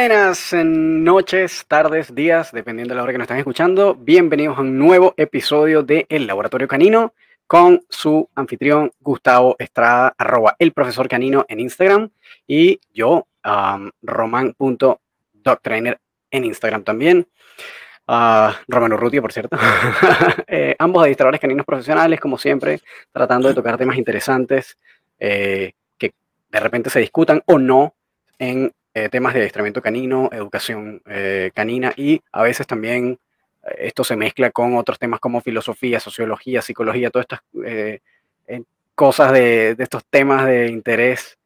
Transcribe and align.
Buenas 0.00 0.54
noches, 0.54 1.64
tardes, 1.66 2.14
días, 2.14 2.52
dependiendo 2.52 2.94
de 2.94 2.96
la 2.98 3.02
hora 3.02 3.10
que 3.10 3.18
nos 3.18 3.24
están 3.24 3.38
escuchando. 3.38 3.96
Bienvenidos 3.96 4.56
a 4.56 4.60
un 4.60 4.78
nuevo 4.78 5.12
episodio 5.16 5.82
de 5.82 6.06
El 6.08 6.28
Laboratorio 6.28 6.68
Canino 6.68 7.14
con 7.48 7.84
su 7.88 8.30
anfitrión 8.36 8.92
Gustavo 9.00 9.56
Estrada, 9.58 10.14
arroba 10.16 10.54
el 10.60 10.70
profesor 10.72 11.08
canino 11.08 11.44
en 11.48 11.58
Instagram 11.58 12.10
y 12.46 12.78
yo, 12.94 13.26
um, 13.44 13.90
roman.doctrainer 14.02 15.98
en 16.30 16.44
Instagram 16.44 16.84
también. 16.84 17.26
Uh, 18.06 18.52
Romano 18.68 18.94
Urrutia, 18.94 19.20
por 19.20 19.32
cierto. 19.32 19.58
eh, 20.46 20.76
ambos 20.78 21.02
administradores 21.02 21.40
caninos 21.40 21.66
profesionales, 21.66 22.20
como 22.20 22.38
siempre, 22.38 22.80
tratando 23.10 23.48
de 23.48 23.54
tocar 23.54 23.76
temas 23.76 23.98
interesantes 23.98 24.78
eh, 25.18 25.72
que 25.98 26.14
de 26.50 26.60
repente 26.60 26.88
se 26.88 27.00
discutan 27.00 27.42
o 27.46 27.58
no 27.58 27.96
en 28.38 28.72
eh, 29.04 29.08
temas 29.08 29.32
de 29.32 29.40
adiestramiento 29.40 29.80
canino, 29.80 30.28
educación 30.32 31.02
eh, 31.06 31.50
canina 31.54 31.92
y 31.96 32.20
a 32.32 32.42
veces 32.42 32.66
también 32.66 33.18
eh, 33.62 33.74
esto 33.78 34.02
se 34.02 34.16
mezcla 34.16 34.50
con 34.50 34.76
otros 34.76 34.98
temas 34.98 35.20
como 35.20 35.40
filosofía, 35.40 36.00
sociología, 36.00 36.62
psicología, 36.62 37.10
todas 37.10 37.26
estas 37.30 37.40
cosas 38.94 39.32
de, 39.32 39.74
de, 39.76 39.84
estos 39.84 40.04
temas 40.10 40.46
de 40.46 40.68
interés. 40.68 41.38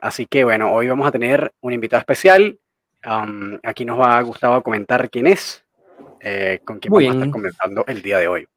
así 0.00 0.26
que 0.26 0.44
bueno, 0.44 0.72
hoy 0.72 0.88
vamos 0.88 1.06
a 1.06 1.12
tener 1.12 1.52
un 1.60 1.72
invitado 1.72 2.00
especial. 2.00 2.58
Um, 3.04 3.58
aquí 3.62 3.84
nos 3.84 3.98
va 4.00 4.20
Gustavo 4.22 4.62
comentar 4.62 5.10
quién 5.10 5.26
es, 5.26 5.64
con 6.64 6.78
quién 6.78 6.92
vamos 6.92 7.10
a 7.10 7.14
estar 7.14 7.30
comentando 7.30 7.84
el 7.86 8.02
día 8.02 8.18
de 8.18 8.28
hoy. 8.28 8.48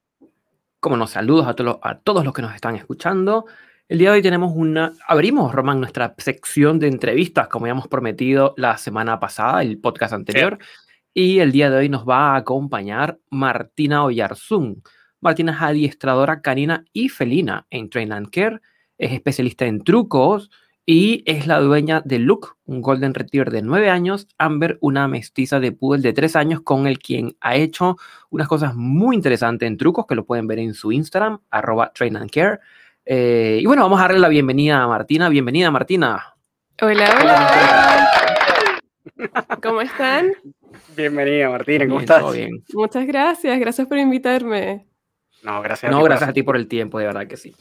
Como 0.80 0.96
nos 0.96 1.10
saludos 1.10 1.46
a, 1.46 1.54
to 1.54 1.80
a 1.82 1.98
todos 1.98 2.24
los 2.24 2.34
que 2.34 2.42
nos 2.42 2.54
están 2.54 2.74
escuchando. 2.76 3.46
El 3.88 3.98
día 3.98 4.10
de 4.10 4.16
hoy 4.16 4.22
tenemos 4.22 4.52
una, 4.56 4.94
abrimos, 5.06 5.54
Román, 5.54 5.78
nuestra 5.78 6.12
sección 6.18 6.80
de 6.80 6.88
entrevistas, 6.88 7.46
como 7.46 7.66
habíamos 7.66 7.86
prometido 7.86 8.52
la 8.56 8.78
semana 8.78 9.20
pasada, 9.20 9.62
el 9.62 9.78
podcast 9.78 10.12
anterior. 10.12 10.58
Sí. 10.60 10.66
Y 11.14 11.38
el 11.38 11.52
día 11.52 11.70
de 11.70 11.76
hoy 11.76 11.88
nos 11.88 12.04
va 12.04 12.32
a 12.32 12.36
acompañar 12.36 13.20
Martina 13.30 14.02
Oyarzún. 14.02 14.82
Martina 15.20 15.52
es 15.52 15.62
adiestradora 15.62 16.40
canina 16.40 16.84
y 16.92 17.10
felina 17.10 17.68
en 17.70 17.88
Train 17.88 18.10
and 18.10 18.30
Care, 18.30 18.60
es 18.98 19.12
especialista 19.12 19.66
en 19.66 19.84
trucos 19.84 20.50
y 20.84 21.22
es 21.24 21.46
la 21.46 21.60
dueña 21.60 22.00
de 22.04 22.18
Luke, 22.18 22.48
un 22.64 22.82
Golden 22.82 23.14
Retriever 23.14 23.52
de 23.52 23.62
9 23.62 23.88
años, 23.88 24.26
Amber, 24.36 24.78
una 24.80 25.06
mestiza 25.06 25.60
de 25.60 25.70
Poodle 25.70 26.02
de 26.02 26.12
3 26.12 26.34
años, 26.34 26.60
con 26.60 26.88
el 26.88 26.98
quien 26.98 27.36
ha 27.40 27.54
hecho 27.54 27.96
unas 28.30 28.48
cosas 28.48 28.74
muy 28.74 29.14
interesantes 29.14 29.68
en 29.68 29.76
trucos 29.76 30.06
que 30.06 30.16
lo 30.16 30.26
pueden 30.26 30.48
ver 30.48 30.58
en 30.58 30.74
su 30.74 30.90
Instagram, 30.90 31.38
arroba 31.50 31.92
Train 31.92 32.16
and 32.16 32.30
Care. 32.32 32.58
Eh, 33.08 33.60
y 33.62 33.66
bueno, 33.66 33.82
vamos 33.82 34.00
a 34.00 34.02
darle 34.02 34.18
la 34.18 34.28
bienvenida 34.28 34.82
a 34.82 34.88
Martina. 34.88 35.28
Bienvenida, 35.28 35.70
Martina. 35.70 36.34
Hola, 36.82 37.18
hola. 37.20 38.80
¿Cómo 39.62 39.80
están? 39.80 40.32
Bienvenida, 40.96 41.48
Martina. 41.48 41.84
¿Cómo 41.84 41.98
bien, 41.98 42.02
estás? 42.02 42.20
Todo 42.20 42.32
bien. 42.32 42.64
Muchas 42.74 43.06
gracias. 43.06 43.60
Gracias 43.60 43.86
por 43.86 43.98
invitarme. 43.98 44.88
No, 45.44 45.62
gracias. 45.62 45.92
No, 45.92 46.02
gracias 46.02 46.30
a 46.30 46.32
ti 46.32 46.42
por 46.42 46.56
el 46.56 46.66
tiempo, 46.66 46.98
de 46.98 47.06
verdad 47.06 47.28
que 47.28 47.36
sí. 47.36 47.54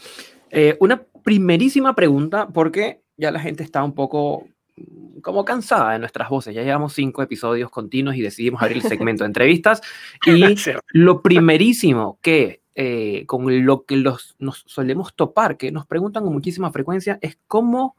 Eh, 0.50 0.76
una 0.80 1.04
primerísima 1.24 1.94
pregunta, 1.94 2.48
porque 2.48 3.04
ya 3.16 3.30
la 3.30 3.40
gente 3.40 3.62
está 3.62 3.84
un 3.84 3.94
poco 3.94 4.48
como 5.22 5.46
cansada 5.46 5.94
de 5.94 6.00
nuestras 6.00 6.28
voces. 6.28 6.56
Ya 6.56 6.64
llevamos 6.64 6.94
cinco 6.94 7.22
episodios 7.22 7.70
continuos 7.70 8.16
y 8.16 8.22
decidimos 8.22 8.64
abrir 8.64 8.78
el 8.78 8.84
segmento 8.84 9.24
de 9.24 9.28
entrevistas. 9.28 9.82
Y 10.26 10.56
lo 10.90 11.22
primerísimo 11.22 12.18
que 12.24 12.65
eh, 12.76 13.26
con 13.26 13.66
lo 13.66 13.86
que 13.86 13.96
los, 13.96 14.36
nos 14.38 14.64
solemos 14.68 15.16
topar, 15.16 15.58
que 15.58 15.72
nos 15.72 15.86
preguntan 15.86 16.24
con 16.24 16.34
muchísima 16.34 16.72
frecuencia, 16.72 17.18
es 17.22 17.38
cómo 17.48 17.96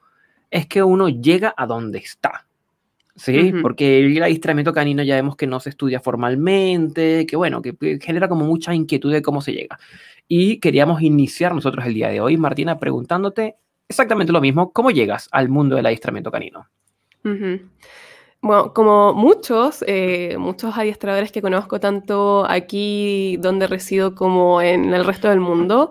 es 0.50 0.66
que 0.66 0.82
uno 0.82 1.08
llega 1.08 1.54
a 1.56 1.66
donde 1.66 1.98
está. 1.98 2.46
¿Sí? 3.14 3.32
Uh 3.32 3.56
-huh. 3.56 3.62
Porque 3.62 3.98
el 4.00 4.22
adiestramiento 4.22 4.74
canino 4.74 5.02
ya 5.02 5.14
vemos 5.14 5.36
que 5.36 5.46
no 5.46 5.58
se 5.58 5.70
estudia 5.70 6.00
formalmente, 6.00 7.26
que 7.26 7.36
bueno, 7.36 7.62
que 7.62 7.98
genera 8.02 8.28
como 8.28 8.44
mucha 8.44 8.74
inquietud 8.74 9.10
de 9.10 9.22
cómo 9.22 9.40
se 9.40 9.52
llega. 9.52 9.78
Y 10.28 10.58
queríamos 10.58 11.00
iniciar 11.00 11.54
nosotros 11.54 11.86
el 11.86 11.94
día 11.94 12.08
de 12.08 12.20
hoy, 12.20 12.36
Martina, 12.36 12.78
preguntándote 12.78 13.56
exactamente 13.88 14.32
lo 14.32 14.40
mismo, 14.40 14.72
¿cómo 14.72 14.90
llegas 14.90 15.28
al 15.32 15.48
mundo 15.48 15.76
del 15.76 15.86
adiestramiento 15.86 16.30
canino? 16.30 16.66
Uh 17.24 17.28
-huh. 17.28 17.62
Bueno, 18.46 18.72
como 18.72 19.12
muchos, 19.12 19.82
eh, 19.88 20.36
muchos 20.38 20.76
adiestradores 20.78 21.32
que 21.32 21.42
conozco, 21.42 21.80
tanto 21.80 22.46
aquí 22.48 23.36
donde 23.38 23.66
resido 23.66 24.14
como 24.14 24.62
en 24.62 24.94
el 24.94 25.04
resto 25.04 25.28
del 25.28 25.40
mundo, 25.40 25.90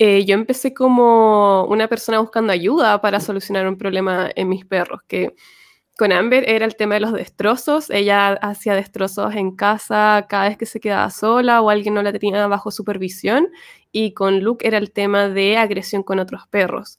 eh, 0.00 0.24
yo 0.24 0.34
empecé 0.34 0.74
como 0.74 1.64
una 1.66 1.86
persona 1.86 2.18
buscando 2.18 2.52
ayuda 2.52 3.00
para 3.00 3.20
solucionar 3.20 3.68
un 3.68 3.78
problema 3.78 4.28
en 4.34 4.48
mis 4.48 4.64
perros, 4.64 5.00
que 5.06 5.36
con 5.98 6.12
Amber 6.12 6.44
era 6.50 6.64
el 6.66 6.76
tema 6.76 6.94
de 6.94 7.00
los 7.02 7.12
destrozos. 7.12 7.90
Ella 7.90 8.32
hacía 8.34 8.74
destrozos 8.74 9.34
en 9.36 9.56
casa 9.56 10.26
cada 10.28 10.48
vez 10.48 10.58
que 10.58 10.66
se 10.66 10.80
quedaba 10.80 11.10
sola 11.10 11.62
o 11.62 11.70
alguien 11.70 11.94
no 11.94 12.02
la 12.02 12.12
tenía 12.12 12.46
bajo 12.48 12.70
supervisión. 12.72 13.48
Y 13.92 14.14
con 14.14 14.40
Luke 14.40 14.66
era 14.66 14.78
el 14.78 14.92
tema 14.92 15.28
de 15.28 15.58
agresión 15.58 16.02
con 16.02 16.18
otros 16.20 16.48
perros. 16.48 16.98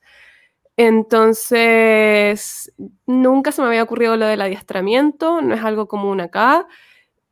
Entonces, 0.78 2.73
nunca 3.06 3.51
se 3.51 3.61
me 3.61 3.67
había 3.67 3.84
ocurrido 3.84 4.17
lo 4.17 4.25
del 4.25 4.41
adiestramiento, 4.41 5.41
no 5.41 5.53
es 5.53 5.63
algo 5.63 5.88
común 5.88 6.19
acá. 6.22 6.67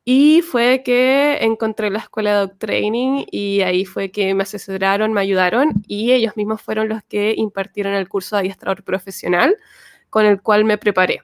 Y 0.04 0.42
fue 0.42 0.82
que 0.84 1.38
encontré 1.42 1.90
la 1.90 2.00
escuela 2.00 2.32
de 2.32 2.38
dog 2.40 2.58
training 2.58 3.24
y 3.30 3.62
ahí 3.62 3.84
fue 3.84 4.10
que 4.10 4.34
me 4.34 4.42
asesoraron, 4.44 5.12
me 5.12 5.20
ayudaron 5.20 5.74
y 5.86 6.12
ellos 6.12 6.36
mismos 6.36 6.62
fueron 6.62 6.88
los 6.88 7.02
que 7.04 7.34
impartieron 7.36 7.94
el 7.94 8.08
curso 8.08 8.36
de 8.36 8.40
adiestrador 8.40 8.84
profesional 8.84 9.56
con 10.10 10.26
el 10.26 10.42
cual 10.42 10.64
me 10.64 10.78
preparé. 10.78 11.22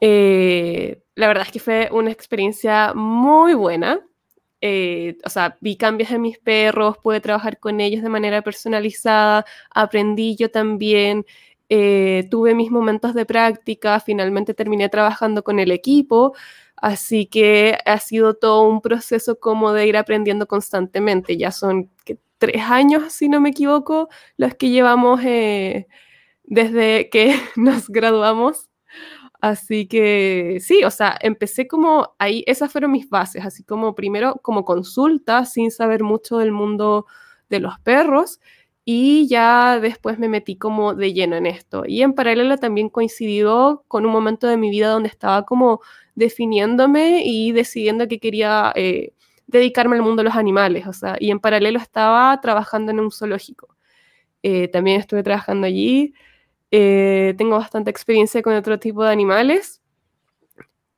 Eh, 0.00 1.02
la 1.14 1.28
verdad 1.28 1.44
es 1.46 1.52
que 1.52 1.60
fue 1.60 1.88
una 1.92 2.10
experiencia 2.10 2.92
muy 2.94 3.54
buena. 3.54 4.00
Eh, 4.68 5.16
o 5.24 5.30
sea, 5.30 5.56
vi 5.60 5.76
cambios 5.76 6.10
en 6.10 6.22
mis 6.22 6.38
perros, 6.38 6.98
pude 6.98 7.20
trabajar 7.20 7.60
con 7.60 7.80
ellos 7.80 8.02
de 8.02 8.08
manera 8.08 8.42
personalizada, 8.42 9.44
aprendí 9.70 10.34
yo 10.34 10.50
también, 10.50 11.24
eh, 11.68 12.26
tuve 12.32 12.52
mis 12.56 12.72
momentos 12.72 13.14
de 13.14 13.26
práctica, 13.26 14.00
finalmente 14.00 14.54
terminé 14.54 14.88
trabajando 14.88 15.44
con 15.44 15.60
el 15.60 15.70
equipo, 15.70 16.34
así 16.76 17.26
que 17.26 17.78
ha 17.84 18.00
sido 18.00 18.34
todo 18.34 18.62
un 18.68 18.80
proceso 18.80 19.38
como 19.38 19.72
de 19.72 19.86
ir 19.86 19.96
aprendiendo 19.96 20.48
constantemente. 20.48 21.36
Ya 21.36 21.52
son 21.52 21.88
tres 22.38 22.62
años, 22.62 23.12
si 23.12 23.28
no 23.28 23.40
me 23.40 23.50
equivoco, 23.50 24.08
los 24.36 24.54
que 24.56 24.70
llevamos 24.70 25.20
eh, 25.24 25.86
desde 26.44 27.08
que 27.10 27.36
nos 27.56 27.88
graduamos. 27.88 28.68
Así 29.46 29.86
que 29.86 30.58
sí, 30.60 30.82
o 30.82 30.90
sea, 30.90 31.16
empecé 31.20 31.68
como 31.68 32.16
ahí, 32.18 32.42
esas 32.48 32.72
fueron 32.72 32.90
mis 32.90 33.08
bases, 33.08 33.44
así 33.44 33.62
como 33.62 33.94
primero 33.94 34.40
como 34.42 34.64
consulta, 34.64 35.44
sin 35.44 35.70
saber 35.70 36.02
mucho 36.02 36.38
del 36.38 36.50
mundo 36.50 37.06
de 37.48 37.60
los 37.60 37.78
perros, 37.78 38.40
y 38.84 39.28
ya 39.28 39.78
después 39.78 40.18
me 40.18 40.28
metí 40.28 40.56
como 40.56 40.94
de 40.94 41.12
lleno 41.12 41.36
en 41.36 41.46
esto. 41.46 41.84
Y 41.86 42.02
en 42.02 42.12
paralelo 42.14 42.58
también 42.58 42.88
coincidió 42.88 43.84
con 43.86 44.04
un 44.04 44.10
momento 44.12 44.48
de 44.48 44.56
mi 44.56 44.68
vida 44.68 44.88
donde 44.88 45.10
estaba 45.10 45.44
como 45.44 45.80
definiéndome 46.16 47.22
y 47.24 47.52
decidiendo 47.52 48.08
que 48.08 48.18
quería 48.18 48.72
eh, 48.74 49.12
dedicarme 49.46 49.94
al 49.94 50.02
mundo 50.02 50.22
de 50.22 50.28
los 50.28 50.34
animales, 50.36 50.88
o 50.88 50.92
sea, 50.92 51.16
y 51.20 51.30
en 51.30 51.38
paralelo 51.38 51.78
estaba 51.78 52.40
trabajando 52.40 52.90
en 52.90 52.98
un 52.98 53.12
zoológico. 53.12 53.76
Eh, 54.42 54.66
también 54.68 55.00
estuve 55.00 55.22
trabajando 55.22 55.68
allí. 55.68 56.14
Eh, 56.78 57.32
tengo 57.38 57.56
bastante 57.56 57.88
experiencia 57.88 58.42
con 58.42 58.52
otro 58.52 58.78
tipo 58.78 59.02
de 59.02 59.10
animales 59.10 59.80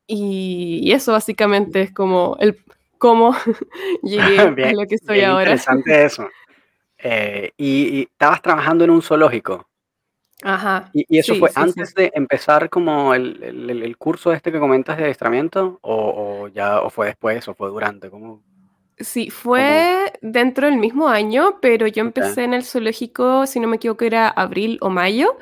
y, 0.09 0.81
y 0.83 0.91
eso 0.91 1.13
básicamente 1.13 1.83
es 1.83 1.93
como 1.93 2.37
el 2.41 2.59
cómo 2.99 3.37
llegué 4.03 4.51
bien, 4.57 4.71
a 4.71 4.73
lo 4.73 4.89
que 4.89 4.97
estoy 4.97 5.19
bien 5.19 5.31
ahora. 5.31 5.53
Interesante 5.53 6.05
eso. 6.05 6.29
Eh, 6.99 7.53
y, 7.57 7.99
y, 7.99 8.03
estabas 8.03 8.43
trabajando 8.43 8.83
en 8.83 8.91
un 8.91 9.03
zoológico. 9.03 9.69
Ajá. 10.43 10.91
¿Y, 10.93 11.05
y 11.09 11.19
eso 11.21 11.35
sí, 11.35 11.39
fue 11.39 11.51
sí, 11.51 11.55
antes 11.57 11.91
sí. 11.91 11.95
de 11.97 12.11
empezar 12.13 12.71
como 12.71 13.15
el, 13.15 13.41
el, 13.41 13.71
el, 13.81 13.97
curso 13.97 14.33
este 14.33 14.51
que 14.51 14.59
comentas 14.59 14.97
de 14.97 15.05
adiestramiento? 15.05 15.79
¿O, 15.83 15.95
o, 16.43 16.49
ya, 16.49 16.81
o 16.81 16.91
fue 16.91 17.07
después 17.07 17.47
o 17.47 17.55
fue 17.55 17.69
durante? 17.69 18.11
¿Cómo? 18.11 18.43
Sí, 18.99 19.31
fue 19.31 20.11
¿Cómo? 20.21 20.33
dentro 20.33 20.67
del 20.67 20.79
mismo 20.79 21.07
año, 21.07 21.61
pero 21.63 21.87
yo 21.87 22.01
empecé 22.01 22.33
okay. 22.33 22.45
en 22.47 22.55
el 22.55 22.65
zoológico, 22.65 23.47
si 23.47 23.61
no 23.61 23.69
me 23.69 23.77
equivoco, 23.77 24.05
era 24.05 24.29
abril 24.29 24.79
o 24.81 24.91
mayo. 24.91 25.39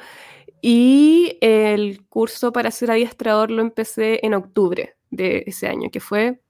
Y 0.68 1.38
el 1.42 2.08
curso 2.08 2.52
para 2.52 2.72
ser 2.72 2.90
adiestrador 2.90 3.52
lo 3.52 3.62
empecé 3.62 4.18
en 4.26 4.34
octubre 4.34 4.96
de 5.10 5.44
ese 5.46 5.68
año, 5.68 5.90
que 5.92 6.00
fue 6.00 6.40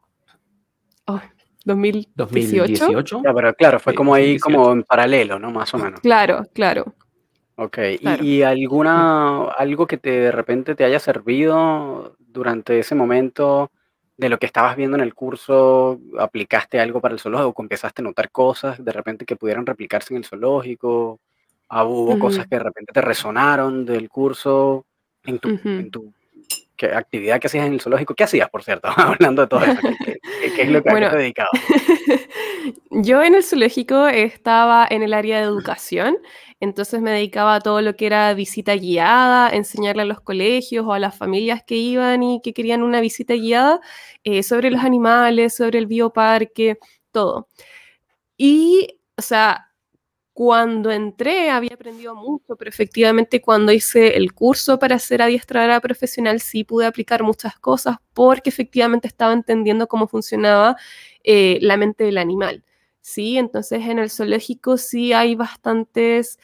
oh, 1.05 1.21
2018. 1.67 2.13
2018. 2.17 3.23
Ya, 3.23 3.35
pero 3.35 3.53
claro, 3.53 3.79
fue 3.79 3.95
como 3.95 4.15
ahí, 4.15 4.39
como 4.39 4.73
en 4.73 4.85
paralelo, 4.85 5.39
¿no? 5.39 5.51
Más 5.51 5.75
o 5.75 5.77
menos. 5.77 6.01
Claro, 6.01 6.47
claro. 6.55 6.95
Ok, 7.57 7.77
claro. 8.01 8.25
¿Y, 8.25 8.37
¿Y, 8.37 8.43
alguna, 8.43 9.49
algo 9.51 9.87
que 9.87 9.99
te, 9.99 10.13
de 10.13 10.33
repente 10.33 10.75
te 10.75 10.85
haya 10.85 10.99
servido 10.99 12.17
durante 12.19 12.79
ese 12.79 12.95
momento 12.95 13.71
de 14.17 14.31
lo 14.31 14.39
que 14.39 14.47
estabas 14.47 14.77
viendo 14.77 14.97
en 14.97 15.03
el 15.03 15.13
curso? 15.13 16.01
¿Aplicaste 16.19 16.81
algo 16.81 17.03
para 17.03 17.13
el 17.13 17.21
zoológico? 17.21 17.61
¿Empezaste 17.61 18.01
a 18.01 18.05
notar 18.05 18.31
cosas 18.31 18.83
de 18.83 18.93
repente 18.93 19.27
que 19.27 19.37
pudieran 19.37 19.67
replicarse 19.67 20.15
en 20.15 20.19
el 20.19 20.25
zoológico? 20.25 21.21
Ah, 21.69 21.85
¿Hubo 21.85 22.13
uh 22.13 22.15
-huh. 22.15 22.21
cosas 22.21 22.47
que 22.47 22.57
de 22.57 22.63
repente 22.63 22.93
te 22.93 23.01
resonaron 23.01 23.85
del 23.85 24.09
curso? 24.09 24.87
en 25.27 25.39
tu, 25.39 25.49
en 25.65 25.91
tu 25.91 26.13
¿qué 26.77 26.87
actividad 26.87 27.41
que 27.41 27.47
hacías 27.47 27.67
en 27.67 27.75
el 27.75 27.81
zoológico. 27.81 28.15
¿Qué 28.15 28.25
hacías, 28.25 28.49
por 28.51 28.63
cierto? 28.63 28.89
Hablando 28.97 29.43
de 29.43 29.49
todo 29.49 29.65
eso. 29.65 29.81
¿Qué, 30.05 30.63
es 30.63 30.71
lo 30.71 30.83
que 30.83 30.91
bueno, 30.91 31.11
te 31.11 31.17
dedicado? 31.17 31.51
yo 32.91 33.23
en 33.23 33.35
el 33.35 33.43
zoológico 33.43 34.07
estaba 34.07 34.87
en 34.89 35.03
el 35.03 35.15
área 35.15 35.39
de 35.39 35.45
educación, 35.45 36.19
entonces 36.61 37.01
me 37.01 37.11
dedicaba 37.11 37.57
a 37.57 37.61
todo 37.61 37.83
lo 37.83 37.97
que 37.97 38.07
era 38.07 38.33
visita 38.35 38.75
guiada, 38.75 39.51
enseñarle 39.51 40.03
a 40.03 40.07
los 40.07 40.21
colegios 40.21 40.87
o 40.87 40.93
a 40.93 40.99
las 40.99 41.17
familias 41.17 41.63
que 41.67 41.77
iban 41.77 42.23
y 42.23 42.41
que 42.43 42.53
querían 42.53 42.83
una 42.83 43.01
visita 43.01 43.35
guiada 43.35 43.81
eh, 44.25 44.43
sobre 44.43 44.71
los 44.71 44.83
animales, 44.83 45.55
sobre 45.57 45.79
el 45.79 45.87
bioparque, 45.87 46.79
todo. 47.11 47.49
Y, 48.37 48.99
o 49.17 49.23
sea, 49.23 49.66
cuando 50.37 50.93
entré 50.93 51.49
había 51.49 51.73
aprendido 51.73 52.15
mucho, 52.15 52.57
pero 52.57 52.69
efectivamente 52.69 53.41
cuando 53.41 53.73
hice 53.73 54.19
el 54.19 54.35
curso 54.35 54.79
para 54.79 54.99
ser 54.99 55.23
adiestradora 55.23 55.81
profesional 55.81 56.43
sí 56.43 56.63
pude 56.63 56.85
aplicar 56.85 57.23
muchas 57.23 57.59
cosas 57.59 57.97
porque 58.13 58.51
efectivamente 58.51 59.09
estaba 59.09 59.33
entendiendo 59.33 59.89
cómo 59.89 60.07
funcionaba 60.07 60.77
eh, 61.25 61.57
la 61.63 61.79
mente 61.79 62.05
del 62.05 62.19
animal. 62.19 62.63
¿sí? 63.01 63.39
Entonces 63.39 63.81
en 63.87 63.99
el 63.99 64.11
zoológico 64.11 64.77
sí 64.77 65.15
hay 65.15 65.37
bastantes 65.37 66.39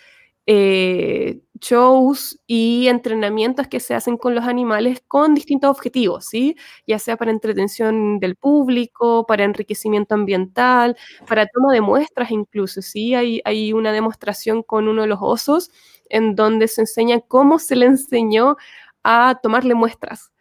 eh, 0.47 1.41
shows 1.61 2.41
y 2.47 2.89
entrenamientos 2.89 3.69
que 3.69 3.79
se 3.81 3.95
hacen 3.95 4.17
con 4.17 4.35
los 4.35 4.45
animales 4.45 5.03
con 5.07 5.35
distintos 5.35 5.71
objetivos, 5.71 6.27
¿sí? 6.27 6.57
Ya 6.87 6.99
sea 6.99 7.17
para 7.17 7.31
entretención 7.31 8.19
del 8.19 8.37
público, 8.37 9.25
para 9.27 9.45
enriquecimiento 9.45 10.15
ambiental, 10.15 10.97
para 11.29 11.47
toma 11.47 11.73
de 11.73 11.81
muestras 11.81 12.31
incluso, 12.33 12.83
¿sí? 12.83 13.15
Hay, 13.15 13.41
hay 13.45 13.73
una 13.73 13.93
demostración 13.93 14.63
con 14.63 14.89
uno 14.89 15.03
de 15.03 15.09
los 15.09 15.19
osos 15.23 15.71
en 16.09 16.35
donde 16.35 16.69
se 16.69 16.83
enseña 16.83 17.21
cómo 17.21 17.59
se 17.59 17.77
le 17.77 17.87
enseñó 17.87 18.57
a 19.05 19.39
tomarle 19.43 19.75
muestras 19.75 20.33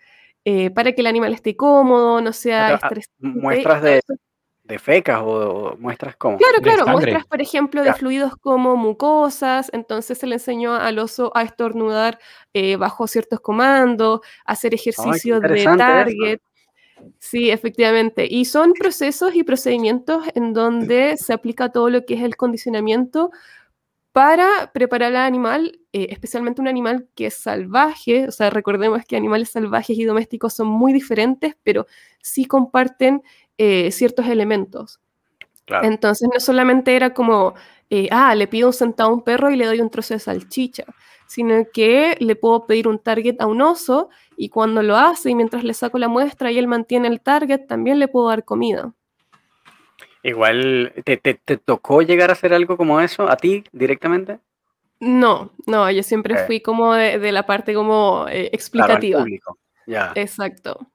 eh, 0.44 0.72
para 0.72 0.92
que 0.94 1.02
el 1.02 1.08
animal 1.08 1.34
esté 1.34 1.56
cómodo, 1.56 2.20
no 2.22 2.34
sea 2.34 2.70
ah, 2.70 2.74
estresante. 2.74 3.14
Muestras 3.20 3.84
de, 3.84 4.02
de 4.72 4.80
fecas 4.80 5.22
o, 5.22 5.76
muestras 5.80 6.16
como... 6.16 6.38
Claro, 6.38 6.62
claro, 6.62 6.88
muestras, 6.88 7.26
por 7.26 7.42
ejemplo, 7.42 7.84
de 7.84 7.94
fluidos 7.94 8.36
como 8.38 8.76
mucosas, 8.76 9.70
entonces 9.74 10.18
se 10.18 10.28
le 10.28 10.36
enseñó 10.36 10.74
al 10.74 10.98
oso 10.98 11.32
a 11.36 11.44
estornudar 11.44 12.18
eh, 12.54 12.78
bajo 12.78 13.06
ciertos 13.08 13.42
comandos, 13.42 14.22
hacer 14.46 14.74
ejercicio 14.74 15.40
de 15.40 15.64
target. 15.64 16.40
Sí, 17.20 17.50
efectivamente. 17.50 18.28
Y 18.30 18.46
son 18.46 18.74
procesos 18.74 19.36
y 19.36 19.44
procedimientos 19.44 20.24
en 20.36 20.54
donde 20.54 21.18
se 21.18 21.34
aplica 21.34 21.70
todo 21.70 21.90
lo 21.90 22.06
que 22.06 22.14
es 22.14 22.22
el 22.22 22.36
condicionamiento 22.38 23.32
para 24.12 24.72
preparar 24.74 25.16
al 25.16 25.26
animal, 25.26 25.80
eh, 25.94 26.08
especialmente 26.10 26.62
un 26.62 26.68
animal 26.68 27.08
que 27.16 27.28
es 27.28 27.36
salvaje, 27.36 28.28
o 28.28 28.32
sea, 28.32 28.50
recordemos 28.50 29.06
que 29.06 29.16
animales 29.16 29.52
salvajes 29.52 29.98
y 29.98 30.04
domésticos 30.04 30.54
son 30.54 30.68
muy 30.68 30.92
diferentes, 30.92 31.56
pero 31.64 31.88
sí 32.22 32.46
comparten 32.46 33.24
eh, 33.64 33.92
ciertos 33.92 34.26
elementos. 34.26 35.00
Entonces 35.84 36.28
no 36.34 36.40
solamente 36.40 36.96
era 36.96 37.14
como, 37.14 37.54
eh, 37.92 38.08
ah, 38.10 38.34
le 38.34 38.48
pido 38.48 38.70
un 38.70 38.74
centavo 38.74 39.12
a 39.12 39.14
un 39.14 39.22
perro 39.22 39.52
y 39.52 39.56
le 39.56 39.68
doy 39.68 39.82
un 39.82 39.92
trozo 39.92 40.16
de 40.16 40.20
salchicha, 40.20 40.84
sino 41.28 41.64
que 41.72 42.18
le 42.20 42.36
puedo 42.36 42.66
pedir 42.66 42.88
un 42.88 42.98
target 42.98 43.36
a 43.40 43.46
un 43.46 43.62
oso 43.62 44.10
y 44.36 44.50
cuando 44.50 44.82
lo 44.82 44.98
hace 44.98 45.30
y 45.30 45.36
mientras 45.36 45.64
le 45.64 45.76
saco 45.76 46.00
la 46.00 46.08
muestra 46.08 46.52
y 46.52 46.58
él 46.58 46.66
mantiene 46.66 47.08
el 47.08 47.22
target, 47.22 47.68
también 47.68 48.00
le 48.00 48.08
puedo 48.08 48.30
dar 48.30 48.46
comida. 48.46 48.94
Igual, 50.24 50.92
¿te, 51.06 51.18
tocó 51.64 52.02
llegar 52.02 52.32
a 52.32 52.34
hacer 52.34 52.56
algo 52.56 52.78
como 52.78 53.00
eso 53.00 53.30
a 53.30 53.38
ti 53.38 53.64
directamente? 53.72 54.40
No, 55.00 55.52
no, 55.68 55.92
yo 55.92 56.02
siempre 56.02 56.34
eh. 56.34 56.46
fui 56.48 56.62
como 56.62 56.96
de, 56.96 57.32
la 57.32 57.46
parte 57.46 57.76
como 57.76 58.26
explicativa. 58.28 59.24
Exacto. 60.16 60.91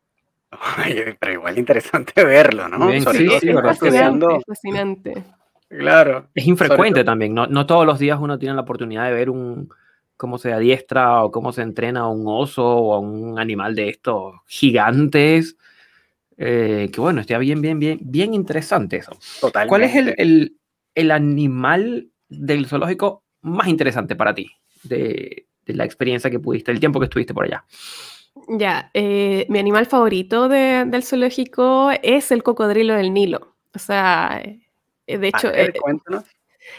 Pero 1.21 1.33
igual 1.33 1.59
interesante 1.59 2.13
verlo, 2.25 2.69
¿no? 2.69 2.91
sí, 2.91 3.29
sí, 3.41 3.49
es 3.49 3.55
fascinante, 4.47 5.25
Claro. 5.69 6.29
Es 6.35 6.47
infrecuente 6.47 7.03
también, 7.03 7.35
¿no? 7.35 7.47
no 7.49 7.67
todos 7.67 7.85
los 7.85 7.99
días 7.99 8.19
uno 8.21 8.39
tiene 8.39 8.55
la 8.55 8.61
oportunidad 8.61 9.07
de 9.07 9.13
ver 9.13 9.31
un 9.31 9.69
cómo 10.17 10.39
se 10.39 10.53
adiestra 10.53 11.25
o 11.25 11.31
cómo 11.31 11.53
se 11.53 11.63
entrena 11.63 12.01
a 12.01 12.09
un 12.09 12.25
oso 12.27 12.65
o 12.65 12.95
a 12.95 13.01
un 13.01 13.39
animal 13.39 13.75
de 13.75 13.89
estos 13.89 14.35
gigantes. 14.47 15.57
Eh, 16.39 16.91
que 16.93 17.01
bueno, 17.01 17.21
está 17.21 17.39
bien, 17.39 17.61
bien, 17.61 17.79
bien, 17.79 17.99
bien 18.03 18.35
interesante 18.35 18.97
eso. 18.97 19.17
Totalmente. 19.41 19.69
¿Cuál 19.69 19.83
es 19.83 20.17
el, 20.19 20.57
el, 20.95 21.11
animal 21.11 22.09
del 22.29 22.67
zoológico 22.67 23.25
más 23.43 23.69
interesante 23.69 24.17
para 24.17 24.35
ti? 24.35 24.51
De, 24.83 25.47
de 25.65 25.75
la 25.75 25.85
experiencia 25.85 26.31
que 26.31 26.39
pudiste, 26.39 26.71
el 26.71 26.81
tiempo 26.81 27.01
que 27.01 27.07
estuviste 27.07 27.35
por 27.35 27.45
allá. 27.45 27.65
Ya, 28.49 28.91
eh, 28.95 29.47
mi 29.49 29.59
animal 29.59 29.87
favorito 29.87 30.49
del 30.49 31.03
zoológico 31.03 31.91
es 32.03 32.31
el 32.31 32.43
cocodrilo 32.43 32.95
del 32.95 33.13
Nilo. 33.13 33.55
O 33.75 33.79
sea, 33.79 34.43
eh, 35.07 35.19
de 35.19 35.29
hecho... 35.29 35.53
Eh, 35.53 35.73
cuéntanos. 35.81 36.25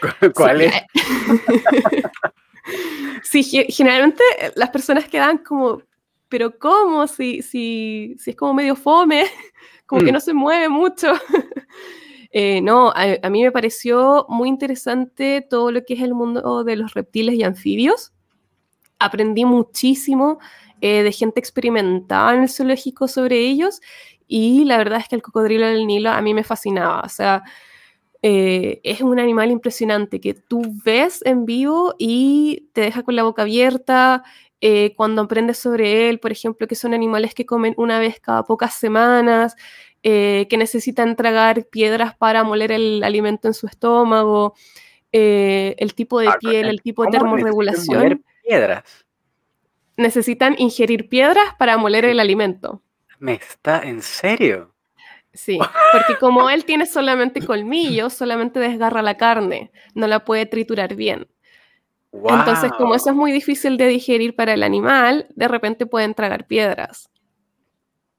¿Cuál 0.34 0.62
es? 0.62 0.74
sí, 3.22 3.42
generalmente 3.42 4.22
las 4.54 4.70
personas 4.70 5.08
quedan 5.08 5.38
como, 5.38 5.82
pero 6.28 6.58
¿cómo? 6.58 7.06
Si, 7.06 7.42
si, 7.42 8.14
si 8.18 8.30
es 8.30 8.36
como 8.36 8.54
medio 8.54 8.76
fome, 8.76 9.24
como 9.86 10.02
que 10.02 10.10
mm. 10.10 10.14
no 10.14 10.20
se 10.20 10.34
mueve 10.34 10.68
mucho. 10.68 11.12
no, 12.62 12.92
a, 12.94 13.30
mí 13.30 13.42
me 13.42 13.52
pareció 13.52 14.26
muy 14.28 14.48
interesante 14.48 15.46
todo 15.48 15.72
lo 15.72 15.84
que 15.84 15.94
es 15.94 16.02
el 16.02 16.14
mundo 16.14 16.64
de 16.64 16.76
los 16.76 16.94
reptiles 16.94 17.34
y 17.34 17.42
anfibios. 17.42 18.12
Aprendí 18.98 19.44
muchísimo 19.44 20.38
eh, 20.80 21.02
de 21.02 21.12
gente 21.12 21.40
experimentada 21.40 22.34
en 22.34 22.42
el 22.42 22.48
zoológico 22.48 23.08
sobre 23.08 23.38
ellos 23.38 23.80
y 24.26 24.64
la 24.64 24.76
verdad 24.78 25.00
es 25.00 25.08
que 25.08 25.16
el 25.16 25.22
cocodrilo 25.22 25.66
del 25.66 25.86
Nilo 25.86 26.10
a 26.10 26.20
mí 26.20 26.34
me 26.34 26.44
fascinaba, 26.44 27.00
o 27.00 27.08
sea, 27.08 27.42
eh, 28.22 28.80
es 28.82 29.00
un 29.00 29.18
animal 29.18 29.50
impresionante 29.50 30.20
que 30.20 30.34
tú 30.34 30.62
ves 30.84 31.22
en 31.24 31.46
vivo 31.46 31.94
y 31.98 32.68
te 32.72 32.82
deja 32.82 33.02
con 33.02 33.16
la 33.16 33.22
boca 33.22 33.42
abierta. 33.42 34.24
Eh, 34.60 34.92
cuando 34.96 35.22
aprendes 35.22 35.58
sobre 35.58 36.08
él, 36.08 36.18
por 36.18 36.32
ejemplo, 36.32 36.66
que 36.66 36.74
son 36.74 36.92
animales 36.94 37.32
que 37.32 37.46
comen 37.46 37.74
una 37.76 38.00
vez 38.00 38.18
cada 38.20 38.42
pocas 38.42 38.74
semanas, 38.74 39.54
que 40.02 40.56
necesitan 40.56 41.16
tragar 41.16 41.66
piedras 41.66 42.16
para 42.16 42.42
moler 42.44 42.72
el 42.72 43.02
alimento 43.04 43.46
en 43.46 43.54
su 43.54 43.66
estómago, 43.66 44.54
el 45.12 45.94
tipo 45.94 46.20
de 46.20 46.28
ah, 46.28 46.36
piel, 46.40 46.68
el 46.68 46.80
tipo 46.82 47.04
de 47.04 47.10
termorregulación. 47.10 48.24
Piedras 48.42 49.07
necesitan 49.98 50.54
ingerir 50.58 51.08
piedras 51.10 51.54
para 51.58 51.76
moler 51.76 52.06
el 52.06 52.20
alimento. 52.20 52.82
¿Me 53.18 53.34
está 53.34 53.82
en 53.82 54.00
serio? 54.00 54.72
Sí, 55.34 55.58
porque 55.92 56.16
como 56.18 56.48
él 56.48 56.64
tiene 56.64 56.86
solamente 56.86 57.44
colmillos, 57.44 58.14
solamente 58.14 58.60
desgarra 58.60 59.02
la 59.02 59.18
carne, 59.18 59.70
no 59.94 60.06
la 60.06 60.24
puede 60.24 60.46
triturar 60.46 60.94
bien. 60.94 61.28
Entonces, 62.10 62.72
como 62.78 62.94
eso 62.94 63.10
es 63.10 63.16
muy 63.16 63.32
difícil 63.32 63.76
de 63.76 63.86
digerir 63.86 64.34
para 64.34 64.54
el 64.54 64.62
animal, 64.62 65.26
de 65.36 65.46
repente 65.46 65.84
pueden 65.84 66.14
tragar 66.14 66.46
piedras. 66.46 67.10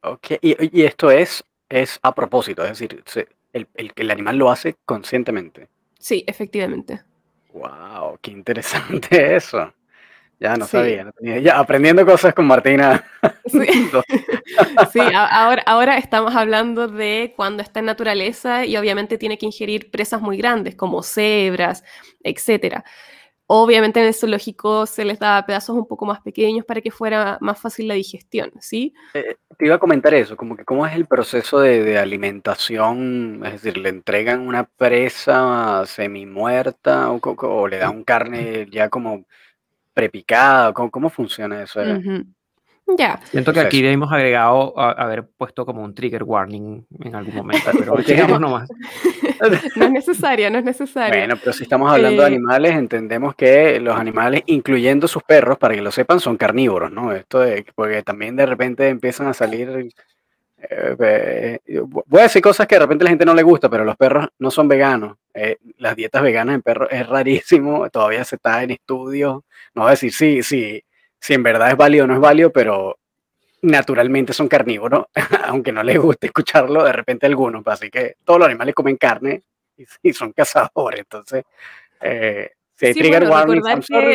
Ok, 0.03 0.33
y, 0.41 0.83
esto 0.83 1.09
es, 1.09 1.43
es 1.69 1.99
a 2.03 2.13
propósito, 2.13 2.63
es 2.63 2.77
decir, 2.77 3.03
el, 3.51 3.67
el 3.73 4.11
animal 4.11 4.37
lo 4.37 4.51
hace 4.51 4.75
conscientemente. 4.85 5.69
Sí, 5.97 6.23
efectivamente. 6.27 7.01
¡Wow! 7.51 8.19
¡Qué 8.21 8.29
interesante 8.31 9.35
eso! 9.35 9.73
Ya 10.39 10.55
no 10.55 10.65
sabía, 10.65 11.03
no 11.03 11.11
tenía. 11.11 11.39
Ya 11.39 11.59
aprendiendo 11.59 12.05
cosas 12.05 12.33
con 12.33 12.47
Martina. 12.47 13.03
Sí, 13.45 13.67
ahora, 15.15 15.63
ahora 15.65 15.97
estamos 15.97 16.33
hablando 16.33 16.87
de 16.87 17.33
cuando 17.35 17.61
está 17.61 17.79
en 17.79 17.87
naturaleza 17.87 18.65
y 18.65 18.77
obviamente 18.77 19.17
tiene 19.17 19.37
que 19.37 19.45
ingerir 19.45 19.91
presas 19.91 20.21
muy 20.21 20.37
grandes 20.37 20.75
como 20.75 21.03
cebras, 21.03 21.83
etc. 22.23 22.83
Obviamente 23.47 23.99
en 23.99 24.05
el 24.05 24.13
zoológico 24.13 24.85
se 24.85 25.03
les 25.03 25.19
da 25.19 25.45
pedazos 25.45 25.75
un 25.75 25.87
poco 25.87 26.05
más 26.05 26.21
pequeños 26.21 26.65
para 26.65 26.79
que 26.79 26.91
fuera 26.91 27.37
más 27.41 27.59
fácil 27.59 27.87
la 27.87 27.95
digestión, 27.95 28.51
¿sí? 28.61 28.93
Eh, 29.15 29.35
te 29.57 29.65
iba 29.65 29.75
a 29.75 29.79
comentar 29.79 30.13
eso, 30.13 30.37
como 30.37 30.55
que 30.55 30.63
cómo 30.63 30.85
es 30.85 30.93
el 30.93 31.07
proceso 31.07 31.59
de, 31.59 31.97
alimentación, 31.97 33.41
es 33.43 33.53
decir, 33.53 33.77
¿le 33.77 33.89
entregan 33.89 34.41
una 34.41 34.65
presa 34.65 35.83
semi 35.87 36.27
muerta 36.27 37.11
o, 37.11 37.19
o 37.19 37.67
le 37.67 37.77
dan 37.77 38.03
carne 38.03 38.67
ya 38.71 38.87
como 38.89 39.25
prepicada? 39.93 40.73
¿Cómo, 40.73 40.91
cómo 40.91 41.09
funciona 41.09 41.63
eso? 41.63 41.81
Ya. 42.97 43.19
Siento 43.25 43.53
que 43.53 43.59
aquí 43.59 43.85
hemos 43.85 44.11
agregado 44.11 44.73
haber 44.79 45.27
puesto 45.27 45.65
como 45.65 45.83
un 45.83 45.93
trigger 45.93 46.23
warning 46.23 46.85
en 47.03 47.15
algún 47.15 47.35
momento, 47.35 47.69
pero 47.77 47.97
llegamos 47.99 48.39
nomás. 48.39 48.69
no 49.75 49.85
es 49.85 49.91
necesario, 49.91 50.49
no 50.49 50.57
es 50.57 50.63
necesario. 50.63 51.19
Bueno, 51.19 51.35
pero 51.37 51.53
si 51.53 51.63
estamos 51.63 51.91
hablando 51.91 52.23
de 52.23 52.29
eh, 52.29 52.33
animales, 52.33 52.75
entendemos 52.75 53.35
que 53.35 53.79
los 53.79 53.95
animales, 53.95 54.43
incluyendo 54.47 55.07
sus 55.07 55.23
perros, 55.23 55.57
para 55.57 55.75
que 55.75 55.81
lo 55.81 55.91
sepan, 55.91 56.19
son 56.19 56.37
carnívoros, 56.37 56.91
¿no? 56.91 57.13
Esto 57.13 57.39
de, 57.39 57.65
porque 57.75 58.01
también 58.01 58.35
de 58.35 58.45
repente 58.45 58.87
empiezan 58.89 59.27
a 59.27 59.33
salir 59.33 59.91
eh, 60.61 61.59
voy 61.85 62.19
a 62.19 62.23
decir 62.23 62.41
cosas 62.41 62.67
que 62.67 62.75
de 62.75 62.79
repente 62.79 63.03
a 63.03 63.05
la 63.05 63.09
gente 63.11 63.25
no 63.25 63.33
le 63.33 63.43
gusta, 63.43 63.69
pero 63.69 63.85
los 63.85 63.95
perros 63.95 64.27
no 64.39 64.51
son 64.51 64.67
veganos. 64.67 65.17
Eh, 65.33 65.57
las 65.77 65.95
dietas 65.95 66.21
veganas 66.21 66.55
en 66.55 66.61
perros 66.61 66.89
es 66.91 67.07
rarísimo, 67.07 67.89
todavía 67.89 68.23
se 68.25 68.35
está 68.35 68.63
en 68.63 68.71
estudio. 68.71 69.45
No 69.75 69.83
voy 69.83 69.89
a 69.89 69.91
decir, 69.91 70.13
sí, 70.13 70.43
sí, 70.43 70.83
si 71.19 71.33
en 71.33 71.43
verdad 71.43 71.69
es 71.69 71.77
válido 71.77 72.05
o 72.05 72.07
no 72.07 72.15
es 72.15 72.19
válido, 72.19 72.51
pero 72.51 72.97
naturalmente 73.61 74.33
son 74.33 74.47
carnívoros, 74.47 75.05
aunque 75.45 75.71
no 75.71 75.83
les 75.83 75.99
guste 75.99 76.27
escucharlo 76.27 76.83
de 76.83 76.93
repente 76.93 77.25
a 77.25 77.29
algunos. 77.29 77.65
Así 77.67 77.89
que 77.89 78.15
todos 78.23 78.39
los 78.39 78.47
animales 78.47 78.75
comen 78.75 78.97
carne 78.97 79.43
y, 80.03 80.13
son 80.13 80.33
cazadores. 80.33 81.01
Entonces, 81.01 81.43
eh, 82.01 82.51
si 82.75 82.93
trigger 82.93 83.29
warning, 83.29 83.61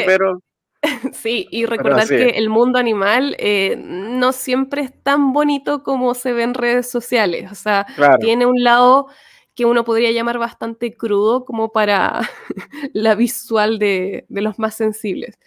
pero... 0.06 0.40
Sí, 1.14 1.48
y 1.50 1.64
recordar 1.64 2.06
que 2.06 2.28
el 2.30 2.50
mundo 2.50 2.78
animal 2.78 3.34
eh, 3.38 3.74
no 3.78 4.32
siempre 4.32 4.82
es 4.82 5.02
tan 5.02 5.32
bonito 5.32 5.82
como 5.82 6.12
se 6.12 6.34
ve 6.34 6.42
en 6.42 6.52
redes 6.52 6.90
sociales. 6.90 7.50
O 7.50 7.54
sea, 7.54 7.86
tiene 8.20 8.44
un 8.44 8.62
lado 8.62 9.08
que 9.54 9.64
uno 9.64 9.84
podría 9.84 10.10
llamar 10.10 10.38
bastante 10.38 10.96
crudo 10.96 11.44
como 11.44 11.72
para 11.72 12.28
la 12.92 13.14
visual 13.14 13.78
de, 13.78 14.26
los 14.28 14.58
más 14.58 14.74
sensibles. 14.74 15.38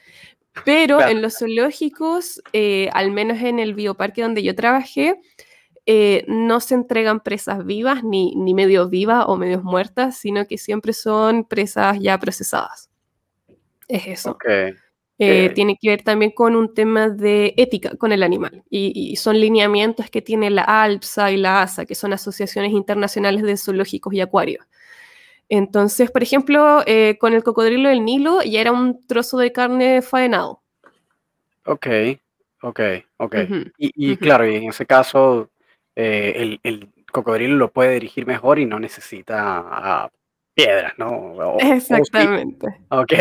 Pero 0.65 1.05
en 1.05 1.21
los 1.21 1.37
zoológicos, 1.37 2.41
eh, 2.51 2.89
al 2.93 3.11
menos 3.11 3.39
en 3.41 3.59
el 3.59 3.75
bioparque 3.75 4.23
donde 4.23 4.41
yo 4.41 4.55
trabajé, 4.55 5.21
eh, 5.85 6.25
no 6.27 6.59
se 6.59 6.73
entregan 6.73 7.19
presas 7.19 7.63
vivas, 7.65 8.03
ni, 8.03 8.35
ni 8.35 8.53
medio 8.53 8.89
vivas 8.89 9.25
o 9.27 9.37
medios 9.37 9.63
muertas, 9.63 10.17
sino 10.17 10.47
que 10.47 10.57
siempre 10.57 10.93
son 10.93 11.45
presas 11.45 11.99
ya 11.99 12.17
procesadas. 12.17 12.89
Es 13.87 14.07
eso. 14.07 14.37
Eh, 15.19 15.49
tiene 15.55 15.77
que 15.81 15.89
ver 15.89 16.03
también 16.03 16.29
con 16.29 16.55
un 16.55 16.75
tema 16.75 17.09
de 17.09 17.55
ética 17.57 17.95
con 17.97 18.11
el 18.11 18.21
animal 18.21 18.63
y, 18.69 19.15
son 19.15 19.39
lineamientos 19.39 20.11
que 20.11 20.21
tiene 20.21 20.51
la 20.51 20.61
ALPSA 20.61 21.31
y 21.31 21.37
la 21.37 21.63
ASA, 21.63 21.87
que 21.87 21.95
son 21.95 22.13
asociaciones 22.13 22.71
internacionales 22.71 23.41
de 23.41 23.57
zoológicos 23.57 24.13
y 24.13 24.21
acuarios. 24.21 24.63
Entonces, 25.49 26.11
por 26.11 26.21
ejemplo, 26.21 26.83
eh, 26.85 27.17
con 27.19 27.33
el 27.33 27.43
cocodrilo 27.43 27.89
del 27.89 28.05
Nilo 28.05 28.43
ya 28.43 28.61
era 28.61 28.71
un 28.71 29.07
trozo 29.07 29.39
de 29.39 29.51
carne 29.51 30.03
faenado. 30.03 30.61
Ok, 31.65 31.87
ok, 32.61 32.79
ok. 33.17 33.35
y, 33.77 34.17
claro, 34.17 34.47
y 34.47 34.55
en 34.55 34.69
ese 34.69 34.85
caso 34.85 35.49
eh, 35.95 36.59
el, 36.61 36.89
cocodrilo 37.11 37.55
lo 37.55 37.71
puede 37.71 37.93
dirigir 37.93 38.27
mejor 38.27 38.59
y 38.59 38.65
no 38.65 38.79
necesita 38.79 40.11
piedras, 40.57 40.93
¿no? 40.97 41.57
Exactamente. 41.59 42.67
ok. 42.89 43.13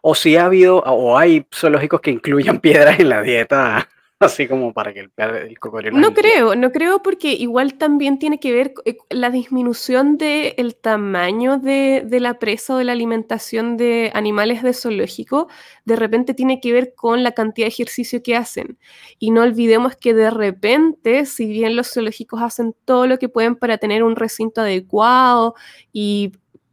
O 0.00 0.14
si 0.14 0.36
ha 0.36 0.46
habido, 0.46 0.78
o 0.78 1.18
hay 1.18 1.44
zoológicos 1.54 2.00
que 2.00 2.10
incluyan 2.10 2.58
piedras 2.58 2.98
en 2.98 3.10
la 3.10 3.20
dieta 3.20 3.86
así 4.18 4.48
como 4.48 4.72
para 4.72 4.94
que 4.94 5.00
el, 5.00 5.10
el 5.18 5.58
cocodrilo... 5.58 5.98
No 5.98 6.14
creo, 6.14 6.54
no 6.54 6.72
creo 6.72 7.02
porque 7.02 7.32
igual 7.32 7.74
también 7.74 8.18
tiene 8.18 8.40
que 8.40 8.52
ver 8.52 8.74
eh, 8.86 8.96
la 9.10 9.30
disminución 9.30 10.16
del 10.16 10.74
tamaño 10.74 11.58
de, 11.58 12.06
la 12.20 12.38
presa 12.38 12.74
o 12.74 12.78
de 12.78 12.84
la 12.84 12.92
alimentación 12.92 13.76
de 13.76 14.10
animales 14.14 14.62
de 14.62 14.72
zoológico, 14.72 15.48
de 15.84 15.96
repente 15.96 16.32
tiene 16.32 16.60
que 16.60 16.72
ver 16.72 16.94
con 16.94 17.22
la 17.22 17.32
cantidad 17.32 17.66
de 17.66 17.72
ejercicio 17.72 18.22
que 18.22 18.36
hacen. 18.36 18.78
Y 19.18 19.32
no 19.32 19.42
olvidemos 19.42 19.96
que 19.96 20.14
de 20.14 20.30
repente, 20.30 21.26
si 21.26 21.46
bien 21.46 21.76
los 21.76 21.92
zoológicos 21.92 22.40
hacen 22.42 22.74
todo 22.86 23.06
lo 23.06 23.18
que 23.18 23.28
pueden 23.28 23.56
para 23.56 23.78
tener 23.78 24.02
un 24.02 24.16
recinto 24.16 24.62
adecuado 24.62 25.54
y 25.92 26.32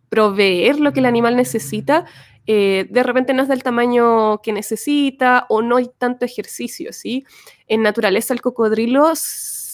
proveer 0.10 0.80
lo 0.80 0.94
que 0.94 1.00
el 1.00 1.06
animal 1.06 1.36
necesita, 1.36 2.06
eh, 2.50 2.88
de 2.90 3.04
repente 3.04 3.34
no 3.34 3.44
es 3.44 3.50
del 3.50 3.62
tamaño 3.62 4.42
que 4.42 4.54
necesita 4.54 5.46
o 5.50 5.62
no 5.62 5.76
hay 5.76 5.90
tanto 5.98 6.24
ejercicio, 6.24 6.94
¿sí? 6.94 7.26
En 7.68 7.82
naturaleza 7.82 8.34
el 8.34 8.42
cocodrilo 8.42 9.12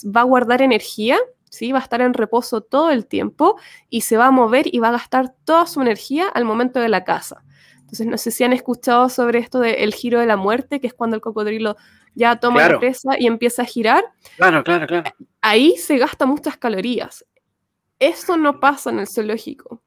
va 0.04 0.20
a 0.20 0.24
guardar 0.24 0.60
energía, 0.60 1.16
¿sí? 1.50 1.70
Va 1.70 1.78
a 1.78 1.82
estar 1.82 2.00
en 2.00 2.14
reposo 2.14 2.62
todo 2.62 2.90
el 2.90 3.06
tiempo 3.06 3.56
y 3.90 4.00
se 4.00 4.16
va 4.16 4.26
a 4.26 4.30
mover 4.32 4.74
y 4.74 4.80
va 4.80 4.88
a 4.88 4.92
gastar 4.92 5.32
toda 5.44 5.66
su 5.66 5.80
energía 5.80 6.26
al 6.28 6.44
momento 6.44 6.80
de 6.80 6.88
la 6.88 7.04
caza. 7.04 7.44
Entonces, 7.78 8.08
no 8.08 8.18
sé 8.18 8.32
si 8.32 8.42
han 8.42 8.52
escuchado 8.52 9.08
sobre 9.08 9.38
esto 9.38 9.60
del 9.60 9.94
giro 9.94 10.18
de 10.18 10.26
la 10.26 10.36
muerte, 10.36 10.80
que 10.80 10.88
es 10.88 10.94
cuando 10.94 11.14
el 11.14 11.22
cocodrilo 11.22 11.76
ya 12.16 12.40
toma 12.40 12.68
la 12.68 12.78
presa 12.80 13.16
y 13.18 13.26
empieza 13.26 13.62
a 13.62 13.66
girar. 13.66 14.04
Claro, 14.36 14.64
claro, 14.64 14.86
claro. 14.88 15.10
Ahí 15.42 15.76
se 15.76 15.98
gasta 15.98 16.26
muchas 16.26 16.56
calorías. 16.56 17.24
Eso 18.00 18.36
no 18.36 18.58
pasa 18.58 18.90
en 18.90 18.98
el 18.98 19.06
zoológico. 19.06 19.80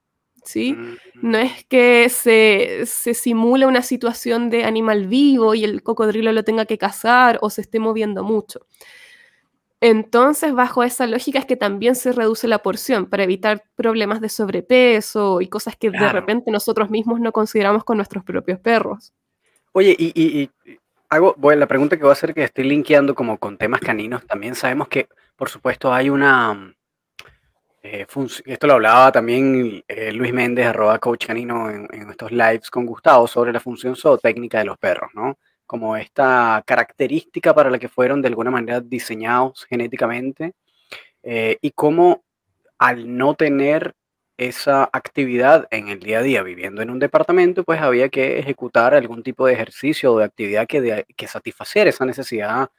¿Sí? 0.47 0.73
Mm. 0.73 0.97
No 1.21 1.37
es 1.37 1.63
que 1.65 2.09
se, 2.09 2.85
se 2.85 3.13
simula 3.13 3.67
una 3.67 3.81
situación 3.81 4.49
de 4.49 4.63
animal 4.63 5.07
vivo 5.07 5.53
y 5.53 5.63
el 5.63 5.83
cocodrilo 5.83 6.31
lo 6.31 6.43
tenga 6.43 6.65
que 6.65 6.77
cazar 6.77 7.37
o 7.41 7.49
se 7.49 7.61
esté 7.61 7.79
moviendo 7.79 8.23
mucho. 8.23 8.65
Entonces, 9.79 10.53
bajo 10.53 10.83
esa 10.83 11.05
lógica 11.05 11.37
es 11.37 11.45
que 11.45 11.55
también 11.55 11.95
se 11.95 12.11
reduce 12.11 12.47
la 12.47 12.59
porción 12.59 13.05
para 13.05 13.23
evitar 13.23 13.63
problemas 13.75 14.21
de 14.21 14.29
sobrepeso 14.29 15.39
y 15.39 15.47
cosas 15.47 15.75
que 15.75 15.91
de 15.91 16.09
repente 16.09 16.49
nosotros 16.49 16.89
mismos 16.89 17.19
no 17.19 17.31
consideramos 17.31 17.83
con 17.83 17.97
nuestros 17.97 18.23
propios 18.23 18.59
perros. 18.59 19.13
Oye, 19.73 19.95
y, 19.99 20.49
hago, 21.09 21.35
bueno, 21.37 21.59
la 21.59 21.67
pregunta 21.67 21.95
que 21.95 22.01
voy 22.01 22.09
a 22.09 22.13
hacer 22.13 22.33
que 22.33 22.43
estoy 22.43 22.63
linkeando 22.63 23.13
como 23.13 23.37
con 23.37 23.57
temas 23.57 23.79
caninos, 23.79 24.25
también 24.25 24.55
sabemos 24.55 24.87
que, 24.87 25.07
por 25.35 25.49
supuesto, 25.49 25.93
hay 25.93 26.09
una, 26.09 26.73
eh, 27.89 28.05
esto 28.45 28.67
lo 28.67 28.73
hablaba 28.73 29.11
también 29.11 29.83
eh, 29.87 30.11
Luis 30.11 30.33
Méndez, 30.33 30.67
arroba 30.67 30.99
coach 30.99 31.25
canino, 31.25 31.69
en, 31.69 31.87
estos 32.09 32.31
lives 32.31 32.69
con 32.69 32.85
Gustavo 32.85 33.27
sobre 33.27 33.53
la 33.53 33.61
función 33.61 33.95
zootécnica 33.95 34.59
de 34.59 34.65
los 34.65 34.77
perros, 34.77 35.11
¿no? 35.13 35.37
Como 35.65 35.95
esta 35.95 36.61
característica 36.65 37.53
para 37.53 37.69
la 37.69 37.79
que 37.79 37.87
fueron 37.87 38.21
de 38.21 38.27
alguna 38.27 38.51
manera 38.51 38.81
diseñados 38.81 39.65
genéticamente 39.65 40.53
eh, 41.23 41.57
y 41.61 41.71
cómo 41.71 42.23
al 42.77 43.15
no 43.17 43.35
tener 43.35 43.93
esa 44.37 44.89
actividad 44.91 45.67
en 45.71 45.87
el 45.87 45.99
día 45.99 46.19
a 46.19 46.23
día 46.23 46.43
viviendo 46.43 46.81
en 46.81 46.89
un 46.89 46.99
departamento, 46.99 47.63
pues 47.63 47.81
había 47.81 48.09
que 48.09 48.39
ejecutar 48.39 48.93
algún 48.95 49.23
tipo 49.23 49.47
de 49.47 49.53
ejercicio 49.53 50.13
o 50.13 50.19
de 50.19 50.25
actividad 50.25 50.67
que, 50.67 51.05
que 51.15 51.27
satisfaciera 51.27 51.89
esa 51.89 52.05
necesidad 52.05 52.69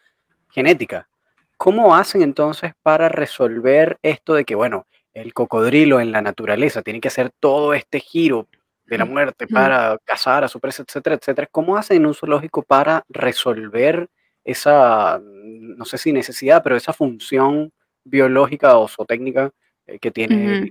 genética. 0.50 1.08
¿Cómo 1.56 1.96
hacen 1.96 2.22
entonces 2.22 2.72
para 2.82 3.08
resolver 3.08 3.98
esto 4.02 4.34
de 4.34 4.44
que, 4.44 4.54
bueno, 4.54 4.86
el 5.14 5.34
cocodrilo 5.34 6.00
en 6.00 6.12
la 6.12 6.22
naturaleza 6.22 6.82
tiene 6.82 7.00
que 7.00 7.08
hacer 7.08 7.30
todo 7.40 7.74
este 7.74 8.00
giro 8.00 8.46
de 8.86 8.96
la 8.96 9.04
muerte 9.04 9.46
para 9.46 9.98
cazar 10.02 10.44
a 10.44 10.48
su 10.48 10.60
presa, 10.60 10.82
etcétera, 10.82 11.16
etcétera. 11.16 11.48
¿Cómo 11.50 11.76
hacen 11.76 11.98
en 11.98 12.06
un 12.06 12.14
zoológico 12.14 12.62
para 12.62 13.04
resolver 13.10 14.08
esa, 14.44 15.20
no 15.22 15.84
sé 15.84 15.98
si 15.98 16.10
necesidad, 16.10 16.62
pero 16.62 16.74
esa 16.74 16.94
función 16.94 17.70
biológica 18.04 18.78
o 18.78 18.88
zootécnica 18.88 19.50
eh, 19.86 19.98
que 19.98 20.10
tiene 20.10 20.58
el, 20.58 20.70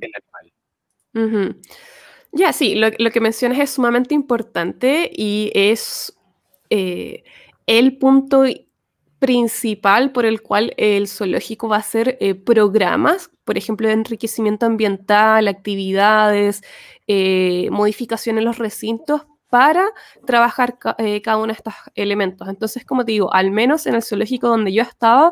animal? 1.13 1.55
Ya, 2.31 2.53
sí, 2.53 2.75
lo, 2.75 3.11
que 3.11 3.19
mencionas 3.19 3.59
es 3.59 3.69
sumamente 3.69 4.15
importante 4.15 5.11
y 5.13 5.51
es 5.53 6.17
eh, 6.71 7.23
el 7.67 7.97
punto 7.97 8.45
principal 9.19 10.11
por 10.11 10.25
el 10.25 10.41
cual 10.41 10.73
el 10.77 11.07
zoológico 11.07 11.67
va 11.67 11.77
a 11.77 11.79
hacer 11.79 12.17
eh, 12.19 12.35
programas, 12.35 13.31
por 13.45 13.57
ejemplo, 13.57 13.87
de 13.87 13.93
enriquecimiento 13.93 14.65
ambiental, 14.65 15.47
actividades, 15.47 16.61
eh, 17.07 17.69
modificaciones 17.71 18.41
en 18.41 18.45
los 18.45 18.57
recintos 18.57 19.25
para 19.49 19.85
trabajar 20.25 20.77
eh, 20.97 21.21
cada 21.21 21.37
uno 21.37 21.47
de 21.47 21.53
estos 21.53 21.73
elementos. 21.95 22.47
Entonces, 22.49 22.85
como 22.85 23.05
te 23.05 23.13
digo, 23.13 23.33
al 23.33 23.51
menos 23.51 23.87
en 23.87 23.95
el 23.95 24.03
zoológico 24.03 24.47
donde 24.49 24.73
yo 24.73 24.83
estaba, 24.83 25.31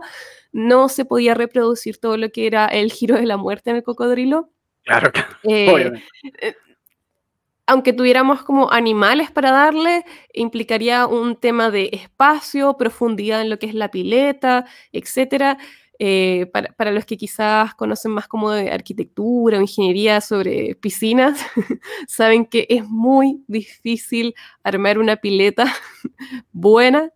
no 0.51 0.87
se 0.89 1.05
podía 1.05 1.33
reproducir 1.33 1.97
todo 1.97 2.17
lo 2.17 2.29
que 2.31 2.47
era 2.47 2.65
el 2.67 2.91
giro 2.91 3.15
de 3.15 3.25
la 3.25 3.37
muerte 3.37 3.71
en 3.71 3.75
el 3.77 3.83
cocodrilo. 3.83 4.49
Claro, 4.83 5.11
aunque 7.67 7.93
tuviéramos 7.93 8.43
como 8.43 8.71
animales 8.71 9.31
para 9.31 9.51
darle, 9.51 10.05
implicaría 10.33 11.07
un 11.07 11.35
tema 11.35 11.71
de 11.71 11.89
espacio, 11.93 12.77
profundidad 12.77 13.41
en 13.41 13.49
lo 13.49 13.59
que 13.59 13.65
es 13.65 13.73
la 13.73 13.89
pileta, 13.89 14.65
etc. 14.91 15.57
Eh, 15.97 16.51
para, 16.51 16.91
los 16.91 17.05
que 17.05 17.17
quizás 17.17 17.73
conocen 17.73 18.11
más 18.11 18.27
como 18.27 18.51
de 18.51 18.69
arquitectura 18.69 19.57
o 19.57 19.61
ingeniería 19.61 20.21
sobre 20.21 20.75
piscinas, 20.75 21.39
saben 22.07 22.45
que 22.45 22.67
es 22.69 22.85
muy 22.87 23.43
difícil 23.47 24.35
armar 24.63 24.99
una 24.99 25.15
pileta 25.15 25.73
buena. 26.51 27.11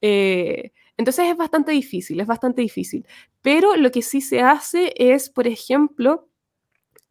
Eh, 0.00 0.72
entonces 0.96 1.26
es 1.26 1.36
bastante 1.36 1.72
difícil, 1.72 2.20
es 2.20 2.26
bastante 2.26 2.62
difícil. 2.62 3.06
Pero 3.42 3.76
lo 3.76 3.90
que 3.90 4.02
sí 4.02 4.20
se 4.20 4.40
hace 4.40 4.92
es, 4.96 5.28
por 5.28 5.46
ejemplo, 5.46 6.28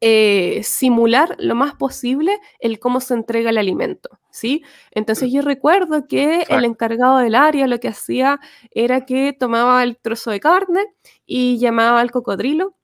eh, 0.06 0.64
simular 0.64 1.38
lo 1.40 1.56
más 1.56 1.76
posible 1.76 2.38
el 2.60 2.78
cómo 2.78 3.00
se 3.00 3.14
entrega 3.14 3.52
el 3.52 3.58
alimento, 3.58 4.20
¿sí? 4.32 4.62
Entonces 4.92 5.32
yo 5.32 5.42
recuerdo 5.42 6.08
que 6.10 6.44
el 6.50 6.66
encargado 6.66 7.20
del 7.20 7.36
área 7.36 7.68
lo 7.68 7.80
que 7.80 7.88
hacía 7.88 8.42
era 8.72 9.06
que 9.06 9.32
tomaba 9.32 9.82
el 9.82 9.96
trozo 9.96 10.32
de 10.32 10.42
carne 10.42 10.88
y 11.26 11.58
llamaba 11.58 12.02
al 12.02 12.12
cocodrilo 12.12 12.76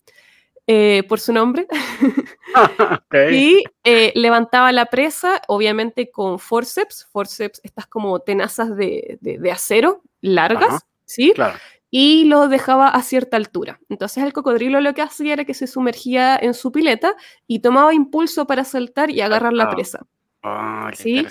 eh, 0.65 1.03
por 1.09 1.19
su 1.19 1.33
nombre 1.33 1.67
y 3.33 3.65
eh, 3.83 4.13
levantaba 4.15 4.71
la 4.71 4.85
presa, 4.85 5.41
obviamente 5.49 6.11
con 6.11 6.39
forceps, 6.39 7.05
forceps, 7.11 7.59
estas 7.65 7.85
como 7.87 8.21
tenazas 8.21 8.73
de, 8.77 9.19
acero 9.51 10.03
largas, 10.21 10.85
¿sí? 11.03 11.33
Claro 11.35 11.59
y 11.91 12.25
lo 12.25 12.47
dejaba 12.47 12.89
a 12.89 13.01
cierta 13.01 13.37
altura. 13.37 13.79
Entonces 13.89 14.23
el 14.23 14.33
cocodrilo 14.33 14.81
lo 14.81 14.93
que 14.93 15.01
hacía 15.01 15.33
era 15.33 15.45
que 15.45 15.53
se 15.53 15.67
sumergía 15.67 16.37
en 16.37 16.53
su 16.53 16.71
pileta 16.71 17.15
y 17.47 17.59
tomaba 17.59 17.93
impulso 17.93 18.45
para 18.45 18.63
saltar 18.63 19.09
y 19.09 19.21
agarrar 19.21 19.53
la 19.53 19.69
presa. 19.69 20.05
Ah, 20.43 20.91
¿Sí? 20.93 21.25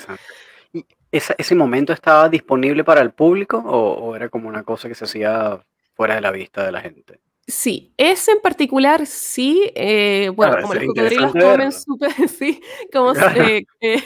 ese 1.11 1.55
momento 1.55 1.93
estaba 1.93 2.29
disponible 2.29 2.85
para 2.85 3.01
el 3.01 3.13
público 3.13 3.59
o, 3.59 4.15
era 4.15 4.29
como 4.29 4.49
una 4.49 4.63
cosa 4.63 4.89
que 4.89 4.95
se 4.95 5.05
hacía 5.05 5.65
fuera 5.95 6.15
de 6.15 6.21
la 6.21 6.31
vista 6.31 6.65
de 6.65 6.73
la 6.73 6.81
gente? 6.81 7.21
Sí, 7.47 7.95
ese 7.97 8.33
en 8.33 8.41
particular 8.41 9.07
sí, 9.07 9.73
eh, 9.75 10.31
bueno, 10.35 10.59
como 10.61 10.75
los 10.75 10.85
cocodrilos 10.85 11.33
comen 11.33 11.73
súper, 11.73 12.13
sí, 12.29 12.61
como 12.93 13.15
eh, 13.15 13.65
eh, 13.81 14.03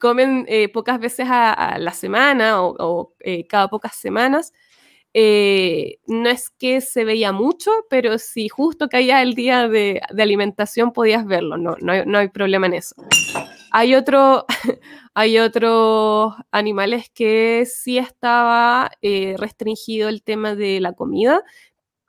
comen 0.00 0.46
pocas 0.72 0.98
veces 0.98 1.28
a, 1.30 1.78
la 1.78 1.92
semana 1.92 2.60
o, 2.60 3.14
cada 3.48 3.68
pocas 3.68 3.94
semanas, 3.94 4.52
no 5.14 6.28
es 6.28 6.50
que 6.50 6.80
se 6.80 7.04
veía 7.04 7.32
mucho, 7.32 7.70
pero 7.88 8.18
si 8.18 8.48
justo 8.48 8.88
caía 8.88 9.22
el 9.22 9.34
día 9.34 9.68
de, 9.68 10.00
alimentación 10.18 10.92
podías 10.92 11.26
verlo, 11.26 11.56
no, 11.56 11.76
no, 11.80 12.18
hay, 12.18 12.28
problema 12.28 12.66
en 12.66 12.74
eso. 12.74 12.94
Hay, 13.72 13.94
otro, 13.94 14.46
hay 15.14 15.38
otros 15.38 16.34
animales 16.50 17.10
que 17.12 17.66
sí 17.66 17.98
estaba 17.98 18.90
restringido 19.36 20.08
el 20.08 20.22
tema 20.22 20.54
de 20.54 20.80
la 20.80 20.92
comida, 20.92 21.42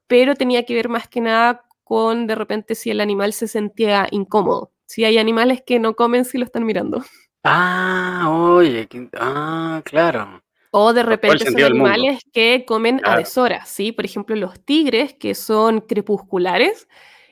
pero 0.08 0.36
tenía 0.36 0.66
que 0.66 0.76
ver 0.76 0.90
más 0.90 1.08
que 1.08 1.22
nada 1.22 1.64
con 1.92 2.26
de 2.26 2.36
repente 2.36 2.76
si 2.76 2.90
el 2.90 3.02
animal 3.02 3.34
se 3.34 3.48
sentía 3.48 4.08
incómodo. 4.12 4.72
Si 4.86 5.04
hay 5.06 5.18
animales 5.18 5.62
que 5.66 5.80
no 5.80 5.94
comen 5.94 6.26
si 6.26 6.38
lo 6.38 6.46
están 6.46 6.66
mirando. 6.66 7.04
Ah, 7.44 8.30
oye, 8.30 8.88
ah, 9.20 9.82
claro. 9.84 10.42
O 10.72 10.94
de 10.94 11.04
repente 11.04 11.52
son 11.52 11.62
animales 11.62 12.22
que 12.32 12.64
comen 12.66 13.02
a 13.04 13.18
deshoras, 13.18 13.68
¿sí? 13.70 13.92
Por 13.92 14.06
ejemplo, 14.06 14.36
los 14.36 14.60
tigres, 14.64 15.14
que 15.14 15.36
son 15.36 15.82
crepusculares, 15.82 16.88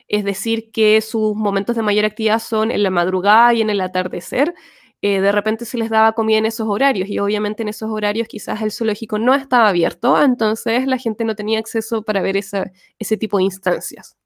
es 0.08 0.24
decir, 0.24 0.70
que 0.72 1.00
sus 1.00 1.34
momentos 1.34 1.74
de 1.74 1.82
mayor 1.82 2.04
actividad 2.04 2.38
son 2.38 2.70
en 2.70 2.82
la 2.82 2.90
madrugada 2.90 3.54
y 3.54 3.62
en 3.62 3.70
el 3.70 3.80
atardecer. 3.80 4.54
Eh, 5.02 5.22
de 5.22 5.32
repente 5.32 5.64
se 5.64 5.78
les 5.78 5.88
daba 5.88 6.12
comida 6.12 6.36
en 6.36 6.44
esos 6.44 6.68
horarios 6.68 7.08
y 7.08 7.18
obviamente 7.18 7.62
en 7.62 7.70
esos 7.70 7.88
horarios 7.90 8.28
quizás 8.28 8.60
el 8.60 8.70
zoológico 8.70 9.18
no 9.18 9.34
estaba 9.34 9.70
abierto, 9.70 10.22
entonces 10.22 10.86
la 10.86 10.98
gente 10.98 11.24
no 11.24 11.34
tenía 11.34 11.58
acceso 11.58 12.02
para 12.02 12.20
ver 12.20 12.36
ese 12.36 13.16
tipo 13.16 13.38
de 13.38 13.44
instancias. 13.44 14.18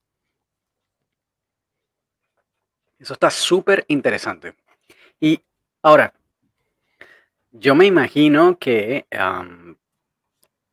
Eso 2.98 3.12
está 3.12 3.30
súper 3.30 3.84
interesante. 3.88 4.54
Y 5.20 5.40
ahora, 5.82 6.12
yo 7.54 7.74
me 7.74 7.86
imagino 7.86 8.58
que 8.58 9.06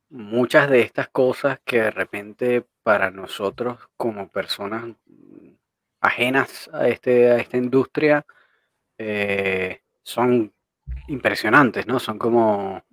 muchas 0.09 0.69
de 0.69 0.81
estas 0.81 1.07
cosas 1.09 1.59
que 1.63 1.81
de 1.83 1.91
repente 1.91 2.65
para 2.83 3.11
nosotros 3.11 3.79
como 3.95 4.29
personas 4.29 4.85
ajenas 6.01 6.69
a, 6.73 6.88
este, 6.89 7.31
a 7.31 7.38
esta 7.38 7.57
industria, 7.57 8.25
eh, 8.97 9.81
son 10.03 10.51
impresionantes, 11.07 11.88
¿no? 11.88 12.00
Son 12.00 12.17
como, 12.17 12.83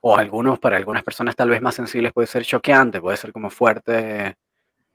o 0.00 0.16
algunos, 0.16 0.58
para 0.58 0.76
algunas 0.76 1.04
personas 1.04 1.36
tal 1.36 1.50
vez 1.50 1.62
más 1.62 1.76
sensibles 1.76 2.12
puede 2.12 2.26
ser 2.26 2.44
choqueante, 2.44 3.00
puede 3.00 3.16
ser 3.16 3.32
como 3.32 3.50
fuerte 3.50 4.36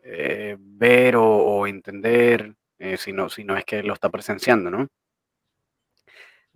eh, 0.04 0.58
ver 0.60 1.16
o, 1.18 1.66
entender, 1.68 2.56
eh, 2.78 2.98
si, 2.98 3.14
no, 3.14 3.30
si 3.30 3.44
no 3.44 3.58
es 3.58 3.66
que 3.66 3.84
lo 3.84 3.94
está 3.94 4.10
presenciando, 4.10 4.70
¿no? 4.70 4.88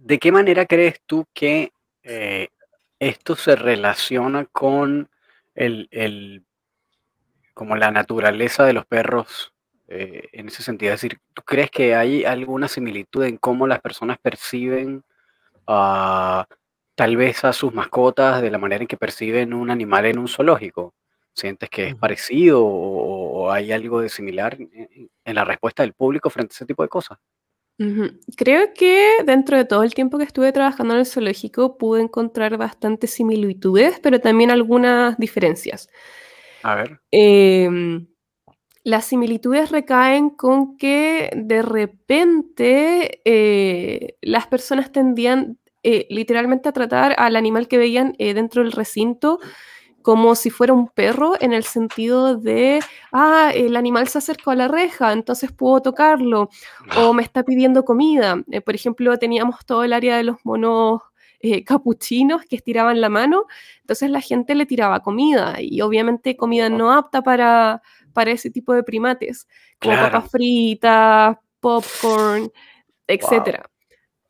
¿De 0.05 0.19
qué 0.19 0.33
manera 0.33 0.65
crees 0.65 0.99
tú 1.05 1.25
que 1.33 1.71
eh, 2.03 2.49
esto 2.99 3.37
se 3.37 3.55
relaciona 3.55 4.43
con 4.43 5.09
el, 5.55 5.87
el, 5.91 6.43
como 7.53 7.77
la 7.77 7.89
naturaleza 7.89 8.65
de 8.65 8.73
los 8.73 8.85
perros 8.85 9.53
eh, 9.87 10.27
en 10.33 10.49
ese 10.49 10.61
sentido? 10.61 10.93
Es 10.93 10.99
decir, 11.01 11.21
¿tú 11.33 11.41
crees 11.43 11.71
que 11.71 11.95
hay 11.95 12.25
alguna 12.25 12.67
similitud 12.67 13.23
en 13.23 13.37
cómo 13.37 13.65
las 13.65 13.79
personas 13.79 14.17
perciben 14.21 15.05
tal 15.65 17.15
vez 17.15 17.45
a 17.45 17.53
sus 17.53 17.73
mascotas 17.73 18.41
de 18.41 18.51
la 18.51 18.57
manera 18.57 18.81
en 18.81 18.89
que 18.89 18.97
perciben 18.97 19.53
un 19.53 19.71
animal 19.71 20.05
en 20.05 20.19
un 20.19 20.27
zoológico? 20.27 20.93
¿Sientes 21.33 21.69
que 21.69 21.87
es 21.87 21.95
parecido 21.95 22.61
o, 22.61 23.49
hay 23.51 23.71
algo 23.71 24.01
de 24.01 24.09
similar 24.09 24.57
en, 24.59 25.35
la 25.35 25.45
respuesta 25.45 25.83
del 25.83 25.93
público 25.93 26.29
frente 26.29 26.51
a 26.51 26.55
ese 26.55 26.65
tipo 26.65 26.83
de 26.83 26.89
cosas? 26.89 27.19
Creo 28.37 28.73
que 28.73 29.09
dentro 29.25 29.57
de 29.57 29.65
todo 29.65 29.83
el 29.83 29.93
tiempo 29.93 30.17
que 30.17 30.23
estuve 30.23 30.51
trabajando 30.51 30.93
en 30.93 31.01
el 31.01 31.05
zoológico 31.05 31.77
pude 31.77 32.01
encontrar 32.01 32.57
bastantes 32.57 33.11
similitudes, 33.11 33.99
pero 34.01 34.19
también 34.19 34.51
algunas 34.51 35.17
diferencias. 35.17 35.89
A 36.61 36.75
ver. 36.75 37.01
Em, 37.11 38.07
las 38.83 39.05
similitudes 39.05 39.71
recaen 39.71 40.29
con 40.29 40.77
que 40.77 41.31
de 41.35 41.61
repente 41.61 43.21
eh, 43.25 44.17
las 44.21 44.47
personas 44.47 44.91
tendían 44.91 45.57
eh, 45.83 46.07
literalmente 46.09 46.69
a 46.69 46.73
tratar 46.73 47.15
al 47.17 47.35
animal 47.35 47.67
que 47.67 47.77
veían 47.77 48.15
eh, 48.17 48.33
dentro 48.33 48.63
del 48.63 48.71
recinto 48.71 49.39
como 50.03 50.35
si 50.35 50.51
fuera 50.51 50.73
un 50.73 50.87
perro 50.89 51.33
en 51.39 51.53
el 51.53 51.63
sentido 51.63 52.35
de, 52.35 52.81
ah, 53.11 53.51
el 53.55 53.75
animal 53.75 54.07
se 54.07 54.19
acercó 54.19 54.51
a 54.51 54.55
la 54.55 54.67
reja, 54.67 55.11
entonces 55.13 55.51
puedo 55.51 55.81
tocarlo, 55.81 56.49
o 56.97 57.13
me 57.13 57.23
está 57.23 57.43
pidiendo 57.43 57.83
comida. 57.83 58.43
por 58.65 58.75
ejemplo, 58.75 59.17
teníamos 59.17 59.65
todo 59.65 59.83
el 59.83 59.93
área 59.93 60.17
de 60.17 60.23
los 60.23 60.37
monos 60.43 61.01
capuchinos 61.65 62.43
que 62.45 62.55
estiraban 62.55 63.01
la 63.01 63.09
mano, 63.09 63.45
entonces 63.81 64.09
la 64.09 64.21
gente 64.21 64.55
le 64.55 64.65
tiraba 64.65 65.01
comida 65.01 65.55
y 65.59 65.81
obviamente 65.81 66.37
comida 66.37 66.69
no 66.69 66.93
apta 66.93 67.21
para, 67.21 67.81
para 68.13 68.31
ese 68.31 68.49
tipo 68.49 68.73
de 68.73 68.83
primates, 68.83 69.47
como 69.79 69.95
papas 69.95 70.31
fritas, 70.31 71.37
popcorn, 71.59 72.51
etc. 73.07 73.65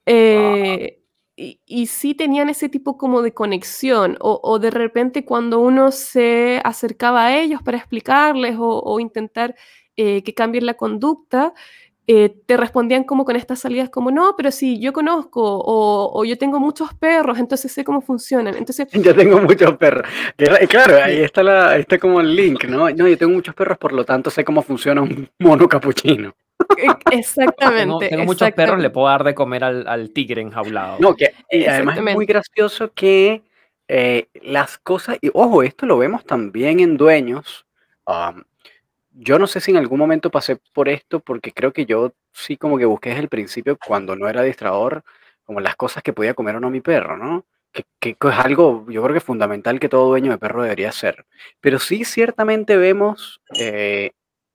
Eh, 0.06 1.03
y, 1.36 1.88
sí 1.88 2.14
tenían 2.14 2.50
ese 2.50 2.70
tipo 2.70 2.98
como 2.98 3.22
de 3.22 3.34
conexión, 3.34 4.18
o, 4.20 4.60
de 4.60 4.70
repente 4.72 5.26
cuando 5.26 5.60
uno 5.60 5.92
se 5.92 6.62
acercaba 6.64 7.26
a 7.26 7.38
ellos 7.38 7.62
para 7.64 7.78
explicarles 7.78 8.56
o, 8.60 9.00
intentar 9.00 9.56
eh, 9.96 10.24
que 10.24 10.34
cambien 10.34 10.66
la 10.66 10.76
conducta, 10.76 11.54
eh, 12.06 12.36
te 12.46 12.58
respondían 12.58 13.06
como 13.06 13.24
con 13.24 13.38
estas 13.38 13.60
salidas 13.60 13.90
como, 13.90 14.12
no, 14.12 14.36
pero 14.36 14.52
sí, 14.52 14.80
yo 14.80 14.92
conozco, 14.92 15.42
o, 15.42 16.26
yo 16.26 16.38
tengo 16.38 16.60
muchos 16.60 16.94
perros, 16.94 17.40
entonces 17.40 17.72
sé 17.72 17.84
cómo 17.84 18.02
funcionan. 18.02 18.56
Entonces, 18.58 18.88
yo 18.92 19.16
tengo 19.16 19.40
muchos 19.40 19.78
perros. 19.78 20.08
Claro, 20.68 21.04
ahí 21.04 21.22
está, 21.22 21.44
la, 21.44 21.78
está 21.78 21.98
como 21.98 22.20
el 22.20 22.36
link, 22.36 22.66
¿no? 22.66 22.90
No, 22.90 23.08
yo 23.08 23.18
tengo 23.18 23.34
muchos 23.34 23.56
perros, 23.56 23.78
por 23.78 23.94
lo 23.94 24.04
tanto 24.04 24.30
sé 24.30 24.44
cómo 24.44 24.62
funciona 24.62 25.02
un 25.02 25.30
mono 25.40 25.68
capuchino. 25.70 26.36
E, 26.78 27.18
exactamente. 27.18 28.10
tengo, 28.10 28.26
muchos 28.26 28.52
perros, 28.52 28.80
le 28.80 28.90
puedo 28.90 29.08
dar 29.08 29.24
de 29.24 29.34
comer 29.34 29.64
al, 29.64 30.12
tigre 30.12 30.42
enjaulado. 30.42 30.98
No, 31.00 31.16
que 31.16 31.34
y 31.50 31.66
además 31.66 31.98
es 31.98 32.16
muy 32.16 32.26
gracioso 32.26 32.92
que 32.94 33.44
eh, 33.88 34.28
las 34.42 34.78
cosas, 34.78 35.18
y 35.22 35.30
ojo, 35.34 35.64
esto 35.64 35.86
lo 35.86 35.98
vemos 35.98 36.26
también 36.26 36.80
en 36.80 36.98
dueños. 36.98 37.66
Um, 38.06 38.44
yo 39.14 39.40
no 39.40 39.48
sé 39.48 39.60
si 39.60 39.72
en 39.72 39.78
algún 39.78 40.00
momento 40.00 40.32
pasé 40.32 40.58
por 40.74 40.90
esto, 40.90 41.20
porque 41.20 41.52
creo 41.52 41.74
que 41.74 41.86
yo 41.86 42.14
sí 42.34 42.58
como 42.58 42.78
que 42.78 42.86
busqué 42.86 43.10
desde 43.10 43.22
el 43.24 43.30
principio, 43.30 43.78
cuando 43.78 44.16
no 44.16 44.28
era 44.28 44.42
adiestrador, 44.42 45.04
como 45.46 45.60
las 45.60 45.76
cosas 45.76 46.04
que 46.04 46.14
podía 46.14 46.34
comer 46.34 46.56
o 46.56 46.60
no 46.60 46.70
mi 46.70 46.82
perro, 46.82 47.18
¿no? 47.18 47.46
Que, 47.72 47.86
que, 48.00 48.12
es 48.12 48.40
algo, 48.40 48.86
yo 48.90 49.02
creo 49.04 49.14
que 49.14 49.20
fundamental 49.20 49.80
que 49.80 49.90
todo 49.90 50.08
dueño 50.08 50.32
de 50.32 50.38
perro 50.38 50.64
debería 50.64 50.90
hacer. 50.90 51.26
Pero 51.60 51.80
sí 51.80 52.06
ciertamente 52.06 52.78
vemos 52.78 53.42
eh, 53.58 54.12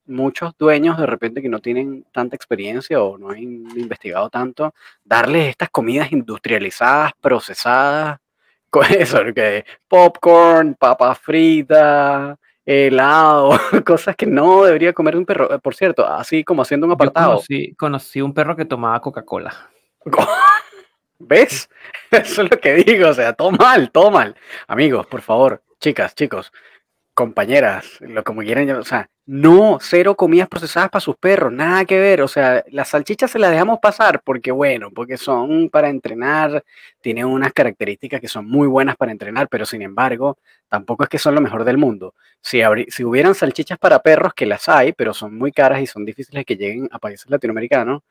muchos 0.06 0.52
dueños 0.58 0.98
de 0.98 1.06
repente 1.06 1.42
que 1.42 1.48
no 1.48 1.60
tienen 1.60 2.04
tanta 2.12 2.36
experiencia 2.36 3.02
o 3.02 3.18
no 3.18 3.30
han 3.30 3.38
investigado 3.38 4.30
tanto, 4.30 4.74
darles 5.04 5.48
estas 5.48 5.70
comidas 5.70 6.12
industrializadas, 6.12 7.12
procesadas, 7.20 8.18
con 8.70 8.84
eso, 8.86 9.20
que 9.34 9.64
popcorn, 9.88 10.74
papa 10.74 11.14
frita, 11.14 12.38
helado, 12.68 13.58
cosas 13.86 14.14
que 14.14 14.26
no 14.26 14.64
debería 14.64 14.92
comer 14.92 15.16
un 15.16 15.24
perro. 15.24 15.58
Por 15.60 15.74
cierto, 15.74 16.06
así 16.06 16.44
como 16.44 16.62
haciendo 16.62 16.86
un 16.86 16.92
apartado. 16.92 17.42
Yo 17.48 17.56
conocí, 17.78 18.20
un 18.20 18.34
perro 18.34 18.54
que 18.54 18.66
tomaba 18.66 19.00
Coca-Cola. 19.00 19.70
¿Ves? 21.18 21.68
Eso 22.10 22.42
es 22.42 22.50
lo 22.50 22.60
que 22.60 22.74
digo, 22.74 23.08
o 23.08 23.14
sea, 23.14 23.32
todo 23.32 23.50
mal, 23.52 23.90
todo 23.90 24.10
mal. 24.10 24.36
Amigos, 24.66 25.06
por 25.06 25.22
favor, 25.22 25.62
chicas, 25.80 26.14
chicos, 26.14 26.52
compañeras, 27.18 27.84
lo 27.98 28.22
como 28.22 28.42
quieran, 28.42 28.70
o 28.70 28.84
sea, 28.84 29.10
no, 29.26 29.78
cero 29.80 30.14
comidas 30.14 30.46
procesadas 30.46 30.88
para 30.88 31.00
sus 31.00 31.16
perros, 31.16 31.52
nada 31.52 31.84
que 31.84 31.98
ver, 31.98 32.22
o 32.22 32.28
sea, 32.28 32.62
las 32.68 32.90
salchichas 32.90 33.32
se 33.32 33.40
las 33.40 33.50
dejamos 33.50 33.80
pasar 33.80 34.22
porque, 34.22 34.52
bueno, 34.52 34.92
porque 34.94 35.16
son 35.16 35.68
para 35.68 35.88
entrenar, 35.88 36.62
tienen 37.00 37.24
unas 37.24 37.52
características 37.52 38.20
que 38.20 38.28
son 38.28 38.48
muy 38.48 38.68
buenas 38.68 38.94
para 38.94 39.10
entrenar, 39.10 39.48
pero 39.48 39.66
sin 39.66 39.82
embargo, 39.82 40.38
tampoco 40.68 41.02
es 41.02 41.08
que 41.08 41.18
son 41.18 41.34
lo 41.34 41.40
mejor 41.40 41.64
del 41.64 41.76
mundo. 41.76 42.14
Si, 42.40 42.60
si 42.86 43.02
hubieran 43.02 43.34
salchichas 43.34 43.78
para 43.78 43.98
perros, 43.98 44.32
que 44.32 44.46
las 44.46 44.68
hay, 44.68 44.92
pero 44.92 45.12
son 45.12 45.36
muy 45.36 45.50
caras 45.50 45.80
y 45.80 45.88
son 45.88 46.04
difíciles 46.04 46.44
que 46.44 46.54
lleguen 46.54 46.88
a 46.92 47.00
países 47.00 47.28
latinoamericanos, 47.28 48.02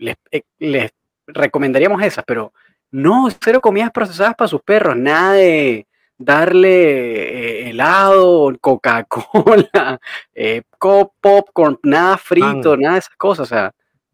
les, 0.00 0.16
eh, 0.32 0.42
les 0.58 0.90
recomendaríamos 1.28 2.02
esas, 2.02 2.24
pero 2.26 2.52
no, 2.90 3.28
cero 3.40 3.60
comidas 3.60 3.92
procesadas 3.92 4.34
para 4.34 4.48
sus 4.48 4.62
perros, 4.62 4.96
nada 4.96 5.34
de 5.34 5.86
darle 6.18 7.66
eh, 7.66 7.70
helado, 7.70 8.52
Coca-Cola, 8.60 10.00
eh, 10.34 10.62
popcorn, 10.78 11.78
nada 11.84 12.18
frito, 12.18 12.76
nada 12.76 12.94
de 12.94 12.98
esas 12.98 13.16
cosas. 13.16 13.46
O 13.46 13.48
sea, 13.48 13.72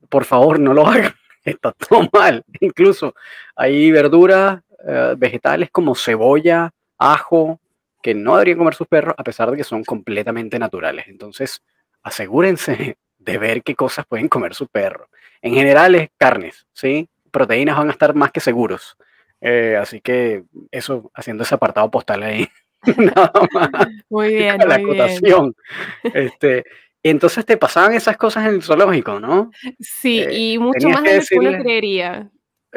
por 0.09 0.25
favor, 0.25 0.61
no 0.61 0.75
lo 0.75 0.87
hagan. 0.87 1.15
Está 1.45 1.73
todo 1.73 2.09
mal. 2.13 2.45
Incluso 2.61 3.15
hay 3.57 3.91
verduras 3.91 4.61
eh, 4.87 5.15
vegetales 5.17 5.71
como 5.71 5.95
cebolla, 5.95 6.71
ajo, 6.99 7.61
que 8.03 8.15
no 8.15 8.35
deberían 8.35 8.59
comer 8.59 8.75
sus 8.75 8.87
perros, 8.87 9.15
a 9.17 9.25
pesar 9.25 9.51
de 9.51 9.57
que 9.57 9.65
son 9.65 9.83
completamente 9.83 10.59
naturales. 10.59 11.07
Entonces, 11.09 11.63
asegúrense 12.03 12.99
de 13.19 13.39
ver 13.39 13.63
qué 13.63 13.75
cosas 13.75 14.07
pueden 14.07 14.29
comer 14.29 14.55
su 14.55 14.69
perro. 14.69 15.09
En 15.41 15.55
general 15.55 15.95
es 15.95 16.11
carnes, 16.19 16.67
¿sí? 16.73 17.09
Proteínas 17.31 17.77
van 17.77 17.89
a 17.89 17.93
estar 17.93 18.15
más 18.15 18.31
que 18.31 18.41
seguros. 18.41 18.97
Eh, 19.47 19.77
así 19.77 20.01
que 20.01 20.45
eso, 20.71 21.11
haciendo 21.15 21.43
ese 21.43 21.55
apartado 21.55 21.91
postal 21.91 22.23
ahí. 22.23 22.49
Nada 22.97 23.31
más. 23.53 23.71
Muy 24.09 24.35
bien, 24.35 24.57
la 24.59 24.79
muy 24.79 24.93
bien. 24.93 25.03
acotación. 25.03 25.57
Este, 26.03 26.65
entonces 27.03 27.45
te 27.45 27.59
pasaban 27.59 27.93
esas 27.93 28.17
cosas 28.17 28.47
en 28.47 28.55
el 28.55 28.63
zoológico, 28.63 29.21
¿no? 29.21 29.51
Sí, 29.81 30.21
Eh, 30.21 30.33
y 30.33 30.59
mucho 30.59 30.89
más 30.89 31.03
de 31.03 31.17
lo 31.19 31.23
que 31.29 31.39
uno 31.39 31.63
creería. 31.63 32.31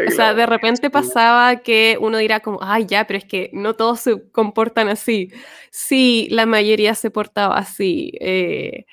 O 0.08 0.12
sea, 0.12 0.34
de 0.34 0.46
repente 0.46 0.90
pasaba 0.90 1.56
que 1.62 1.98
uno 2.00 2.18
dirá 2.18 2.42
como, 2.42 2.60
ay, 2.62 2.86
ya, 2.86 3.08
pero 3.08 3.18
es 3.18 3.26
que 3.26 3.50
no 3.54 3.74
todos 3.76 4.02
se 4.02 4.30
comportan 4.32 4.90
así. 4.90 5.32
Sí, 5.72 6.28
la 6.30 6.46
mayoría 6.46 6.94
se 6.94 7.10
portaba 7.10 7.58
así. 7.58 8.12
Eh, 8.20 8.86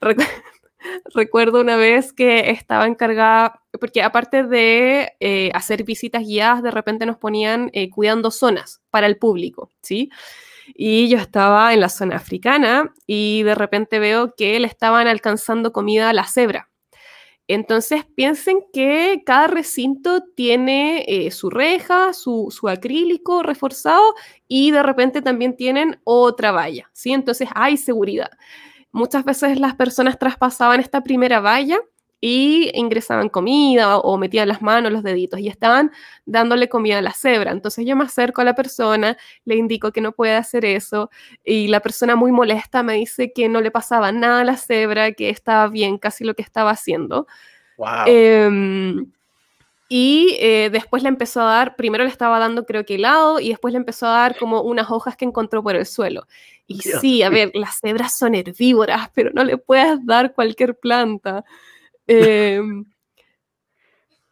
recuerdo 1.14 1.60
una 1.60 1.76
vez 1.76 2.12
que 2.12 2.50
estaba 2.50 2.86
encargada, 2.86 3.62
porque 3.78 4.02
aparte 4.02 4.42
de 4.42 5.12
eh, 5.20 5.50
hacer 5.54 5.84
visitas 5.84 6.24
guiadas, 6.24 6.62
de 6.62 6.70
repente 6.70 7.06
nos 7.06 7.16
ponían 7.16 7.70
eh, 7.72 7.90
cuidando 7.90 8.30
zonas 8.30 8.80
para 8.90 9.06
el 9.06 9.16
público, 9.16 9.70
¿sí? 9.82 10.10
Y 10.74 11.08
yo 11.08 11.18
estaba 11.18 11.72
en 11.74 11.80
la 11.80 11.88
zona 11.88 12.16
africana 12.16 12.94
y 13.06 13.42
de 13.42 13.54
repente 13.54 13.98
veo 13.98 14.34
que 14.36 14.58
le 14.60 14.66
estaban 14.66 15.08
alcanzando 15.08 15.72
comida 15.72 16.10
a 16.10 16.12
la 16.12 16.26
cebra. 16.26 16.70
Entonces 17.48 18.04
piensen 18.14 18.60
que 18.72 19.24
cada 19.26 19.48
recinto 19.48 20.22
tiene 20.36 21.04
eh, 21.08 21.32
su 21.32 21.50
reja, 21.50 22.12
su, 22.12 22.46
su 22.56 22.68
acrílico 22.68 23.42
reforzado 23.42 24.14
y 24.46 24.70
de 24.70 24.84
repente 24.84 25.20
también 25.20 25.56
tienen 25.56 26.00
otra 26.04 26.52
valla, 26.52 26.88
¿sí? 26.92 27.12
Entonces 27.12 27.48
hay 27.52 27.76
seguridad. 27.76 28.30
Muchas 28.92 29.24
veces 29.24 29.60
las 29.60 29.74
personas 29.74 30.18
traspasaban 30.18 30.80
esta 30.80 31.02
primera 31.02 31.40
valla 31.40 31.78
y 32.20 32.70
ingresaban 32.74 33.28
comida 33.30 33.96
o, 33.98 34.18
metían 34.18 34.48
las 34.48 34.60
manos, 34.60 34.92
los 34.92 35.02
deditos 35.02 35.40
y 35.40 35.48
estaban 35.48 35.90
dándole 36.26 36.68
comida 36.68 36.98
a 36.98 37.02
la 37.02 37.12
cebra. 37.12 37.50
Entonces 37.50 37.86
yo 37.86 37.96
me 37.96 38.04
acerco 38.04 38.42
a 38.42 38.44
la 38.44 38.54
persona, 38.54 39.16
le 39.44 39.56
indico 39.56 39.90
que 39.92 40.00
no 40.00 40.12
puede 40.12 40.34
hacer 40.34 40.64
eso 40.64 41.10
y 41.44 41.68
la 41.68 41.80
persona 41.80 42.16
muy 42.16 42.32
molesta 42.32 42.82
me 42.82 42.94
dice 42.94 43.32
que 43.32 43.48
no 43.48 43.60
le 43.60 43.70
pasaba 43.70 44.12
nada 44.12 44.40
a 44.40 44.44
la 44.44 44.56
cebra, 44.56 45.12
que 45.12 45.30
estaba 45.30 45.68
bien 45.68 45.98
casi 45.98 46.24
lo 46.24 46.34
que 46.34 46.42
estaba 46.42 46.70
haciendo. 46.70 47.26
Wow. 47.78 48.06
Y 49.92 50.36
eh, 50.38 50.70
después 50.70 51.02
le 51.02 51.08
empezó 51.08 51.40
a 51.40 51.46
dar, 51.46 51.74
primero 51.74 52.04
le 52.04 52.10
estaba 52.10 52.38
dando 52.38 52.64
creo 52.64 52.86
que 52.86 52.94
helado 52.94 53.40
y 53.40 53.48
después 53.48 53.72
le 53.72 53.78
empezó 53.78 54.06
a 54.06 54.10
dar 54.10 54.38
como 54.38 54.62
unas 54.62 54.88
hojas 54.88 55.16
que 55.16 55.24
encontró 55.24 55.64
por 55.64 55.74
el 55.74 55.84
suelo. 55.84 56.28
Y 56.68 56.78
Dios. 56.78 57.00
sí, 57.00 57.24
a 57.24 57.28
ver, 57.28 57.50
las 57.54 57.80
cebras 57.80 58.16
son 58.16 58.36
herbívoras, 58.36 59.10
pero 59.12 59.30
no 59.34 59.42
le 59.42 59.58
puedes 59.58 59.98
dar 60.06 60.32
cualquier 60.32 60.78
planta. 60.78 61.44
Em, 62.06 62.84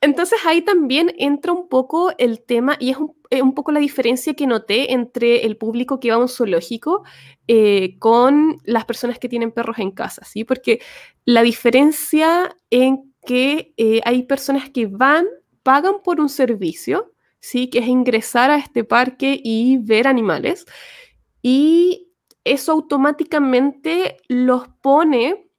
entonces 0.00 0.38
ahí 0.46 0.62
también 0.62 1.12
entra 1.18 1.52
un 1.52 1.68
poco 1.68 2.12
el 2.18 2.40
tema, 2.40 2.76
y 2.78 2.90
es 2.90 2.96
un, 2.96 3.16
eh, 3.30 3.42
un 3.42 3.52
poco 3.54 3.72
la 3.72 3.80
diferencia 3.80 4.34
que 4.34 4.46
noté 4.46 4.92
entre 4.92 5.44
el 5.44 5.56
público 5.56 5.98
que 5.98 6.10
va 6.10 6.16
a 6.16 6.20
un 6.20 6.28
zoológico 6.28 7.02
eh, 7.48 7.98
con 7.98 8.60
las 8.64 8.84
personas 8.84 9.18
que 9.18 9.28
tienen 9.28 9.50
perros 9.50 9.80
en 9.80 9.90
casa, 9.90 10.24
¿sí? 10.24 10.44
Porque 10.44 10.80
la 11.24 11.42
diferencia 11.42 12.56
en 12.70 13.12
que 13.26 13.74
eh, 13.76 14.00
hay 14.04 14.22
personas 14.22 14.70
que 14.70 14.86
van, 14.86 15.26
pagan 15.68 15.96
por 16.02 16.18
un 16.18 16.30
servicio, 16.30 17.12
¿sí? 17.40 17.68
Que 17.68 17.80
es 17.80 17.86
ingresar 17.88 18.50
a 18.50 18.56
este 18.56 18.84
parque 18.84 19.38
y 19.44 19.76
ver 19.76 20.06
animales, 20.06 20.64
y 21.42 22.08
eso 22.42 22.72
automáticamente 22.72 24.16
los 24.28 24.66
pone, 24.80 25.50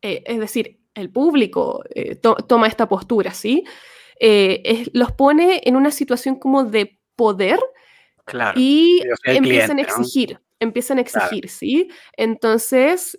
eh, 0.00 0.22
es 0.26 0.38
decir, 0.38 0.78
el 0.94 1.10
público 1.10 1.82
eh, 1.92 2.14
to- 2.14 2.36
toma 2.46 2.68
esta 2.68 2.86
postura, 2.88 3.32
¿sí? 3.32 3.64
Eh, 4.20 4.62
es- 4.64 4.90
los 4.92 5.10
pone 5.10 5.60
en 5.64 5.74
una 5.74 5.90
situación 5.90 6.36
como 6.36 6.62
de 6.62 7.00
poder 7.16 7.58
claro. 8.24 8.60
y 8.60 9.02
empiezan 9.24 9.78
a 9.78 9.82
exigir, 9.82 10.38
empiezan 10.60 10.98
a 10.98 11.00
exigir, 11.00 11.48
¿sí? 11.48 11.88
Entonces, 12.16 13.18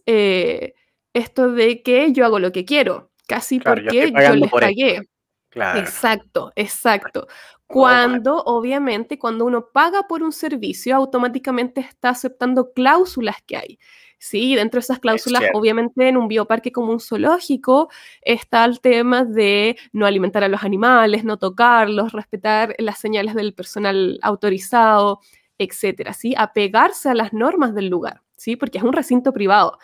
esto 1.14 1.52
de 1.52 1.82
que 1.84 2.14
yo 2.14 2.24
hago 2.26 2.40
lo 2.40 2.54
que 2.54 2.64
quiero, 2.64 3.12
casi 3.28 3.60
Claro, 3.60 3.82
porque 3.84 3.98
yo, 3.98 4.36
les 4.36 4.50
por 4.50 4.64
esto. 4.64 5.10
Claro. 5.50 5.80
Exacto, 5.80 6.52
exacto. 6.56 7.28
Oh, 7.68 7.74
Cuando, 7.74 8.38
obviamente, 8.44 9.18
cuando 9.20 9.46
uno 9.46 9.68
paga 9.74 10.04
por 10.08 10.24
un 10.24 10.32
servicio, 10.32 10.96
automáticamente 10.96 11.82
está 11.82 12.10
aceptando 12.10 12.72
cláusulas 12.74 13.38
que 13.46 13.58
hay. 13.58 13.80
Sí, 14.18 14.56
dentro 14.56 14.80
de 14.80 14.82
esas 14.82 15.00
cláusulas, 15.00 15.44
obviamente, 15.54 16.08
en 16.10 16.18
un 16.18 16.28
bioparque 16.28 16.72
como 16.72 16.92
un 16.92 17.00
zoológico, 17.00 17.90
está 18.22 18.66
el 18.66 18.82
tema 18.82 19.24
de 19.24 19.78
no 19.94 20.06
alimentar 20.06 20.44
a 20.44 20.50
los 20.50 20.64
animales, 20.64 21.24
no 21.24 21.38
tocarlos, 21.38 22.12
respetar 22.12 22.76
las 22.80 23.00
señales 23.00 23.34
del 23.34 23.54
personal 23.54 24.20
autorizado, 24.22 25.20
etcétera, 25.58 26.14
¿sí? 26.14 26.34
Apegarse 26.38 27.10
a 27.10 27.14
las 27.14 27.34
normas 27.34 27.74
del 27.74 27.88
lugar, 27.88 28.22
¿sí? 28.36 28.56
Porque 28.58 28.78
es 28.80 28.84
un 28.84 28.94
recinto 28.94 29.32
privado. 29.32 29.78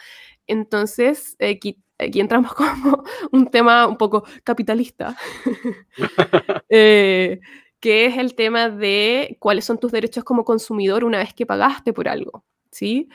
Entonces, 0.47 1.37
aquí, 1.39 1.77
aquí 1.97 2.19
entramos 2.19 2.53
como 2.55 3.03
un 3.31 3.47
tema 3.47 3.87
un 3.87 3.97
poco 3.97 4.25
capitalista, 4.43 5.17
eh, 6.69 7.39
que 7.79 8.05
es 8.05 8.17
el 8.17 8.35
tema 8.35 8.69
de 8.69 9.37
cuáles 9.39 9.65
son 9.65 9.79
tus 9.79 9.91
derechos 9.91 10.23
como 10.23 10.43
consumidor 10.43 11.03
una 11.03 11.19
vez 11.19 11.33
que 11.33 11.45
pagaste 11.45 11.93
por 11.93 12.07
algo, 12.07 12.43
¿sí? 12.71 13.09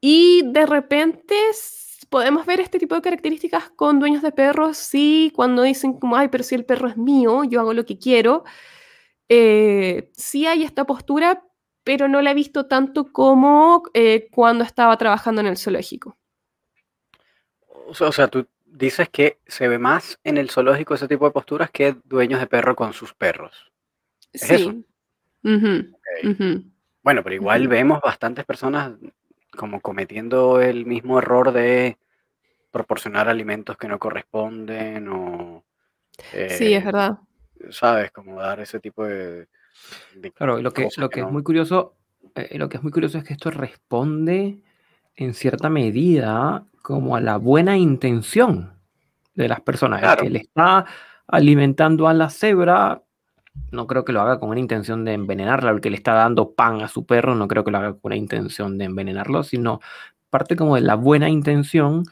Y 0.00 0.42
de 0.52 0.66
repente 0.66 1.34
podemos 2.08 2.46
ver 2.46 2.60
este 2.60 2.78
tipo 2.78 2.94
de 2.94 3.02
características 3.02 3.70
con 3.70 3.98
dueños 3.98 4.22
de 4.22 4.32
perros, 4.32 4.76
sí, 4.76 5.32
cuando 5.34 5.62
dicen 5.62 5.94
como, 5.94 6.16
ay, 6.16 6.28
pero 6.28 6.44
si 6.44 6.54
el 6.54 6.64
perro 6.64 6.88
es 6.88 6.96
mío, 6.96 7.44
yo 7.44 7.60
hago 7.60 7.74
lo 7.74 7.84
que 7.84 7.98
quiero. 7.98 8.44
Eh, 9.28 10.10
sí 10.14 10.46
hay 10.46 10.62
esta 10.62 10.84
postura, 10.86 11.44
pero 11.84 12.08
no 12.08 12.22
la 12.22 12.30
he 12.32 12.34
visto 12.34 12.66
tanto 12.66 13.12
como 13.12 13.82
eh, 13.94 14.28
cuando 14.30 14.64
estaba 14.64 14.96
trabajando 14.96 15.40
en 15.40 15.48
el 15.48 15.58
zoológico. 15.58 16.17
O 17.88 17.94
sea, 17.94 18.08
o 18.08 18.12
sea, 18.12 18.28
tú 18.28 18.46
dices 18.66 19.08
que 19.08 19.38
se 19.46 19.68
ve 19.68 19.78
más 19.78 20.18
en 20.24 20.38
el 20.38 20.50
zoológico 20.50 20.94
ese 20.94 21.08
tipo 21.08 21.24
de 21.24 21.32
posturas 21.32 21.70
que 21.70 21.96
dueños 22.04 22.40
de 22.40 22.46
perro 22.46 22.76
con 22.76 22.92
sus 22.92 23.14
perros. 23.14 23.72
¿Es 24.32 24.42
sí. 24.42 24.54
eso? 24.54 24.74
Bueno, 27.02 27.22
pero 27.22 27.34
igual 27.34 27.68
vemos 27.68 28.00
bastantes 28.00 28.44
personas 28.44 28.92
como 29.56 29.80
cometiendo 29.80 30.60
el 30.60 30.84
mismo 30.84 31.18
error 31.18 31.52
de 31.52 31.96
proporcionar 32.70 33.28
alimentos 33.28 33.76
que 33.78 33.88
no 33.88 33.98
corresponden 33.98 35.08
o, 35.08 35.64
Sí, 36.18 36.74
es 36.74 36.82
eh, 36.82 36.82
verdad. 36.84 37.18
¿sabes? 37.70 38.10
Como 38.10 38.40
dar 38.40 38.60
ese 38.60 38.80
tipo 38.80 39.04
de, 39.04 39.48
de 40.14 40.32
Claro, 40.32 40.60
lo 40.60 40.72
que, 40.72 40.88
lo 40.96 41.08
que 41.08 41.20
que 41.20 41.20
es 41.20 41.30
muy 41.30 41.42
curioso, 41.42 41.94
eh, 42.34 42.58
lo 42.58 42.68
que 42.68 42.76
es 42.76 42.82
muy 42.82 42.92
curioso 42.92 43.18
es 43.18 43.24
que 43.24 43.34
esto 43.34 43.50
responde 43.50 44.62
en 45.16 45.34
cierta 45.34 45.68
medida 45.68 46.64
como 46.88 47.16
a 47.16 47.20
la 47.20 47.36
buena 47.36 47.76
intención 47.76 48.72
de 49.34 49.46
las 49.46 49.60
personas. 49.60 50.02
El 50.02 50.16
que 50.16 50.30
le 50.30 50.38
está 50.38 50.86
alimentando 51.26 52.08
a 52.08 52.14
la 52.14 52.30
cebra, 52.30 53.02
no 53.70 53.86
creo 53.86 54.06
que 54.06 54.12
lo 54.14 54.22
haga 54.22 54.40
con 54.40 54.48
una 54.48 54.60
intención 54.60 55.04
de 55.04 55.12
envenenarla. 55.12 55.70
El 55.70 55.82
que 55.82 55.90
le 55.90 55.96
está 55.96 56.14
dando 56.14 56.54
pan 56.54 56.80
a 56.80 56.88
su 56.88 57.04
perro, 57.04 57.34
no 57.34 57.46
creo 57.46 57.62
que 57.62 57.72
lo 57.72 57.76
haga 57.76 57.92
con 57.92 58.00
una 58.04 58.16
intención 58.16 58.78
de 58.78 58.86
envenenarlo, 58.86 59.42
sino 59.42 59.80
parte 60.30 60.56
como 60.56 60.76
de 60.76 60.80
la 60.80 60.94
buena 60.94 61.28
intención. 61.28 62.04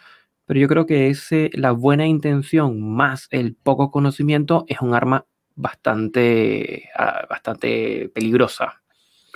Pero 0.45 0.61
yo 0.61 0.69
creo 0.69 0.85
que 0.85 1.09
ese, 1.09 1.49
la 1.55 1.73
buena 1.73 2.07
intención 2.07 2.79
más 2.83 3.29
el 3.31 3.55
poco 3.55 3.91
conocimiento 3.91 4.67
es 4.69 4.83
un 4.83 4.93
arma 4.93 5.25
bastante, 5.55 6.91
ah, 6.99 7.25
bastante 7.31 8.11
peligrosa 8.15 8.83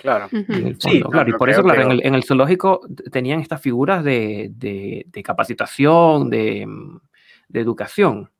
Claro. 0.01 0.29
Sí, 0.31 0.45
fondo. 0.79 0.99
no, 1.05 1.09
claro, 1.11 1.29
y 1.29 1.33
por 1.33 1.49
eso, 1.49 1.61
claro, 1.63 1.83
en 1.83 1.91
el, 1.91 2.01
en 2.05 2.15
el 2.15 2.23
zoológico 2.23 2.81
tenían 3.11 3.39
estas 3.39 3.61
figuras 3.61 4.03
de, 4.03 4.49
de- 4.55 5.05
de 5.07 5.23
capacitación, 5.23 6.29
de, 6.29 6.67
de 7.47 7.59
educación, 7.59 8.31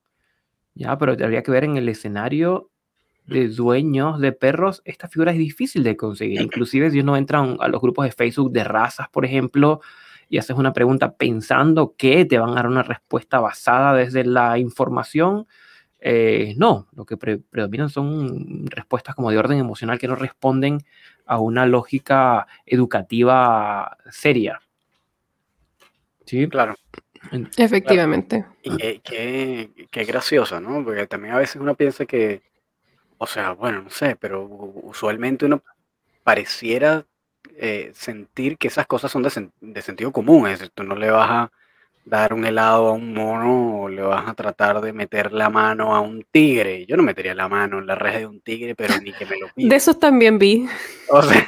¿ya? 0.74 0.98
Pero 0.98 1.12
habría 1.12 1.44
que 1.44 1.52
ver 1.52 1.64
en 1.66 1.78
el 1.78 1.88
escenario 1.90 2.70
de 3.28 3.48
dueños 3.50 4.20
de 4.20 4.32
perros, 4.32 4.82
esta 4.86 5.08
figura 5.08 5.32
es 5.32 5.38
difícil 5.38 5.84
de 5.84 5.96
conseguir. 5.96 6.42
Inclusive 6.42 6.90
si 6.90 7.00
uno 7.00 7.16
entra 7.16 7.40
a 7.60 7.68
los 7.68 7.80
grupos 7.80 8.06
de 8.06 8.12
Facebook 8.12 8.52
de 8.52 8.64
razas, 8.64 9.08
por 9.10 9.24
ejemplo, 9.24 9.80
y 10.28 10.38
haces 10.40 10.58
una 10.58 10.74
pregunta 10.74 11.16
pensando 11.16 11.94
que 11.98 12.26
te 12.26 12.40
van 12.40 12.50
a 12.52 12.56
dar 12.56 12.68
una 12.68 12.84
respuesta 12.84 13.40
basada 13.40 13.94
desde 13.94 14.24
la 14.26 14.58
información, 14.58 15.46
eh, 16.02 16.56
no, 16.58 16.88
lo 16.96 17.06
que 17.06 17.16
pre- 17.18 17.38
predominan 17.38 17.90
son 17.90 18.66
respuestas 18.68 19.16
como 19.16 19.30
de 19.32 19.38
orden 19.38 19.60
emocional 19.60 20.00
que 20.00 20.08
no 20.08 20.16
responden 20.16 20.80
a 21.26 21.40
una 21.40 21.66
lógica 21.66 22.48
educativa 22.66 23.98
seria. 24.10 24.60
¿Sí? 26.26 26.48
Claro. 26.48 26.76
En- 27.32 27.50
Efectivamente. 27.58 28.46
Y 28.64 28.78
qué, 28.78 29.02
qué- 29.04 29.88
qué 29.92 30.04
gracioso, 30.06 30.60
¿no? 30.60 30.84
Porque 30.84 31.08
también 31.08 31.34
a 31.36 31.38
veces 31.40 31.58
uno 31.62 31.76
piensa 31.76 32.06
que, 32.06 32.42
O 33.24 33.28
sea, 33.28 33.52
bueno, 33.52 33.84
no 33.84 33.90
sé, 33.92 34.16
pero 34.16 34.44
usualmente 34.46 35.46
uno 35.46 35.62
pareciera 36.24 37.06
eh, 37.56 37.92
sentir 37.94 38.58
que 38.58 38.68
esas 38.68 38.88
cosas 38.88 39.12
son 39.12 39.22
de, 39.22 39.30
sen- 39.30 39.52
de 39.62 39.82
sentido 39.84 40.12
común. 40.12 40.48
Es 40.48 40.58
decir, 40.60 40.72
tú 40.74 40.84
no 40.84 40.96
le 40.96 41.12
vas 41.12 41.30
a 41.30 41.52
dar 42.06 42.34
un 42.34 42.46
helado 42.46 42.88
a 42.88 42.92
un 42.94 43.14
mono 43.14 43.82
o 43.82 43.90
le 43.90 44.02
vas 44.02 44.28
a 44.28 44.34
tratar 44.34 44.82
de 44.82 44.94
meter 44.94 45.32
la 45.32 45.50
mano 45.50 45.96
a 45.96 46.02
un 46.02 46.26
tigre. 46.32 46.86
Yo 46.86 46.98
no 46.98 47.04
metería 47.04 47.36
la 47.36 47.48
mano 47.48 47.80
en 47.80 47.88
la 47.88 47.96
reja 47.96 48.20
de 48.20 48.26
un 48.26 48.42
tigre, 48.42 48.76
pero 48.76 48.96
ni 48.98 49.14
que 49.14 49.26
me 49.26 49.40
lo 49.40 49.48
De 49.48 49.54
pida. 49.54 49.76
esos 49.76 50.00
también 50.00 50.40
vi. 50.40 50.68
O 51.10 51.22
sea, 51.22 51.48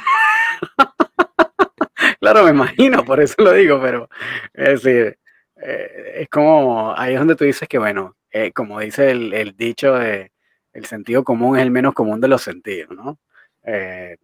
claro, 2.20 2.44
me 2.44 2.50
imagino, 2.50 3.04
por 3.04 3.20
eso 3.20 3.34
lo 3.38 3.52
digo, 3.52 3.80
pero 3.80 4.08
es 4.52 4.82
decir, 4.82 5.18
eh, 5.56 6.20
es 6.22 6.28
como, 6.28 6.94
ahí 6.96 7.14
es 7.14 7.18
donde 7.18 7.36
tú 7.36 7.44
dices 7.44 7.68
que, 7.68 7.78
bueno, 7.78 8.16
eh, 8.30 8.52
como 8.52 8.80
dice 8.80 9.10
el, 9.10 9.32
el 9.32 9.56
dicho 9.56 9.94
de 9.94 10.32
el 10.72 10.86
sentido 10.86 11.24
común 11.24 11.56
es 11.56 11.62
el 11.62 11.70
menos 11.70 11.94
común 11.94 12.20
de 12.20 12.28
los 12.28 12.42
sentidos, 12.42 12.94
¿no? 12.96 13.18
Eh, 13.66 14.18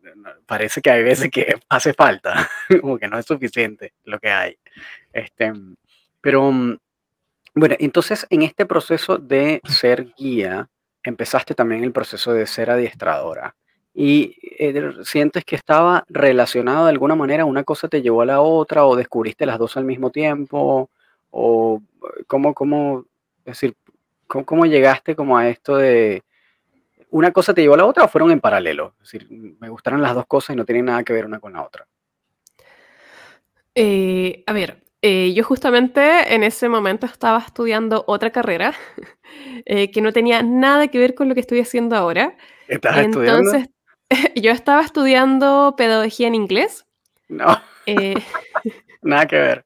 parece 0.47 0.83
que 0.83 0.91
hay 0.91 1.03
veces 1.03 1.31
que 1.31 1.55
hace 1.69 1.95
falta, 1.95 2.49
como 2.81 2.99
que 2.99 3.09
no 3.09 3.19
es 3.19 3.27
suficiente 3.27 3.95
lo 4.05 4.19
que 4.19 4.29
hay. 4.29 4.59
Este, 5.13 5.53
pero, 6.21 6.51
mm, 6.53 6.79
bueno, 7.55 7.77
entonces 7.79 8.27
en 8.31 8.43
este 8.43 8.67
proceso 8.67 9.19
de 9.19 9.61
ser 9.65 10.13
guía, 10.17 10.69
empezaste 11.03 11.55
también 11.55 11.85
el 11.85 11.93
proceso 11.93 12.33
de 12.33 12.47
ser 12.47 12.71
adiestradora. 12.71 13.55
¿Y 13.93 14.37
eh, 14.59 14.93
sientes 15.05 15.45
que 15.45 15.57
estaba 15.57 16.05
relacionado 16.09 16.85
de 16.85 16.93
alguna 16.93 17.17
manera, 17.17 17.45
una 17.45 17.65
cosa 17.65 17.89
te 17.89 18.03
llevó 18.03 18.23
a 18.23 18.27
la 18.27 18.41
otra 18.41 18.87
o 18.87 18.97
descubriste 18.97 19.47
las 19.47 19.59
dos 19.59 19.77
al 19.77 19.85
mismo 19.85 20.11
tiempo? 20.11 20.91
¿O 21.31 21.83
eh, 22.19 22.25
cómo, 22.27 22.55
cómo, 22.55 23.05
decir, 23.45 23.75
cómo, 24.27 24.45
cómo 24.45 24.67
llegaste 24.67 25.17
como 25.17 25.37
a 25.37 25.49
esto 25.49 25.77
de 25.77 26.23
una 27.11 27.33
cosa 27.33 27.53
te 27.53 27.63
llevó 27.63 27.75
a 27.75 27.79
la 27.79 27.87
otra 27.87 28.05
o 28.05 28.09
fueron 28.09 28.31
en 28.31 28.41
paralelo? 28.41 28.95
Es 29.03 29.11
decir, 29.11 29.27
me 29.31 29.69
gustaron 29.69 30.03
las 30.03 30.15
dos 30.15 30.27
cosas 30.27 30.55
y 30.55 30.57
no 30.57 30.65
tienen 30.65 30.85
nada 30.85 31.03
que 31.03 31.13
ver 31.13 31.27
una 31.27 31.41
con 31.41 31.53
la 31.53 31.63
otra. 31.63 31.87
Eh, 33.75 34.45
a 34.47 34.53
ver, 34.53 34.83
eh, 35.03 35.33
yo 35.35 35.45
justamente 35.45 36.35
en 36.35 36.43
ese 36.43 36.69
momento 36.69 37.07
estaba 37.07 37.39
estudiando 37.39 38.05
otra 38.07 38.31
carrera 38.31 38.75
eh, 39.65 39.91
que 39.91 40.01
no 40.01 40.13
tenía 40.13 40.43
nada 40.43 40.89
que 40.89 40.99
ver 40.99 41.15
con 41.15 41.29
lo 41.29 41.35
que 41.35 41.41
estoy 41.41 41.61
haciendo 41.61 41.97
ahora. 41.97 42.37
¿Estás 42.69 42.99
estudiando? 42.99 43.55
Entonces, 43.55 43.69
yo 44.35 44.51
estaba 44.51 44.83
estudiando 44.83 45.75
pedagogía 45.77 46.29
en 46.29 46.35
inglés 46.35 46.87
No, 47.29 47.61
eh, 47.87 48.15
nada 49.03 49.27
que 49.27 49.37
ver. 49.37 49.65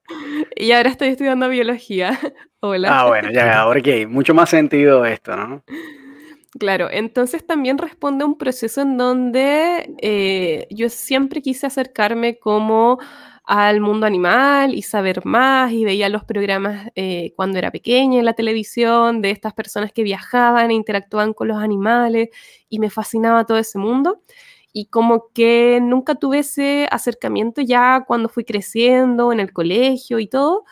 y 0.56 0.72
ahora 0.72 0.90
estoy 0.90 1.08
estudiando 1.08 1.48
biología. 1.48 2.18
Hola. 2.60 3.00
Ah, 3.00 3.08
bueno, 3.08 3.30
ya, 3.30 3.60
ahora 3.60 3.80
que 3.82 4.06
mucho 4.06 4.32
más 4.34 4.48
sentido 4.50 5.04
esto, 5.04 5.36
¿no? 5.36 5.62
Claro, 6.58 6.88
entonces 6.90 7.44
también 7.44 7.78
responde 7.78 8.22
a 8.22 8.26
un 8.26 8.38
proceso 8.38 8.80
en 8.80 8.96
donde 8.96 9.92
eh, 10.00 10.68
yo 10.70 10.88
siempre 10.88 11.42
quise 11.42 11.66
acercarme 11.66 12.38
como 12.38 13.00
al 13.44 13.80
mundo 13.80 14.06
animal 14.06 14.74
y 14.74 14.82
saber 14.82 15.24
más 15.26 15.70
y 15.72 15.84
veía 15.84 16.08
los 16.08 16.24
programas 16.24 16.88
eh, 16.94 17.32
cuando 17.36 17.58
era 17.58 17.70
pequeña 17.70 18.18
en 18.18 18.24
la 18.24 18.32
televisión 18.32 19.20
de 19.20 19.30
estas 19.30 19.52
personas 19.52 19.92
que 19.92 20.02
viajaban 20.02 20.70
e 20.70 20.74
interactuaban 20.74 21.34
con 21.34 21.48
los 21.48 21.58
animales 21.58 22.30
y 22.70 22.78
me 22.78 22.88
fascinaba 22.90 23.44
todo 23.44 23.58
ese 23.58 23.78
mundo 23.78 24.22
y 24.72 24.86
como 24.86 25.28
que 25.34 25.78
nunca 25.82 26.14
tuve 26.16 26.40
ese 26.40 26.88
acercamiento 26.90 27.60
ya 27.60 28.04
cuando 28.06 28.28
fui 28.28 28.44
creciendo 28.44 29.32
en 29.32 29.40
el 29.40 29.52
colegio 29.52 30.18
y 30.18 30.26
todo. 30.26 30.64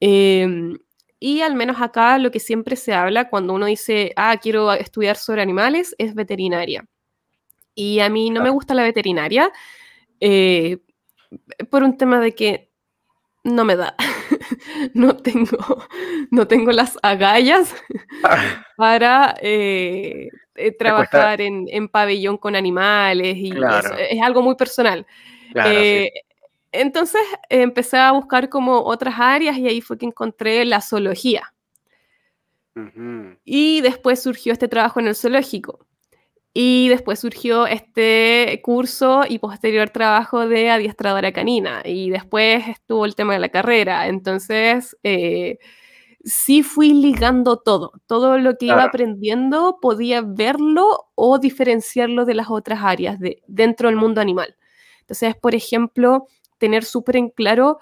Em, 0.00 0.78
y 1.20 1.40
al 1.42 1.54
menos 1.54 1.80
acá 1.80 2.18
lo 2.18 2.30
que 2.30 2.40
siempre 2.40 2.76
se 2.76 2.94
habla 2.94 3.28
cuando 3.28 3.52
uno 3.54 3.66
dice, 3.66 4.12
ah, 4.16 4.36
quiero 4.40 4.72
estudiar 4.72 5.16
sobre 5.16 5.42
animales, 5.42 5.94
es 5.98 6.14
veterinaria. 6.14 6.86
Y 7.74 8.00
a 8.00 8.08
mí 8.10 8.30
no 8.30 8.42
me 8.42 8.50
gusta 8.50 8.74
la 8.74 8.82
veterinaria 8.84 9.52
eh, 10.20 10.78
por 11.70 11.82
un 11.82 11.96
tema 11.96 12.20
de 12.20 12.34
que 12.34 12.70
no 13.44 13.64
me 13.64 13.76
da. 13.76 13.94
no, 14.94 15.16
tengo, 15.16 15.86
no 16.30 16.46
tengo 16.48 16.72
las 16.72 16.98
agallas 17.02 17.74
para 18.76 19.34
eh, 19.40 20.28
eh, 20.56 20.72
trabajar 20.72 21.40
en, 21.40 21.66
en 21.68 21.88
pabellón 21.88 22.38
con 22.38 22.56
animales 22.56 23.36
y 23.36 23.50
eso. 23.50 23.94
Es 23.94 24.20
algo 24.22 24.42
muy 24.42 24.56
personal. 24.56 25.06
claro, 25.52 25.70
sí. 25.70 25.76
Eh, 25.76 26.12
entonces 26.72 27.20
eh, 27.48 27.62
empecé 27.62 27.96
a 27.98 28.12
buscar 28.12 28.48
como 28.48 28.80
otras 28.80 29.14
áreas 29.18 29.56
y 29.58 29.66
ahí 29.66 29.80
fue 29.80 29.98
que 29.98 30.06
encontré 30.06 30.64
la 30.64 30.80
zoología. 30.80 31.52
Y 33.46 33.80
después 33.80 34.22
surgió 34.22 34.52
este 34.52 34.68
trabajo 34.68 35.00
en 35.00 35.08
el 35.08 35.16
zoológico. 35.16 35.86
Y 36.58 36.88
después 36.88 37.18
surgió 37.18 37.66
este 37.66 38.62
curso 38.64 39.24
y 39.28 39.38
posterior 39.38 39.90
trabajo 39.90 40.48
de 40.48 40.70
adiestradora 40.70 41.30
canina. 41.30 41.82
Y 41.84 42.08
después 42.08 42.66
estuvo 42.66 43.04
el 43.04 43.14
tema 43.14 43.34
de 43.34 43.40
la 43.40 43.50
carrera. 43.50 44.06
Entonces, 44.06 44.96
eh, 45.02 45.58
sí 46.24 46.62
fui 46.62 46.94
ligando 46.94 47.58
todo. 47.58 47.92
Todo 48.06 48.38
lo 48.38 48.56
que 48.56 48.64
iba 48.66 48.76
Claro, 48.76 48.88
aprendiendo 48.88 49.76
podía 49.82 50.22
verlo 50.22 51.10
o 51.14 51.38
diferenciarlo 51.38 52.24
de 52.24 52.32
las 52.32 52.48
otras 52.48 52.80
áreas 52.82 53.20
de, 53.20 53.42
dentro 53.46 53.90
del 53.90 53.96
mundo 53.96 54.22
animal. 54.22 54.56
Entonces, 55.02 55.36
por 55.36 55.54
ejemplo, 55.54 56.26
tener 56.56 56.84
súper 56.84 57.16
en 57.16 57.28
claro 57.28 57.80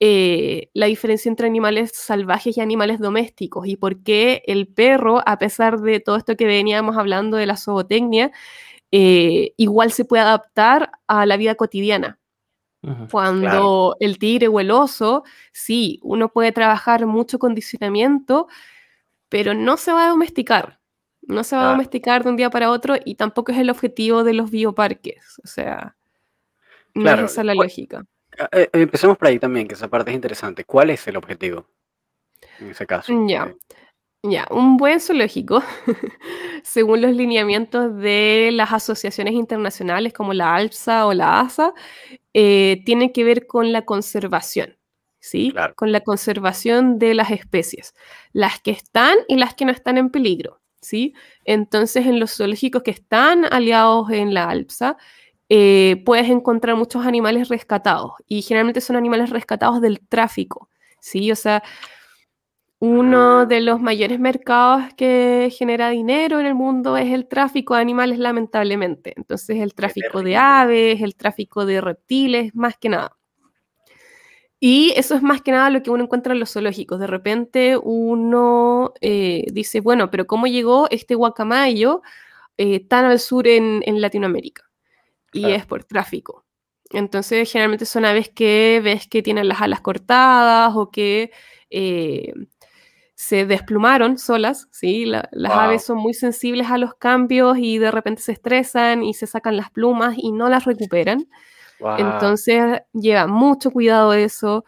eh, 0.00 0.70
la 0.74 0.86
diferencia 0.86 1.28
entre 1.30 1.46
animales 1.46 1.92
salvajes 1.94 2.56
y 2.56 2.60
animales 2.60 3.00
domésticos 3.00 3.66
y 3.66 3.76
por 3.76 4.02
qué 4.02 4.42
el 4.46 4.68
perro, 4.68 5.22
a 5.26 5.38
pesar 5.38 5.80
de 5.80 6.00
todo 6.00 6.16
esto 6.16 6.36
que 6.36 6.46
veníamos 6.46 6.96
hablando 6.98 7.36
de 7.38 7.46
la 7.46 7.56
zootecnia, 7.56 8.32
eh, 8.92 9.54
igual 9.56 9.92
se 9.92 10.04
puede 10.04 10.22
adaptar 10.24 10.92
a 11.08 11.26
la 11.26 11.36
vida 11.36 11.54
cotidiana. 11.56 12.18
Claro, 12.82 13.08
Cuando 13.10 13.96
el 14.00 14.18
tigre 14.18 14.48
o 14.48 14.60
el 14.60 14.70
oso, 14.70 15.24
sí, 15.52 16.00
uno 16.02 16.28
puede 16.32 16.52
trabajar 16.52 17.06
mucho 17.06 17.38
condicionamiento, 17.38 18.48
pero 19.28 19.54
no 19.54 19.76
se 19.76 19.92
va 19.92 20.06
a 20.06 20.10
domesticar. 20.10 20.80
No 21.22 21.44
se 21.44 21.56
va 21.56 21.64
a 21.66 21.68
domesticar 21.70 22.24
de 22.24 22.30
un 22.30 22.36
día 22.36 22.50
para 22.50 22.70
otro 22.70 22.96
y 23.04 23.16
tampoco 23.16 23.52
es 23.52 23.58
el 23.58 23.70
objetivo 23.70 24.24
de 24.24 24.34
los 24.34 24.50
bioparques. 24.50 25.40
O 25.44 25.46
sea, 25.48 25.96
no 26.94 27.10
es 27.12 27.22
esa 27.22 27.44
la 27.44 27.54
cu- 27.54 27.62
lógica. 27.62 28.04
Eh, 28.38 28.46
eh, 28.52 28.68
empecemos 28.72 29.16
por 29.18 29.28
ahí 29.28 29.38
también, 29.38 29.68
que 29.68 29.74
esa 29.74 29.88
parte 29.88 30.10
es 30.10 30.16
interesante. 30.16 30.64
¿Cuál 30.64 30.90
es 30.90 31.06
el 31.08 31.16
objetivo 31.16 31.66
en 32.60 32.70
ese 32.70 32.86
caso? 32.86 33.12
Ya, 33.26 33.46
Eh, 33.46 33.56
ya. 34.22 34.46
Un 34.50 34.76
buen 34.76 35.00
zoológico, 35.00 35.62
según 36.64 37.02
los 37.02 37.12
lineamientos 37.12 37.96
de 37.96 38.50
las 38.52 38.72
asociaciones 38.72 39.34
internacionales 39.34 40.12
como 40.12 40.34
la 40.34 40.54
ALPSA 40.56 41.06
o 41.06 41.14
la 41.14 41.40
ASA, 41.40 41.72
eh, 42.34 42.82
tiene 42.84 43.12
que 43.12 43.24
ver 43.24 43.46
con 43.46 43.72
la 43.72 43.84
conservación, 43.84 44.78
¿sí? 45.20 45.50
claro, 45.52 45.74
Con 45.76 45.92
la 45.92 46.00
conservación 46.02 46.98
de 46.98 47.14
las 47.14 47.30
especies, 47.30 47.94
las 48.32 48.60
que 48.60 48.72
están 48.72 49.16
y 49.28 49.36
las 49.36 49.54
que 49.54 49.64
no 49.64 49.72
están 49.72 49.98
en 49.98 50.10
peligro, 50.10 50.60
¿sí? 50.80 51.14
Entonces, 51.44 52.06
en 52.06 52.20
los 52.20 52.36
zoológicos 52.36 52.82
que 52.82 52.90
están 52.92 53.44
aliados 53.52 54.10
en 54.10 54.34
la 54.34 54.48
ALPSA, 54.50 54.96
eh, 55.48 56.02
puedes 56.04 56.28
encontrar 56.28 56.76
muchos 56.76 57.06
animales 57.06 57.48
rescatados 57.48 58.12
y 58.26 58.42
generalmente 58.42 58.80
son 58.80 58.96
animales 58.96 59.30
rescatados 59.30 59.80
del 59.80 60.00
tráfico, 60.00 60.68
¿sí? 61.00 61.30
O 61.30 61.36
sea, 61.36 61.62
uno 62.78 63.40
ah, 63.40 63.46
de 63.46 63.60
los 63.60 63.80
mayores 63.80 64.20
mercados 64.20 64.92
que 64.96 65.50
genera 65.56 65.90
dinero 65.90 66.40
en 66.40 66.46
el 66.46 66.54
mundo 66.54 66.96
es 66.96 67.12
el 67.12 67.26
tráfico 67.26 67.74
de 67.74 67.80
animales, 67.80 68.18
lamentablemente. 68.18 69.14
Entonces, 69.16 69.58
el 69.58 69.74
tráfico 69.74 70.22
de 70.22 70.36
aves, 70.36 71.00
el 71.00 71.16
tráfico 71.16 71.64
de 71.64 71.80
reptiles, 71.80 72.54
más 72.54 72.76
que 72.76 72.90
nada. 72.90 73.16
Y 74.60 74.92
eso 74.96 75.14
es 75.14 75.22
más 75.22 75.42
que 75.42 75.52
nada 75.52 75.70
lo 75.70 75.82
que 75.82 75.90
uno 75.90 76.04
encuentra 76.04 76.32
en 76.32 76.40
los 76.40 76.52
zoológicos. 76.52 76.98
De 76.98 77.06
repente 77.06 77.76
uno 77.76 78.92
eh, 79.00 79.44
dice, 79.52 79.80
bueno, 79.80 80.10
pero 80.10 80.26
¿cómo 80.26 80.46
llegó 80.46 80.88
este 80.90 81.14
guacamayo 81.14 82.02
eh, 82.58 82.80
tan 82.80 83.04
al 83.04 83.20
sur 83.20 83.46
en, 83.48 83.82
en 83.86 84.00
Latinoamérica? 84.00 84.65
Y 85.32 85.40
Claro, 85.42 85.54
es 85.56 85.66
por 85.66 85.84
tráfico. 85.84 86.44
Entonces, 86.90 87.50
generalmente 87.50 87.84
son 87.86 88.04
aves 88.04 88.28
que 88.30 88.80
ves 88.82 89.08
que 89.08 89.22
tienen 89.22 89.48
las 89.48 89.60
alas 89.60 89.80
cortadas 89.80 90.72
o 90.76 90.90
que 90.90 91.32
eh, 91.70 92.32
se 93.14 93.46
desplumaron 93.46 94.18
solas, 94.18 94.68
¿sí? 94.72 95.06
La- 95.06 95.28
las 95.32 95.56
aves 95.56 95.84
son 95.84 95.98
muy 95.98 96.14
sensibles 96.14 96.68
a 96.70 96.78
los 96.78 96.94
cambios 96.94 97.58
y 97.58 97.78
de 97.78 97.90
repente 97.90 98.22
se 98.22 98.32
estresan 98.32 99.02
y 99.04 99.14
se 99.14 99.26
sacan 99.26 99.56
las 99.56 99.70
plumas 99.70 100.16
y 100.18 100.32
no 100.32 100.48
las 100.48 100.64
recuperan. 100.64 101.28
wow. 101.78 101.96
Entonces, 101.98 102.82
lleva 102.92 103.26
mucho 103.26 103.70
cuidado 103.70 104.14
eso. 104.14 104.64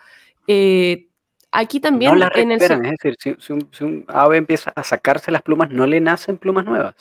Eh, 0.48 1.08
aquí 1.52 1.80
No 1.80 1.80
también 1.80 2.30
en 2.34 2.52
el... 2.52 2.60
es 2.84 2.90
decir, 3.02 3.16
si, 3.18 3.34
si 3.40 3.52
un, 3.52 3.68
si 3.72 3.84
un 3.84 4.04
ave 4.08 4.36
empieza 4.38 4.70
a 4.74 4.82
sacarse 4.82 5.30
las 5.30 5.42
plumas, 5.42 5.70
no 5.70 5.86
le 5.86 6.00
nacen 6.00 6.38
plumas 6.38 6.64
nuevas. 6.64 6.94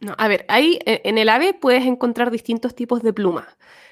No, 0.00 0.14
a 0.18 0.28
ver, 0.28 0.44
ahí 0.48 0.78
eh, 0.86 1.02
en 1.04 1.18
el 1.18 1.28
ave 1.28 1.54
puedes 1.54 1.84
encontrar 1.86 2.30
distintos 2.30 2.74
tipos 2.74 3.02
de 3.02 3.12
plumas, 3.12 3.46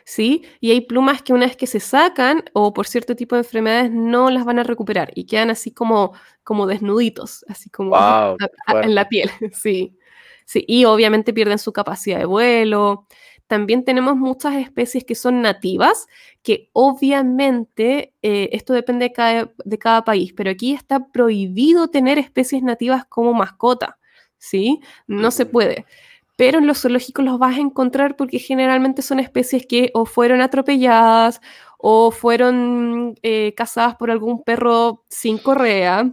¿sí? 0.04 0.42
Y 0.60 0.72
hay 0.72 0.80
plumas 0.82 1.22
que 1.22 1.32
una 1.32 1.46
vez 1.46 1.56
que 1.56 1.66
se 1.66 1.80
sacan 1.80 2.44
o 2.52 2.72
por 2.74 2.86
cierto 2.86 3.14
tipo 3.16 3.36
de 3.36 3.40
enfermedades 3.42 3.90
no 3.92 4.30
las 4.30 4.44
van 4.44 4.58
a 4.58 4.64
recuperar 4.64 5.12
y 5.14 5.24
quedan 5.26 5.50
así 5.50 5.70
como, 5.70 6.12
como 6.44 6.66
desnuditos, 6.66 7.44
así 7.48 7.70
como 7.70 7.90
Wow, 7.90 8.36
a- 8.66 8.80
en 8.82 8.94
la 8.94 9.08
piel, 9.08 9.30
sí. 9.52 9.96
Sí, 10.44 10.64
y 10.66 10.84
obviamente 10.86 11.32
pierden 11.32 11.58
su 11.58 11.72
capacidad 11.72 12.18
de 12.18 12.24
vuelo. 12.26 13.06
También 13.46 13.84
tenemos 13.84 14.16
muchas 14.16 14.56
especies 14.56 15.04
que 15.04 15.14
son 15.14 15.40
nativas, 15.40 16.06
que 16.42 16.68
obviamente 16.72 18.14
eh, 18.22 18.48
esto 18.52 18.72
depende 18.72 19.04
de 19.06 19.12
cada, 19.12 19.52
de 19.64 19.78
cada 19.78 20.04
país, 20.04 20.32
pero 20.36 20.50
aquí 20.50 20.72
está 20.74 21.06
prohibido 21.12 21.88
tener 21.88 22.18
especies 22.18 22.62
nativas 22.62 23.04
como 23.06 23.32
mascota, 23.34 23.98
¿sí? 24.42 24.80
No 25.06 25.30
se 25.30 25.46
puede 25.46 25.86
pero 26.36 26.58
en 26.58 26.66
los 26.66 26.80
zoológicos 26.80 27.24
los 27.24 27.38
vas 27.38 27.56
a 27.56 27.60
encontrar 27.60 28.16
porque 28.16 28.38
generalmente 28.38 29.02
son 29.02 29.20
especies 29.20 29.66
que 29.66 29.90
o 29.94 30.06
fueron 30.06 30.40
atropelladas 30.40 31.40
o 31.78 32.10
fueron 32.10 33.14
eh, 33.22 33.54
cazadas 33.54 33.96
por 33.96 34.10
algún 34.10 34.42
perro 34.42 35.04
sin 35.08 35.38
correa, 35.38 36.10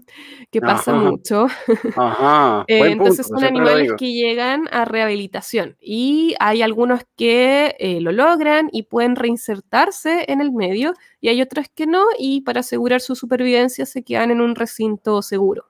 que 0.51 0.61
pasa 0.61 0.93
mucho. 0.93 1.47
Ajá, 1.95 2.63
eh, 2.67 2.91
entonces 2.91 3.27
son 3.27 3.43
animales 3.43 3.93
que 3.97 4.13
llegan 4.13 4.67
a 4.71 4.83
rehabilitación 4.85 5.77
y 5.79 6.35
hay 6.39 6.63
algunos 6.63 7.01
que 7.15 7.75
eh, 7.79 8.01
lo 8.01 8.11
logran 8.11 8.69
y 8.71 8.83
pueden 8.83 9.15
reinsertarse 9.15 10.25
en 10.27 10.41
el 10.41 10.51
medio 10.51 10.93
y 11.21 11.29
hay 11.29 11.41
otros 11.41 11.67
que 11.73 11.87
no 11.87 12.05
y 12.17 12.41
para 12.41 12.59
asegurar 12.59 12.99
su 13.01 13.15
supervivencia 13.15 13.85
se 13.85 14.03
quedan 14.03 14.31
en 14.31 14.41
un 14.41 14.55
recinto 14.55 15.21
seguro. 15.21 15.65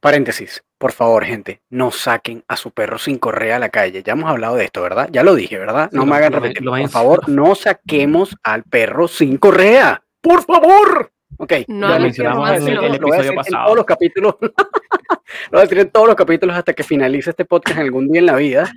Paréntesis, 0.00 0.62
por 0.78 0.92
favor, 0.92 1.24
gente, 1.24 1.60
no 1.70 1.90
saquen 1.90 2.44
a 2.46 2.56
su 2.56 2.70
perro 2.70 2.98
sin 2.98 3.18
correa 3.18 3.56
a 3.56 3.58
la 3.58 3.68
calle. 3.68 4.02
Ya 4.04 4.12
hemos 4.12 4.30
hablado 4.30 4.54
de 4.54 4.64
esto, 4.64 4.80
¿verdad? 4.80 5.08
Ya 5.10 5.24
lo 5.24 5.34
dije, 5.34 5.58
¿verdad? 5.58 5.90
No 5.92 6.06
me 6.06 6.16
hagan 6.16 6.32
repetir. 6.32 6.64
por 6.64 6.88
favor, 6.88 7.28
no 7.28 7.56
saquemos 7.56 8.36
al 8.44 8.62
perro 8.62 9.08
sin 9.08 9.38
correa. 9.38 10.02
¡Por 10.20 10.44
favor! 10.44 11.10
Ok, 11.36 11.52
no 11.66 11.88
lo 11.88 12.00
mencionamos 12.00 12.50
en 12.50 12.68
el, 12.68 12.94
episodio 12.94 13.34
pasado. 13.34 13.58
En 13.58 13.64
todos 13.64 13.76
los 13.76 13.86
capítulos. 13.86 14.36
lo 14.40 14.48
voy 15.50 15.58
a 15.58 15.62
decir 15.62 15.78
en 15.78 15.90
todos 15.90 16.06
los 16.06 16.16
capítulos 16.16 16.56
hasta 16.56 16.72
que 16.72 16.84
finalice 16.84 17.30
este 17.30 17.44
podcast 17.44 17.78
algún 17.78 18.08
día 18.08 18.20
en 18.20 18.26
la 18.26 18.36
vida. 18.36 18.72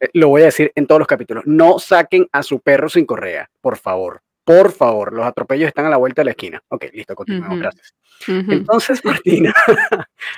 Eh, 0.00 0.08
lo 0.12 0.28
voy 0.28 0.42
a 0.42 0.46
decir 0.46 0.72
en 0.74 0.86
todos 0.86 0.98
los 0.98 1.08
capítulos. 1.08 1.44
No 1.46 1.78
saquen 1.78 2.28
a 2.32 2.42
su 2.42 2.60
perro 2.60 2.88
sin 2.88 3.06
correa, 3.06 3.50
por 3.60 3.76
favor. 3.76 4.22
Por 4.44 4.72
favor, 4.72 5.12
los 5.12 5.26
atropellos 5.26 5.68
están 5.68 5.86
a 5.86 5.90
la 5.90 5.96
vuelta 5.96 6.20
de 6.20 6.26
la 6.26 6.30
esquina. 6.30 6.62
Ok, 6.68 6.84
listo, 6.92 7.14
continuamos, 7.14 7.58
gracias. 7.58 7.94
Entonces, 8.28 9.04
Martina, 9.04 9.52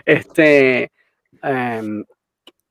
este, 0.04 0.90
em, 1.42 2.05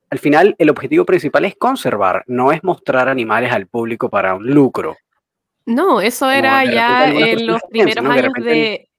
al 0.09 0.19
final 0.19 0.55
el 0.57 0.69
objetivo 0.69 1.05
principal 1.05 1.45
es 1.45 1.55
conservar, 1.55 2.23
no 2.27 2.51
es 2.51 2.63
mostrar 2.63 3.09
animales 3.09 3.51
al 3.51 3.67
público 3.67 4.09
para 4.09 4.35
un 4.35 4.47
lucro. 4.47 4.95
No, 5.65 5.99
eso 5.99 6.29
era 6.29 6.63
ya 6.63 7.09
en 7.09 7.45
los 7.45 7.61
primeros 7.69 8.05
años 8.05 8.33
de... 8.41 8.89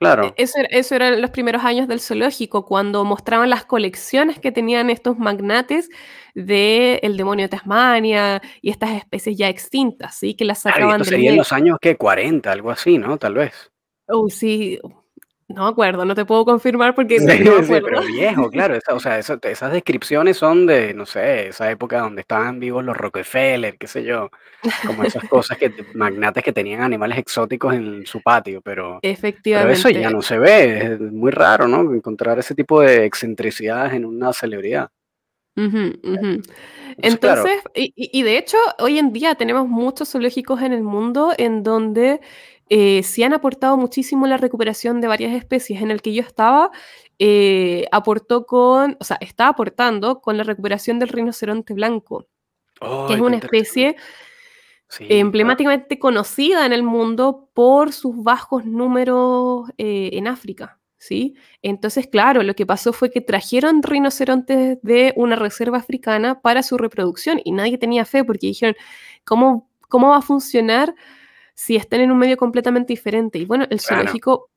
Claro. 0.00 0.26
E, 0.36 0.42
eso, 0.42 0.58
eso 0.70 0.94
eran 0.94 1.20
los 1.20 1.30
primeros 1.30 1.64
años 1.64 1.88
del 1.88 2.00
zoológico, 2.00 2.64
cuando 2.64 3.04
mostraban 3.04 3.50
las 3.50 3.64
colecciones 3.64 4.38
que 4.38 4.52
tenían 4.52 4.90
estos 4.90 5.18
magnates 5.18 5.88
del 6.34 7.00
el 7.02 7.16
demonio 7.16 7.44
de 7.44 7.48
Tasmania 7.48 8.42
y 8.62 8.70
estas 8.70 8.90
especies 8.90 9.36
ya 9.36 9.48
extintas, 9.48 10.16
¿sí? 10.16 10.34
Que 10.34 10.44
las 10.44 10.60
sacaban 10.60 10.86
claro, 10.86 11.02
esto 11.02 11.10
sería 11.10 11.30
en 11.30 11.36
los 11.36 11.52
años 11.52 11.78
que 11.80 11.96
40, 11.96 12.50
algo 12.50 12.70
así, 12.70 12.98
¿no? 12.98 13.16
Tal 13.16 13.34
vez. 13.34 13.72
Oh, 14.06 14.28
sí, 14.28 14.78
no 15.48 15.62
me 15.64 15.70
acuerdo, 15.70 16.04
no 16.04 16.14
te 16.14 16.26
puedo 16.26 16.44
confirmar 16.44 16.94
porque 16.94 17.18
sí, 17.20 17.26
pero 17.26 18.02
viejo, 18.02 18.50
claro. 18.50 18.78
o 18.92 19.00
sea, 19.00 19.18
esas 19.18 19.72
descripciones 19.72 20.36
son 20.36 20.66
de, 20.66 20.92
no 20.92 21.06
sé, 21.06 21.48
esa 21.48 21.70
época 21.70 22.00
donde 22.00 22.20
estaban 22.20 22.60
vivos 22.60 22.84
los 22.84 22.94
Rockefeller, 22.94 23.78
qué 23.78 23.86
sé 23.86 24.04
yo, 24.04 24.30
como 24.86 25.04
esas 25.04 25.26
cosas 25.28 25.56
que 25.56 25.72
magnates 25.94 26.44
que 26.44 26.52
tenían 26.52 26.82
animales 26.82 27.16
exóticos 27.16 27.72
en 27.74 28.04
su 28.04 28.20
patio, 28.20 28.60
pero, 28.60 28.98
Efectivamente. 29.00 29.72
eso 29.72 29.88
ya 29.88 30.10
no 30.10 30.20
se 30.20 30.38
ve, 30.38 30.92
es 30.92 31.00
muy 31.00 31.30
raro, 31.30 31.66
¿no? 31.66 31.94
Encontrar 31.94 32.38
ese 32.38 32.54
tipo 32.54 32.82
de 32.82 33.06
excentricidades 33.06 33.94
en 33.94 34.04
una 34.04 34.34
celebridad. 34.34 34.90
Entonces, 36.98 37.62
y, 37.74 37.92
y 37.96 38.22
de 38.22 38.38
hecho, 38.38 38.58
hoy 38.78 38.98
en 38.98 39.12
día 39.12 39.34
tenemos 39.34 39.66
muchos 39.66 40.10
zoológicos 40.10 40.62
en 40.62 40.72
el 40.72 40.82
mundo 40.82 41.32
en 41.36 41.62
donde 41.64 42.20
eh, 42.70 43.02
sí 43.02 43.22
han 43.22 43.32
aportado 43.32 43.76
muchísimo 43.76 44.26
la 44.26 44.36
recuperación 44.36 45.00
de 45.00 45.08
varias 45.08 45.34
especies. 45.34 45.80
En 45.82 45.90
el 45.90 46.02
que 46.02 46.12
yo 46.12 46.22
estaba, 46.22 46.70
eh, 47.18 47.86
aportó 47.92 48.46
con, 48.46 48.96
o 49.00 49.04
sea, 49.04 49.18
está 49.20 49.48
aportando 49.48 50.20
con 50.20 50.36
la 50.36 50.44
recuperación 50.44 50.98
del 50.98 51.08
rinoceronte 51.08 51.74
blanco, 51.74 52.26
que 53.08 53.14
es 53.14 53.20
una 53.20 53.36
especie 53.36 53.96
emblemáticamente 55.00 55.98
conocida 55.98 56.64
en 56.64 56.72
el 56.72 56.82
mundo 56.82 57.50
por 57.52 57.92
sus 57.92 58.22
bajos 58.22 58.64
números 58.64 59.68
eh, 59.78 60.10
en 60.12 60.28
África. 60.28 60.78
¿Sí? 61.00 61.36
Entonces, 61.62 62.08
claro, 62.08 62.42
lo 62.42 62.54
que 62.54 62.66
pasó 62.66 62.92
fue 62.92 63.10
que 63.12 63.20
trajeron 63.20 63.84
rinocerontes 63.84 64.78
de 64.82 65.12
una 65.14 65.36
reserva 65.36 65.78
africana 65.78 66.40
para 66.40 66.64
su 66.64 66.76
reproducción 66.76 67.40
y 67.44 67.52
nadie 67.52 67.78
tenía 67.78 68.04
fe 68.04 68.24
porque 68.24 68.48
dijeron, 68.48 68.74
¿cómo, 69.24 69.70
cómo 69.88 70.08
va 70.08 70.16
a 70.16 70.22
funcionar 70.22 70.96
si 71.58 71.74
están 71.74 72.00
en 72.02 72.12
un 72.12 72.18
medio 72.18 72.36
completamente 72.36 72.92
diferente. 72.92 73.36
Y 73.36 73.44
bueno, 73.44 73.66
el 73.68 73.80
zoológico, 73.80 74.48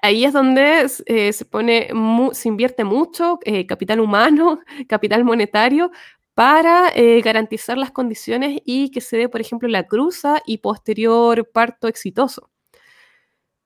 ahí 0.00 0.24
es 0.24 0.32
donde 0.32 0.86
eh, 1.06 1.32
se 1.32 1.44
pone, 1.44 1.88
se 2.30 2.48
invierte 2.48 2.84
mucho 2.84 3.40
eh, 3.44 3.66
capital 3.66 3.98
humano, 3.98 4.60
capital 4.88 5.24
monetario, 5.24 5.90
para 6.34 6.90
eh, 6.94 7.20
garantizar 7.20 7.76
las 7.76 7.90
condiciones 7.90 8.60
y 8.64 8.92
que 8.92 9.00
se 9.00 9.16
dé, 9.16 9.28
por 9.28 9.40
ejemplo, 9.40 9.68
la 9.68 9.88
cruza 9.88 10.40
y 10.46 10.58
posterior 10.58 11.50
parto 11.50 11.88
exitoso. 11.88 12.48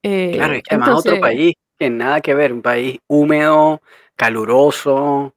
claro, 0.02 0.54
es 0.54 0.62
que 0.62 0.74
además 0.74 1.00
otro 1.00 1.20
país 1.20 1.52
que 1.78 1.90
nada 1.90 2.22
que 2.22 2.34
ver, 2.34 2.50
un 2.50 2.62
país 2.62 2.98
húmedo, 3.08 3.82
caluroso, 4.16 5.34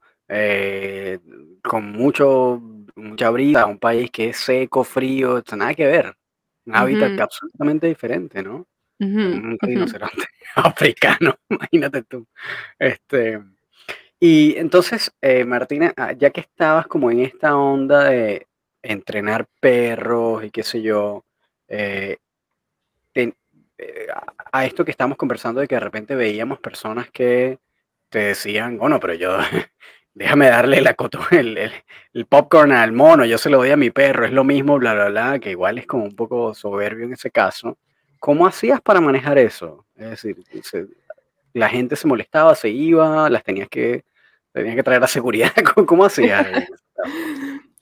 con 1.62 1.92
mucho, 1.92 2.62
mucha 2.96 3.30
brisa, 3.32 3.66
un 3.66 3.80
país 3.80 4.10
que 4.12 4.30
es 4.30 4.38
seco, 4.38 4.86
frío, 4.86 5.44
nada 5.58 5.74
que 5.74 5.88
ver 5.88 6.16
un 6.66 6.76
hábitat 6.76 7.20
absolutamente 7.20 7.88
diferente, 7.88 8.42
¿no? 8.42 8.68
un 9.00 9.58
rinoceronte 9.60 10.26
africano, 10.56 11.36
imagínate 11.50 12.04
tú. 12.04 12.26
Este, 12.80 13.42
y 14.20 14.56
entonces, 14.56 15.12
eh, 15.22 15.44
Martina, 15.44 15.94
ah, 15.98 16.14
ya 16.14 16.30
que 16.30 16.42
estabas 16.42 16.88
como 16.88 17.12
en 17.12 17.20
esta 17.22 17.58
onda 17.58 18.06
de 18.06 18.48
entrenar 18.82 19.48
perros 19.60 20.44
y 20.46 20.52
qué 20.52 20.64
sé 20.64 20.82
yo, 20.82 21.26
eh, 21.68 22.18
eh, 23.78 24.08
a 24.52 24.66
esto 24.66 24.86
que 24.86 24.92
estamos 24.92 25.18
conversando 25.18 25.60
de 25.60 25.68
que 25.68 25.76
de 25.76 25.82
repente 25.82 26.16
veíamos 26.16 26.60
personas 26.60 27.10
que 27.12 27.60
te 28.10 28.20
decían, 28.20 28.78
bueno, 28.78 29.00
pero 29.00 29.14
yo 29.16 29.38
déjame 30.14 30.48
darle 30.50 30.82
la 30.82 30.96
el, 31.32 31.72
el, 32.14 32.26
popcorn 32.26 32.72
al 32.72 32.92
mono, 32.92 33.26
yo 33.26 33.38
se 33.38 33.50
lo 33.50 33.58
doy 33.58 33.72
a 33.72 33.78
mi 33.78 33.90
perro, 33.90 34.26
es 34.26 34.32
lo 34.32 34.44
mismo, 34.44 34.78
bla, 34.78 34.94
bla, 34.94 35.10
bla, 35.10 35.40
que 35.40 35.52
igual 35.52 35.78
es 35.78 35.88
como 35.88 36.04
un 36.04 36.16
poco 36.16 36.54
soberbio 36.54 37.06
en 37.06 37.14
ese 37.14 37.32
caso. 37.32 37.78
¿Cómo 38.20 38.48
hacías 38.48 38.82
para 38.82 39.02
manejar 39.02 39.38
eso? 39.38 39.86
Es 39.96 40.10
decir, 40.12 40.38
la 41.54 41.70
gente 41.70 41.96
se 41.96 42.08
molestaba, 42.08 42.56
se 42.56 42.70
iba, 42.70 43.30
las 43.30 43.44
tenías 43.44 43.68
que, 43.70 44.06
tenías 44.54 44.76
que 44.76 44.84
traer 44.84 45.04
a 45.04 45.08
seguridad, 45.08 45.52
¿cómo, 45.86 46.06
hacías? 46.06 46.48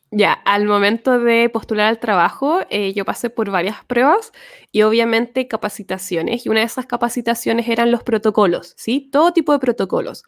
Ya, 0.10 0.34
al 0.34 0.66
momento 0.66 1.20
de 1.20 1.48
postular 1.50 1.88
al 1.88 2.00
trabajo, 2.00 2.62
eh, 2.70 2.92
yo 2.94 3.06
pasé 3.06 3.30
por 3.30 3.50
varias 3.50 3.86
pruebas 3.86 4.34
y 4.72 4.82
obviamente 4.82 5.48
capacitaciones. 5.48 6.46
Y 6.46 6.50
una 6.50 6.60
de 6.62 6.66
esas 6.66 6.86
capacitaciones 6.86 7.70
eran 7.70 7.92
los 7.92 8.04
protocolos, 8.04 8.74
¿sí? 8.78 9.10
Todo 9.12 9.32
tipo 9.32 9.54
de 9.54 9.60
protocolos. 9.60 10.24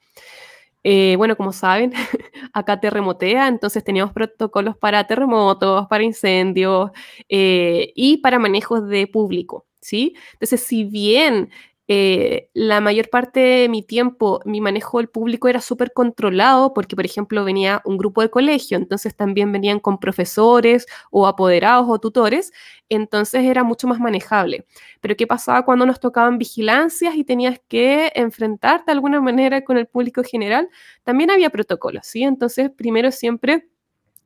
Eh, 0.84 1.15
bueno, 1.17 1.38
como 1.38 1.54
saben, 1.54 1.93
acá 2.54 2.80
terremotea, 2.80 3.48
entonces 3.48 3.84
teníamos 3.84 4.14
protocolos 4.14 4.78
para 4.78 5.05
terremotos, 5.07 5.88
para 5.88 6.03
incendios 6.03 6.91
eh, 7.30 7.93
y 7.95 8.18
para 8.18 8.39
manejos 8.39 8.88
de 8.89 9.07
público, 9.07 9.66
¿sí? 9.82 10.16
Entonces, 10.34 10.62
si 10.64 10.84
bien 10.84 11.49
eh, 11.88 12.49
la 12.53 12.79
mayor 12.79 13.09
parte 13.09 13.39
de 13.41 13.69
mi 13.69 13.84
tiempo, 13.84 14.39
mi 14.45 14.61
manejo 14.61 14.99
del 14.99 15.09
público 15.09 15.49
era 15.49 15.59
súper 15.59 15.91
controlado 15.91 16.73
porque, 16.73 16.95
por 16.95 17.05
ejemplo, 17.05 17.43
venía 17.43 17.81
un 17.86 17.97
grupo 17.97 18.21
de 18.21 18.29
colegio, 18.29 18.77
entonces 18.77 19.15
también 19.15 19.51
venían 19.51 19.79
con 19.79 19.99
profesores 19.99 20.86
o 21.11 21.27
apoderados 21.27 21.86
o 21.89 21.99
tutores, 21.99 22.53
entonces 22.89 23.43
era 23.43 23.63
mucho 23.63 23.88
más 23.88 23.99
manejable. 23.99 24.65
Pero 25.01 25.15
¿qué 25.17 25.27
pasaba 25.27 25.65
cuando 25.65 25.86
nos 25.86 25.99
tocaban 25.99 26.38
vigilancias 26.38 27.15
y 27.15 27.25
tenías 27.25 27.59
que 27.67 28.11
enfrentarte 28.15 28.86
de 28.88 28.91
alguna 28.93 29.19
manera 29.19 29.63
con 29.63 29.77
el 29.77 29.88
público 29.88 30.23
general? 30.23 30.69
También 31.03 31.31
había 31.31 31.49
protocolos, 31.49 32.05
¿sí? 32.07 32.23
Entonces, 32.23 32.71
primero 32.71 33.11
siempre 33.11 33.67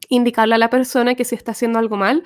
indicarle 0.09 0.55
a 0.55 0.57
la 0.59 0.69
persona 0.69 1.15
que 1.15 1.25
si 1.25 1.35
está 1.35 1.51
haciendo 1.51 1.79
algo 1.79 1.97
mal, 1.97 2.23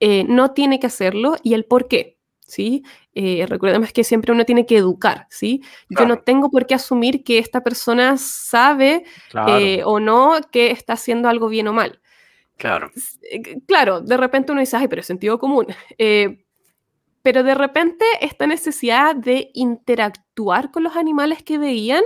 eh, 0.00 0.24
no 0.28 0.52
tiene 0.52 0.78
que 0.80 0.86
hacerlo 0.86 1.36
y 1.42 1.54
el 1.54 1.64
por 1.64 1.88
qué. 1.88 2.13
¿Sí? 2.46 2.84
Eh, 3.14 3.46
recordemos 3.48 3.92
que 3.92 4.04
siempre 4.04 4.32
uno 4.32 4.44
tiene 4.44 4.66
que 4.66 4.76
educar, 4.76 5.26
¿sí? 5.30 5.62
Yo 5.88 6.06
no 6.06 6.18
tengo 6.18 6.50
por 6.50 6.66
qué 6.66 6.74
asumir 6.74 7.24
que 7.24 7.38
esta 7.38 7.62
persona 7.62 8.16
sabe 8.16 9.04
eh, 9.48 9.82
o 9.84 10.00
no 10.00 10.38
que 10.50 10.70
está 10.70 10.94
haciendo 10.94 11.28
algo 11.28 11.48
bien 11.48 11.68
o 11.68 11.72
mal. 11.72 12.00
Claro. 12.56 12.90
Eh, 13.30 13.60
claro, 13.66 14.00
de 14.00 14.16
repente 14.16 14.52
uno 14.52 14.60
dice, 14.60 14.76
ay, 14.76 14.88
pero 14.88 15.00
es 15.00 15.06
sentido 15.06 15.38
común. 15.38 15.66
pero 17.22 17.42
de 17.42 17.54
repente 17.54 18.04
esta 18.20 18.46
necesidad 18.46 19.16
de 19.16 19.50
interactuar 19.54 20.70
con 20.70 20.84
los 20.84 20.96
animales 20.96 21.42
que 21.42 21.58
veían, 21.58 22.04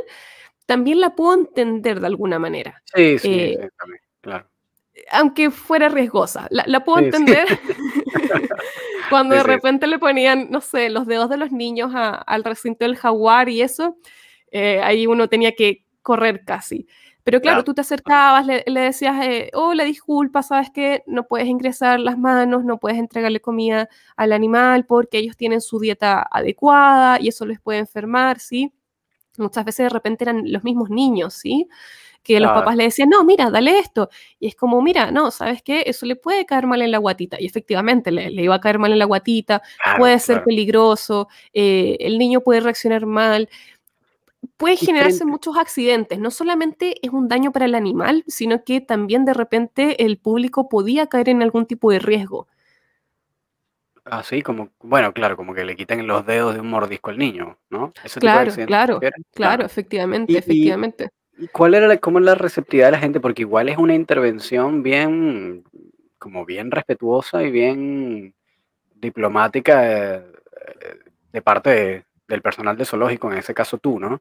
también 0.67 1.01
la 1.01 1.15
puedo 1.15 1.35
entender 1.35 2.01
de 2.01 2.07
alguna 2.07 2.39
manera. 2.39 2.83
Sí, 2.95 3.19
sí, 3.19 3.57
claro. 4.21 4.49
Aunque 5.13 5.51
fuera 5.51 5.89
riesgosa, 5.89 6.47
la, 6.51 6.65
la 6.67 6.85
puedo 6.85 6.99
entender. 6.99 7.47
Cuando 9.11 9.35
de 9.35 9.43
repente 9.43 9.87
le 9.87 9.99
ponían, 9.99 10.49
no 10.51 10.61
sé, 10.61 10.91
los 10.91 11.07
dedos 11.07 11.31
de 11.31 11.37
los 11.37 11.53
niños 11.53 11.93
al 11.95 12.45
recinto 12.45 12.85
del 12.85 12.97
jaguar 12.97 13.49
y 13.49 13.63
eso, 13.63 13.97
eh, 14.51 14.81
ahí 14.83 15.07
uno 15.07 15.29
tenía 15.29 15.53
que 15.53 15.85
correr 16.03 16.45
casi. 16.45 16.87
Pero 17.29 17.43
claro, 17.43 17.63
tú 17.63 17.75
te 17.75 17.83
acercabas, 17.83 18.47
le, 18.47 18.63
decías, 18.67 19.23
eh, 19.23 19.51
hola, 19.53 19.85
disculpa, 19.85 20.43
sabes 20.43 20.71
que 20.71 21.03
no 21.07 21.27
puedes 21.27 21.47
ingresar 21.47 22.01
las 22.01 22.17
manos, 22.17 22.65
no 22.65 22.79
puedes 22.79 22.99
entregarle 22.99 23.41
comida 23.41 23.91
al 24.17 24.33
animal 24.33 24.87
porque 24.87 25.19
ellos 25.19 25.37
tienen 25.37 25.61
su 25.61 25.79
dieta 25.79 26.27
adecuada 26.31 27.21
y 27.21 27.29
eso 27.29 27.45
les 27.45 27.61
puede 27.61 27.81
enfermar, 27.81 28.41
¿sí? 28.41 28.73
Muchas 29.37 29.67
veces 29.67 29.85
de 29.85 29.91
repente 29.91 30.25
eran 30.25 30.51
los 30.51 30.65
mismos 30.65 30.89
niños, 30.89 31.35
¿sí? 31.35 31.69
Que 32.29 32.41
los 32.41 32.53
papás 32.53 32.77
le 32.77 32.85
decían, 32.85 33.09
no, 33.09 33.25
mira, 33.25 33.51
dale 33.51 33.79
esto. 33.79 34.11
Y 34.39 34.49
es 34.49 34.55
como, 34.55 34.83
mira, 34.83 35.11
no, 35.11 35.31
¿sabes 35.31 35.63
qué? 35.63 35.85
Eso 35.87 36.05
le 36.05 36.15
puede 36.15 36.45
caer 36.45 36.67
mal 36.67 36.83
en 36.83 36.91
la 36.91 36.99
guatita. 36.99 37.41
Y 37.41 37.47
efectivamente 37.47 38.11
le, 38.11 38.31
iba 38.31 38.55
a 38.55 38.61
caer 38.61 38.79
mal 38.79 38.93
en 38.93 38.99
la 38.99 39.07
guatita, 39.07 39.63
puede 39.97 40.19
ser 40.19 40.45
peligroso, 40.45 41.29
eh, 41.55 41.97
el 42.01 42.19
niño 42.19 42.43
puede 42.43 42.61
reaccionar 42.61 43.07
mal 43.07 43.49
puede 44.57 44.77
generarse 44.77 45.25
muchos 45.25 45.57
accidentes. 45.57 46.19
No 46.19 46.31
solamente 46.31 46.95
es 47.03 47.13
un 47.13 47.29
daño 47.29 47.51
para 47.51 47.65
el 47.65 47.75
animal, 47.75 48.25
sino 48.27 48.63
que 48.63 48.81
también 48.81 49.25
de 49.25 49.35
repente 49.35 50.05
el 50.05 50.19
público 50.19 50.69
podía 50.69 51.07
caer 51.07 51.29
en 51.29 51.43
algún 51.43 51.67
tipo 51.67 51.91
de 51.91 51.99
riesgo. 51.99 52.47
Ah, 54.11 54.23
sí, 54.23 54.43
como, 54.43 54.71
bueno, 54.81 55.13
claro, 55.13 55.37
como 55.37 55.55
que 55.55 55.65
le 55.65 55.77
quiten 55.77 56.07
los 56.07 56.25
dedos 56.25 56.55
de 56.55 56.61
un 56.61 56.71
mordisco 56.71 57.11
al 57.11 57.19
niño, 57.19 57.59
¿no? 57.71 57.93
claro, 58.19 58.53
claro, 58.67 59.01
claro, 59.35 59.67
efectivamente, 59.67 60.37
efectivamente. 60.37 61.05
Y, 61.05 61.18
cuál 61.53 61.75
era 61.75 61.87
la, 61.87 61.97
cómo 61.99 62.19
es 62.19 62.25
la 62.25 62.35
receptividad 62.35 62.87
de 62.87 62.93
la 62.93 62.99
gente? 62.99 63.21
Porque 63.21 63.43
igual 63.43 63.69
es 63.69 63.79
una 63.79 63.95
intervención 63.95 64.83
bien, 64.83 65.65
como 66.19 66.45
bien 66.45 66.71
respetuosa 66.71 67.43
y 67.43 67.51
bien 67.51 68.35
diplomática 68.95 70.17
eh, 70.17 70.23
de 71.33 71.43
parte 71.43 71.71
de, 71.71 72.05
del 72.27 72.43
personal 72.43 72.77
de 72.77 72.85
zoológico, 72.85 73.31
en 73.31 73.39
ese 73.39 73.55
caso 73.55 73.79
tú, 73.79 73.99
¿no? 73.99 74.21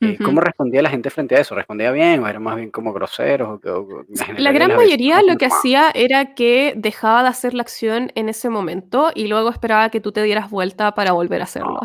Eh, 0.00 0.18
¿Cómo 0.22 0.40
respondía 0.40 0.82
la 0.82 0.90
gente 0.90 1.08
frente 1.08 1.36
a 1.36 1.40
eso? 1.40 1.54
¿Respondía 1.54 1.90
bien 1.92 2.22
o 2.22 2.28
era 2.28 2.40
más 2.40 2.56
bien 2.56 2.70
como 2.70 2.92
groseros? 2.92 3.60
la 4.36 4.52
gran 4.52 4.74
mayoría 4.76 5.22
lo 5.22 5.36
que 5.36 5.46
hacía 5.46 5.90
era 5.94 6.34
que 6.34 6.74
dejaba 6.76 7.22
de 7.22 7.28
hacer 7.28 7.54
la 7.54 7.62
acción 7.62 8.10
en 8.14 8.28
ese 8.28 8.50
momento 8.50 9.12
y 9.14 9.28
luego 9.28 9.50
esperaba 9.50 9.90
que 9.90 10.00
tú 10.00 10.12
te 10.12 10.22
dieras 10.22 10.50
vuelta 10.50 10.94
para 10.94 11.12
volver 11.12 11.40
a 11.40 11.44
hacerlo. 11.44 11.80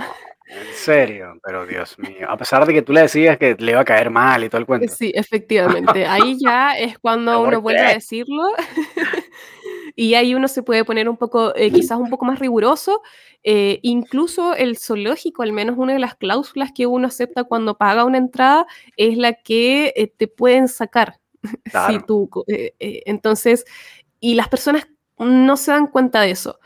En 0.50 0.74
serio, 0.74 1.40
pero 1.44 1.68
Dios 1.68 1.98
mío, 2.00 2.28
a 2.28 2.36
pesar 2.36 2.66
de 2.66 2.74
que 2.74 2.82
tú 2.82 2.92
le 2.92 3.02
decías 3.02 3.38
que 3.38 3.56
le 3.60 3.72
iba 3.72 3.82
a 3.82 3.86
caer 3.86 4.10
mal 4.10 4.44
y 4.44 4.50
todo 4.50 4.60
el 4.60 4.66
cuento. 4.66 4.92
Sí, 4.94 5.12
efectivamente, 5.16 6.08
ahí 6.08 6.38
ya 6.44 6.78
es 6.78 6.98
cuando 6.98 7.40
uno 7.42 7.62
vuelve 7.62 7.82
a 7.82 7.94
decirlo 7.94 8.44
y 9.96 10.16
ahí 10.16 10.34
uno 10.34 10.48
se 10.48 10.64
puede 10.64 10.84
poner 10.84 11.08
un 11.08 11.18
poco, 11.18 11.56
eh, 11.56 11.72
quizás 11.72 12.00
un 12.00 12.10
poco 12.10 12.26
más 12.26 12.40
riguroso. 12.40 13.02
Eh, 13.44 13.80
incluso 13.84 14.56
el 14.56 14.78
zoológico, 14.78 15.44
al 15.44 15.54
menos 15.54 15.78
una 15.78 15.94
de 15.94 16.00
las 16.00 16.16
cláusulas 16.16 16.72
que 16.74 16.88
uno 16.88 17.08
acepta 17.08 17.44
cuando 17.44 17.78
paga 17.78 18.04
una 18.04 18.18
entrada, 18.18 18.66
es 18.98 19.18
la 19.18 19.34
que 19.34 19.94
eh, 19.96 20.08
te 20.08 20.28
pueden 20.28 20.68
sacar. 20.68 21.20
Si 21.88 22.00
tú, 22.00 22.30
entonces, 22.80 23.64
y 24.20 24.34
las 24.34 24.50
personas 24.50 24.88
no 25.20 25.56
se 25.56 25.72
dan 25.72 25.88
cuenta 25.88 26.22
de 26.22 26.32
eso. 26.32 26.60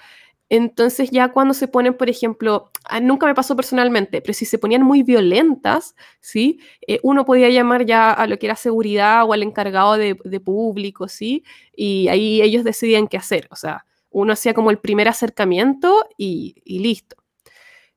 Entonces 0.56 1.10
ya 1.10 1.32
cuando 1.32 1.56
se 1.56 1.68
ponen, 1.68 1.96
por 1.96 2.12
ejemplo, 2.12 2.70
nunca 3.02 3.26
me 3.26 3.34
pasó 3.34 3.56
personalmente, 3.56 4.22
pero 4.22 4.36
si 4.36 4.46
se 4.46 4.60
ponían 4.60 4.84
muy 4.84 5.02
violentas, 5.02 5.96
¿sí? 6.20 6.60
Eh, 6.86 7.00
uno 7.02 7.26
podía 7.26 7.50
llamar 7.50 7.88
ya 7.88 8.12
a 8.12 8.28
lo 8.28 8.38
que 8.38 8.46
era 8.46 8.56
seguridad 8.56 9.26
o 9.26 9.34
al 9.34 9.42
encargado 9.42 9.98
de, 9.98 10.14
público, 10.46 11.08
¿sí? 11.08 11.44
Y 11.76 12.08
ahí 12.08 12.40
ellos 12.44 12.64
decidían 12.64 13.08
qué 13.08 13.18
hacer. 13.18 13.48
O 13.50 13.56
sea, 13.56 13.84
uno 14.12 14.34
hacía 14.34 14.54
como 14.54 14.70
el 14.70 14.78
primer 14.78 15.08
acercamiento 15.08 16.08
y, 16.20 16.54
listo. 16.68 17.16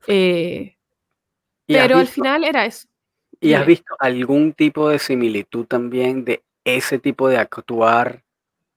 Eh, 0.07 0.79
pero 1.67 1.99
al 1.99 2.09
final 2.09 2.43
era 2.43 2.65
eso. 2.65 2.89
¿Y 3.39 3.53
has 3.53 3.67
visto 3.67 3.95
algún 3.99 4.55
tipo 4.55 4.89
de 4.89 4.99
similitud 4.99 5.67
también 5.67 6.25
de 6.25 6.43
ese 6.65 6.99
tipo 6.99 7.29
de 7.29 7.37
actuar 7.37 8.25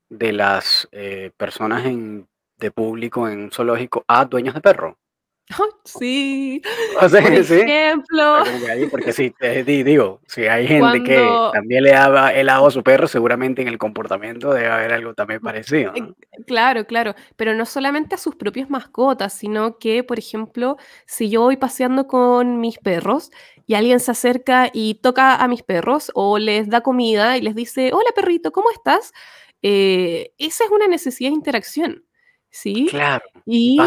de 0.10 0.34
las 0.34 0.90
eh, 0.92 1.32
personas 1.38 1.86
en 1.86 2.29
de 2.60 2.72
público 2.72 3.28
en 3.28 3.40
un 3.40 3.52
zoológico 3.52 4.04
a 4.08 4.26
dueños 4.26 4.56
de 4.56 4.62
perro. 4.62 4.98
Sí. 5.84 6.62
O 7.02 7.10
sea, 7.10 7.22
Por 7.24 7.44
sí. 7.44 7.56
ejemplo. 7.56 8.44
Porque 8.92 9.12
sí, 9.12 9.34
digo, 9.66 10.22
si 10.28 10.46
hay 10.46 10.68
gente 10.68 11.04
que 11.04 11.28
también 11.54 11.84
le 11.84 11.92
daba 11.92 12.32
helado 12.34 12.68
a 12.68 12.72
su 12.72 12.84
perro, 12.84 13.08
seguramente 13.08 13.62
en 13.64 13.68
el 13.68 13.80
comportamiento 13.80 14.54
debe 14.54 14.68
haber 14.68 14.94
algo 14.94 15.16
también 15.16 15.42
parecido. 15.42 15.92
Eh, 15.96 16.14
claro, 16.46 16.86
claro. 16.86 17.16
Pero 17.36 17.56
no 17.56 17.66
solamente 17.66 18.14
a 18.14 18.20
sus 18.20 18.36
propias 18.36 18.70
mascotas, 18.70 19.34
sino 19.34 19.80
que, 19.80 20.04
por 20.04 20.20
ejemplo, 20.20 20.78
si 21.08 21.30
yo 21.30 21.42
voy 21.42 21.58
paseando 21.58 22.06
con 22.06 22.60
mis 22.60 22.78
perros 22.78 23.32
y 23.66 23.74
alguien 23.74 24.00
se 24.00 24.12
acerca 24.12 24.70
y 24.72 24.96
toca 24.96 25.36
a 25.36 25.48
mis 25.48 25.64
perros 25.64 26.12
o 26.14 26.38
les 26.38 26.70
da 26.70 26.82
comida 26.82 27.38
y 27.38 27.42
les 27.42 27.56
dice, 27.56 27.92
hola 27.94 28.12
perrito, 28.16 28.52
¿cómo 28.52 28.70
estás? 28.70 29.12
Eh, 29.64 30.32
esa 30.38 30.64
es 30.66 30.70
una 30.70 30.88
necesidad 30.88 31.32
de 31.32 31.36
interacción. 31.36 32.04
¿Sí? 32.50 32.88
Claro. 32.90 33.24
Y, 33.46 33.78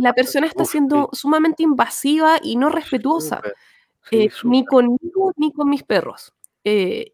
la 0.00 0.12
persona 0.12 0.46
está 0.46 0.64
siendo 0.64 1.08
sumamente 1.12 1.62
invasiva 1.62 2.38
y 2.42 2.56
no 2.56 2.68
respetuosa, 2.68 3.40
eh, 4.10 4.30
ni 4.44 4.64
conmigo 4.64 5.32
ni 5.36 5.52
con 5.52 5.68
mis 5.68 5.82
perros. 5.82 6.32
Eh, 6.64 7.10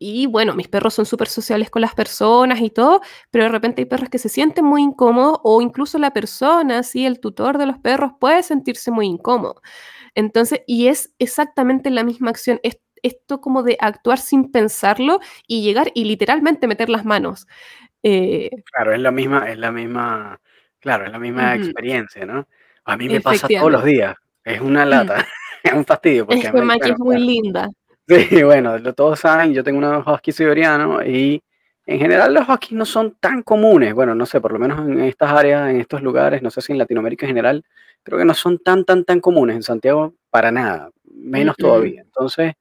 y, 0.00 0.26
bueno, 0.26 0.54
mis 0.54 0.68
perros 0.68 0.94
son 0.94 1.06
súper 1.06 1.28
sociales 1.28 1.70
con 1.70 1.82
las 1.82 1.94
personas 1.94 2.60
y 2.60 2.70
todo, 2.70 3.00
pero 3.30 3.44
de 3.44 3.50
repente 3.50 3.82
hay 3.82 3.86
perros 3.86 4.08
que 4.08 4.18
se 4.18 4.28
sienten 4.28 4.64
muy 4.64 4.82
incómodos 4.82 5.40
o 5.42 5.60
incluso 5.60 5.98
la 5.98 6.12
persona, 6.12 6.84
¿sí? 6.84 7.04
el 7.04 7.18
tutor 7.18 7.58
de 7.58 7.66
los 7.66 7.78
perros 7.78 8.12
puede 8.20 8.44
sentirse 8.44 8.92
muy 8.92 9.06
incómodo. 9.06 9.60
Entonces, 10.14 10.60
y 10.66 10.86
es 10.86 11.12
exactamente 11.18 11.90
la 11.90 12.04
misma 12.04 12.30
acción. 12.30 12.60
esto 13.02 13.40
como 13.40 13.62
de 13.62 13.76
actuar 13.80 14.18
sin 14.18 14.50
pensarlo 14.50 15.20
y 15.46 15.62
llegar 15.62 15.90
y 15.94 16.04
literalmente 16.04 16.66
meter 16.66 16.88
las 16.88 17.04
manos. 17.04 17.46
Eh, 18.02 18.50
claro, 18.64 18.92
es 18.92 19.00
la 19.00 19.10
misma, 19.10 19.50
es 19.50 19.58
la 19.58 19.72
misma, 19.72 20.40
claro, 20.78 21.06
es 21.06 21.12
la 21.12 21.18
misma 21.18 21.54
experiencia, 21.54 22.24
¿no? 22.24 22.46
A 22.84 22.96
mí 22.96 23.08
me 23.08 23.20
pasa 23.20 23.48
todos 23.48 23.72
los 23.72 23.84
días, 23.84 24.14
es 24.44 24.60
una 24.60 24.84
mm. 24.84 24.88
lata, 24.88 25.26
es 25.62 25.72
un 25.72 25.84
fastidio. 25.84 26.26
Porque 26.26 26.46
es 26.46 26.52
que 26.52 26.62
Maki 26.62 26.90
es 26.90 26.98
muy 26.98 27.18
linda. 27.18 27.68
Sí, 28.06 28.42
bueno, 28.42 28.80
todos 28.94 29.20
saben, 29.20 29.52
yo 29.52 29.62
tengo 29.62 29.78
unos 29.78 30.06
husky 30.06 30.32
siberianos 30.32 31.04
y 31.06 31.42
en 31.84 31.98
general 31.98 32.32
los 32.32 32.48
huskies 32.48 32.72
no 32.78 32.86
son 32.86 33.16
tan 33.20 33.42
comunes, 33.42 33.92
bueno, 33.92 34.14
no 34.14 34.24
sé, 34.24 34.40
por 34.40 34.52
lo 34.52 34.58
menos 34.58 34.78
en 34.80 35.00
estas 35.00 35.32
áreas, 35.32 35.68
en 35.70 35.80
estos 35.80 36.02
lugares, 36.02 36.40
no 36.40 36.50
sé 36.50 36.62
si 36.62 36.72
en 36.72 36.78
Latinoamérica 36.78 37.26
en 37.26 37.30
general, 37.30 37.64
creo 38.02 38.18
que 38.18 38.24
no 38.24 38.34
son 38.34 38.58
tan, 38.58 38.84
tan, 38.84 39.04
tan 39.04 39.20
comunes, 39.20 39.56
en 39.56 39.62
Santiago 39.62 40.14
para 40.30 40.50
nada, 40.50 40.90
menos 41.04 41.56
todavía. 41.56 42.00
Entonces, 42.02 42.54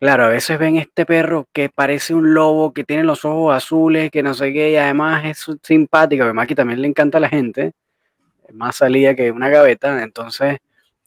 Claro, 0.00 0.24
a 0.26 0.28
veces 0.28 0.60
ven 0.60 0.76
este 0.76 1.04
perro 1.04 1.48
que 1.52 1.70
parece 1.70 2.14
un 2.14 2.32
lobo, 2.32 2.72
que 2.72 2.84
tiene 2.84 3.02
los 3.02 3.24
ojos 3.24 3.52
azules, 3.52 4.12
que 4.12 4.22
no 4.22 4.32
sé 4.32 4.52
qué, 4.52 4.70
y 4.70 4.76
además 4.76 5.24
es 5.24 5.44
simpático, 5.64 6.22
además 6.22 6.46
que 6.46 6.54
también 6.54 6.80
le 6.80 6.86
encanta 6.86 7.18
a 7.18 7.20
la 7.20 7.28
gente, 7.28 7.72
más 8.52 8.76
salida 8.76 9.14
que 9.16 9.32
una 9.32 9.48
gaveta, 9.48 10.02
entonces 10.02 10.58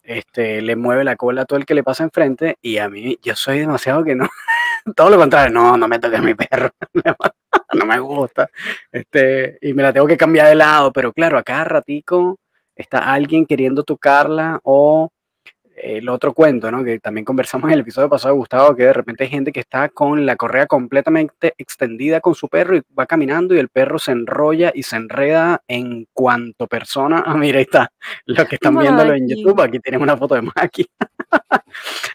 este, 0.03 0.61
le 0.61 0.75
mueve 0.75 1.05
la 1.05 1.15
cola 1.15 1.43
a 1.43 1.45
todo 1.45 1.59
el 1.59 1.65
que 1.65 1.73
le 1.75 1.83
pasa 1.83 2.03
enfrente, 2.03 2.57
y 2.61 2.79
a 2.79 2.89
mí 2.89 3.17
yo 3.23 3.35
soy 3.35 3.59
demasiado 3.59 4.03
que 4.03 4.15
no, 4.15 4.27
todo 4.95 5.09
lo 5.09 5.17
contrario, 5.17 5.53
no, 5.53 5.77
no 5.77 5.87
me 5.87 5.99
toques 5.99 6.21
mi 6.21 6.35
perro, 6.35 6.71
no 7.73 7.85
me 7.85 7.99
gusta, 7.99 8.49
este, 8.91 9.57
y 9.61 9.73
me 9.73 9.83
la 9.83 9.93
tengo 9.93 10.07
que 10.07 10.17
cambiar 10.17 10.47
de 10.47 10.55
lado, 10.55 10.91
pero 10.91 11.13
claro, 11.13 11.37
a 11.37 11.43
cada 11.43 11.63
ratico 11.63 12.39
está 12.75 13.13
alguien 13.13 13.45
queriendo 13.45 13.83
tocarla 13.83 14.59
o 14.63 15.09
el 15.81 16.09
otro 16.09 16.33
cuento, 16.33 16.71
¿no? 16.71 16.83
Que 16.83 16.99
también 16.99 17.25
conversamos 17.25 17.67
en 17.67 17.73
el 17.73 17.79
episodio 17.81 18.09
pasado, 18.09 18.35
Gustavo, 18.35 18.75
que 18.75 18.83
de 18.83 18.93
repente 18.93 19.23
hay 19.23 19.29
gente 19.29 19.51
que 19.51 19.59
está 19.59 19.89
con 19.89 20.25
la 20.25 20.35
correa 20.35 20.67
completamente 20.67 21.53
extendida 21.57 22.21
con 22.21 22.35
su 22.35 22.47
perro 22.47 22.75
y 22.77 22.81
va 22.97 23.05
caminando 23.05 23.55
y 23.55 23.59
el 23.59 23.69
perro 23.69 23.97
se 23.97 24.11
enrolla 24.11 24.71
y 24.73 24.83
se 24.83 24.95
enreda 24.95 25.61
en 25.67 26.07
cuanto 26.13 26.67
persona. 26.67 27.23
Ah, 27.31 27.37
mira, 27.37 27.59
ahí 27.59 27.63
está. 27.63 27.89
Los 28.25 28.45
que 28.45 28.55
están 28.55 28.77
viéndolo 28.77 29.13
en 29.13 29.25
YouTube, 29.25 29.61
aquí 29.61 29.79
tienen 29.79 30.01
una 30.01 30.17
foto 30.17 30.35
de 30.35 30.41
Maki. 30.41 30.85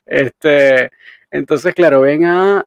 este, 0.07 0.91
entonces, 1.31 1.75
claro, 1.75 2.03
ven 2.03 2.25
a, 2.27 2.65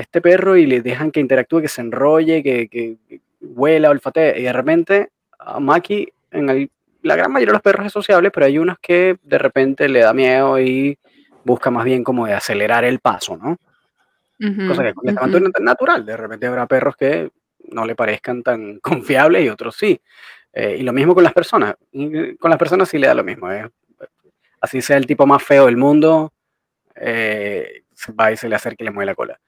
este 0.00 0.20
perro 0.20 0.56
y 0.56 0.66
le 0.66 0.80
dejan 0.80 1.10
que 1.10 1.18
interactúe, 1.18 1.62
que 1.62 1.68
se 1.68 1.80
enrolle, 1.80 2.42
que, 2.42 2.68
que, 2.68 2.98
que 3.08 3.20
huela, 3.40 3.90
olfatee, 3.90 4.38
y 4.38 4.42
de 4.42 4.52
repente 4.52 5.10
a 5.38 5.58
Maki 5.58 6.08
en 6.30 6.50
el 6.50 6.70
la 7.02 7.16
gran 7.16 7.32
mayoría 7.32 7.50
de 7.50 7.54
los 7.54 7.62
perros 7.62 7.86
es 7.86 7.92
sociable, 7.92 8.30
pero 8.30 8.46
hay 8.46 8.58
unos 8.58 8.78
que 8.78 9.18
de 9.22 9.38
repente 9.38 9.88
le 9.88 10.00
da 10.00 10.12
miedo 10.12 10.60
y 10.60 10.98
busca 11.44 11.70
más 11.70 11.84
bien 11.84 12.04
como 12.04 12.26
de 12.26 12.34
acelerar 12.34 12.84
el 12.84 13.00
paso, 13.00 13.36
¿no? 13.36 13.58
Cosa 14.68 14.82
que 14.82 14.88
es 14.88 14.94
completamente 14.94 15.62
natural. 15.62 16.06
De 16.06 16.16
repente 16.16 16.46
habrá 16.46 16.66
perros 16.66 16.96
que 16.96 17.30
no 17.70 17.84
le 17.84 17.94
parezcan 17.94 18.42
tan 18.42 18.78
confiables 18.80 19.44
y 19.44 19.48
otros 19.48 19.76
sí. 19.76 20.00
Eh, 20.52 20.78
y 20.80 20.82
lo 20.82 20.92
mismo 20.92 21.14
con 21.14 21.24
las 21.24 21.32
personas. 21.32 21.74
con 22.38 22.50
las 22.50 22.58
personas 22.58 22.88
sí 22.88 22.98
le 22.98 23.06
da 23.06 23.14
lo 23.14 23.24
mismo. 23.24 23.50
¿eh? 23.52 23.68
Así 24.60 24.80
sea 24.80 24.96
el 24.96 25.06
tipo 25.06 25.26
más 25.26 25.42
feo 25.42 25.66
del 25.66 25.76
mundo, 25.76 26.32
eh, 26.94 27.82
va 28.18 28.32
y 28.32 28.36
se 28.36 28.48
le 28.48 28.56
acerca 28.56 28.82
y 28.82 28.86
le 28.86 28.90
mueve 28.90 29.06
la 29.06 29.14
cola. 29.14 29.40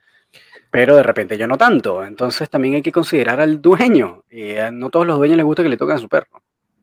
pero 0.71 0.97
de 0.97 1.03
repente 1.03 1.37
yo 1.39 1.47
no 1.47 1.59
tanto. 1.59 2.05
Entonces 2.05 2.49
también 2.51 2.75
hay 2.75 2.83
que 2.83 2.93
considerar 2.93 3.41
al 3.41 3.61
dueño. 3.61 4.25
Y 4.31 4.57
a 4.57 4.71
no 4.71 4.91
todos 4.91 5.07
los 5.07 5.19
dueños 5.19 5.37
les 5.37 5.47
gusta 5.47 5.63
que 5.63 5.69
le 5.69 5.77
toquen 5.77 5.97
a 5.97 6.01
su 6.01 6.09
perro. 6.09 6.43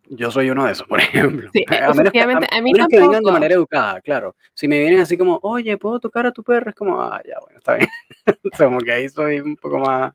Yo 0.10 0.32
soy 0.32 0.50
uno 0.50 0.66
de 0.66 0.72
esos, 0.72 0.88
por 0.88 1.00
ejemplo. 1.00 1.50
Sí, 1.54 1.64
a 1.70 1.94
menos 1.94 2.12
que, 2.12 2.20
a, 2.20 2.24
a 2.24 2.62
mí 2.62 2.74
menos 2.74 2.88
que 2.88 3.00
vengan 3.00 3.24
de 3.24 3.32
manera 3.32 3.54
educada, 3.54 4.02
claro. 4.02 4.36
Si 4.54 4.68
me 4.68 4.80
vienen 4.80 5.00
así 5.00 5.18
como, 5.18 5.40
oye, 5.44 5.78
¿puedo 5.78 6.00
tocar 6.00 6.26
a 6.26 6.32
tu 6.32 6.44
perro? 6.44 6.72
Es 6.72 6.76
como, 6.76 7.02
ah, 7.02 7.22
ya, 7.26 7.36
bueno, 7.40 7.60
está 7.60 7.76
bien. 7.76 7.90
como 8.58 8.80
que 8.80 8.92
ahí 8.92 9.10
soy 9.10 9.40
un 9.40 9.56
poco 9.56 9.80
más 9.80 10.14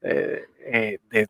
eh, 0.00 0.44
eh, 0.64 0.98
de 1.10 1.28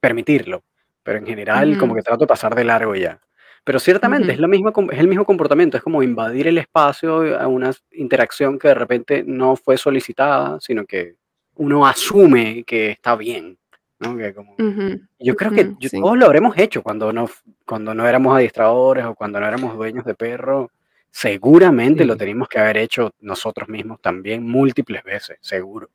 permitirlo. 0.00 0.64
Pero 1.02 1.18
en 1.18 1.26
general, 1.26 1.78
como 1.78 1.94
que 1.94 2.02
trato 2.02 2.20
de 2.20 2.26
pasar 2.26 2.54
de 2.54 2.64
largo 2.64 2.94
ya. 2.94 3.18
Pero 3.64 3.78
ciertamente 3.80 4.32
es, 4.32 4.38
la 4.38 4.48
misma, 4.48 4.72
es 4.90 4.98
el 4.98 5.08
mismo 5.08 5.24
comportamiento, 5.24 5.76
es 5.76 5.82
como 5.82 6.02
invadir 6.02 6.48
el 6.48 6.58
espacio 6.58 7.38
a 7.38 7.46
una 7.46 7.72
interacción 7.92 8.58
que 8.58 8.68
de 8.68 8.74
repente 8.74 9.24
no 9.26 9.56
fue 9.56 9.76
solicitada, 9.78 10.58
sino 10.60 10.84
que 10.84 11.16
uno 11.54 11.86
asume 11.86 12.64
que 12.64 12.90
está 12.90 13.16
bien. 13.16 13.57
¿No? 14.00 14.16
Que 14.16 14.32
como, 14.34 14.52
Ujú, 14.58 15.00
yo 15.18 15.36
creo 15.36 15.50
que 15.52 15.62
ujú, 15.62 15.76
yo- 15.80 15.88
sí. 15.88 16.00
todos 16.00 16.18
lo 16.18 16.26
habremos 16.26 16.56
hecho 16.58 16.82
cuando 16.82 17.12
no, 17.12 17.28
cuando 17.66 17.94
no 17.94 18.06
éramos 18.06 18.34
adiestradores 18.36 19.04
o 19.04 19.14
cuando 19.14 19.40
no 19.40 19.46
éramos 19.46 19.76
dueños 19.76 20.04
de 20.04 20.14
perro. 20.14 20.70
Seguramente 21.10 22.04
lo 22.04 22.12
Sí. 22.14 22.18
teníamos 22.18 22.48
que 22.48 22.58
haber 22.58 22.76
hecho 22.76 23.12
nosotros 23.20 23.68
mismos 23.68 24.00
también 24.00 24.46
múltiples 24.46 25.02
veces, 25.02 25.38
seguro. 25.40 25.88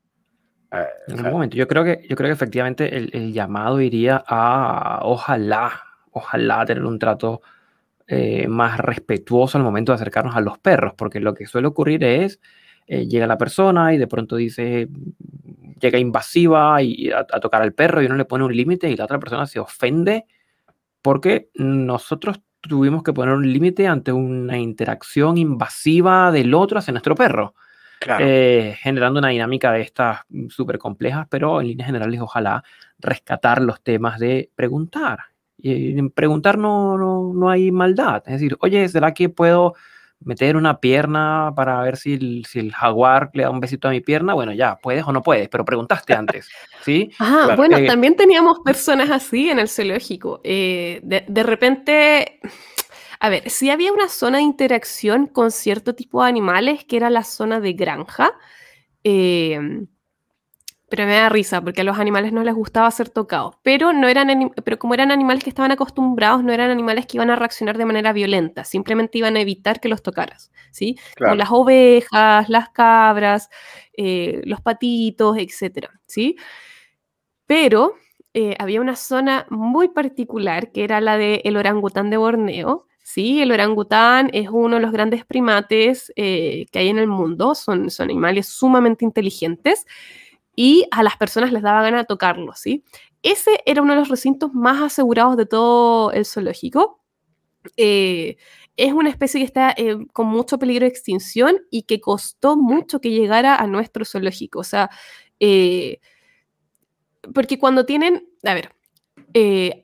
Eh, 0.72 0.86
En 1.08 1.20
algún 1.20 1.34
momento. 1.34 1.56
Yo 1.56 1.68
creo 1.68 1.84
que, 1.84 2.06
yo 2.10 2.16
creo 2.16 2.30
que 2.30 2.34
efectivamente 2.34 2.97
el, 2.97 3.10
el 3.14 3.32
llamado 3.32 3.80
iría 3.80 4.24
a 4.28 5.01
ojalá, 5.04 5.72
ojalá 6.12 6.66
tener 6.66 6.84
un 6.84 6.97
trato 6.97 7.41
eh, 8.08 8.47
más 8.47 8.80
respetuoso 8.80 9.58
al 9.58 9.64
momento 9.64 9.91
de 9.91 9.97
acercarnos 9.97 10.36
a 10.36 10.41
los 10.41 10.58
perros, 10.60 10.93
porque 10.97 11.20
lo 11.20 11.34
que 11.36 11.45
suele 11.45 11.68
ocurrir 11.68 12.04
es, 12.04 12.39
eh, 12.88 13.08
llega 13.08 13.28
la 13.28 13.38
persona 13.38 13.93
y 13.93 13.97
de 13.97 14.08
pronto 14.08 14.36
dice, 14.36 14.89
llega 15.84 15.99
invasiva 15.99 16.81
y 16.81 17.11
a, 17.11 17.19
a 17.19 17.39
tocar 17.39 17.61
al 17.61 17.73
perro 17.73 18.01
y 18.01 18.05
uno 18.05 18.15
le 18.15 18.25
pone 18.25 18.43
un 18.43 18.55
límite 18.55 18.89
y 18.89 18.95
la 18.95 19.05
otra 19.05 19.19
persona 19.19 19.45
se 19.45 19.59
ofende 19.59 20.25
porque 21.01 21.49
nosotros 21.55 22.41
tuvimos 22.61 23.03
que 23.03 23.13
poner 23.13 23.36
un 23.36 23.51
límite 23.51 23.88
ante 23.88 24.11
una 24.11 24.57
interacción 24.57 25.38
invasiva 25.38 26.31
del 26.31 26.53
otro 26.53 26.79
hacia 26.79 26.93
nuestro 26.93 27.15
perro 27.15 27.53
claro. 28.03 28.25
eh, 28.27 28.75
generando 28.79 29.19
una 29.19 29.29
dinámica 29.29 29.71
de 29.71 29.81
estas 29.81 30.21
súper 30.49 30.77
complejas, 30.77 31.27
pero 31.29 31.61
en 31.61 31.67
líneas 31.67 31.88
generales 31.88 32.21
ojalá 32.21 32.63
rescatar 32.99 33.61
los 33.61 33.81
temas 33.81 34.19
de 34.19 34.51
preguntar. 34.55 35.19
Y 35.57 35.97
en 35.97 36.09
preguntar 36.09 36.57
no, 36.57 36.97
no, 36.97 37.34
no 37.34 37.49
hay 37.49 37.71
maldad. 37.71 38.23
Es 38.25 38.34
decir, 38.34 38.57
oye, 38.59 38.88
¿será 38.89 39.13
que 39.13 39.29
puedo 39.29 39.75
meter 40.26 40.55
una 40.57 40.80
pierna 40.80 41.51
para 41.55 41.82
ver 41.82 41.97
si 41.97 42.13
el, 42.13 42.45
si 42.47 42.59
el 42.59 42.74
jaguar 42.74 43.30
le 43.34 43.43
da 43.43 43.49
un 43.49 43.59
besito 43.59 43.88
a 43.88 43.91
mi 43.91 44.01
pierna? 44.01 44.34
Bueno, 44.34 44.53
ya, 44.53 44.78
puedes 44.78 45.03
o 45.05 45.11
no 45.11 45.21
puedes, 45.24 45.49
pero 45.49 45.65
preguntaste 45.65 46.13
antes, 46.13 46.47
¿sí? 46.82 47.11
Ah, 47.19 47.43
Claro. 47.43 47.57
bueno, 47.57 47.78
Eh, 47.78 47.86
también 47.86 48.15
teníamos 48.15 48.59
personas 48.65 49.09
así 49.11 49.49
en 49.49 49.59
el 49.59 49.69
zoológico. 49.69 50.41
Eh, 50.43 50.99
de, 51.03 51.24
de 51.28 51.43
repente, 51.43 52.39
a 53.19 53.30
ver, 53.30 53.49
sí 53.49 53.69
había 53.69 53.93
una 53.93 54.09
zona 54.09 54.38
de 54.39 54.43
interacción 54.43 55.28
con 55.28 55.51
cierto 55.51 55.95
tipo 55.95 56.24
de 56.24 56.30
animales 56.30 56.86
que 56.86 56.97
era 56.97 57.09
la 57.09 57.24
zona 57.24 57.59
de 57.59 57.74
granja. 57.74 58.34
eh, 59.03 59.59
pero 60.93 61.07
me 61.07 61.15
da 61.15 61.27
risa 61.27 61.59
porque 61.59 61.81
a 61.81 61.83
los 61.83 61.97
animales 61.97 62.31
no 62.33 62.43
les 62.43 62.53
gustaba 62.53 62.91
ser 62.91 63.09
tocados. 63.09 63.55
Pero, 63.63 63.93
no 63.93 64.07
eran 64.07 64.51
pero 64.63 64.77
como 64.77 64.93
eran 64.93 65.09
animales 65.09 65.43
que 65.43 65.49
estaban 65.49 65.71
acostumbrados, 65.71 66.43
no 66.43 66.53
eran 66.53 66.69
animales 66.69 67.07
que 67.07 67.17
iban 67.17 67.31
a 67.31 67.35
reaccionar 67.35 67.79
de 67.79 67.85
manera 67.85 68.13
violenta, 68.13 68.63
simplemente 68.63 69.17
iban 69.17 69.35
a 69.35 69.41
evitar 69.41 69.79
que 69.79 69.89
los 69.89 70.03
tocaras, 70.03 70.51
¿sí? 70.69 70.95
Como 71.17 71.33
las 71.33 71.49
ovejas, 71.49 72.47
las 72.47 72.69
cabras, 72.69 73.49
eh, 73.97 74.43
los 74.45 74.61
patitos, 74.61 75.35
etcétera, 75.39 75.99
¿sí? 76.05 76.35
Pero 77.47 77.95
eh, 78.35 78.55
había 78.59 78.79
una 78.79 78.95
zona 78.95 79.47
muy 79.49 79.87
particular 79.87 80.71
que 80.71 80.83
era 80.83 81.01
la 81.01 81.17
del 81.17 81.57
orangután 81.57 82.11
de 82.11 82.17
Borneo. 82.17 82.85
Sí, 83.01 83.41
el 83.41 83.51
orangután 83.51 84.29
es 84.31 84.47
uno 84.51 84.75
de 84.75 84.81
los 84.83 84.91
grandes 84.91 85.25
primates 85.25 86.13
eh, 86.15 86.67
que 86.71 86.77
hay 86.77 86.89
en 86.89 86.99
el 86.99 87.07
mundo. 87.07 87.55
Son, 87.55 87.89
son 87.89 88.11
animales 88.11 88.47
sumamente 88.47 89.05
inteligentes 89.05 89.87
y 90.56 90.86
a 90.91 91.04
las 91.04 91.18
personas 91.18 91.51
les 91.51 91.64
daba 91.64 91.82
gana 91.82 92.06
tocarlos, 92.06 92.60
¿sí? 92.60 92.84
Ese 93.24 93.62
era 93.66 93.82
uno 93.82 93.93
de 93.93 93.99
los 93.99 94.10
recintos 94.10 94.54
más 94.54 94.82
asegurados 94.82 95.38
de 95.38 95.45
todo 95.45 96.12
el 96.12 96.26
zoológico. 96.26 96.99
Eh, 97.78 98.36
es 98.76 98.91
una 98.91 99.10
especie 99.10 99.39
que 99.39 99.45
está 99.45 99.74
eh, 99.78 99.97
con 100.12 100.28
mucho 100.28 100.60
peligro 100.60 100.84
de 100.84 100.89
extinción 100.89 101.58
y 101.72 101.84
que 101.84 102.01
costó 102.01 102.58
mucho 102.58 102.99
que 102.99 103.12
llegara 103.12 103.56
a 103.56 103.66
nuestro 103.66 104.04
zoológico. 104.04 104.60
O 104.60 104.64
sea, 104.64 104.89
eh, 105.39 105.99
porque 107.34 107.58
cuando 107.58 107.86
tienen, 107.86 108.28
a 108.43 108.54
ver, 108.54 108.76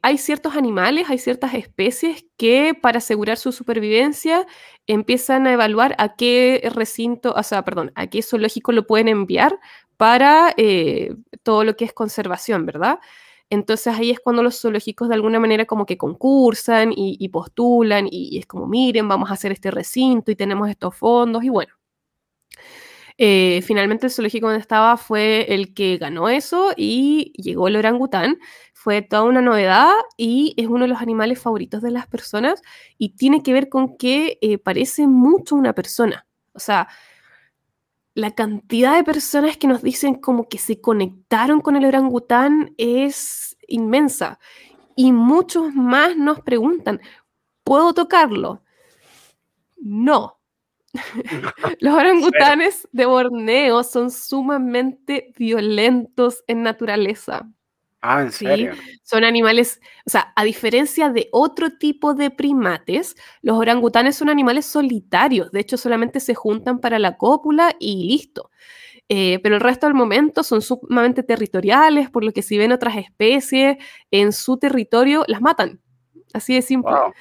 hay 0.01 0.17
ciertos 0.17 0.55
animales, 0.55 1.09
hay 1.09 1.17
ciertas 1.17 1.53
especies 1.53 2.25
que 2.37 2.73
para 2.79 2.99
asegurar 2.99 3.37
su 3.37 3.51
supervivencia 3.51 4.45
empiezan 4.85 5.47
a 5.47 5.53
evaluar 5.53 5.95
a 5.97 6.15
qué 6.15 6.69
recinto, 6.75 7.33
o 7.35 7.43
sea, 7.43 7.63
perdón, 7.63 7.91
a 7.95 8.07
qué 8.07 8.21
zoológico 8.21 8.73
lo 8.73 8.85
pueden 8.85 9.07
enviar 9.07 9.57
para 9.99 10.53
eh, 10.55 11.13
todo 11.43 11.65
lo 11.65 11.75
que 11.75 11.83
es 11.83 11.91
conservación, 11.91 12.65
¿verdad? 12.65 12.99
Entonces 13.49 13.93
ahí 13.97 14.11
es 14.11 14.21
cuando 14.21 14.43
los 14.43 14.61
zoológicos 14.61 15.09
de 15.09 15.15
alguna 15.15 15.41
manera 15.41 15.65
como 15.65 15.85
que 15.85 15.97
concursan 15.97 16.93
y, 16.95 17.27
postulan 17.29 18.07
y, 18.09 18.29
y 18.35 18.37
es 18.39 18.45
como, 18.47 18.65
miren, 18.65 19.09
vamos 19.09 19.29
a 19.29 19.33
hacer 19.33 19.51
este 19.51 19.71
recinto 19.71 20.31
y 20.31 20.37
tenemos 20.37 20.69
estos 20.69 20.95
fondos 20.95 21.43
y 21.43 21.49
bueno. 21.49 21.73
Eh, 23.21 23.61
finalmente 23.63 24.05
el 24.07 24.13
zoológico 24.13 24.47
donde 24.47 24.61
estaba 24.61 24.95
fue 24.95 25.53
el 25.53 25.73
que 25.73 25.97
ganó 25.97 26.29
eso 26.29 26.71
y 26.77 27.33
llegó 27.35 27.67
el 27.67 27.75
orangután. 27.75 28.37
Fue 28.73 29.01
toda 29.01 29.23
una 29.23 29.41
novedad 29.41 29.91
y 30.15 30.53
es 30.55 30.67
uno 30.67 30.83
de 30.85 30.87
los 30.87 31.01
animales 31.01 31.41
favoritos 31.41 31.81
de 31.81 31.91
las 31.91 32.07
personas 32.07 32.61
y 32.97 33.17
tiene 33.17 33.43
que 33.43 33.51
ver 33.51 33.67
con 33.67 33.97
que 33.97 34.37
eh, 34.41 34.57
parece 34.59 35.07
mucho 35.07 35.55
una 35.57 35.73
persona. 35.73 36.25
O 36.53 36.59
sea, 36.59 36.87
la 38.13 38.31
cantidad 38.31 38.95
de 38.95 39.03
personas 39.03 39.57
que 39.57 39.67
nos 39.67 39.81
dicen 39.81 40.15
como 40.15 40.49
que 40.49 40.57
se 40.57 40.81
conectaron 40.81 41.61
con 41.61 41.75
el 41.75 41.85
orangután 41.85 42.73
es 42.77 43.57
inmensa. 43.67 44.39
Y 44.95 45.11
muchos 45.11 45.73
más 45.73 46.17
nos 46.17 46.41
preguntan, 46.41 46.99
¿puedo 47.63 47.93
tocarlo? 47.93 48.63
No. 49.77 50.39
Los 51.79 51.93
orangutanes 51.93 52.87
de 52.91 53.05
Borneo 53.05 53.83
son 53.83 54.11
sumamente 54.11 55.31
violentos 55.37 56.43
en 56.47 56.63
naturaleza. 56.63 57.49
Ah, 58.01 58.21
¿en 58.21 58.31
¿sí? 58.31 58.45
serio? 58.45 58.73
Son 59.03 59.23
animales, 59.25 59.81
o 60.05 60.09
sea, 60.09 60.31
a 60.35 60.43
diferencia 60.45 61.09
de 61.09 61.27
otro 61.31 61.71
tipo 61.77 62.13
de 62.13 62.31
primates, 62.31 63.15
los 63.41 63.57
orangutanes 63.57 64.15
son 64.15 64.29
animales 64.29 64.65
solitarios. 64.65 65.51
De 65.51 65.59
hecho, 65.59 65.77
solamente 65.77 66.19
se 66.21 66.33
juntan 66.33 66.79
para 66.79 66.97
la 66.99 67.17
cópula 67.17 67.75
y 67.79 68.07
listo. 68.07 68.51
Eh, 69.09 69.39
pero 69.43 69.55
el 69.55 69.61
resto 69.61 69.87
del 69.87 69.95
momento 69.95 70.43
son 70.43 70.61
sumamente 70.61 71.23
territoriales, 71.23 72.09
por 72.11 72.23
lo 72.23 72.31
que 72.31 72.43
si 72.43 72.57
ven 72.57 72.71
otras 72.71 72.95
especies 72.97 73.77
en 74.11 74.33
su 74.33 74.57
territorio, 74.57 75.25
las 75.27 75.41
matan. 75.41 75.81
Así 76.33 76.55
de 76.55 76.61
simple. 76.61 76.91
Wow. 76.93 77.13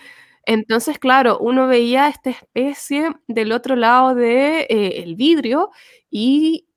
Entonces, 0.47 0.99
claro, 0.99 1.39
uno 1.41 1.67
veía 1.69 2.09
esta 2.09 2.31
especie 2.31 3.13
del 3.29 3.53
otro 3.53 3.77
lado 3.77 4.15
del 4.15 4.19
de, 4.19 4.61
eh, 4.71 5.03
el 5.05 5.17
vidrio 5.17 5.71
y, 6.11 6.69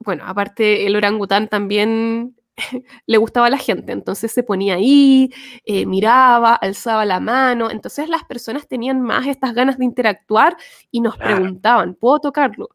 bueno, 0.00 0.24
aparte 0.26 0.86
el 0.86 0.96
orangután 0.96 1.48
también 1.48 2.36
le 3.06 3.18
gustaba 3.18 3.46
a 3.46 3.50
la 3.50 3.58
gente, 3.58 3.92
entonces 3.92 4.32
se 4.32 4.42
ponía 4.42 4.74
ahí, 4.74 5.30
eh, 5.64 5.86
miraba, 5.86 6.54
alzaba 6.54 7.04
la 7.04 7.20
mano, 7.20 7.70
entonces 7.70 8.08
las 8.08 8.24
personas 8.24 8.66
tenían 8.68 9.00
más 9.02 9.26
estas 9.26 9.54
ganas 9.54 9.78
de 9.78 9.84
interactuar 9.84 10.56
y 10.90 11.00
nos 11.00 11.16
Claro. 11.16 11.36
preguntaban, 11.36 11.94
¿puedo 11.94 12.18
tocarlo? 12.20 12.68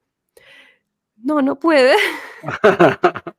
No, 1.18 1.42
no 1.42 1.58
puede. 1.60 1.96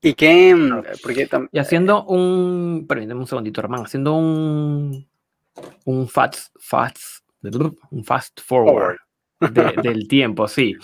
¿Y 0.00 0.14
qué? 0.14 0.54
mm, 0.54 0.82
Porque 1.02 1.28
Y 1.52 1.58
haciendo 1.58 2.04
un. 2.04 2.86
Permíteme 2.88 3.20
un 3.20 3.26
segundito, 3.26 3.60
hermano. 3.60 3.84
Haciendo 3.84 4.14
un. 4.14 5.08
Un 5.84 6.08
fast. 6.08 6.54
fast 6.58 7.22
un 7.90 8.04
fast 8.04 8.40
forward 8.40 8.96
de- 9.40 9.74
del 9.82 10.06
tiempo, 10.08 10.46
sí. 10.46 10.76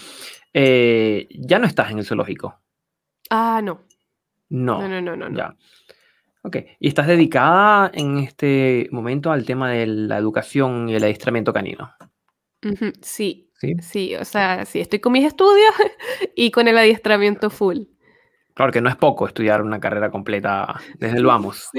Eh, 0.52 1.28
ya 1.30 1.58
no 1.60 1.66
estás 1.66 1.90
en 1.92 1.98
el 2.00 2.04
zoológico. 2.04 2.58
Ah, 3.30 3.60
no. 3.62 3.80
No. 4.50 4.80
No, 4.80 4.88
no, 4.88 5.00
no, 5.00 5.16
no. 5.16 5.28
no. 5.28 5.36
Ya. 5.36 5.56
Ok. 6.42 6.56
¿Y 6.78 6.88
estás 6.88 7.06
dedicada 7.06 7.90
en 7.92 8.18
este 8.18 8.88
momento 8.90 9.30
al 9.32 9.44
tema 9.44 9.70
de 9.70 9.86
la 9.86 10.16
educación 10.18 10.88
y 10.88 10.94
el 10.94 11.04
adiestramiento 11.04 11.52
canino? 11.52 11.92
Sí, 13.02 13.44
Sí. 13.60 13.74
sí, 13.82 14.14
o 14.14 14.24
sea, 14.24 14.64
sí, 14.64 14.78
estoy 14.80 15.00
con 15.00 15.12
mis 15.12 15.24
estudios 15.24 15.72
y 16.36 16.50
con 16.52 16.68
el 16.68 16.78
adiestramiento 16.78 17.50
full. 17.50 17.80
Claro 18.54 18.72
que 18.72 18.80
no 18.80 18.88
es 18.88 18.96
poco 18.96 19.26
estudiar 19.26 19.62
una 19.62 19.80
carrera 19.80 20.10
completa 20.10 20.80
desde 20.98 21.18
el 21.18 21.26
vamos. 21.26 21.68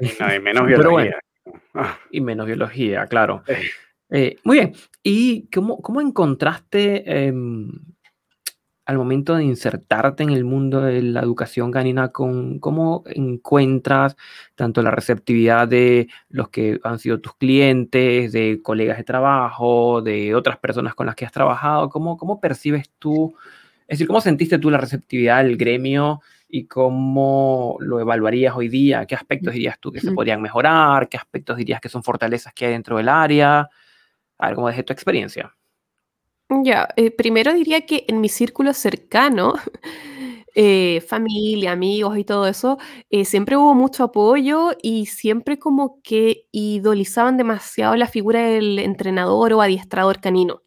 Sí. 0.00 0.16
no, 0.18 0.34
y 0.34 0.40
menos 0.40 0.62
bueno. 0.62 0.78
biología. 0.82 1.18
Ah, 1.74 1.98
Y 2.10 2.20
menos 2.22 2.46
biología, 2.46 3.06
claro. 3.06 3.42
eh, 3.46 3.60
Eh, 4.10 4.36
muy 4.44 4.56
bien. 4.58 4.72
¿Y 5.02 5.48
cómo, 5.50 5.80
cómo 5.82 6.00
encontraste 6.00 7.26
em, 7.26 7.70
al 8.90 8.98
momento 8.98 9.36
de 9.36 9.44
insertarte 9.44 10.24
en 10.24 10.30
el 10.30 10.44
mundo 10.44 10.80
de 10.80 11.00
la 11.00 11.20
educación 11.20 11.70
canina, 11.70 12.08
con, 12.08 12.58
¿cómo 12.58 13.04
encuentras 13.06 14.16
tanto 14.56 14.82
la 14.82 14.90
receptividad 14.90 15.68
de 15.68 16.08
los 16.28 16.48
que 16.48 16.80
han 16.82 16.98
sido 16.98 17.20
tus 17.20 17.36
clientes, 17.36 18.32
de 18.32 18.60
colegas 18.60 18.98
de 18.98 19.04
trabajo, 19.04 20.02
de 20.02 20.34
otras 20.34 20.58
personas 20.58 20.96
con 20.96 21.06
las 21.06 21.14
que 21.14 21.24
has 21.24 21.30
trabajado? 21.30 21.88
¿Cómo, 21.88 22.16
cómo 22.16 22.40
percibes 22.40 22.90
tú, 22.98 23.32
es 23.86 23.98
decir, 23.98 24.08
cómo 24.08 24.20
sentiste 24.20 24.58
tú 24.58 24.70
la 24.70 24.78
receptividad 24.78 25.44
del 25.44 25.56
gremio 25.56 26.20
y 26.48 26.66
cómo 26.66 27.76
lo 27.78 28.00
evaluarías 28.00 28.56
hoy 28.56 28.68
día? 28.68 29.06
¿Qué 29.06 29.14
aspectos 29.14 29.54
dirías 29.54 29.78
tú 29.78 29.92
que 29.92 30.00
se 30.00 30.10
podrían 30.10 30.42
mejorar? 30.42 31.08
¿Qué 31.08 31.16
aspectos 31.16 31.56
dirías 31.58 31.80
que 31.80 31.88
son 31.88 32.02
fortalezas 32.02 32.52
que 32.52 32.66
hay 32.66 32.72
dentro 32.72 32.96
del 32.96 33.08
área? 33.08 33.70
A 34.38 34.46
ver, 34.48 34.56
¿cómo 34.56 34.68
es 34.68 34.84
tu 34.84 34.92
experiencia? 34.92 35.54
Ya, 36.50 36.88
eh, 36.96 37.10
primero 37.12 37.52
diría 37.54 37.86
que 37.86 38.04
en 38.08 38.20
mi 38.20 38.28
círculo 38.28 38.72
cercano, 38.74 39.54
eh, 40.54 41.00
familia, 41.08 41.70
amigos 41.72 42.18
y 42.18 42.24
todo 42.24 42.46
eso, 42.48 42.76
eh, 43.08 43.24
siempre 43.24 43.56
hubo 43.56 43.74
mucho 43.74 44.04
apoyo 44.04 44.72
y 44.82 45.06
siempre 45.06 45.58
como 45.60 46.00
que 46.02 46.46
idolizaban 46.50 47.36
demasiado 47.36 47.94
la 47.96 48.08
figura 48.08 48.42
del 48.42 48.78
entrenador 48.80 49.52
o 49.52 49.62
adiestrador 49.62 50.20
canino. 50.20 50.54
O 50.54 50.62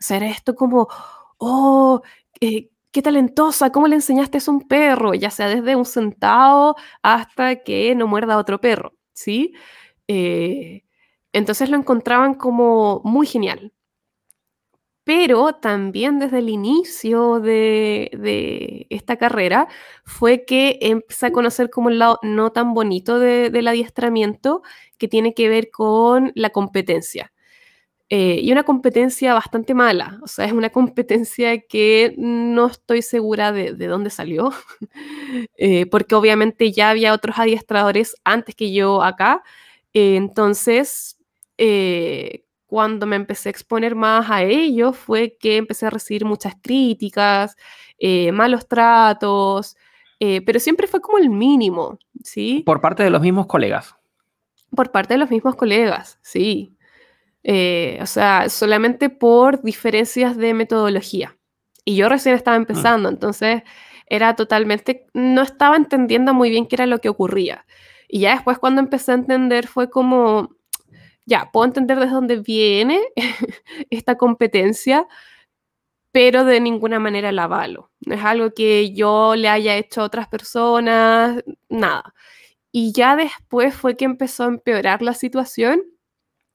sea, 0.00 0.16
era 0.18 0.28
esto 0.30 0.54
como, 0.54 0.88
oh, 1.38 2.00
qué 2.40 3.02
talentosa, 3.02 3.70
¿cómo 3.72 3.88
le 3.88 3.96
enseñaste 3.96 4.38
a 4.38 4.50
un 4.50 4.62
perro? 4.66 5.12
Ya 5.14 5.30
sea 5.30 5.48
desde 5.48 5.76
un 5.76 5.84
centavo 5.84 6.76
hasta 7.02 7.56
que 7.62 7.94
no 7.94 8.06
muerda 8.06 8.34
a 8.34 8.38
otro 8.38 8.60
perro, 8.60 8.94
¿sí? 9.12 9.52
entonces 11.32 11.68
lo 11.70 11.76
encontraban 11.76 12.34
como 12.34 13.00
muy 13.04 13.26
genial 13.26 13.72
pero 15.06 15.52
también 15.52 16.18
desde 16.18 16.40
el 16.40 16.48
inicio 16.48 17.38
de, 17.38 18.88
esta 18.90 19.16
carrera 19.16 19.68
fue 20.04 20.44
que 20.44 20.80
empecé 20.82 21.26
a 21.26 21.30
conocer 21.30 21.70
como 21.70 21.90
el 21.90 22.00
lado 22.00 22.18
no 22.24 22.50
tan 22.50 22.74
bonito 22.74 23.20
del 23.20 23.68
adiestramiento 23.68 24.62
que 24.98 25.06
tiene 25.06 25.32
que 25.32 25.48
ver 25.48 25.70
con 25.70 26.32
la 26.34 26.50
competencia. 26.50 27.32
Eh, 28.08 28.40
y 28.42 28.50
una 28.50 28.64
competencia 28.64 29.32
bastante 29.32 29.74
mala, 29.74 30.18
o 30.24 30.26
sea, 30.26 30.44
es 30.44 30.52
una 30.52 30.70
competencia 30.70 31.60
que 31.60 32.12
no 32.18 32.66
estoy 32.66 33.00
segura 33.02 33.52
de, 33.52 33.74
dónde 33.86 34.10
salió, 34.10 34.50
eh, 35.56 35.86
porque 35.86 36.16
obviamente 36.16 36.72
ya 36.72 36.90
había 36.90 37.14
otros 37.14 37.38
adiestradores 37.38 38.16
antes 38.24 38.56
que 38.56 38.72
yo 38.72 39.04
acá, 39.04 39.44
eh, 39.94 40.16
entonces 40.16 41.16
cuando 42.66 43.06
me 43.06 43.16
empecé 43.16 43.48
a 43.48 43.50
exponer 43.50 43.94
más 43.94 44.30
a 44.30 44.42
ello 44.42 44.92
fue 44.92 45.36
que 45.38 45.56
empecé 45.56 45.86
a 45.86 45.90
recibir 45.90 46.24
muchas 46.24 46.54
críticas, 46.60 47.56
eh, 47.98 48.32
malos 48.32 48.68
tratos, 48.68 49.76
eh, 50.18 50.42
pero 50.42 50.60
siempre 50.60 50.86
fue 50.86 51.00
como 51.00 51.18
el 51.18 51.30
mínimo, 51.30 51.98
¿sí? 52.24 52.62
Por 52.66 52.80
parte 52.80 53.02
de 53.02 53.10
los 53.10 53.20
mismos 53.20 53.46
colegas. 53.46 53.94
Por 54.74 54.90
parte 54.90 55.14
de 55.14 55.18
los 55.18 55.30
mismos 55.30 55.54
colegas, 55.54 56.18
sí. 56.22 56.76
Eh, 57.44 57.98
o 58.02 58.06
sea, 58.06 58.48
solamente 58.48 59.08
por 59.08 59.62
diferencias 59.62 60.36
de 60.36 60.52
metodología. 60.52 61.36
Y 61.84 61.94
yo 61.94 62.08
recién 62.08 62.34
estaba 62.34 62.58
mm. 62.58 62.62
empezando, 62.62 63.08
entonces 63.08 63.62
era 64.08 64.34
totalmente, 64.34 65.06
no 65.14 65.42
estaba 65.42 65.76
entendiendo 65.76 66.34
muy 66.34 66.50
bien 66.50 66.66
qué 66.66 66.76
era 66.76 66.86
lo 66.86 67.00
que 67.00 67.08
ocurría. 67.08 67.64
Y 68.08 68.20
ya 68.20 68.32
después 68.34 68.58
cuando 68.58 68.80
empecé 68.80 69.12
a 69.12 69.16
entender 69.16 69.66
fue 69.68 69.90
como, 69.90 70.55
ya, 71.26 71.50
puedo 71.52 71.66
entender 71.66 71.98
desde 71.98 72.12
dónde 72.14 72.36
viene 72.36 73.02
esta 73.90 74.16
competencia, 74.16 75.06
pero 76.12 76.44
de 76.44 76.60
ninguna 76.60 77.00
manera 77.00 77.32
la 77.32 77.44
avalo. 77.44 77.90
No 78.06 78.14
es 78.14 78.24
algo 78.24 78.52
que 78.54 78.94
yo 78.94 79.36
le 79.36 79.48
haya 79.48 79.76
hecho 79.76 80.02
a 80.02 80.04
otras 80.04 80.28
personas, 80.28 81.44
nada. 81.68 82.14
Y 82.72 82.92
ya 82.92 83.16
después 83.16 83.74
fue 83.74 83.96
que 83.96 84.04
empezó 84.06 84.44
a 84.44 84.48
empeorar 84.48 85.02
la 85.02 85.14
situación 85.14 85.82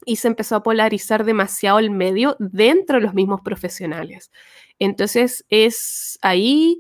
y 0.06 0.18
se 0.18 0.28
empezó 0.30 0.56
a 0.56 0.64
polarizar 0.64 1.26
demasiado 1.26 1.80
el 1.80 1.92
medio 1.92 2.36
dentro 2.40 2.98
de 2.98 3.04
los 3.04 3.14
mismos 3.14 3.42
profesionales. 3.42 4.32
Entonces 4.80 5.46
es 5.50 6.18
ahí 6.22 6.80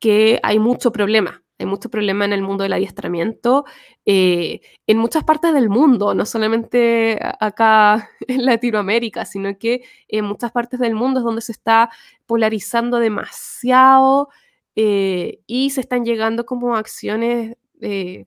que 0.00 0.40
hay 0.42 0.58
mucho 0.58 0.92
problema, 0.92 1.42
hay 1.58 1.66
mucho 1.66 1.88
problema 1.88 2.24
en 2.24 2.32
el 2.32 2.42
mundo 2.42 2.64
del 2.64 2.74
adiestramiento, 2.74 3.64
eh, 4.04 4.60
en 4.86 4.98
muchas 4.98 5.24
partes 5.24 5.54
del 5.54 5.68
mundo, 5.70 6.14
no 6.14 6.26
solamente 6.26 7.18
acá 7.40 8.10
en 8.28 8.44
Latinoamérica, 8.44 9.24
sino 9.24 9.56
que 9.58 9.82
en 10.08 10.24
muchas 10.24 10.52
partes 10.52 10.80
del 10.80 10.94
mundo 10.94 11.20
es 11.20 11.24
donde 11.24 11.40
se 11.40 11.52
está 11.52 11.90
polarizando 12.26 12.98
demasiado 12.98 14.28
eh, 14.74 15.40
y 15.46 15.70
se 15.70 15.80
están 15.80 16.04
llegando 16.04 16.44
como 16.44 16.76
acciones 16.76 17.56
eh, 17.80 18.26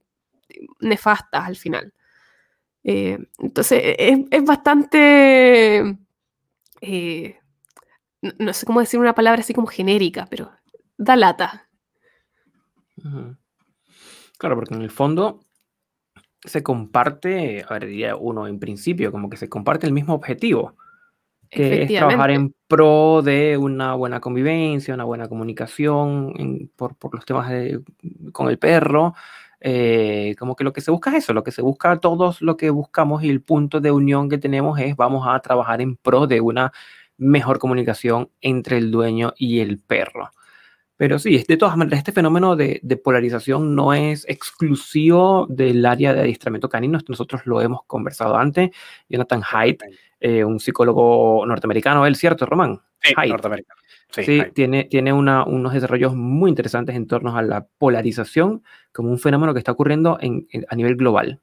nefastas 0.79 1.45
al 1.47 1.55
final. 1.55 1.93
entonces, 2.83 3.81
es, 3.99 4.19
es 4.31 4.43
bastante... 4.43 5.97
no 8.39 8.53
sé 8.53 8.65
cómo 8.65 8.79
decir 8.79 8.99
una 8.99 9.13
palabra 9.15 9.41
así 9.41 9.53
como 9.53 9.67
genérica, 9.67 10.27
pero 10.29 10.51
da 10.97 11.15
lata. 11.15 11.68
Claro, 14.37 14.55
porque 14.55 14.73
en 14.73 14.81
el 14.81 14.91
fondo 14.91 15.41
se 16.43 16.63
comparte, 16.63 17.65
a 17.67 17.73
ver, 17.73 17.87
diría 17.87 18.15
uno 18.15 18.47
en 18.47 18.59
principio, 18.59 19.11
como 19.11 19.29
que 19.29 19.37
se 19.37 19.49
comparte 19.49 19.85
el 19.85 19.93
mismo 19.93 20.13
objetivo, 20.13 20.75
que 21.49 21.83
es 21.83 21.89
trabajar 21.89 22.31
en 22.31 22.53
pro 22.67 23.21
de 23.21 23.57
una 23.57 23.95
buena 23.95 24.19
convivencia, 24.19 24.93
una 24.93 25.03
buena 25.03 25.27
comunicación 25.27 26.71
por, 26.75 26.95
los 27.11 27.25
temas 27.25 27.51
con 28.31 28.49
el 28.49 28.59
perro. 28.59 29.15
Eh, 29.61 30.35
como 30.39 30.55
que 30.55 30.63
lo 30.63 30.71
que 30.71 30.79
se 30.79 30.91
busca 30.91 31.09
es 31.09 31.23
eso, 31.23 31.33
lo 31.33 31.43
que 31.43 31.51
se 31.51 31.61
busca, 31.61 31.97
todos 31.99 32.41
lo 32.41 32.55
que 32.55 32.69
buscamos 32.69 33.23
y 33.23 33.29
el 33.29 33.41
punto 33.41 33.81
de 33.81 33.91
unión 33.91 34.29
que 34.29 34.37
tenemos 34.37 34.79
es 34.79 34.95
vamos 34.95 35.27
a 35.27 35.37
trabajar 35.41 35.81
en 35.81 35.97
pro 35.97 36.27
de 36.27 36.39
una 36.39 36.71
mejor 37.17 37.59
comunicación 37.59 38.29
entre 38.39 38.77
el 38.77 38.89
dueño 38.89 39.33
y 39.37 39.59
el 39.59 39.79
perro. 39.79 40.31
Pero 40.99 41.17
sí, 41.17 41.41
de 41.47 41.55
todas 41.55 41.77
maneras, 41.77 41.99
este 41.99 42.11
fenómeno 42.11 42.57
de, 42.57 42.81
polarización 43.01 43.73
no 43.73 43.93
es 43.93 44.25
exclusivo 44.27 45.47
del 45.49 45.85
área 45.85 46.13
de 46.13 46.19
adiestramiento 46.19 46.67
canino. 46.67 46.99
Nosotros 47.07 47.43
lo 47.45 47.61
hemos 47.61 47.85
conversado 47.85 48.35
antes. 48.35 48.71
Jonathan 49.07 49.41
Haidt, 49.49 49.81
eh, 50.19 50.43
un 50.43 50.59
psicólogo 50.59 51.45
norteamericano, 51.45 52.05
él, 52.05 52.17
¿cierto, 52.17 52.45
Román? 52.45 52.81
Sí, 53.01 53.13
norteamericano. 53.29 53.79
Sí, 54.11 54.41
tiene, 54.53 54.83
tiene 54.83 55.13
unos 55.13 55.73
desarrollos 55.73 56.15
muy 56.15 56.49
interesantes 56.49 56.93
en 56.97 57.07
torno 57.07 57.37
a 57.37 57.43
la 57.43 57.65
polarización 57.77 58.61
como 58.91 59.09
un 59.09 59.19
fenómeno 59.19 59.53
que 59.53 59.59
está 59.59 59.71
ocurriendo 59.71 60.17
a 60.19 60.75
nivel 60.75 60.97
global. 60.97 61.39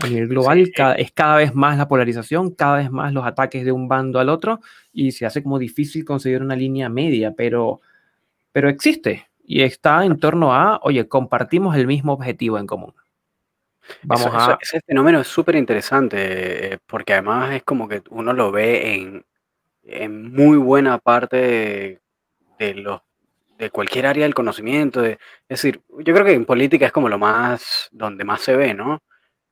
A 0.00 0.08
nivel 0.08 0.26
global 0.26 0.58
eh. 0.58 0.72
es 0.98 1.12
cada 1.12 1.36
vez 1.36 1.54
más 1.54 1.78
la 1.78 1.86
polarización, 1.86 2.50
cada 2.50 2.78
vez 2.78 2.90
más 2.90 3.12
los 3.12 3.24
ataques 3.24 3.64
de 3.64 3.70
un 3.70 3.86
bando 3.86 4.18
al 4.18 4.28
otro 4.28 4.58
y 4.92 5.12
se 5.12 5.24
hace 5.24 5.44
como 5.44 5.60
difícil 5.60 6.04
conseguir 6.04 6.42
una 6.42 6.56
línea 6.56 6.88
media, 6.88 7.32
pero 7.36 7.80
pero 8.56 8.70
existe 8.70 9.28
y 9.44 9.64
está 9.64 10.06
en 10.06 10.18
torno 10.18 10.54
a, 10.54 10.80
oye, 10.82 11.06
compartimos 11.06 11.76
el 11.76 11.86
mismo 11.86 12.14
objetivo 12.14 12.58
en 12.58 12.66
común. 12.66 12.94
Vamos 14.02 14.30
a... 14.32 14.56
ese 14.58 14.80
fenómeno 14.80 15.20
es 15.20 15.26
súper 15.26 15.56
interesante 15.56 16.72
eh, 16.72 16.78
porque 16.86 17.12
además 17.12 17.52
es 17.52 17.64
como 17.64 17.86
que 17.86 18.02
uno 18.08 18.32
lo 18.32 18.50
ve 18.50 18.94
en, 18.94 19.26
en 19.82 20.32
muy 20.32 20.56
buena 20.56 20.96
parte 20.96 22.00
de, 22.58 22.74
los 22.76 23.02
de 23.58 23.68
cualquier 23.68 24.06
área 24.06 24.24
del 24.24 24.32
conocimiento. 24.32 25.04
es 25.04 25.18
decir, 25.46 25.82
yo 25.90 26.14
creo 26.14 26.24
que 26.24 26.32
en 26.32 26.46
política 26.46 26.86
es 26.86 26.92
como 26.92 27.10
lo 27.10 27.18
más, 27.18 27.90
donde 27.92 28.24
más 28.24 28.40
se 28.40 28.56
ve, 28.56 28.72
¿no? 28.72 29.02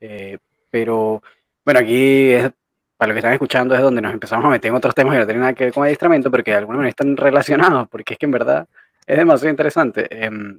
Eh, 0.01 0.39
pero 0.71 1.23
bueno, 1.63 1.81
aquí 1.81 2.31
es, 2.31 2.51
para 2.97 3.09
lo 3.09 3.15
que 3.17 3.19
están 3.19 3.35
escuchando 3.35 3.75
es 3.75 3.83
donde 3.83 4.01
nos 4.01 4.15
empezamos 4.15 4.47
a 4.47 4.49
meter 4.49 4.71
en 4.71 4.77
otros 4.77 4.95
temas 4.95 5.13
que 5.13 5.19
no 5.19 5.27
tienen 5.27 5.43
nada 5.43 5.53
que 5.53 5.65
ver 5.65 5.75
con 5.75 5.85
adiestramiento, 5.85 6.31
pero 6.31 6.43
que 6.43 6.53
de 6.53 6.57
alguna 6.57 6.79
manera 6.79 6.89
están 6.89 7.19
relacionados, 7.19 7.87
porque 7.91 8.15
es 8.15 8.19
que 8.19 8.25
en 8.25 8.33
verdad 8.33 8.67
es 9.07 9.17
demasiado 9.19 9.51
interesante. 9.51 10.07
Em, 10.11 10.59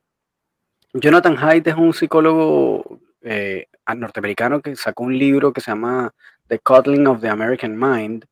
Jonathan 0.93 1.37
Haidt 1.37 1.67
es 1.67 1.75
un 1.75 1.93
psicólogo 1.93 2.99
eh, 3.21 3.67
norteamericano 3.95 4.61
que 4.61 4.75
sacó 4.75 5.03
un 5.03 5.17
libro 5.17 5.51
que 5.51 5.61
se 5.61 5.71
llama 5.71 6.13
The 6.47 6.59
Coddling 6.59 7.07
of 7.07 7.21
the 7.21 7.29
American 7.29 7.77
Mind, 7.77 8.25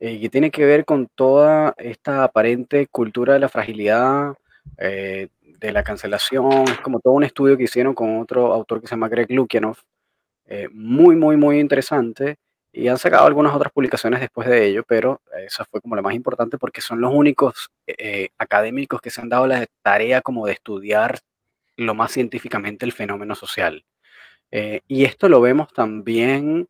eh, 0.00 0.20
que 0.20 0.28
tiene 0.28 0.50
que 0.50 0.64
ver 0.64 0.84
con 0.84 1.08
toda 1.14 1.74
esta 1.78 2.24
aparente 2.24 2.86
cultura 2.88 3.34
de 3.34 3.40
la 3.40 3.48
fragilidad, 3.48 4.34
eh, 4.78 5.28
de 5.42 5.72
la 5.72 5.84
cancelación. 5.84 6.64
Es 6.68 6.80
como 6.80 7.00
todo 7.00 7.14
un 7.14 7.24
estudio 7.24 7.56
que 7.56 7.64
hicieron 7.64 7.94
con 7.94 8.18
otro 8.18 8.52
autor 8.52 8.80
que 8.80 8.86
se 8.86 8.92
llama 8.92 9.08
Greg 9.08 9.30
Lukianoff. 9.30 9.82
muy, 10.72 11.16
muy, 11.16 11.36
muy 11.36 11.60
interesante. 11.60 12.36
Y 12.72 12.86
han 12.88 12.98
sacado 12.98 13.26
algunas 13.26 13.54
otras 13.54 13.72
publicaciones 13.72 14.20
después 14.20 14.48
de 14.48 14.66
ello, 14.66 14.84
pero 14.86 15.20
esa 15.44 15.64
fue 15.64 15.80
como 15.80 15.96
la 15.96 16.02
más 16.02 16.14
importante 16.14 16.56
porque 16.56 16.80
son 16.80 17.00
los 17.00 17.12
únicos 17.12 17.70
eh, 17.86 18.28
académicos 18.38 19.00
que 19.00 19.10
se 19.10 19.20
han 19.20 19.28
dado 19.28 19.46
la 19.46 19.66
tarea 19.82 20.22
como 20.22 20.46
de 20.46 20.52
estudiar 20.52 21.18
lo 21.76 21.94
más 21.94 22.12
científicamente 22.12 22.86
el 22.86 22.92
fenómeno 22.92 23.34
social. 23.34 23.84
Eh, 24.52 24.82
y 24.86 25.04
esto 25.04 25.28
lo 25.28 25.40
vemos 25.40 25.72
también 25.72 26.68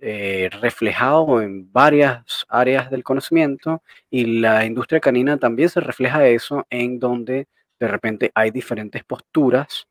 eh, 0.00 0.50
reflejado 0.60 1.40
en 1.40 1.72
varias 1.72 2.44
áreas 2.48 2.90
del 2.90 3.04
conocimiento 3.04 3.82
y 4.10 4.40
la 4.40 4.64
industria 4.64 5.00
canina 5.00 5.38
también 5.38 5.68
se 5.68 5.80
refleja 5.80 6.26
eso 6.26 6.66
en 6.70 6.98
donde 6.98 7.46
de 7.78 7.88
repente 7.88 8.32
hay 8.34 8.50
diferentes 8.50 9.04
posturas 9.04 9.86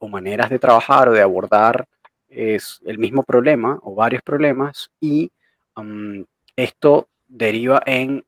o 0.00 0.08
maneras 0.08 0.50
de 0.50 0.58
trabajar 0.58 1.08
o 1.08 1.12
de 1.12 1.22
abordar 1.22 1.86
es 2.28 2.80
el 2.84 2.98
mismo 2.98 3.22
problema 3.22 3.78
o 3.82 3.94
varios 3.94 4.22
problemas 4.22 4.90
y 5.00 5.30
esto 6.56 7.08
deriva 7.28 7.80
en, 7.86 8.24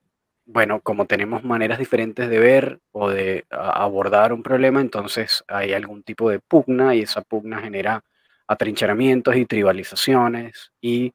bueno, 0.47 0.81
como 0.81 1.07
tenemos 1.07 1.43
maneras 1.43 1.79
diferentes 1.79 2.29
de 2.29 2.39
ver 2.39 2.81
o 2.93 3.11
de 3.11 3.45
abordar 3.51 4.33
un 4.33 4.43
problema, 4.43 4.81
entonces 4.81 5.45
hay 5.49 5.73
algún 5.73 6.03
tipo 6.03 6.31
de 6.31 6.39
pugna 6.39 6.95
y 6.95 7.03
esa 7.03 7.23
pugna 7.23 7.61
genera 7.61 8.05
atrincheramientos 8.47 9.37
y 9.37 9.47
tribalizaciones 9.47 10.73
y 10.81 11.13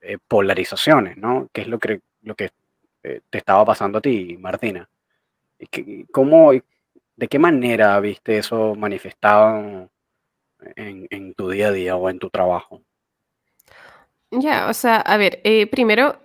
eh, 0.00 0.18
polarizaciones, 0.26 1.16
¿no? 1.16 1.48
Que 1.52 1.62
es 1.62 1.68
lo 1.68 1.78
que, 1.78 2.00
lo 2.22 2.34
que 2.34 2.50
eh, 3.02 3.20
te 3.30 3.38
estaba 3.38 3.64
pasando 3.64 3.98
a 3.98 4.00
ti, 4.02 4.36
Martina. 4.38 4.88
¿Cómo, 6.10 6.52
¿De 6.52 7.28
qué 7.28 7.38
manera 7.38 8.00
viste 8.00 8.38
eso 8.38 8.74
manifestado 8.74 9.90
en, 10.76 11.34
tu 11.34 11.50
día 11.50 11.68
a 11.68 11.72
día 11.72 11.96
o 11.96 12.08
en 12.10 12.18
tu 12.18 12.30
trabajo? 12.30 12.82
Ya, 14.30 14.68
o 14.68 14.74
sea, 14.74 14.96
a 14.96 15.16
ver, 15.16 15.40
eh, 15.44 15.66
primero, 15.66 16.18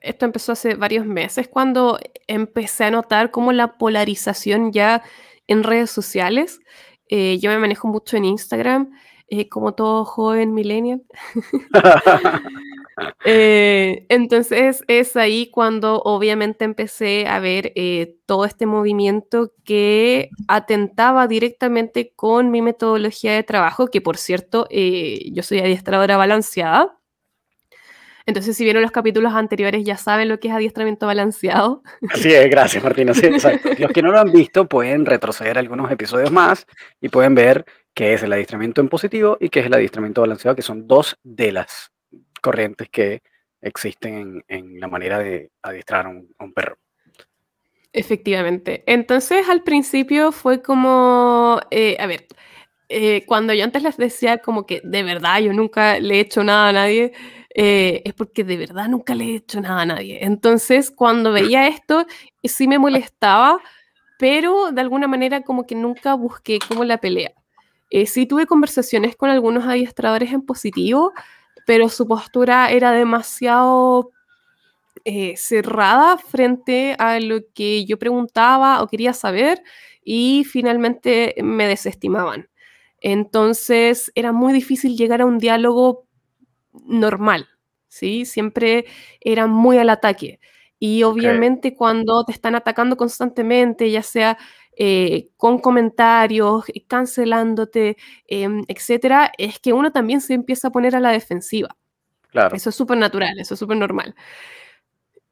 esto 0.00 0.26
empezó 0.26 0.52
hace 0.52 0.74
varios 0.74 1.06
meses 1.06 1.48
cuando 1.48 1.98
empecé 2.26 2.84
a 2.84 2.90
notar 2.90 3.30
cómo 3.30 3.52
la 3.52 3.78
polarización 3.78 4.72
ya 4.72 5.02
en 5.46 5.64
redes 5.64 5.90
sociales, 5.90 6.60
yo 7.10 7.50
me 7.50 7.58
manejo 7.58 7.88
mucho 7.88 8.18
en 8.18 8.26
Instagram, 8.26 8.90
como 9.48 9.72
todo 9.72 10.04
joven 10.04 10.52
millennial. 10.52 11.02
Eh, 13.24 14.06
entonces 14.08 14.84
es 14.88 15.16
ahí 15.16 15.50
cuando 15.50 16.00
obviamente 16.02 16.64
empecé 16.64 17.26
a 17.26 17.40
ver 17.40 17.72
eh, 17.74 18.16
todo 18.26 18.44
este 18.44 18.66
movimiento 18.66 19.52
que 19.64 20.30
atentaba 20.48 21.26
directamente 21.26 22.12
con 22.14 22.50
mi 22.50 22.62
metodología 22.62 23.34
de 23.34 23.42
trabajo, 23.42 23.88
que 23.88 24.00
por 24.00 24.16
cierto, 24.16 24.66
eh, 24.70 25.30
yo 25.32 25.42
soy 25.42 25.58
adiestradora 25.60 26.16
balanceada. 26.16 26.98
Entonces, 28.26 28.58
si 28.58 28.64
vieron 28.64 28.82
los 28.82 28.90
capítulos 28.90 29.32
anteriores, 29.32 29.84
ya 29.84 29.96
saben 29.96 30.28
lo 30.28 30.38
que 30.38 30.48
es 30.48 30.54
adiestramiento 30.54 31.06
balanceado. 31.06 31.82
Así 32.10 32.30
es, 32.30 32.50
gracias 32.50 32.84
Martina. 32.84 33.14
Sí. 33.14 33.22
Los 33.78 33.90
que 33.90 34.02
no 34.02 34.12
lo 34.12 34.20
han 34.20 34.30
visto 34.30 34.68
pueden 34.68 35.06
retroceder 35.06 35.56
algunos 35.56 35.90
episodios 35.90 36.30
más 36.30 36.66
y 37.00 37.08
pueden 37.08 37.34
ver 37.34 37.64
qué 37.94 38.12
es 38.12 38.22
el 38.22 38.32
adiestramiento 38.34 38.82
en 38.82 38.90
positivo 38.90 39.38
y 39.40 39.48
qué 39.48 39.60
es 39.60 39.66
el 39.66 39.72
adiestramiento 39.72 40.20
balanceado, 40.20 40.54
que 40.54 40.60
son 40.60 40.86
dos 40.86 41.16
de 41.22 41.52
las 41.52 41.90
corrientes 42.40 42.88
que 42.90 43.22
existen 43.60 44.44
en, 44.48 44.80
la 44.80 44.88
manera 44.88 45.18
de 45.18 45.50
adiestrar 45.62 46.06
a 46.06 46.08
un, 46.10 46.52
perro. 46.52 46.78
Efectivamente. 47.92 48.84
Entonces, 48.86 49.48
al 49.48 49.62
principio 49.62 50.32
fue 50.32 50.62
como, 50.62 51.60
eh, 51.70 51.96
a 51.98 52.06
ver, 52.06 52.26
eh, 52.88 53.24
cuando 53.26 53.52
yo 53.52 53.64
antes 53.64 53.82
les 53.82 53.96
decía 53.96 54.38
como 54.38 54.66
que 54.66 54.80
de 54.84 55.02
verdad 55.02 55.40
yo 55.40 55.52
nunca 55.52 55.98
le 55.98 56.16
he 56.16 56.20
hecho 56.20 56.44
nada 56.44 56.68
a 56.68 56.72
nadie, 56.72 57.12
eh, 57.54 58.02
es 58.04 58.14
porque 58.14 58.44
de 58.44 58.56
verdad 58.56 58.88
nunca 58.88 59.14
le 59.14 59.24
he 59.24 59.36
hecho 59.36 59.60
nada 59.60 59.82
a 59.82 59.86
nadie. 59.86 60.24
Entonces, 60.24 60.90
cuando 60.90 61.32
veía 61.32 61.66
esto, 61.68 62.06
sí 62.44 62.68
me 62.68 62.78
molestaba, 62.78 63.60
pero 64.18 64.70
de 64.72 64.80
alguna 64.80 65.08
manera 65.08 65.42
como 65.42 65.66
que 65.66 65.74
nunca 65.74 66.14
busqué 66.14 66.58
como 66.66 66.84
la 66.84 66.98
pelea. 66.98 67.32
sí 68.06 68.26
tuve 68.26 68.46
conversaciones 68.46 69.16
con 69.16 69.30
algunos 69.30 69.64
adiestradores 69.66 70.32
en 70.32 70.42
positivo, 70.42 71.12
pero 71.68 71.90
su 71.90 72.08
postura 72.08 72.70
era 72.70 72.92
demasiado 72.92 74.10
eh, 75.04 75.36
cerrada 75.36 76.16
frente 76.16 76.96
a 76.98 77.20
lo 77.20 77.40
que 77.54 77.84
yo 77.84 77.98
preguntaba 77.98 78.80
o 78.80 78.86
quería 78.86 79.12
saber 79.12 79.62
y 80.02 80.44
finalmente 80.50 81.34
me 81.42 81.68
desestimaban. 81.68 82.48
Entonces 83.02 84.10
era 84.14 84.32
muy 84.32 84.54
difícil 84.54 84.96
llegar 84.96 85.20
a 85.20 85.26
un 85.26 85.36
diálogo 85.36 86.06
normal, 86.86 87.46
¿sí? 87.88 88.24
Siempre 88.24 88.86
era 89.20 89.46
muy 89.46 89.76
al 89.76 89.90
ataque. 89.90 90.40
Y 90.78 91.02
obviamente 91.02 91.74
cuando 91.74 92.24
te 92.24 92.32
están 92.32 92.54
atacando 92.54 92.96
constantemente, 92.96 93.90
ya 93.90 94.02
sea 94.02 94.38
eh, 94.80 95.30
con 95.36 95.58
comentarios, 95.58 96.64
eh, 96.68 96.84
cancelándote, 96.86 97.96
em, 98.28 98.62
etcétera, 98.68 99.32
es 99.36 99.58
que 99.58 99.72
uno 99.72 99.90
también 99.90 100.20
se 100.20 100.34
empieza 100.34 100.68
a 100.68 100.70
poner 100.70 100.94
a 100.94 101.00
la 101.00 101.10
defensiva. 101.10 101.76
Claro. 102.30 102.54
Eso 102.54 102.70
es 102.70 102.76
súper 102.76 102.96
natural, 102.96 103.36
eso 103.40 103.54
es 103.54 103.60
súper 103.60 103.76
normal. 103.76 104.14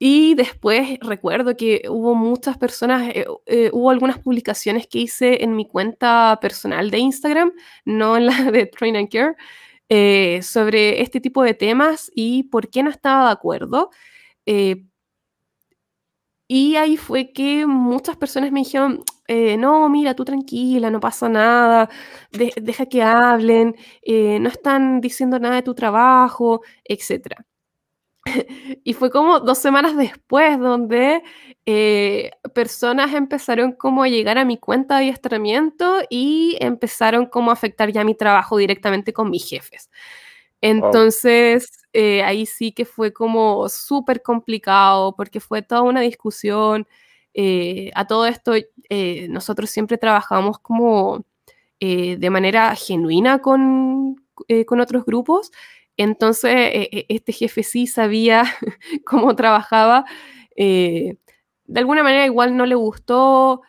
Y 0.01 0.35
después 0.35 0.99
recuerdo 1.01 1.57
que 1.57 1.83
hubo 1.89 2.17
muchas 2.17 2.59
personas, 2.59 3.13
eh, 3.15 3.71
hubo 3.73 3.91
algunas 3.91 4.19
publicaciones 4.19 4.89
que 4.89 4.99
hice 4.99 5.45
en 5.45 5.55
mi 5.55 5.69
cuenta 5.69 6.37
personal 6.41 6.91
de 6.91 6.99
Instagram, 6.99 7.53
no 7.85 8.17
en 8.17 8.27
la 8.27 8.33
de 8.51 8.67
Train 8.67 8.97
and 8.97 9.09
Care, 9.09 10.43
sobre 10.43 11.03
este 11.03 11.21
tipo 11.21 11.45
de 11.45 11.55
temas 11.55 12.11
y 12.15 12.45
por 12.45 12.69
qué 12.69 12.83
no 12.83 12.91
estaba 12.91 13.27
de 13.27 13.33
acuerdo. 13.33 13.91
y 16.49 16.77
ahí 16.77 16.97
fue 16.97 17.33
que 17.33 17.67
muchas 17.67 18.17
personas 18.17 18.53
me 18.53 18.61
dijeron, 18.61 19.05
eh, 19.29 19.57
no, 19.57 19.89
mira, 19.89 20.15
tú 20.15 20.25
tranquila, 20.25 20.91
no 20.91 21.01
pasa 21.01 21.29
nada, 21.29 21.91
deja 22.31 22.87
que 22.87 23.03
hablen, 23.03 23.77
eh, 24.03 24.39
no 24.41 24.49
están 24.49 25.01
diciendo 25.01 25.39
nada 25.39 25.57
de 25.57 25.63
tu 25.63 25.75
trabajo, 25.75 26.63
etc. 26.85 27.45
y 28.85 28.95
fue 28.95 29.11
como 29.11 29.41
dos 29.41 29.59
semanas 29.59 29.97
después 29.97 30.59
donde 30.59 31.23
eh, 31.67 32.31
personas 32.55 33.15
empezaron 33.15 33.73
como 33.73 34.03
a 34.05 34.09
llegar 34.09 34.39
a 34.39 34.45
mi 34.45 34.59
cuenta 34.59 34.97
de 34.97 35.05
adiestramiento 35.05 36.01
y 36.11 36.57
empezaron 36.61 37.27
como 37.27 37.51
a 37.51 37.55
afectar 37.55 37.93
ya 37.93 38.05
mi 38.05 38.15
trabajo 38.15 38.57
directamente 38.59 39.13
con 39.13 39.31
mis 39.31 39.49
jefes. 39.49 39.91
Entonces, 40.61 41.71
ahí 42.25 42.47
sí 42.47 42.73
que 42.73 42.85
fue 42.87 43.13
como 43.13 43.69
súper 43.69 44.23
complicado 44.23 45.15
porque 45.17 45.41
fue 45.41 45.63
toda 45.63 45.83
una 45.83 46.01
discusión. 46.01 46.87
Eh, 47.39 47.91
a 47.95 48.07
todo 48.07 48.25
esto, 48.27 48.55
eh, 48.89 49.29
nosotros 49.29 49.71
siempre 49.71 49.99
trabajamos 49.99 50.59
como 50.59 51.25
eh, 51.81 52.17
de 52.19 52.31
manera 52.31 52.75
genuina 52.75 53.41
con, 53.41 54.17
con 54.67 54.81
otros 54.81 55.05
grupos. 55.05 55.51
Entonces, 55.97 56.53
este 57.09 57.33
jefe 57.33 57.63
sí 57.63 57.87
sabía 57.87 58.45
cómo 59.07 59.35
trabajaba. 59.37 60.05
de 60.57 61.17
alguna 61.75 62.03
manera 62.03 62.27
igual 62.27 62.57
no 62.57 62.67
le 62.67 62.75
gustó, 62.75 63.63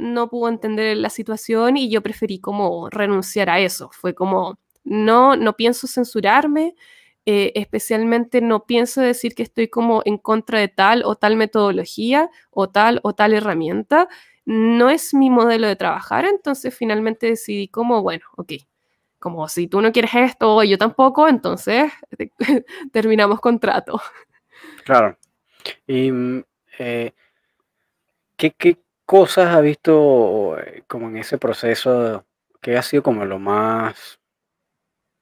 no 0.00 0.28
pudo 0.28 0.48
entender 0.48 0.96
la 0.96 1.10
situación 1.10 1.76
y 1.76 1.90
yo 1.90 2.02
preferí 2.02 2.40
como 2.40 2.90
renunciar 2.90 3.50
a 3.50 3.60
eso. 3.60 3.90
Fue 3.92 4.14
como, 4.14 4.58
no, 4.84 5.36
no 5.36 5.56
pienso 5.56 5.86
censurarme, 5.86 6.74
eh, 7.26 7.52
especialmente 7.54 8.40
no 8.40 8.64
pienso 8.64 9.02
decir 9.02 9.34
que 9.34 9.42
estoy 9.42 9.68
como 9.68 10.02
en 10.04 10.16
contra 10.18 10.58
de 10.58 10.68
tal 10.68 11.04
o 11.04 11.16
tal 11.16 11.36
metodología 11.36 12.30
o 12.50 12.70
tal 12.70 13.00
o 13.02 13.14
tal 13.14 13.34
herramienta. 13.34 14.08
No 14.44 14.90
es 14.90 15.14
mi 15.14 15.30
modelo 15.30 15.68
de 15.68 15.76
trabajar, 15.76 16.24
entonces 16.24 16.74
finalmente 16.74 17.26
decidí 17.26 17.68
como, 17.68 18.02
bueno, 18.02 18.24
ok, 18.36 18.52
como 19.18 19.46
si 19.48 19.68
tú 19.68 19.80
no 19.80 19.92
quieres 19.92 20.14
esto, 20.14 20.62
yo 20.64 20.78
tampoco, 20.78 21.28
entonces 21.28 21.92
terminamos 22.92 23.40
contrato. 23.40 24.00
Claro. 24.84 25.16
¿Y 25.86 26.10
mm, 26.10 26.42
eh, 26.78 27.12
¿qué, 28.36 28.50
qué, 28.52 28.78
cosas 29.04 29.54
has 29.54 29.62
visto 29.62 30.56
eh, 30.58 30.84
como 30.86 31.08
en 31.08 31.16
ese 31.16 31.36
proceso 31.36 32.24
que 32.60 32.76
ha 32.76 32.82
sido 32.82 33.02
como 33.02 33.24
lo 33.24 33.38
más 33.38 34.20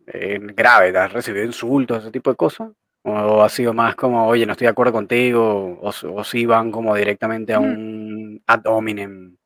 grave? 0.06 0.96
¿Has 0.96 1.12
recibido 1.12 1.44
insultos, 1.44 2.02
ese 2.02 2.10
tipo 2.12 2.30
de 2.30 2.36
cosas? 2.36 2.70
¿O 3.02 3.42
ha 3.42 3.48
sido 3.48 3.72
más 3.72 3.96
como, 3.96 4.26
oye, 4.26 4.44
no 4.44 4.52
estoy 4.52 4.66
de 4.66 4.72
acuerdo 4.72 4.92
contigo? 4.92 5.78
¿O, 5.80 5.88
o 5.88 6.24
si 6.24 6.46
van 6.46 6.70
como 6.70 6.94
directamente 6.94 7.54
a 7.54 7.60
mm. 7.60 8.07
Ad 8.46 8.62
hominem 8.66 9.36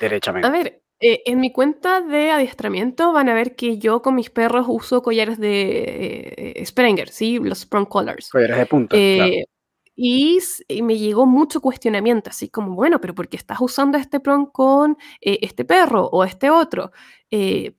derechamente? 0.00 0.46
A 0.46 0.50
ver, 0.50 0.82
eh, 0.98 1.22
en 1.26 1.40
mi 1.40 1.52
cuenta 1.52 2.00
de 2.00 2.30
adiestramiento 2.30 3.12
van 3.12 3.28
a 3.28 3.34
ver 3.34 3.54
que 3.54 3.78
yo 3.78 4.00
con 4.00 4.14
mis 4.14 4.30
perros 4.30 4.66
uso 4.68 5.02
collares 5.02 5.38
de 5.38 6.54
eh, 6.56 6.66
Sprenger, 6.66 7.08
¿sí? 7.08 7.38
Los 7.38 7.60
Sprung 7.60 7.86
Collars. 7.86 8.30
Collares 8.30 8.56
de 8.56 8.66
punta, 8.66 8.96
eh, 8.98 9.44
Y, 9.94 10.38
me 10.82 10.98
llegó 10.98 11.26
mucho 11.26 11.60
cuestionamiento, 11.60 12.30
así 12.30 12.48
como, 12.48 12.74
bueno, 12.74 13.00
pero 13.00 13.14
¿por 13.14 13.28
qué 13.28 13.36
estás 13.36 13.58
usando 13.60 13.98
este 13.98 14.20
prong 14.20 14.50
con 14.52 14.96
este 15.20 15.64
perro 15.64 16.06
o 16.06 16.24
este 16.24 16.50
otro? 16.50 16.92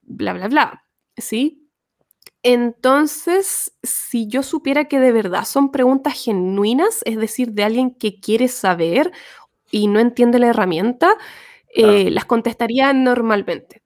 bla, 0.03 0.33
bla, 0.33 0.47
bla. 0.47 0.83
¿sí? 1.17 1.67
Entonces, 2.43 3.73
si 3.83 4.27
yo 4.27 4.43
supiera 4.43 4.85
que 4.85 4.99
de 4.99 5.11
verdad 5.11 5.43
son 5.43 5.71
preguntas 5.71 6.23
genuinas, 6.23 7.01
es 7.05 7.17
decir, 7.17 7.51
de 7.51 7.63
alguien 7.63 7.93
que 7.93 8.19
quiere 8.19 8.47
saber 8.47 9.11
y 9.71 9.87
no 9.87 9.99
entiende 9.99 10.39
la 10.39 10.47
herramienta, 10.47 11.15
eh, 11.69 12.09
las 12.11 12.25
contestaría 12.25 12.93
normalmente. 12.93 13.81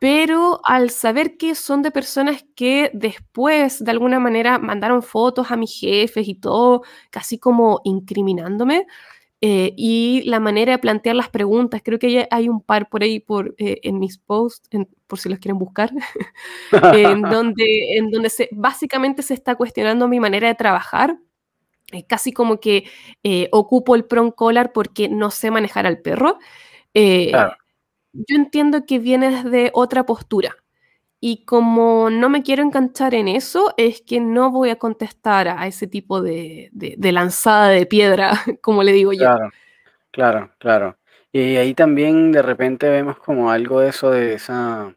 Pero 0.00 0.60
al 0.64 0.90
saber 0.90 1.36
que 1.36 1.54
son 1.54 1.82
de 1.82 1.90
personas 1.90 2.44
que 2.56 2.90
después, 2.94 3.84
de 3.84 3.90
alguna 3.90 4.18
manera, 4.18 4.58
mandaron 4.58 5.02
fotos 5.02 5.50
a 5.50 5.56
mis 5.56 5.78
jefes 5.78 6.26
y 6.26 6.34
todo, 6.34 6.82
casi 7.10 7.38
como 7.38 7.80
incriminándome, 7.84 8.86
eh, 9.40 9.72
y 9.76 10.22
la 10.24 10.40
manera 10.40 10.72
de 10.72 10.78
plantear 10.78 11.14
las 11.14 11.28
preguntas, 11.28 11.80
creo 11.84 12.00
que 12.00 12.26
hay 12.28 12.48
un 12.48 12.60
par 12.60 12.88
por 12.88 13.04
ahí 13.04 13.20
por, 13.20 13.54
eh, 13.58 13.78
en 13.84 14.00
mis 14.00 14.18
posts, 14.18 14.68
por 15.06 15.20
si 15.20 15.28
los 15.28 15.38
quieren 15.38 15.58
buscar, 15.58 15.92
en 16.72 17.22
donde, 17.22 17.96
en 17.96 18.10
donde 18.10 18.30
se, 18.30 18.48
básicamente 18.50 19.22
se 19.22 19.34
está 19.34 19.54
cuestionando 19.54 20.08
mi 20.08 20.18
manera 20.18 20.48
de 20.48 20.56
trabajar. 20.56 21.18
Casi 22.06 22.32
como 22.32 22.60
que 22.60 22.84
eh, 23.22 23.48
ocupo 23.52 23.94
el 23.94 24.04
prong 24.04 24.32
collar 24.32 24.72
porque 24.72 25.08
no 25.08 25.30
sé 25.30 25.50
manejar 25.50 25.86
al 25.86 26.00
perro. 26.00 26.38
Yo 26.94 28.36
entiendo 28.36 28.84
que 28.86 28.98
viene 28.98 29.30
desde 29.30 29.70
otra 29.74 30.04
postura. 30.04 30.56
Y 31.20 31.44
como 31.44 32.10
no 32.10 32.28
me 32.28 32.42
quiero 32.42 32.62
enganchar 32.62 33.14
en 33.14 33.26
eso, 33.26 33.74
es 33.76 34.02
que 34.02 34.20
no 34.20 34.50
voy 34.50 34.70
a 34.70 34.76
contestar 34.76 35.48
a 35.48 35.66
ese 35.66 35.88
tipo 35.88 36.22
de, 36.22 36.70
lanzada 36.98 37.68
de 37.68 37.86
piedra, 37.86 38.30
como 38.62 38.82
le 38.82 38.92
digo 38.92 39.12
yo. 39.12 39.20
Claro, 39.20 39.50
claro, 40.10 40.50
claro. 40.58 40.98
Y 41.32 41.56
ahí 41.56 41.74
también 41.74 42.32
de 42.32 42.42
repente 42.42 42.88
vemos 42.88 43.18
como 43.18 43.50
algo 43.50 43.80
de 43.80 43.90
eso, 43.90 44.10
de 44.10 44.34
esa, 44.34 44.94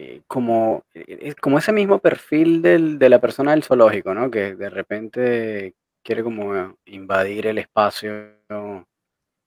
eh, 0.00 0.22
como, 0.28 0.84
eh, 0.94 1.34
como 1.40 1.58
ese 1.58 1.72
mismo 1.72 1.98
perfil 1.98 2.62
de 2.62 3.08
la 3.08 3.20
persona 3.20 3.50
del 3.50 3.64
zoológico, 3.64 4.14
¿no? 4.14 4.30
Que 4.30 4.54
de 4.54 4.70
repente 4.70 5.74
quiere 6.04 6.22
como 6.22 6.76
invadir 6.84 7.48
el 7.48 7.58
espacio 7.58 8.12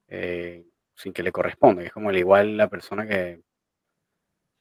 eh, 0.10 0.66
sin 0.94 1.14
que 1.14 1.24
le 1.24 1.32
corresponda. 1.32 1.84
Es 1.84 1.94
como 1.94 2.10
al 2.10 2.18
igual 2.18 2.58
la 2.58 2.68
persona 2.68 3.08
que 3.08 3.42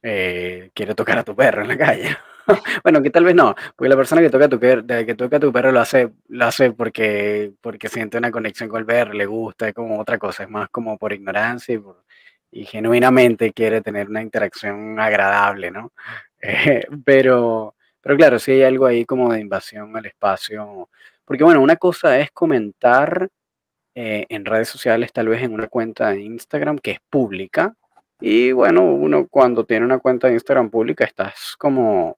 eh, 0.01 0.71
quiere 0.73 0.95
tocar 0.95 1.17
a 1.17 1.25
tu 1.25 1.35
perro 1.35 1.61
en 1.61 1.67
la 1.67 1.77
calle. 1.77 2.17
bueno, 2.85 3.01
que 3.03 3.09
tal 3.09 3.25
vez 3.25 3.35
no, 3.35 3.53
porque 3.75 3.89
la 3.89 3.97
persona 3.97 4.21
que 4.21 4.29
toca 4.29 4.45
a 4.45 4.49
tu, 4.49 4.59
que 4.59 5.15
toca 5.17 5.37
a 5.37 5.39
tu 5.41 5.51
perro 5.51 5.73
lo 5.73 5.81
hace, 5.81 6.09
lo 6.29 6.45
hace 6.45 6.71
porque, 6.71 7.51
porque 7.59 7.89
siente 7.89 8.17
una 8.17 8.31
conexión 8.31 8.69
con 8.69 8.79
el 8.79 8.85
perro, 8.85 9.11
le 9.11 9.25
gusta, 9.25 9.67
es 9.67 9.73
como 9.73 9.99
otra 9.99 10.17
cosa, 10.17 10.43
es 10.43 10.49
más 10.49 10.69
como 10.69 10.97
por 10.97 11.11
ignorancia 11.11 11.75
y, 11.75 11.81
genuinamente 12.51 13.53
quiere 13.53 13.81
tener 13.81 14.09
una 14.09 14.21
interacción 14.21 14.99
agradable, 14.99 15.71
¿no? 15.71 15.91
Eh, 16.43 16.87
pero, 17.05 17.75
pero 18.01 18.17
claro, 18.17 18.39
sí 18.39 18.53
hay 18.53 18.63
algo 18.63 18.87
ahí 18.87 19.05
como 19.05 19.31
de 19.31 19.39
invasión 19.41 19.95
al 19.95 20.07
espacio, 20.07 20.89
porque 21.23 21.43
bueno, 21.43 21.61
una 21.61 21.75
cosa 21.75 22.17
es 22.19 22.31
comentar 22.31 23.29
eh, 23.93 24.25
en 24.27 24.45
redes 24.45 24.67
sociales, 24.69 25.13
tal 25.13 25.27
vez 25.27 25.43
en 25.43 25.53
una 25.53 25.67
cuenta 25.67 26.09
de 26.09 26.21
Instagram 26.21 26.79
que 26.79 26.91
es 26.91 26.99
pública, 27.11 27.75
y 28.19 28.51
bueno, 28.53 28.83
uno 28.85 29.27
cuando 29.27 29.65
tiene 29.65 29.85
una 29.85 29.99
cuenta 29.99 30.27
de 30.27 30.33
Instagram 30.33 30.71
pública 30.71 31.05
estás 31.05 31.55
como, 31.59 32.17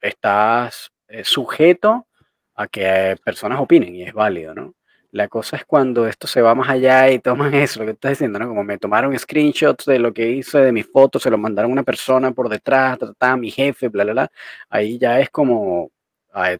estás 0.00 0.90
eh, 1.08 1.24
sujeto 1.24 2.06
a 2.54 2.66
que 2.68 3.16
personas 3.24 3.60
opinen 3.60 3.94
y 3.96 4.02
es 4.04 4.12
válido, 4.12 4.54
¿no? 4.54 4.74
La 5.12 5.28
cosa 5.28 5.56
es 5.56 5.64
cuando 5.64 6.06
esto 6.06 6.26
se 6.26 6.42
va 6.42 6.54
más 6.54 6.68
allá 6.68 7.10
y 7.10 7.18
toman 7.18 7.54
eso, 7.54 7.80
lo 7.80 7.86
que 7.86 7.92
estás 7.92 8.12
diciendo, 8.12 8.38
¿no? 8.38 8.48
Como 8.48 8.64
me 8.64 8.78
tomaron 8.78 9.18
screenshots 9.18 9.86
de 9.86 9.98
lo 9.98 10.12
que 10.12 10.28
hice, 10.30 10.58
de 10.58 10.72
mis 10.72 10.86
fotos, 10.86 11.22
se 11.22 11.30
lo 11.30 11.38
mandaron 11.38 11.70
a 11.70 11.72
una 11.72 11.82
persona 11.82 12.32
por 12.32 12.48
detrás, 12.48 12.98
a 13.20 13.36
mi 13.36 13.50
jefe, 13.50 13.88
bla, 13.88 14.04
bla, 14.04 14.12
bla. 14.12 14.30
Ahí 14.68 14.98
ya 14.98 15.20
es 15.20 15.30
como, 15.30 15.90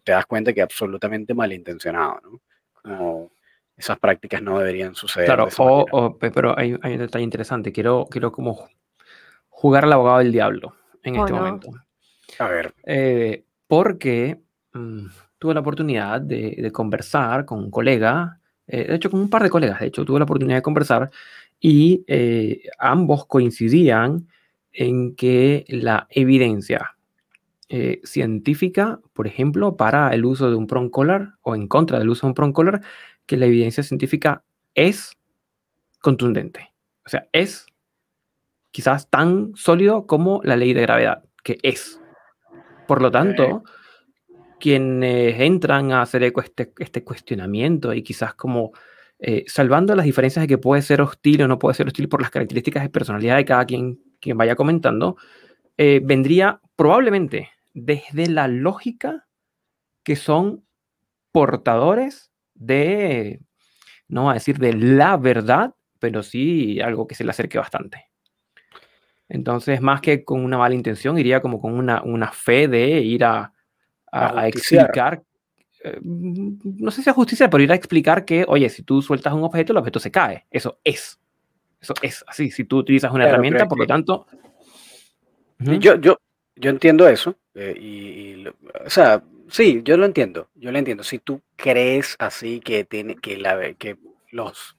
te 0.03 0.11
das 0.11 0.25
cuenta 0.25 0.53
que 0.53 0.61
absolutamente 0.61 1.33
malintencionado, 1.33 2.19
¿no? 2.23 2.41
Como 2.81 3.31
esas 3.75 3.99
prácticas 3.99 4.41
no 4.41 4.57
deberían 4.57 4.95
suceder. 4.95 5.27
Claro, 5.27 5.47
pero 6.19 6.57
hay, 6.57 6.75
hay, 6.81 6.93
un 6.93 6.99
detalle 6.99 7.23
interesante. 7.23 7.71
Quiero, 7.71 8.07
quiero 8.09 8.31
como 8.31 8.67
jugar 9.49 9.85
al 9.85 9.93
abogado 9.93 10.17
del 10.19 10.31
diablo 10.31 10.75
en 11.03 11.15
este 11.15 11.33
momento. 11.33 11.69
A 12.39 12.47
ver. 12.47 12.73
Eh, 12.83 13.43
porque 13.67 14.39
mm, 14.73 15.05
tuve 15.39 15.53
la 15.53 15.59
oportunidad 15.61 16.21
de, 16.21 16.71
conversar 16.71 17.45
con 17.45 17.59
un 17.59 17.71
colega, 17.71 18.39
eh, 18.67 18.87
de 18.87 18.95
hecho 18.95 19.09
con 19.09 19.19
un 19.19 19.29
par 19.29 19.43
de 19.43 19.49
colegas, 19.49 19.79
de 19.79 19.87
hecho 19.87 20.05
tuve 20.05 20.19
la 20.19 20.25
oportunidad 20.25 20.57
de 20.57 20.63
conversar 20.63 21.09
y 21.59 22.03
eh, 22.07 22.63
ambos 22.79 23.25
coincidían 23.25 24.27
en 24.71 25.15
que 25.15 25.65
la 25.69 26.07
evidencia 26.09 26.93
científica, 28.03 29.01
por 29.11 29.27
ejemplo, 29.27 29.75
para 29.75 30.13
el 30.13 30.23
uso 30.23 30.49
de 30.49 30.55
un 30.55 30.67
prong 30.67 30.89
collar 30.89 31.33
o 31.41 31.53
en 31.53 31.67
contra 31.67 31.99
del 31.99 32.07
uso 32.07 32.25
de 32.25 32.29
un 32.29 32.33
prong 32.33 32.53
collar, 32.53 32.81
que 33.25 33.35
la 33.35 33.45
evidencia 33.45 33.83
científica 33.83 34.45
es 34.73 35.17
contundente. 35.99 36.73
O 37.05 37.09
sea, 37.09 37.27
es 37.31 37.67
quizás 38.71 39.09
tan 39.09 39.55
sólido 39.55 40.07
como 40.07 40.41
la 40.43 40.55
ley 40.55 40.73
de 40.73 40.81
gravedad, 40.81 41.23
que 41.43 41.57
es. 41.63 41.99
Por 42.87 43.01
lo 43.01 43.11
tanto, 43.11 43.63
quienes 44.59 45.39
entran 45.39 45.91
a 45.91 46.01
hacer 46.01 46.23
este, 46.23 46.73
este 46.79 47.03
cuestionamiento 47.03 47.93
y 47.93 48.03
quizás 48.03 48.33
como 48.33 48.71
eh, 49.19 49.45
salvando 49.47 49.95
las 49.95 50.05
diferencias 50.05 50.43
de 50.43 50.47
que 50.47 50.57
puede 50.57 50.81
ser 50.81 51.01
hostil 51.01 51.41
o 51.41 51.47
no 51.47 51.57
puede 51.57 51.75
ser 51.75 51.87
hostil 51.87 52.07
por 52.07 52.21
las 52.21 52.29
características 52.29 52.83
de 52.83 52.89
personalidad 52.89 53.37
de 53.37 53.45
cada 53.45 53.65
quien, 53.65 53.99
quien 54.19 54.37
vaya 54.37 54.55
comentando, 54.55 55.17
eh, 55.77 56.01
vendría 56.03 56.61
probablemente 56.75 57.49
desde 57.73 58.27
la 58.27 58.47
lógica 58.47 59.27
que 60.03 60.15
son 60.15 60.65
portadores 61.31 62.31
de, 62.53 63.41
no 64.07 64.29
a 64.29 64.35
decir 64.35 64.59
de 64.59 64.73
la 64.73 65.17
verdad, 65.17 65.75
pero 65.99 66.23
sí 66.23 66.79
algo 66.79 67.07
que 67.07 67.15
se 67.15 67.23
le 67.23 67.31
acerque 67.31 67.57
bastante. 67.57 68.05
Entonces, 69.29 69.81
más 69.81 69.99
que 70.01 70.23
con 70.23 70.43
una 70.43 70.57
mala 70.57 70.75
intención, 70.75 71.17
iría 71.17 71.41
como 71.41 71.59
con 71.59 71.73
una, 71.73 72.01
una 72.03 72.31
fe 72.31 72.67
de 72.67 73.01
ir 73.01 73.25
a, 73.25 73.51
a, 74.17 74.47
explicar, 74.47 75.21
eh, 75.83 75.99
no 76.01 76.91
sé 76.91 77.03
si 77.03 77.09
a 77.09 77.13
justicia, 77.13 77.49
pero 77.49 77.63
ir 77.63 77.71
a 77.71 77.75
explicar 77.75 78.25
que, 78.25 78.45
oye, 78.47 78.69
si 78.69 78.83
tú 78.83 79.01
sueltas 79.01 79.33
un 79.33 79.43
objeto, 79.43 79.73
el 79.73 79.77
objeto 79.77 79.99
se 79.99 80.11
cae. 80.11 80.45
Eso 80.51 80.79
es. 80.83 81.19
Eso 81.79 81.93
es 82.01 82.23
así. 82.27 82.51
Si 82.51 82.63
tú 82.63 82.77
utilizas 82.77 83.11
una 83.11 83.27
herramienta, 83.27 83.67
por 83.67 83.79
lo 83.79 83.85
tanto... 83.85 84.27
yo, 85.59 85.95
yo, 85.95 86.17
yo 86.55 86.69
entiendo 86.69 87.07
eso. 87.07 87.35
Eh, 87.53 87.75
y, 87.79 88.47
o 88.47 88.89
sea, 88.89 89.23
sí, 89.49 89.81
yo 89.83 89.97
lo 89.97 90.05
entiendo. 90.05 90.49
Yo 90.55 90.71
lo 90.71 90.79
entiendo. 90.79 91.03
Si 91.03 91.19
tú 91.19 91.41
crees 91.55 92.15
así 92.19 92.59
que, 92.59 92.83
tiene, 92.83 93.15
que, 93.15 93.37
la, 93.37 93.73
que 93.73 93.97
los 94.31 94.77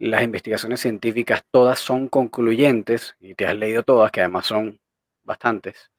las 0.00 0.22
investigaciones 0.22 0.80
científicas 0.80 1.44
todas 1.50 1.78
son 1.78 2.08
concluyentes, 2.08 3.16
y 3.20 3.34
te 3.34 3.46
has 3.46 3.54
leído 3.54 3.82
todas, 3.82 4.10
que 4.10 4.20
además 4.20 4.46
son 4.46 4.80
bastantes, 5.24 5.90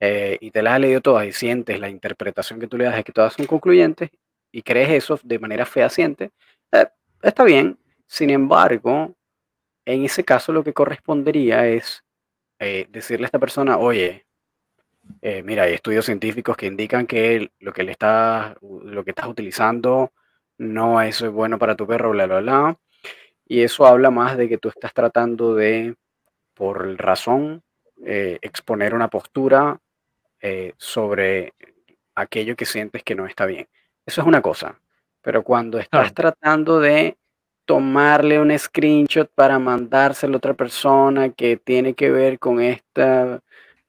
eh, 0.00 0.38
y 0.40 0.50
te 0.50 0.62
las 0.62 0.74
has 0.74 0.80
leído 0.80 1.02
todas 1.02 1.26
y 1.26 1.32
sientes 1.32 1.78
la 1.78 1.90
interpretación 1.90 2.58
que 2.58 2.66
tú 2.66 2.78
le 2.78 2.84
das 2.84 2.96
de 2.96 3.04
que 3.04 3.12
todas 3.12 3.34
son 3.34 3.46
concluyentes, 3.46 4.10
y 4.50 4.62
crees 4.62 4.90
eso 4.90 5.20
de 5.22 5.38
manera 5.38 5.66
fehaciente, 5.66 6.30
eh, 6.72 6.86
está 7.22 7.44
bien. 7.44 7.78
Sin 8.06 8.30
embargo, 8.30 9.14
en 9.84 10.04
ese 10.04 10.24
caso 10.24 10.52
lo 10.52 10.64
que 10.64 10.72
correspondería 10.72 11.66
es 11.68 12.02
eh, 12.58 12.86
decirle 12.90 13.26
a 13.26 13.28
esta 13.28 13.38
persona, 13.38 13.78
oye, 13.78 14.26
mira, 15.44 15.64
hay 15.64 15.74
estudios 15.74 16.06
científicos 16.06 16.56
que 16.56 16.66
indican 16.66 17.06
que 17.06 17.50
lo 17.60 17.72
que 17.72 17.82
le 17.82 17.92
está, 17.92 18.56
lo 18.62 19.04
que 19.04 19.10
estás 19.10 19.26
utilizando 19.26 20.12
no 20.58 21.00
es 21.02 21.22
bueno 21.30 21.58
para 21.58 21.76
tu 21.76 21.86
perro, 21.86 22.10
bla, 22.10 22.26
bla, 22.26 22.40
bla. 22.40 22.78
Y 23.46 23.62
eso 23.62 23.86
habla 23.86 24.10
más 24.10 24.36
de 24.36 24.48
que 24.48 24.58
tú 24.58 24.68
estás 24.68 24.92
tratando 24.94 25.54
de, 25.54 25.94
por 26.54 26.98
razón, 26.98 27.62
exponer 28.04 28.94
una 28.94 29.08
postura 29.08 29.80
eh, 30.40 30.72
sobre 30.76 31.54
aquello 32.14 32.56
que 32.56 32.66
sientes 32.66 33.02
que 33.02 33.14
no 33.14 33.26
está 33.26 33.46
bien. 33.46 33.68
Eso 34.06 34.20
es 34.20 34.26
una 34.26 34.42
cosa. 34.42 34.80
Pero 35.22 35.42
cuando 35.42 35.78
estás 35.78 36.14
tratando 36.14 36.80
de 36.80 37.16
tomarle 37.66 38.40
un 38.40 38.58
screenshot 38.58 39.30
para 39.34 39.58
mandárselo 39.58 40.34
a 40.34 40.38
otra 40.38 40.54
persona 40.54 41.30
que 41.30 41.56
tiene 41.56 41.94
que 41.94 42.10
ver 42.10 42.38
con 42.38 42.60
este 42.60 43.40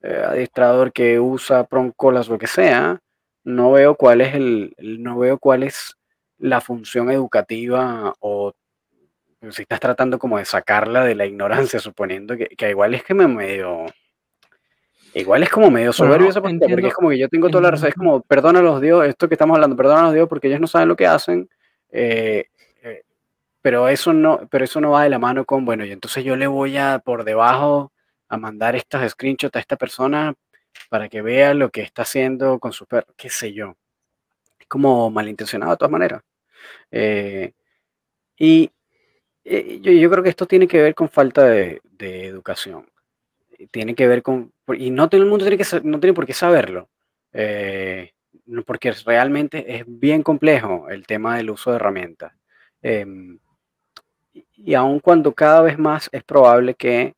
adiestrador 0.03 0.91
que 0.91 1.19
usa 1.19 1.63
proncolas 1.63 2.27
o 2.27 2.33
lo 2.33 2.39
que 2.39 2.47
sea, 2.47 2.99
no 3.43 3.71
veo 3.71 3.95
cuál 3.95 4.21
es 4.21 4.35
el, 4.35 4.75
no 4.79 5.17
veo 5.17 5.39
cuál 5.39 5.63
es 5.63 5.95
la 6.37 6.61
función 6.61 7.09
educativa 7.11 8.13
o 8.19 8.53
si 9.49 9.63
estás 9.63 9.79
tratando 9.79 10.19
como 10.19 10.37
de 10.37 10.45
sacarla 10.45 11.03
de 11.03 11.15
la 11.15 11.25
ignorancia, 11.25 11.79
suponiendo 11.79 12.35
que, 12.37 12.69
igual 12.69 12.93
es 12.93 13.03
que 13.03 13.13
me 13.13 13.27
medio... 13.27 13.85
Igual 15.13 15.43
es 15.43 15.49
como 15.49 15.69
medio 15.69 15.91
soberbio 15.91 16.29
esa 16.29 16.41
porque 16.41 16.87
es 16.87 16.93
como 16.93 17.09
que 17.09 17.17
yo 17.17 17.27
tengo 17.27 17.49
toda 17.49 17.63
la 17.63 17.71
razón, 17.71 17.89
es 17.89 17.95
como, 17.95 18.21
perdona 18.21 18.61
los 18.61 18.79
dios, 18.79 19.05
esto 19.05 19.27
que 19.27 19.35
estamos 19.35 19.55
hablando, 19.55 19.75
perdona 19.75 20.03
los 20.03 20.13
dios 20.13 20.29
porque 20.29 20.47
ellos 20.47 20.61
no 20.61 20.67
saben 20.67 20.87
lo 20.87 20.95
que 20.95 21.05
hacen, 21.05 21.49
eh, 21.91 22.45
eh, 22.81 23.03
pero, 23.61 23.89
eso 23.89 24.13
no, 24.13 24.47
pero 24.49 24.63
eso 24.63 24.79
no 24.79 24.91
va 24.91 25.03
de 25.03 25.09
la 25.09 25.19
mano 25.19 25.43
con, 25.43 25.65
bueno, 25.65 25.83
y 25.83 25.91
entonces 25.91 26.23
yo 26.23 26.37
le 26.37 26.47
voy 26.47 26.77
a 26.77 26.99
por 26.99 27.25
debajo 27.25 27.91
a 28.29 28.37
mandar 28.37 28.77
estas 28.77 29.11
screenshots 29.11 29.57
a 29.57 29.59
esta 29.59 29.75
persona 29.75 30.33
para 30.89 31.09
que 31.09 31.21
vea 31.21 31.53
lo 31.53 31.69
que 31.69 31.81
está 31.81 32.03
haciendo 32.03 32.59
con 32.59 32.71
su 32.71 32.85
perro, 32.85 33.13
qué 33.17 33.29
sé 33.29 33.53
yo. 33.53 33.75
Es 34.59 34.67
como 34.67 35.09
malintencionado 35.09 35.71
de 35.71 35.77
todas 35.77 35.91
maneras. 35.91 36.21
Eh, 36.91 37.53
y, 38.37 38.71
eh, 39.43 39.79
yo, 39.81 39.91
yo, 39.91 40.09
creo 40.09 40.23
que 40.23 40.29
esto 40.29 40.45
tiene 40.47 40.67
que 40.67 40.81
ver 40.81 40.95
con 40.95 41.09
falta 41.09 41.45
de, 41.45 41.81
educación. 41.99 42.89
tiene 43.71 43.93
que 43.95 44.07
ver 44.07 44.23
con, 44.23 44.51
y 44.73 44.89
no 44.91 45.09
todo 45.09 45.21
el 45.21 45.27
mundo 45.27 45.45
tiene 45.45 45.57
que, 45.63 45.81
no 45.83 45.99
tiene 45.99 46.13
por 46.13 46.25
qué 46.25 46.33
saberlo, 46.33 46.89
eh, 47.33 48.13
porque 48.65 48.91
realmente 49.05 49.75
es 49.77 49.83
bien 49.87 50.23
complejo 50.23 50.89
el 50.89 51.05
tema 51.07 51.37
del 51.37 51.51
uso 51.51 51.71
de 51.71 51.77
herramientas. 51.77 52.33
Em, 52.81 53.39
y 54.55 54.73
aun 54.75 54.99
cuando 54.99 55.33
cada 55.33 55.61
vez 55.61 55.77
más 55.79 56.09
es 56.11 56.23
probable 56.23 56.75
que 56.75 57.15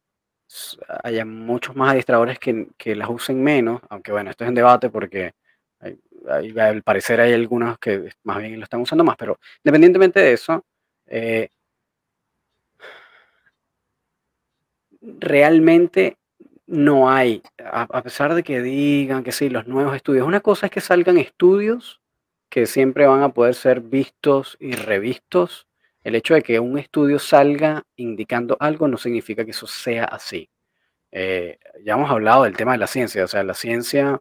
haya 1.04 1.26
muchos 1.26 1.76
más 1.76 1.92
adiestradores 1.92 2.40
que, 2.40 2.68
que 2.78 2.96
las 2.96 3.10
usen 3.10 3.44
menos, 3.44 3.82
aunque 3.90 4.12
bueno, 4.12 4.30
esto 4.32 4.44
es 4.44 4.50
en 4.50 4.56
debate 4.56 4.90
porque 4.90 5.34
al 6.28 6.84
parecer 6.84 7.20
hay 7.22 7.34
algunos 7.34 7.78
que 7.80 8.10
más 8.24 8.38
bien 8.40 8.58
lo 8.58 8.64
están 8.64 8.82
usando 8.82 9.04
más, 9.04 9.18
pero 9.18 9.40
independientemente 9.64 10.20
de 10.20 10.34
eso, 10.34 10.66
eh, 11.08 11.50
realmente 15.02 16.18
no 16.68 17.10
hay, 17.10 17.42
a, 17.64 18.02
pesar 18.02 18.36
de 18.36 18.44
que 18.44 18.62
digan 18.62 19.24
que 19.24 19.32
sí, 19.32 19.50
los 19.50 19.68
nuevos 19.68 19.96
estudios, 19.96 20.26
una 20.26 20.40
cosa 20.40 20.68
es 20.68 20.72
que 20.72 20.82
salgan 20.82 21.18
estudios 21.18 22.02
que 22.50 22.68
siempre 22.68 23.08
van 23.08 23.24
a 23.24 23.30
poder 23.30 23.56
ser 23.56 23.82
vistos 23.82 24.58
y 24.60 24.74
revistos. 24.74 25.68
El 26.04 26.16
hecho 26.16 26.36
de 26.36 26.44
que 26.44 26.60
un 26.60 26.78
estudio 26.78 27.18
salga 27.20 27.84
indicando 27.96 28.58
algo 28.60 28.88
no 28.88 28.98
significa 28.98 29.44
que 29.44 29.52
eso 29.52 29.66
sea 29.68 30.06
así. 30.06 30.50
Eh, 31.12 31.58
ya 31.84 31.94
hemos 31.94 32.12
hablado 32.12 32.44
del 32.44 32.56
tema 32.56 32.74
de 32.74 32.80
la 32.80 32.88
ciencia, 32.88 33.24
o 33.24 33.28
sea, 33.28 33.44
la 33.44 33.54
ciencia 33.54 34.20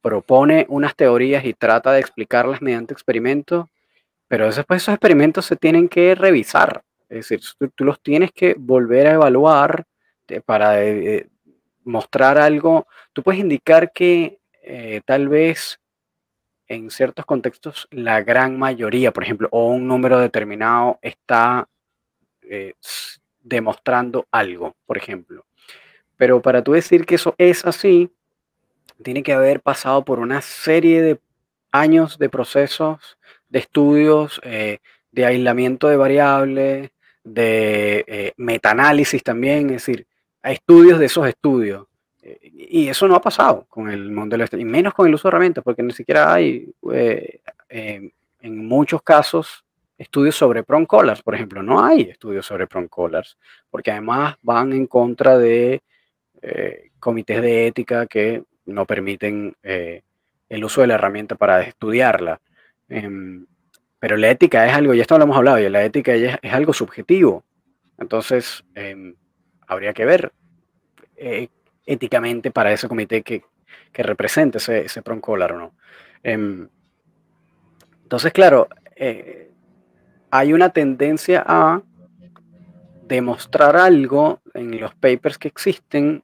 propone 0.00 0.66
unas 0.68 0.96
teorías 0.96 1.44
y 1.44 1.54
trata 1.54 1.92
de 1.92 2.00
explicarlas 2.00 2.60
mediante 2.62 2.92
experimentos, 2.94 3.66
pero 4.28 4.46
después 4.46 4.82
esos 4.82 4.94
experimentos 4.94 5.46
se 5.46 5.56
tienen 5.56 5.88
que 5.88 6.14
revisar, 6.14 6.82
es 7.08 7.28
decir, 7.28 7.40
tú, 7.76 7.84
los 7.84 8.00
tienes 8.02 8.32
que 8.32 8.54
volver 8.58 9.06
a 9.06 9.12
evaluar 9.12 9.84
eh, 10.28 10.40
para 10.40 10.82
eh, 10.82 11.28
mostrar 11.84 12.38
algo. 12.38 12.86
Tú 13.12 13.22
puedes 13.22 13.40
indicar 13.40 13.92
que 13.92 14.38
eh, 14.62 15.00
tal 15.04 15.28
vez 15.28 15.80
en 16.68 16.90
ciertos 16.90 17.24
contextos 17.26 17.88
la 17.90 18.22
gran 18.22 18.58
mayoría, 18.58 19.12
por 19.12 19.24
ejemplo, 19.24 19.48
o 19.50 19.68
un 19.68 19.86
número 19.86 20.18
determinado 20.18 20.98
está 21.02 21.68
demostrando 23.42 24.26
algo, 24.30 24.76
por 24.86 24.98
ejemplo. 24.98 25.44
Pero 26.16 26.40
para 26.40 26.62
tú 26.62 26.72
decir 26.72 27.04
que 27.04 27.16
eso 27.16 27.34
es 27.38 27.64
así, 27.64 28.10
tiene 29.02 29.22
que 29.22 29.32
haber 29.32 29.60
pasado 29.60 30.04
por 30.04 30.18
una 30.18 30.40
serie 30.40 31.02
de 31.02 31.20
años 31.72 32.18
de 32.18 32.28
procesos, 32.28 33.18
de 33.48 33.58
estudios, 33.58 34.40
eh, 34.44 34.78
de 35.10 35.26
aislamiento 35.26 35.88
de 35.88 35.96
variables, 35.96 36.90
de 37.24 38.04
eh, 38.06 38.32
metaanálisis 38.36 39.22
también, 39.22 39.66
es 39.70 39.86
decir, 39.86 40.06
hay 40.42 40.54
estudios 40.54 40.98
de 40.98 41.06
esos 41.06 41.26
estudios. 41.26 41.86
Eh, 42.22 42.38
y 42.70 42.88
eso 42.88 43.08
no 43.08 43.14
ha 43.14 43.20
pasado 43.20 43.66
con 43.68 43.88
el 43.90 44.10
modelo, 44.10 44.44
y 44.52 44.64
menos 44.64 44.94
con 44.94 45.06
el 45.06 45.14
uso 45.14 45.28
de 45.28 45.30
herramientas, 45.30 45.64
porque 45.64 45.82
ni 45.82 45.92
siquiera 45.92 46.32
hay, 46.32 46.72
en 46.90 48.66
muchos 48.66 49.02
casos, 49.02 49.64
estudios 49.96 50.34
sobre 50.36 50.62
prong 50.62 50.86
collars, 50.86 51.22
por 51.22 51.34
ejemplo. 51.34 51.62
No 51.62 51.84
hay 51.84 52.02
estudios 52.02 52.46
sobre 52.46 52.66
prong 52.66 52.88
collars, 52.88 53.36
porque 53.70 53.90
además 53.90 54.36
van 54.42 54.72
en 54.72 54.86
contra 54.86 55.38
de 55.38 55.82
comités 57.02 57.42
de 57.42 57.66
ética 57.66 58.06
que 58.06 58.44
no 58.66 58.86
permiten 58.86 59.56
eh, 59.62 60.02
el 60.48 60.64
uso 60.64 60.80
de 60.80 60.86
la 60.86 60.94
herramienta 60.94 61.34
para 61.34 61.62
estudiarla. 61.62 62.40
Em, 62.88 63.46
pero 63.98 64.16
la 64.16 64.30
ética 64.30 64.66
es 64.66 64.74
algo, 64.74 64.94
ya 64.94 65.02
esto 65.02 65.18
lo 65.18 65.24
hemos 65.24 65.36
hablado, 65.36 65.58
y 65.58 65.68
la 65.68 65.84
ética 65.84 66.14
es, 66.14 66.38
algo 66.52 66.72
subjetivo. 66.72 67.44
Entonces, 67.98 68.64
em, 68.74 69.14
habría 69.72 69.92
que 69.92 70.04
ver 70.04 70.32
eh, 71.16 71.48
éticamente 71.86 72.50
para 72.50 72.72
ese 72.72 72.88
comité 72.88 73.22
que, 73.22 73.42
que 73.92 74.02
represente 74.02 74.58
ese, 74.58 74.86
ese 74.86 75.02
o 75.04 75.36
no. 75.36 75.72
Em, 76.22 76.68
entonces, 78.02 78.32
claro, 78.32 78.68
eh, 78.96 79.50
hay 80.30 80.52
una 80.52 80.70
tendencia 80.70 81.44
a 81.46 81.82
demostrar 83.02 83.76
algo 83.76 84.40
en 84.54 84.80
los 84.80 84.94
papers 84.94 85.38
que 85.38 85.48
existen 85.48 86.22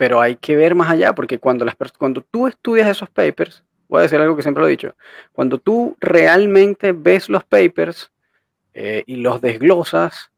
pero 0.00 0.18
hay 0.18 0.36
que 0.36 0.56
ver 0.56 0.74
más 0.74 0.88
allá, 0.88 1.14
porque 1.14 1.38
cuando, 1.38 1.66
las, 1.66 1.76
cuando 1.98 2.22
tú 2.22 2.46
estudias 2.46 2.88
esos 2.88 3.10
papers, 3.10 3.62
voy 3.86 3.98
a 3.98 4.02
decir 4.04 4.18
algo 4.18 4.34
que 4.34 4.40
siempre 4.40 4.62
lo 4.62 4.66
he 4.66 4.70
dicho, 4.70 4.94
cuando 5.30 5.58
tú 5.58 5.94
realmente 6.00 6.92
ves 6.92 7.28
los 7.28 7.44
papers 7.44 8.10
eh, 8.72 9.04
y 9.04 9.16
los 9.16 9.42
desglosas, 9.42 10.30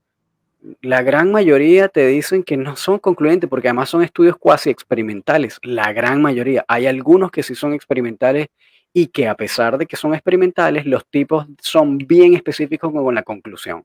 la 0.81 1.03
gran 1.03 1.33
mayoría 1.33 1.89
te 1.89 2.07
dicen 2.07 2.45
que 2.45 2.57
no 2.57 2.77
son 2.77 2.99
concluyentes, 2.99 3.51
porque 3.51 3.69
además 3.69 3.89
son 3.89 4.03
estudios 4.03 4.37
cuasi 4.37 4.71
experimentales, 4.71 5.59
la 5.63 5.93
gran 5.93 6.23
mayoría. 6.23 6.65
Hay 6.69 6.87
algunos 6.87 7.31
que 7.31 7.43
sí 7.43 7.55
son 7.55 7.75
experimentales 7.75 8.49
y 8.93 9.09
que 9.09 9.27
a 9.27 9.35
pesar 9.35 9.79
de 9.79 9.87
que 9.87 9.97
son 9.97 10.15
experimentales, 10.15 10.87
los 10.87 11.07
tipos 11.07 11.47
son 11.61 11.99
bien 11.99 12.35
específicos 12.35 12.93
con 12.93 13.15
la 13.15 13.23
conclusión, 13.23 13.85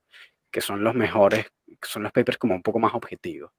que 0.50 0.60
son 0.60 0.84
los 0.84 0.94
mejores, 0.94 1.46
que 1.66 1.88
son 1.88 2.02
los 2.02 2.12
papers 2.12 2.38
como 2.38 2.54
un 2.54 2.62
poco 2.62 2.78
más 2.78 2.94
objetivos. 2.94 3.50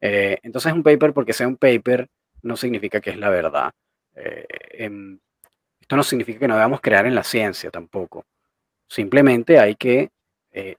Eh, 0.00 0.38
entonces 0.42 0.72
un 0.72 0.82
paper, 0.82 1.12
porque 1.12 1.32
sea 1.32 1.48
un 1.48 1.56
paper, 1.56 2.08
no 2.42 2.56
significa 2.56 3.00
que 3.00 3.10
es 3.10 3.16
la 3.16 3.30
verdad. 3.30 3.72
Eh, 4.14 4.46
em, 4.72 5.18
esto 5.80 5.96
no 5.96 6.02
significa 6.02 6.40
que 6.40 6.48
no 6.48 6.54
debamos 6.54 6.80
crear 6.80 7.06
en 7.06 7.14
la 7.14 7.22
ciencia 7.22 7.70
tampoco. 7.70 8.24
Simplemente 8.88 9.58
hay 9.58 9.76
que 9.76 10.10
eh, 10.52 10.76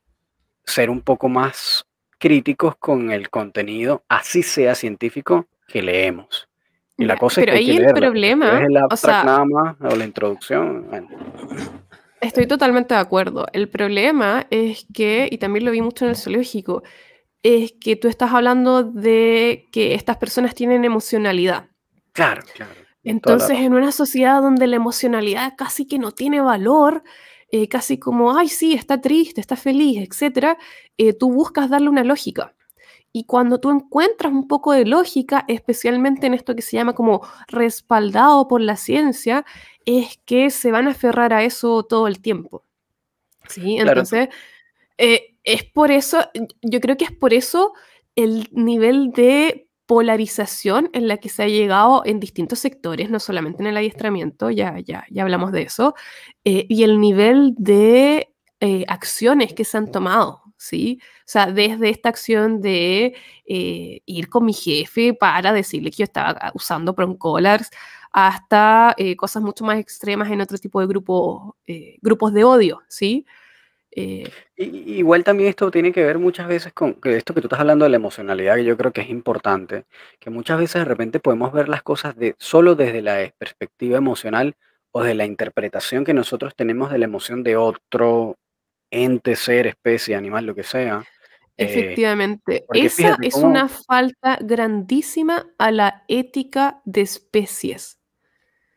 ser 0.63 0.89
un 0.89 1.01
poco 1.01 1.29
más 1.29 1.86
críticos 2.17 2.75
con 2.77 3.11
el 3.11 3.29
contenido, 3.29 4.03
así 4.09 4.43
sea 4.43 4.75
científico, 4.75 5.47
que 5.67 5.81
leemos. 5.81 6.47
Y 6.97 7.05
la 7.05 7.17
cosa 7.17 7.41
es 7.41 7.47
que 7.47 7.53
ahí 7.53 7.77
el 7.77 7.93
problema, 7.93 8.59
es 8.59 8.67
o, 8.91 8.95
sea, 8.95 9.23
nada 9.23 9.45
más, 9.45 9.75
o 9.81 9.95
la 9.95 10.03
introducción. 10.03 10.87
Estoy 12.19 12.47
totalmente 12.47 12.95
de 12.95 12.99
acuerdo. 12.99 13.45
El 13.53 13.69
problema 13.69 14.47
es 14.49 14.87
que, 14.93 15.29
y 15.31 15.37
también 15.37 15.65
lo 15.65 15.71
vi 15.71 15.81
mucho 15.81 16.05
en 16.05 16.09
el 16.09 16.17
zoológico, 16.17 16.81
es 17.43 17.73
que 17.79 17.95
tú 17.95 18.07
estás 18.07 18.33
hablando 18.33 18.83
de 18.83 19.67
que 19.71 19.93
estas 19.93 20.17
personas 20.17 20.55
tienen 20.55 20.85
emocionalidad. 20.85 21.67
Claro, 22.13 22.41
claro. 22.55 22.71
Entonces, 23.03 23.59
en 23.59 23.73
una 23.73 23.91
sociedad 23.91 24.41
donde 24.41 24.67
la 24.67 24.75
emocionalidad 24.75 25.53
casi 25.55 25.87
que 25.87 25.99
no 25.99 26.11
tiene 26.11 26.41
valor, 26.41 27.03
eh, 27.51 27.67
casi 27.67 27.97
como, 27.97 28.37
ay, 28.37 28.49
sí, 28.49 28.73
está 28.73 28.99
triste, 28.99 29.41
está 29.41 29.55
feliz, 29.55 29.97
etc., 29.99 30.57
eh, 30.97 31.13
tú 31.13 31.31
buscas 31.31 31.69
darle 31.69 31.89
una 31.89 32.03
lógica. 32.03 32.53
Y 33.13 33.23
cuando 33.23 33.59
tú 33.59 33.71
encuentras 33.71 34.31
un 34.31 34.47
poco 34.47 34.73
de 34.73 34.85
lógica, 34.85 35.45
especialmente 35.47 36.27
en 36.27 36.33
esto 36.33 36.55
que 36.55 36.61
se 36.61 36.77
llama 36.77 36.93
como 36.93 37.21
respaldado 37.47 38.47
por 38.47 38.61
la 38.61 38.75
ciencia, 38.75 39.45
es 39.85 40.19
que 40.25 40.49
se 40.51 40.71
van 40.71 40.87
a 40.87 40.91
aferrar 40.91 41.33
a 41.33 41.43
eso 41.43 41.83
todo 41.83 42.07
el 42.07 42.19
tiempo. 42.19 42.63
¿Sí? 43.47 43.77
Entonces, 43.77 44.29
eh, 44.97 45.35
es 45.43 45.63
por 45.63 45.91
eso, 45.91 46.19
yo 46.61 46.81
creo 46.81 46.97
que 46.97 47.05
es 47.05 47.11
por 47.11 47.33
eso 47.33 47.73
el 48.15 48.49
nivel 48.51 49.11
de 49.11 49.66
polarización 49.87 50.89
en 50.93 51.07
la 51.07 51.17
que 51.17 51.29
se 51.29 51.43
ha 51.43 51.47
llegado 51.47 52.03
en 52.05 52.19
distintos 52.19 52.59
sectores, 52.59 53.09
no 53.09 53.19
solamente 53.19 53.63
en 53.63 53.67
el 53.67 53.77
adiestramiento, 53.77 54.51
ya, 54.51 54.79
ya, 54.79 55.05
ya 55.09 55.23
hablamos 55.23 55.51
de 55.51 55.63
eso, 55.63 55.95
eh, 56.45 56.65
y 56.69 56.83
el 56.83 56.99
nivel 56.99 57.55
de 57.57 58.33
eh, 58.59 58.85
acciones 58.87 59.53
que 59.53 59.65
se 59.65 59.77
han 59.77 59.91
tomado, 59.91 60.43
¿sí? 60.57 60.99
O 61.21 61.23
sea, 61.25 61.47
desde 61.47 61.89
esta 61.89 62.09
acción 62.09 62.61
de 62.61 63.15
ir 63.45 64.29
con 64.29 64.45
mi 64.45 64.53
jefe 64.53 65.13
para 65.13 65.53
decirle 65.53 65.89
que 65.91 65.97
yo 65.97 66.03
estaba 66.03 66.51
usando 66.53 66.93
collars, 67.17 67.69
hasta 68.11 68.95
cosas 69.17 69.43
mucho 69.43 69.63
más 69.63 69.79
extremas 69.79 70.31
en 70.31 70.41
otro 70.41 70.57
tipo 70.57 70.81
de 70.81 70.87
grupos 70.87 72.33
de 72.33 72.43
odio, 72.43 72.81
¿sí? 72.87 73.25
Eh, 73.91 74.29
igual 74.57 75.23
también 75.23 75.49
esto 75.49 75.71
tiene 75.71 75.91
que 75.91 76.03
ver 76.03 76.19
muchas 76.19 76.47
veces 76.47 76.73
con 76.73 76.99
esto 77.03 77.33
que 77.33 77.41
tú 77.41 77.47
estás 77.47 77.59
hablando 77.59 77.85
de 77.85 77.89
la 77.89 77.97
emocionalidad, 77.97 78.55
que 78.55 78.65
yo 78.65 78.77
creo 78.77 78.91
que 78.91 79.01
es 79.01 79.09
importante, 79.09 79.85
que 80.19 80.29
muchas 80.29 80.59
veces 80.59 80.81
de 80.81 80.85
repente 80.85 81.19
podemos 81.19 81.51
ver 81.51 81.67
las 81.67 81.81
cosas 81.81 82.15
de, 82.15 82.35
solo 82.37 82.75
desde 82.75 83.01
la 83.01 83.33
perspectiva 83.37 83.97
emocional 83.97 84.55
o 84.91 85.03
de 85.03 85.15
la 85.15 85.25
interpretación 85.25 86.03
que 86.05 86.13
nosotros 86.13 86.55
tenemos 86.55 86.91
de 86.91 86.99
la 86.99 87.05
emoción 87.05 87.43
de 87.43 87.55
otro 87.55 88.37
ente, 88.91 89.35
ser, 89.35 89.67
especie, 89.67 90.15
animal, 90.15 90.45
lo 90.45 90.55
que 90.55 90.63
sea. 90.63 91.03
Eh, 91.57 91.65
Efectivamente, 91.65 92.65
esa 92.73 93.17
es 93.21 93.35
una 93.35 93.67
falta 93.67 94.37
grandísima 94.41 95.47
a 95.57 95.71
la 95.71 96.03
ética 96.07 96.81
de 96.85 97.01
especies. 97.01 97.96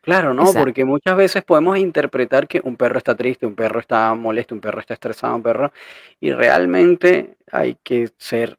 Claro, 0.01 0.33
¿no? 0.33 0.51
Porque 0.51 0.83
muchas 0.83 1.15
veces 1.15 1.43
podemos 1.43 1.77
interpretar 1.77 2.47
que 2.47 2.59
un 2.63 2.75
perro 2.75 2.97
está 2.97 3.15
triste, 3.15 3.45
un 3.45 3.53
perro 3.53 3.79
está 3.79 4.13
molesto, 4.15 4.55
un 4.55 4.61
perro 4.61 4.79
está 4.79 4.95
estresado, 4.95 5.35
un 5.35 5.43
perro, 5.43 5.71
y 6.19 6.31
realmente 6.31 7.35
hay 7.51 7.77
que 7.83 8.09
ser 8.17 8.57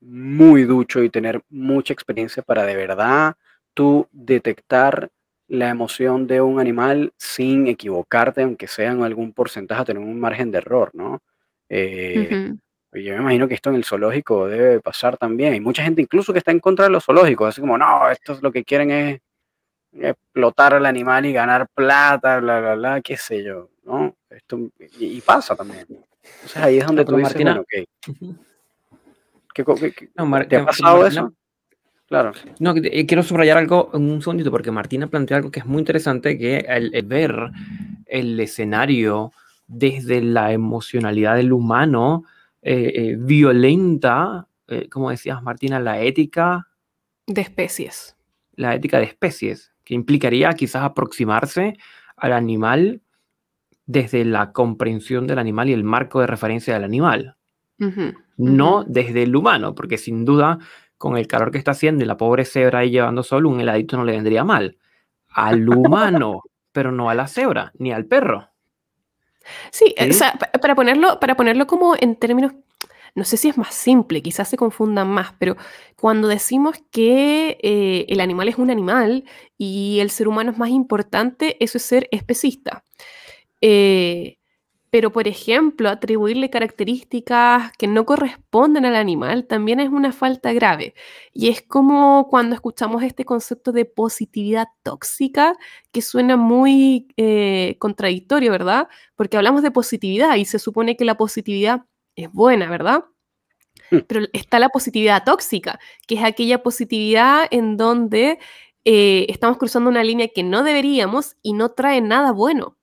muy 0.00 0.64
ducho 0.64 1.02
y 1.02 1.10
tener 1.10 1.42
mucha 1.50 1.92
experiencia 1.92 2.42
para 2.42 2.64
de 2.64 2.76
verdad 2.76 3.34
tú 3.74 4.08
detectar 4.10 5.10
la 5.48 5.68
emoción 5.68 6.26
de 6.26 6.40
un 6.40 6.60
animal 6.60 7.12
sin 7.18 7.66
equivocarte, 7.66 8.42
aunque 8.42 8.66
sea 8.66 8.92
en 8.92 9.02
algún 9.02 9.32
porcentaje, 9.32 9.84
tener 9.84 10.02
un 10.02 10.18
margen 10.18 10.50
de 10.50 10.58
error, 10.58 10.90
¿no? 10.94 11.20
Eh, 11.68 12.54
yo 12.92 13.14
me 13.14 13.20
imagino 13.20 13.48
que 13.48 13.54
esto 13.54 13.70
en 13.70 13.76
el 13.76 13.84
zoológico 13.84 14.48
debe 14.48 14.80
pasar 14.80 15.16
también. 15.16 15.52
Hay 15.52 15.60
mucha 15.60 15.82
gente 15.82 16.02
incluso 16.02 16.32
que 16.32 16.38
está 16.38 16.50
en 16.52 16.60
contra 16.60 16.86
de 16.86 16.90
los 16.90 17.04
zoológicos, 17.04 17.48
así 17.48 17.60
como, 17.60 17.76
no, 17.76 18.10
estos 18.10 18.42
lo 18.42 18.50
que 18.50 18.64
quieren 18.64 18.90
es 18.90 19.20
explotar 19.92 20.74
al 20.74 20.86
animal 20.86 21.26
y 21.26 21.32
ganar 21.32 21.68
plata, 21.68 22.38
bla, 22.38 22.60
bla, 22.60 22.74
bla, 22.74 23.00
qué 23.00 23.16
sé 23.16 23.42
yo, 23.42 23.70
¿no? 23.84 24.14
Esto, 24.28 24.70
y, 24.98 25.20
pasa 25.20 25.56
también. 25.56 25.86
Entonces 25.88 26.56
ahí 26.56 26.78
es 26.78 26.86
donde 26.86 27.04
tú 27.04 27.16
dices, 27.16 27.32
Martina, 27.32 27.50
bueno, 27.50 27.62
okay. 27.62 27.86
¿Qué, 29.54 30.46
te 30.48 30.56
ha 30.56 30.64
pasado 30.64 31.06
eso? 31.06 31.32
Claro. 32.06 32.32
No, 32.58 32.74
eh, 32.76 33.06
quiero 33.06 33.22
subrayar 33.22 33.56
algo 33.58 33.90
en 33.94 34.10
un 34.10 34.20
segundito, 34.20 34.50
porque 34.50 34.72
Martina 34.72 35.06
planteó 35.06 35.36
algo 35.36 35.50
que 35.50 35.60
es 35.60 35.66
muy 35.66 35.78
interesante, 35.78 36.36
que 36.36 36.58
el, 36.68 36.90
ver 37.04 37.50
el 38.06 38.38
escenario 38.40 39.32
desde 39.68 40.20
la 40.20 40.52
emocionalidad 40.52 41.36
del 41.36 41.52
humano 41.52 42.24
eh, 42.62 42.92
eh, 42.94 43.16
violenta, 43.16 44.46
como 44.90 45.10
decías 45.10 45.42
Martina, 45.42 45.80
la 45.80 46.00
ética 46.00 46.68
de 47.26 47.40
especies. 47.40 48.16
La 48.54 48.74
ética 48.74 48.98
de 48.98 49.04
especies, 49.04 49.69
que 49.90 49.96
implicaría 49.96 50.52
quizás 50.52 50.84
aproximarse 50.84 51.76
al 52.16 52.32
animal 52.32 53.02
desde 53.86 54.24
la 54.24 54.52
comprensión 54.52 55.26
del 55.26 55.40
animal 55.40 55.68
y 55.68 55.72
el 55.72 55.82
marco 55.82 56.20
de 56.20 56.28
referencia 56.28 56.74
del 56.74 56.84
animal. 56.84 57.36
No 58.36 58.84
desde 58.86 59.24
el 59.24 59.34
humano, 59.34 59.74
porque 59.74 59.98
sin 59.98 60.24
duda 60.24 60.60
con 60.96 61.18
el 61.18 61.26
calor 61.26 61.50
que 61.50 61.58
está 61.58 61.72
haciendo 61.72 62.04
y 62.04 62.06
la 62.06 62.16
pobre 62.16 62.44
cebra 62.44 62.78
ahí 62.78 62.90
llevando 62.90 63.24
solo, 63.24 63.48
un 63.48 63.60
heladito 63.60 63.96
no 63.96 64.04
le 64.04 64.12
vendría 64.12 64.44
mal. 64.44 64.78
Al 65.28 65.68
humano, 65.68 66.42
pero 66.70 66.92
no 66.92 67.10
a 67.10 67.16
la 67.16 67.26
cebra, 67.26 67.72
ni 67.76 67.90
al 67.90 68.06
perro. 68.06 68.48
Sí, 69.72 69.92
o 70.08 70.12
sea, 70.12 70.38
para 70.62 70.76
ponerlo, 70.76 71.18
para 71.18 71.34
ponerlo 71.34 71.66
como 71.66 71.96
en 71.98 72.14
términos, 72.14 72.52
no 73.14 73.24
sé 73.24 73.36
si 73.36 73.48
es 73.48 73.58
más 73.58 73.74
simple, 73.74 74.22
quizás 74.22 74.48
se 74.48 74.56
confundan 74.56 75.08
más, 75.08 75.34
pero 75.38 75.56
cuando 75.96 76.28
decimos 76.28 76.76
que 76.90 77.58
eh, 77.62 78.06
el 78.08 78.20
animal 78.20 78.48
es 78.48 78.56
un 78.58 78.70
animal 78.70 79.24
y 79.58 79.98
el 80.00 80.10
ser 80.10 80.28
humano 80.28 80.52
es 80.52 80.58
más 80.58 80.70
importante, 80.70 81.56
eso 81.62 81.78
es 81.78 81.84
ser 81.84 82.08
especista. 82.10 82.84
Eh, 83.60 84.38
pero, 84.90 85.12
por 85.12 85.28
ejemplo, 85.28 85.88
atribuirle 85.88 86.50
características 86.50 87.70
que 87.78 87.86
no 87.86 88.04
corresponden 88.04 88.84
al 88.84 88.96
animal 88.96 89.46
también 89.46 89.78
es 89.78 89.88
una 89.88 90.12
falta 90.12 90.52
grave. 90.52 90.94
Y 91.32 91.48
es 91.48 91.62
como 91.62 92.26
cuando 92.28 92.56
escuchamos 92.56 93.04
este 93.04 93.24
concepto 93.24 93.70
de 93.70 93.84
positividad 93.84 94.66
tóxica, 94.82 95.54
que 95.92 96.02
suena 96.02 96.36
muy 96.36 97.06
eh, 97.16 97.76
contradictorio, 97.78 98.50
¿verdad? 98.50 98.88
Porque 99.14 99.36
hablamos 99.36 99.62
de 99.62 99.70
positividad 99.70 100.34
y 100.36 100.44
se 100.44 100.58
supone 100.58 100.96
que 100.96 101.04
la 101.04 101.16
positividad 101.16 101.84
es 102.16 102.30
buena, 102.32 102.68
¿verdad? 102.68 103.04
Hmm. 103.90 104.00
Pero 104.06 104.26
está 104.32 104.58
la 104.58 104.68
positividad 104.70 105.24
tóxica, 105.24 105.78
que 106.06 106.16
es 106.16 106.24
aquella 106.24 106.62
positividad 106.62 107.46
en 107.50 107.76
donde 107.76 108.38
eh, 108.84 109.26
estamos 109.28 109.58
cruzando 109.58 109.90
una 109.90 110.04
línea 110.04 110.28
que 110.28 110.42
no 110.42 110.62
deberíamos 110.62 111.36
y 111.42 111.52
no 111.52 111.70
trae 111.70 112.00
nada 112.00 112.32
bueno 112.32 112.76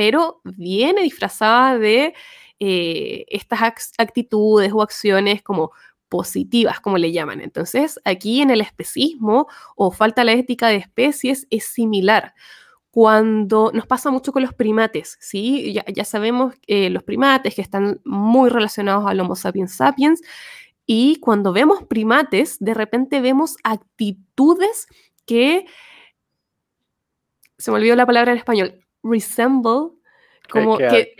pero 0.00 0.40
viene 0.44 1.02
disfrazada 1.02 1.78
de 1.78 2.14
eh, 2.58 3.26
estas 3.28 3.92
actitudes 3.98 4.72
o 4.72 4.80
acciones 4.80 5.42
como 5.42 5.72
positivas, 6.08 6.80
como 6.80 6.96
le 6.96 7.12
llaman. 7.12 7.42
Entonces, 7.42 8.00
aquí 8.06 8.40
en 8.40 8.48
el 8.48 8.62
especismo 8.62 9.46
o 9.76 9.90
falta 9.90 10.24
la 10.24 10.32
ética 10.32 10.68
de 10.68 10.76
especies 10.76 11.46
es 11.50 11.66
similar. 11.66 12.32
Cuando 12.90 13.70
nos 13.72 13.86
pasa 13.86 14.10
mucho 14.10 14.32
con 14.32 14.42
los 14.42 14.52
primates, 14.52 15.16
¿sí? 15.20 15.72
Ya, 15.72 16.04
sabemos 16.04 16.54
que 16.66 16.90
los 16.90 17.04
primates 17.04 17.54
que 17.54 17.62
están 17.62 18.00
muy 18.04 18.50
relacionados 18.50 19.06
al 19.06 19.20
Homo 19.20 19.36
sapiens 19.36 19.74
sapiens, 19.74 20.20
y 20.86 21.20
cuando 21.20 21.52
vemos 21.52 21.84
primates, 21.84 22.58
de 22.58 22.74
repente 22.74 23.20
vemos 23.20 23.56
actitudes 23.62 24.88
que, 25.24 25.66
se 27.58 27.70
me 27.70 27.76
olvidó 27.76 27.94
la 27.94 28.06
palabra 28.06 28.32
en 28.32 28.38
español, 28.38 28.84
resemble, 29.04 29.92
como 30.50 30.78
que, 30.78 31.14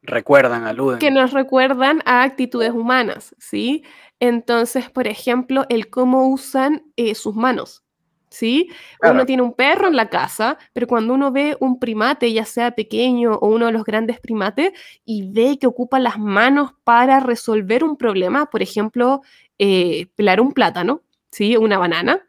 recuerdan, 0.00 0.64
aluden. 0.64 0.98
Que 0.98 1.10
nos 1.10 1.32
recuerdan 1.32 2.00
a 2.06 2.22
actitudes 2.22 2.70
humanas, 2.70 3.36
¿sí? 3.38 3.84
Entonces, 4.20 4.88
por 4.90 5.06
ejemplo, 5.06 5.66
el 5.68 5.90
cómo 5.90 6.28
usan 6.30 6.84
eh, 6.96 7.14
sus 7.14 7.34
manos, 7.34 7.84
¿sí? 8.30 8.70
Uno 9.02 9.26
tiene 9.26 9.42
un 9.42 9.52
perro 9.54 9.88
en 9.88 9.96
la 9.96 10.08
casa, 10.08 10.56
pero 10.72 10.86
cuando 10.86 11.14
uno 11.14 11.32
ve 11.32 11.56
un 11.60 11.78
primate, 11.78 12.32
ya 12.32 12.44
sea 12.44 12.70
pequeño 12.72 13.32
o 13.34 13.48
uno 13.48 13.66
de 13.66 13.72
los 13.72 13.84
grandes 13.84 14.20
primates, 14.20 14.72
y 15.04 15.30
ve 15.30 15.58
que 15.60 15.66
ocupa 15.66 15.98
las 15.98 16.18
manos 16.18 16.72
para 16.84 17.20
resolver 17.20 17.84
un 17.84 17.96
problema, 17.96 18.46
por 18.46 18.62
ejemplo, 18.62 19.20
eh, 19.58 20.06
pelar 20.14 20.40
un 20.40 20.52
plátano, 20.52 21.02
¿sí? 21.30 21.56
Una 21.56 21.78
banana, 21.78 22.24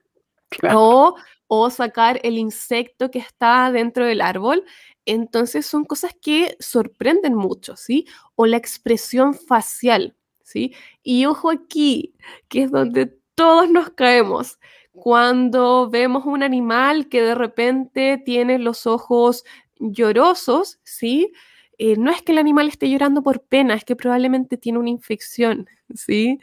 o, 0.73 1.15
o 1.47 1.69
sacar 1.69 2.19
el 2.23 2.37
insecto 2.37 3.11
que 3.11 3.19
está 3.19 3.71
dentro 3.71 4.05
del 4.05 4.21
árbol, 4.21 4.65
entonces 5.05 5.65
son 5.65 5.85
cosas 5.85 6.15
que 6.21 6.55
sorprenden 6.59 7.35
mucho, 7.35 7.75
¿sí? 7.75 8.05
O 8.35 8.45
la 8.45 8.57
expresión 8.57 9.33
facial, 9.33 10.15
¿sí? 10.43 10.73
Y 11.03 11.25
ojo 11.25 11.49
aquí, 11.51 12.15
que 12.47 12.63
es 12.63 12.71
donde 12.71 13.17
todos 13.35 13.69
nos 13.69 13.89
caemos. 13.91 14.59
Cuando 14.93 15.89
vemos 15.89 16.25
un 16.25 16.43
animal 16.43 17.07
que 17.07 17.21
de 17.21 17.33
repente 17.35 18.21
tiene 18.25 18.59
los 18.59 18.85
ojos 18.85 19.43
llorosos, 19.79 20.79
¿sí? 20.83 21.31
Eh, 21.77 21.95
no 21.97 22.11
es 22.11 22.21
que 22.21 22.33
el 22.33 22.37
animal 22.37 22.67
esté 22.67 22.89
llorando 22.89 23.23
por 23.23 23.41
pena, 23.41 23.73
es 23.73 23.85
que 23.85 23.95
probablemente 23.95 24.57
tiene 24.57 24.79
una 24.79 24.89
infección, 24.89 25.67
¿sí? 25.95 26.39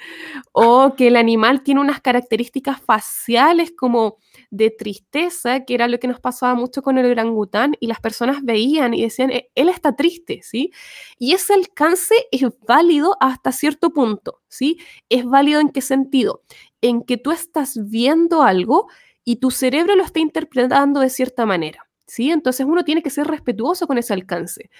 O 0.52 0.94
que 0.96 1.08
el 1.08 1.16
animal 1.16 1.62
tiene 1.62 1.80
unas 1.80 2.00
características 2.00 2.80
faciales 2.80 3.72
como 3.76 4.18
de 4.50 4.70
tristeza, 4.70 5.64
que 5.64 5.74
era 5.74 5.88
lo 5.88 5.98
que 5.98 6.08
nos 6.08 6.20
pasaba 6.20 6.54
mucho 6.54 6.82
con 6.82 6.98
el 6.98 7.10
orangután, 7.10 7.76
y 7.80 7.86
las 7.86 8.00
personas 8.00 8.42
veían 8.42 8.94
y 8.94 9.02
decían, 9.02 9.30
e-, 9.30 9.50
él 9.54 9.68
está 9.68 9.94
triste, 9.96 10.40
¿sí? 10.42 10.72
Y 11.18 11.32
ese 11.32 11.54
alcance 11.54 12.14
es 12.30 12.42
válido 12.66 13.16
hasta 13.20 13.52
cierto 13.52 13.90
punto, 13.90 14.40
¿sí? 14.48 14.78
¿Es 15.08 15.24
válido 15.24 15.60
en 15.60 15.70
qué 15.70 15.80
sentido? 15.80 16.42
En 16.80 17.02
que 17.02 17.16
tú 17.16 17.32
estás 17.32 17.78
viendo 17.88 18.42
algo 18.42 18.88
y 19.24 19.36
tu 19.36 19.50
cerebro 19.50 19.94
lo 19.96 20.04
está 20.04 20.20
interpretando 20.20 21.00
de 21.00 21.10
cierta 21.10 21.44
manera, 21.44 21.88
¿sí? 22.06 22.30
Entonces 22.30 22.66
uno 22.66 22.84
tiene 22.84 23.02
que 23.02 23.10
ser 23.10 23.26
respetuoso 23.26 23.86
con 23.86 23.98
ese 23.98 24.14
alcance. 24.14 24.70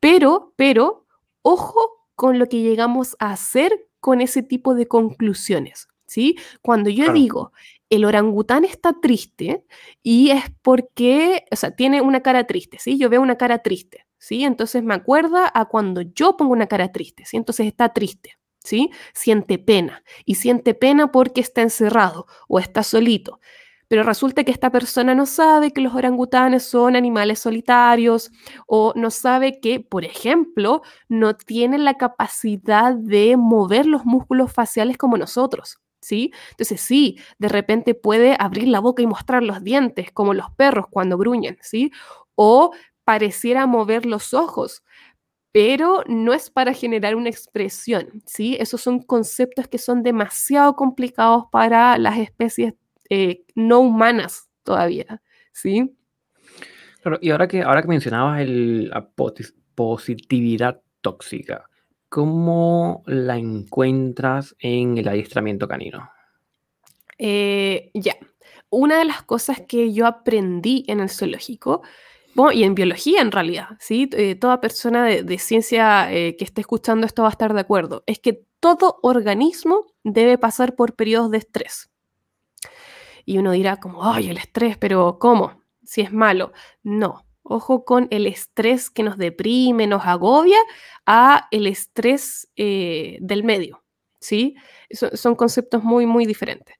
Pero, 0.00 0.52
pero, 0.56 1.06
ojo 1.42 1.96
con 2.16 2.38
lo 2.38 2.46
que 2.46 2.62
llegamos 2.62 3.14
a 3.20 3.30
hacer 3.30 3.88
con 4.00 4.20
ese 4.20 4.42
tipo 4.42 4.74
de 4.74 4.88
conclusiones, 4.88 5.88
¿sí? 6.06 6.36
Cuando 6.62 6.90
yo 6.90 7.12
digo, 7.12 7.52
el 7.90 8.04
orangután 8.04 8.64
está 8.64 8.94
triste 9.00 9.64
y 10.02 10.30
es 10.30 10.44
porque, 10.62 11.44
o 11.50 11.56
sea, 11.56 11.70
tiene 11.70 12.00
una 12.00 12.20
cara 12.22 12.46
triste, 12.46 12.78
¿sí? 12.80 12.98
Yo 12.98 13.08
veo 13.10 13.22
una 13.22 13.36
cara 13.36 13.58
triste, 13.60 14.06
¿sí? 14.18 14.44
Entonces 14.44 14.82
me 14.82 14.94
acuerda 14.94 15.50
a 15.54 15.66
cuando 15.66 16.02
yo 16.02 16.36
pongo 16.36 16.52
una 16.52 16.66
cara 16.66 16.92
triste, 16.92 17.24
¿sí? 17.26 17.36
Entonces 17.36 17.66
está 17.66 17.92
triste, 17.92 18.38
¿sí? 18.64 18.90
Siente 19.14 19.58
pena 19.58 20.02
y 20.24 20.36
siente 20.36 20.74
pena 20.74 21.12
porque 21.12 21.40
está 21.40 21.62
encerrado 21.62 22.26
o 22.48 22.58
está 22.58 22.82
solito. 22.82 23.40
Pero 23.88 24.02
resulta 24.02 24.42
que 24.42 24.50
esta 24.50 24.70
persona 24.70 25.14
no 25.14 25.26
sabe 25.26 25.72
que 25.72 25.80
los 25.80 25.94
orangutanes 25.94 26.64
son 26.64 26.96
animales 26.96 27.38
solitarios 27.38 28.32
o 28.66 28.92
no 28.96 29.10
sabe 29.12 29.60
que, 29.60 29.78
por 29.80 30.04
ejemplo, 30.04 30.82
no 31.08 31.36
tienen 31.36 31.84
la 31.84 31.94
capacidad 31.94 32.94
de 32.94 33.36
mover 33.36 33.86
los 33.86 34.04
músculos 34.04 34.52
faciales 34.52 34.98
como 34.98 35.16
nosotros. 35.16 35.78
¿Sí? 36.06 36.32
Entonces 36.50 36.80
sí, 36.80 37.18
de 37.38 37.48
repente 37.48 37.94
puede 37.94 38.36
abrir 38.38 38.68
la 38.68 38.78
boca 38.78 39.02
y 39.02 39.06
mostrar 39.06 39.42
los 39.42 39.64
dientes, 39.64 40.12
como 40.12 40.34
los 40.34 40.50
perros 40.52 40.86
cuando 40.88 41.18
gruñen, 41.18 41.58
¿sí? 41.60 41.90
O 42.36 42.70
pareciera 43.04 43.66
mover 43.66 44.06
los 44.06 44.32
ojos, 44.32 44.84
pero 45.50 46.04
no 46.06 46.32
es 46.32 46.48
para 46.48 46.72
generar 46.74 47.16
una 47.16 47.28
expresión, 47.28 48.22
¿sí? 48.24 48.56
Esos 48.60 48.80
son 48.80 49.00
conceptos 49.00 49.66
que 49.66 49.78
son 49.78 50.04
demasiado 50.04 50.76
complicados 50.76 51.46
para 51.50 51.98
las 51.98 52.18
especies 52.18 52.74
eh, 53.10 53.44
no 53.56 53.80
humanas 53.80 54.48
todavía, 54.62 55.22
¿sí? 55.52 55.92
y 57.20 57.30
ahora 57.30 57.46
que, 57.46 57.62
ahora 57.62 57.82
que 57.82 57.88
mencionabas 57.88 58.44
la 58.48 59.08
positividad 59.76 60.82
tóxica, 61.02 61.70
¿Cómo 62.08 63.02
la 63.06 63.36
encuentras 63.36 64.54
en 64.58 64.98
el 64.98 65.08
adiestramiento 65.08 65.66
canino? 65.66 66.10
Eh, 67.18 67.90
ya, 67.94 68.16
una 68.70 68.98
de 68.98 69.04
las 69.04 69.22
cosas 69.22 69.62
que 69.66 69.92
yo 69.92 70.06
aprendí 70.06 70.84
en 70.88 71.00
el 71.00 71.10
zoológico, 71.10 71.82
y 72.52 72.64
en 72.64 72.74
biología 72.74 73.22
en 73.22 73.32
realidad, 73.32 73.68
¿sí? 73.80 74.10
Eh, 74.12 74.34
toda 74.34 74.60
persona 74.60 75.04
de, 75.04 75.38
ciencia 75.38 76.12
eh, 76.12 76.36
que 76.36 76.44
esté 76.44 76.60
escuchando 76.60 77.06
esto 77.06 77.22
va 77.22 77.28
a 77.28 77.30
estar 77.30 77.54
de 77.54 77.60
acuerdo, 77.60 78.04
es 78.06 78.18
que 78.18 78.44
todo 78.60 78.98
organismo 79.02 79.86
debe 80.04 80.36
pasar 80.38 80.74
por 80.76 80.94
periodos 80.94 81.30
de 81.30 81.38
estrés. 81.38 81.90
Y 83.24 83.38
uno 83.38 83.52
dirá 83.52 83.78
como, 83.78 84.04
ay, 84.04 84.28
el 84.28 84.36
estrés, 84.36 84.76
pero 84.76 85.18
¿cómo? 85.18 85.62
Si 85.82 86.00
es 86.00 86.12
malo. 86.12 86.52
No, 86.82 87.25
Ojo 87.48 87.84
con 87.84 88.08
el 88.10 88.26
estrés 88.26 88.90
que 88.90 89.02
nos 89.02 89.18
deprime, 89.18 89.86
nos 89.86 90.04
agobia, 90.04 90.58
a 91.06 91.46
el 91.50 91.66
estrés 91.66 92.48
eh, 92.56 93.18
del 93.20 93.44
medio, 93.44 93.84
¿sí? 94.20 94.56
son 94.90 95.34
conceptos 95.36 95.82
muy, 95.84 96.06
muy 96.06 96.26
diferentes. 96.26 96.76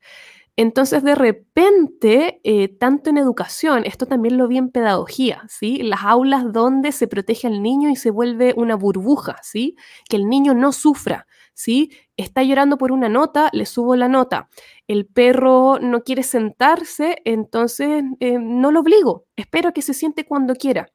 Entonces, 0.58 1.02
de 1.04 1.14
repente, 1.14 2.40
eh, 2.42 2.68
tanto 2.68 3.10
en 3.10 3.18
educación, 3.18 3.84
esto 3.84 4.06
también 4.06 4.38
lo 4.38 4.48
vi 4.48 4.56
en 4.56 4.70
pedagogía, 4.70 5.44
¿sí? 5.50 5.82
Las 5.82 6.02
aulas 6.02 6.50
donde 6.50 6.92
se 6.92 7.06
protege 7.06 7.46
al 7.46 7.62
niño 7.62 7.90
y 7.90 7.96
se 7.96 8.10
vuelve 8.10 8.54
una 8.56 8.74
burbuja, 8.74 9.36
¿sí? 9.42 9.76
Que 10.08 10.16
el 10.16 10.28
niño 10.28 10.54
no 10.54 10.72
sufra, 10.72 11.26
¿sí? 11.52 11.90
Está 12.16 12.42
llorando 12.42 12.78
por 12.78 12.92
una 12.92 13.08
nota, 13.08 13.50
le 13.52 13.66
subo 13.66 13.94
la 13.96 14.08
nota 14.08 14.48
el 14.88 15.06
perro 15.06 15.78
no 15.80 16.02
quiere 16.02 16.22
sentarse, 16.22 17.18
entonces 17.24 18.04
eh, 18.20 18.38
no 18.38 18.70
lo 18.70 18.80
obligo, 18.80 19.26
espero 19.36 19.72
que 19.72 19.82
se 19.82 19.94
siente 19.94 20.24
cuando 20.24 20.54
quiera. 20.54 20.88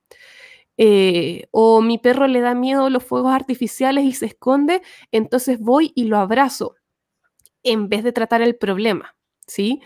Eh, 0.77 1.47
o 1.51 1.81
mi 1.81 1.97
perro 1.97 2.27
le 2.27 2.41
da 2.41 2.55
miedo 2.55 2.89
los 2.89 3.03
fuegos 3.03 3.33
artificiales 3.33 4.05
y 4.05 4.13
se 4.13 4.27
esconde, 4.27 4.81
entonces 5.11 5.59
voy 5.59 5.91
y 5.95 6.05
lo 6.05 6.17
abrazo 6.17 6.75
en 7.63 7.89
vez 7.89 8.03
de 8.03 8.13
tratar 8.13 8.41
el 8.41 8.55
problema, 8.55 9.15
¿sí? 9.45 9.81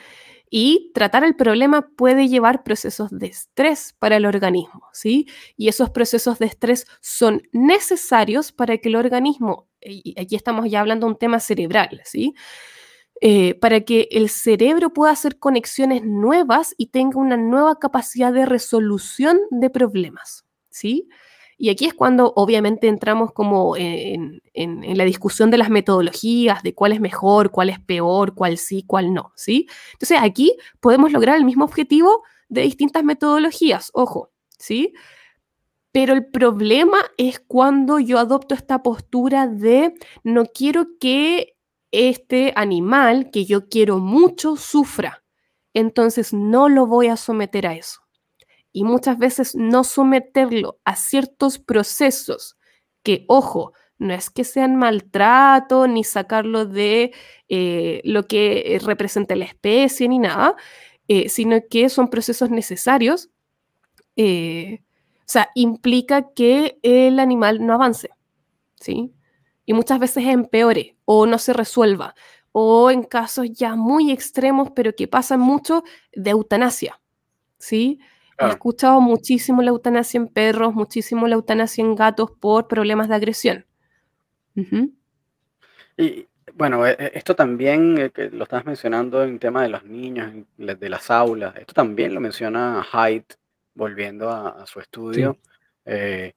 Y 0.49 0.91
tratar 0.93 1.23
el 1.23 1.35
problema 1.35 1.89
puede 1.97 2.29
llevar 2.29 2.63
procesos 2.63 3.09
de 3.11 3.27
estrés 3.27 3.95
para 3.99 4.17
el 4.17 4.25
organismo, 4.25 4.83
¿sí? 4.93 5.27
Y 5.57 5.67
esos 5.67 5.89
procesos 5.89 6.39
de 6.39 6.45
estrés 6.45 6.85
son 7.01 7.41
necesarios 7.51 8.51
para 8.51 8.77
que 8.77 8.89
el 8.89 8.95
organismo, 8.95 9.67
y 9.85 10.19
aquí 10.19 10.35
estamos 10.35 10.69
ya 10.69 10.81
hablando 10.81 11.05
de 11.07 11.13
un 11.13 11.19
tema 11.19 11.39
cerebral, 11.39 12.01
¿sí? 12.03 12.33
Eh, 13.21 13.55
para 13.55 13.81
que 13.81 14.09
el 14.11 14.29
cerebro 14.29 14.91
pueda 14.91 15.13
hacer 15.13 15.39
conexiones 15.39 16.03
nuevas 16.03 16.75
y 16.77 16.87
tenga 16.87 17.17
una 17.17 17.37
nueva 17.37 17.79
capacidad 17.79 18.33
de 18.33 18.45
resolución 18.45 19.39
de 19.51 19.69
problemas, 19.69 20.45
¿sí? 20.69 21.07
Y 21.57 21.69
aquí 21.69 21.85
es 21.85 21.93
cuando 21.93 22.33
obviamente 22.35 22.89
entramos 22.89 23.31
como 23.31 23.77
en, 23.77 24.41
la 24.53 25.05
discusión 25.05 25.49
de 25.49 25.57
las 25.57 25.69
metodologías, 25.69 26.61
de 26.61 26.75
cuál 26.75 26.91
es 26.91 26.99
mejor, 26.99 27.51
cuál 27.51 27.69
es 27.69 27.79
peor, 27.79 28.35
cuál 28.35 28.57
sí, 28.57 28.83
cuál 28.85 29.13
no, 29.13 29.31
¿sí? 29.35 29.67
Entonces 29.93 30.17
aquí 30.21 30.57
podemos 30.81 31.13
lograr 31.13 31.37
el 31.37 31.45
mismo 31.45 31.63
objetivo 31.63 32.23
de 32.49 32.63
distintas 32.63 33.05
metodologías, 33.05 33.91
ojo, 33.93 34.31
¿sí? 34.59 34.93
Pero 35.95 36.11
el 36.11 36.25
problema 36.25 36.97
es 37.15 37.39
cuando 37.39 37.99
yo 37.99 38.19
adopto 38.19 38.53
esta 38.53 38.83
postura 38.83 39.47
de 39.47 39.93
no 40.25 40.43
quiero 40.43 40.87
que 40.99 41.55
este 41.91 42.51
animal 42.57 43.29
que 43.31 43.45
yo 43.45 43.69
quiero 43.69 43.99
mucho 43.99 44.57
sufra. 44.57 45.23
Entonces 45.73 46.33
no 46.33 46.67
lo 46.67 46.85
voy 46.85 47.07
a 47.07 47.15
someter 47.15 47.65
a 47.65 47.75
eso. 47.75 48.01
Y 48.73 48.83
muchas 48.83 49.17
veces 49.17 49.55
no 49.55 49.85
someterlo 49.85 50.81
a 50.83 50.97
ciertos 50.97 51.59
procesos 51.59 52.57
que, 53.01 53.23
ojo, 53.29 53.71
no 53.97 54.13
es 54.13 54.29
que 54.29 54.43
sean 54.43 54.75
maltrato 54.75 55.87
ni 55.87 56.03
sacarlo 56.03 56.65
de 56.65 57.13
eh, 57.47 58.01
lo 58.03 58.27
que 58.27 58.81
representa 58.83 59.37
la 59.37 59.45
especie 59.45 60.09
ni 60.09 60.19
nada, 60.19 60.57
eh, 61.07 61.29
sino 61.29 61.57
que 61.69 61.87
son 61.87 62.09
procesos 62.09 62.49
necesarios. 62.49 63.29
Eh, 64.17 64.84
sea, 65.25 65.49
implica 65.55 66.33
que 66.33 66.79
el 66.83 67.19
animal 67.19 67.65
no 67.65 67.73
avance, 67.73 68.09
¿sí? 68.79 69.13
y 69.65 69.73
muchas 69.73 69.99
veces 69.99 70.25
empeore 70.25 70.95
o 71.05 71.25
no 71.25 71.37
se 71.39 71.53
resuelva, 71.53 72.15
o 72.51 72.91
en 72.91 73.03
casos 73.03 73.47
ya 73.51 73.75
muy 73.75 74.11
extremos, 74.11 74.71
pero 74.75 74.95
que 74.95 75.07
pasan 75.07 75.39
mucho, 75.39 75.83
de 76.13 76.31
eutanasia. 76.31 77.01
¿sí? 77.57 77.99
He 78.37 78.47
escuchado 78.47 79.01
muchísimo 79.01 79.61
la 79.61 79.71
eutanasia 79.71 80.19
en 80.19 80.27
perros, 80.27 80.73
muchísimo 80.73 81.27
la 81.27 81.35
eutanasia 81.35 81.83
en 81.83 81.95
gatos 81.95 82.31
por 82.31 82.67
problemas 82.67 83.09
de 83.09 83.15
agresión. 83.15 83.65
Y 85.97 86.27
bueno, 86.53 86.85
e, 86.85 86.91
e, 86.91 87.11
esto 87.15 87.35
también, 87.35 87.97
eh, 87.97 88.11
que 88.11 88.29
lo 88.29 88.43
estás 88.43 88.65
mencionando 88.65 89.23
en 89.23 89.39
tema 89.39 89.63
de 89.63 89.69
los 89.69 89.83
niños, 89.83 90.31
de 90.57 90.89
las 90.89 91.09
aulas, 91.11 91.55
esto 91.57 91.73
también 91.73 92.13
lo 92.13 92.21
menciona 92.21 92.85
Haidt, 92.91 93.33
volviendo 93.75 94.29
a, 94.29 94.65
su 94.65 94.79
estudio, 94.79 95.37
eh, 95.85 96.33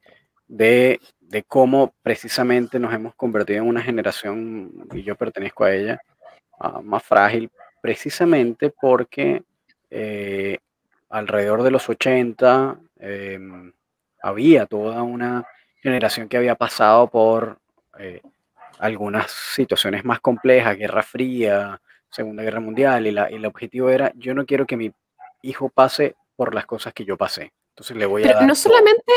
de 0.47 1.01
de 1.29 1.43
cómo 1.43 1.95
precisamente 2.03 2.79
nos 2.79 2.93
hemos 2.95 3.15
convertido 3.15 3.63
en 3.63 3.69
una 3.69 3.83
generación, 3.83 4.89
y 4.93 5.03
yo 5.03 5.15
pertenezco 5.15 5.65
a 5.65 5.75
ella, 5.75 6.01
ah, 6.59 6.81
más 6.83 7.03
frágil, 7.03 7.51
precisamente 7.83 8.71
porque 8.71 9.43
eh, 9.91 10.59
alrededor 11.11 11.63
de 11.63 11.71
los 11.71 11.89
80 11.89 12.79
em, 12.99 13.73
había 14.23 14.67
toda 14.67 15.03
una 15.03 15.47
generación 15.83 16.29
que 16.29 16.39
había 16.39 16.55
pasado 16.55 17.09
por 17.09 17.59
eh, 17.99 18.23
algunas 18.79 19.31
situaciones 19.31 20.05
más 20.05 20.21
complejas, 20.21 20.79
Guerra 20.79 21.03
Fría, 21.03 21.81
Segunda 22.11 22.43
Guerra 22.43 22.61
Mundial, 22.61 23.07
y, 23.07 23.11
la, 23.11 23.31
y 23.31 23.35
el 23.35 23.45
objetivo 23.45 23.91
era, 23.91 24.13
yo 24.17 24.35
no 24.35 24.47
quiero 24.47 24.67
que 24.67 24.79
mi 24.79 24.93
hijo 25.43 25.69
pase 25.69 26.17
por 26.39 26.55
las 26.55 26.67
cosas 26.67 26.95
que 26.95 27.05
yo 27.05 27.17
pasé. 27.17 27.53
Entonces 27.71 27.97
le 27.97 28.07
voy 28.07 28.23
a 28.23 28.33
dar 28.33 28.47
no 28.47 28.55
solamente, 28.55 29.13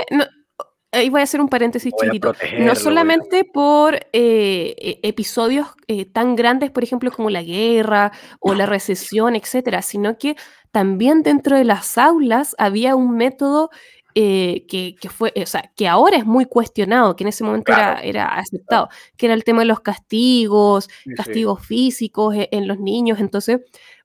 ahí 0.92 1.08
voy 1.12 1.22
a 1.22 1.24
hacer 1.24 1.40
un 1.40 1.50
paréntesis 1.50 1.94
chiquito. 1.96 2.34
No 2.58 2.74
solamente 2.74 3.46
por 3.46 3.94
eh, 4.12 4.76
e, 4.76 5.00
episodios 5.04 5.68
eh, 5.88 6.06
tan 6.06 6.36
grandes, 6.36 6.72
por 6.72 6.84
ejemplo, 6.84 7.12
como 7.12 7.30
la 7.30 7.44
guerra 7.44 8.12
o 8.40 8.56
la 8.56 8.66
recesión, 8.66 9.36
etcétera, 9.36 9.84
sino 9.84 10.18
que 10.18 10.36
también 10.72 11.22
dentro 11.22 11.56
de 11.56 11.64
las 11.64 12.00
aulas 12.00 12.56
había 12.58 12.96
un 12.96 13.16
método 13.16 13.70
eh, 14.16 14.66
que, 14.68 15.10
fue, 15.10 15.32
o 15.36 15.46
sea, 15.46 15.72
que 15.76 15.88
ahora 15.88 16.18
es 16.18 16.26
muy 16.26 16.46
cuestionado, 16.46 17.16
que 17.16 17.24
en 17.24 17.28
ese 17.28 17.44
momento 17.44 17.72
era, 17.72 18.02
era, 18.02 18.26
aceptado, 18.30 18.90
que 19.16 19.28
era 19.28 19.36
el 19.36 19.44
tema 19.44 19.60
de 19.60 19.68
los 19.68 19.82
castigos, 19.82 20.90
castigos 21.16 21.64
físicos 21.64 22.34
en 22.36 22.68
los 22.68 22.80
niños. 22.80 23.20
Entonces, 23.20 23.60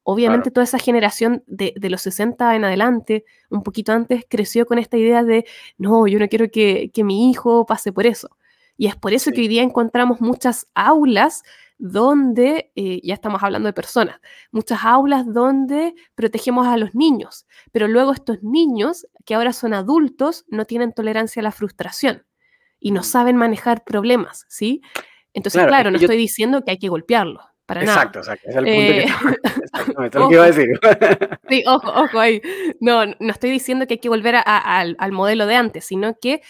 Obviamente 0.08 0.52
toda 0.52 0.62
esa 0.62 0.78
generación 0.78 1.42
de, 1.48 1.74
los 1.90 2.02
60 2.02 2.54
en 2.54 2.64
adelante, 2.64 3.24
un 3.50 3.64
poquito 3.64 3.90
antes, 3.90 4.24
creció 4.28 4.64
con 4.64 4.78
esta 4.78 4.96
idea 4.96 5.24
de, 5.24 5.44
no, 5.78 6.06
yo 6.06 6.20
no 6.20 6.28
quiero 6.28 6.48
que, 6.48 6.92
mi 7.02 7.28
hijo 7.28 7.66
pase 7.66 7.92
por 7.92 8.06
eso. 8.06 8.30
Y 8.76 8.86
es 8.86 8.94
por 8.94 9.12
eso 9.12 9.32
que 9.32 9.40
hoy 9.40 9.48
día 9.48 9.64
encontramos 9.64 10.20
muchas 10.20 10.68
aulas 10.76 11.42
donde, 11.76 12.70
eh, 12.76 13.00
ya 13.02 13.14
estamos 13.14 13.42
hablando 13.42 13.66
de 13.66 13.72
personas, 13.72 14.20
muchas 14.52 14.84
aulas 14.84 15.24
donde 15.26 15.96
protegemos 16.14 16.68
a 16.68 16.76
los 16.76 16.94
niños, 16.94 17.44
pero 17.72 17.88
luego 17.88 18.12
estos 18.12 18.44
niños, 18.44 19.08
que 19.24 19.34
ahora 19.34 19.52
son 19.52 19.74
adultos, 19.74 20.44
no 20.46 20.66
tienen 20.66 20.92
tolerancia 20.92 21.40
a 21.40 21.42
la 21.42 21.50
frustración 21.50 22.24
y 22.78 22.92
no 22.92 23.00
mm. 23.00 23.04
saben 23.04 23.34
manejar 23.34 23.82
problemas, 23.82 24.46
¿sí? 24.48 24.82
Entonces, 25.32 25.66
claro, 25.66 25.90
no 25.90 25.98
estoy 25.98 26.16
diciendo 26.16 26.62
que 26.62 26.70
hay 26.70 26.78
que 26.78 26.88
golpearlos, 26.88 27.44
para 27.66 27.82
exacto, 27.82 28.20
nada. 28.20 28.34
Exacto, 28.34 28.48
es 28.48 28.56
el 28.56 28.64
punto 28.64 28.80
que, 28.80 28.98
eh, 29.00 29.60
exactamente, 29.64 30.18
lo 30.18 30.28
que 30.28 30.34
iba 30.34 30.44
a 30.44 30.46
decir. 30.46 30.68
sí, 31.48 31.64
ojo, 31.66 31.88
ojo 31.88 32.18
ahí. 32.18 32.40
No, 32.80 33.04
no 33.06 33.30
estoy 33.32 33.50
diciendo 33.50 33.86
que 33.86 33.94
hay 33.94 33.98
que 33.98 34.08
volver 34.08 34.36
al, 34.36 35.12
modelo 35.12 35.46
de 35.46 35.56
antes, 35.56 35.84
sino 35.84 36.16
que 36.20 36.42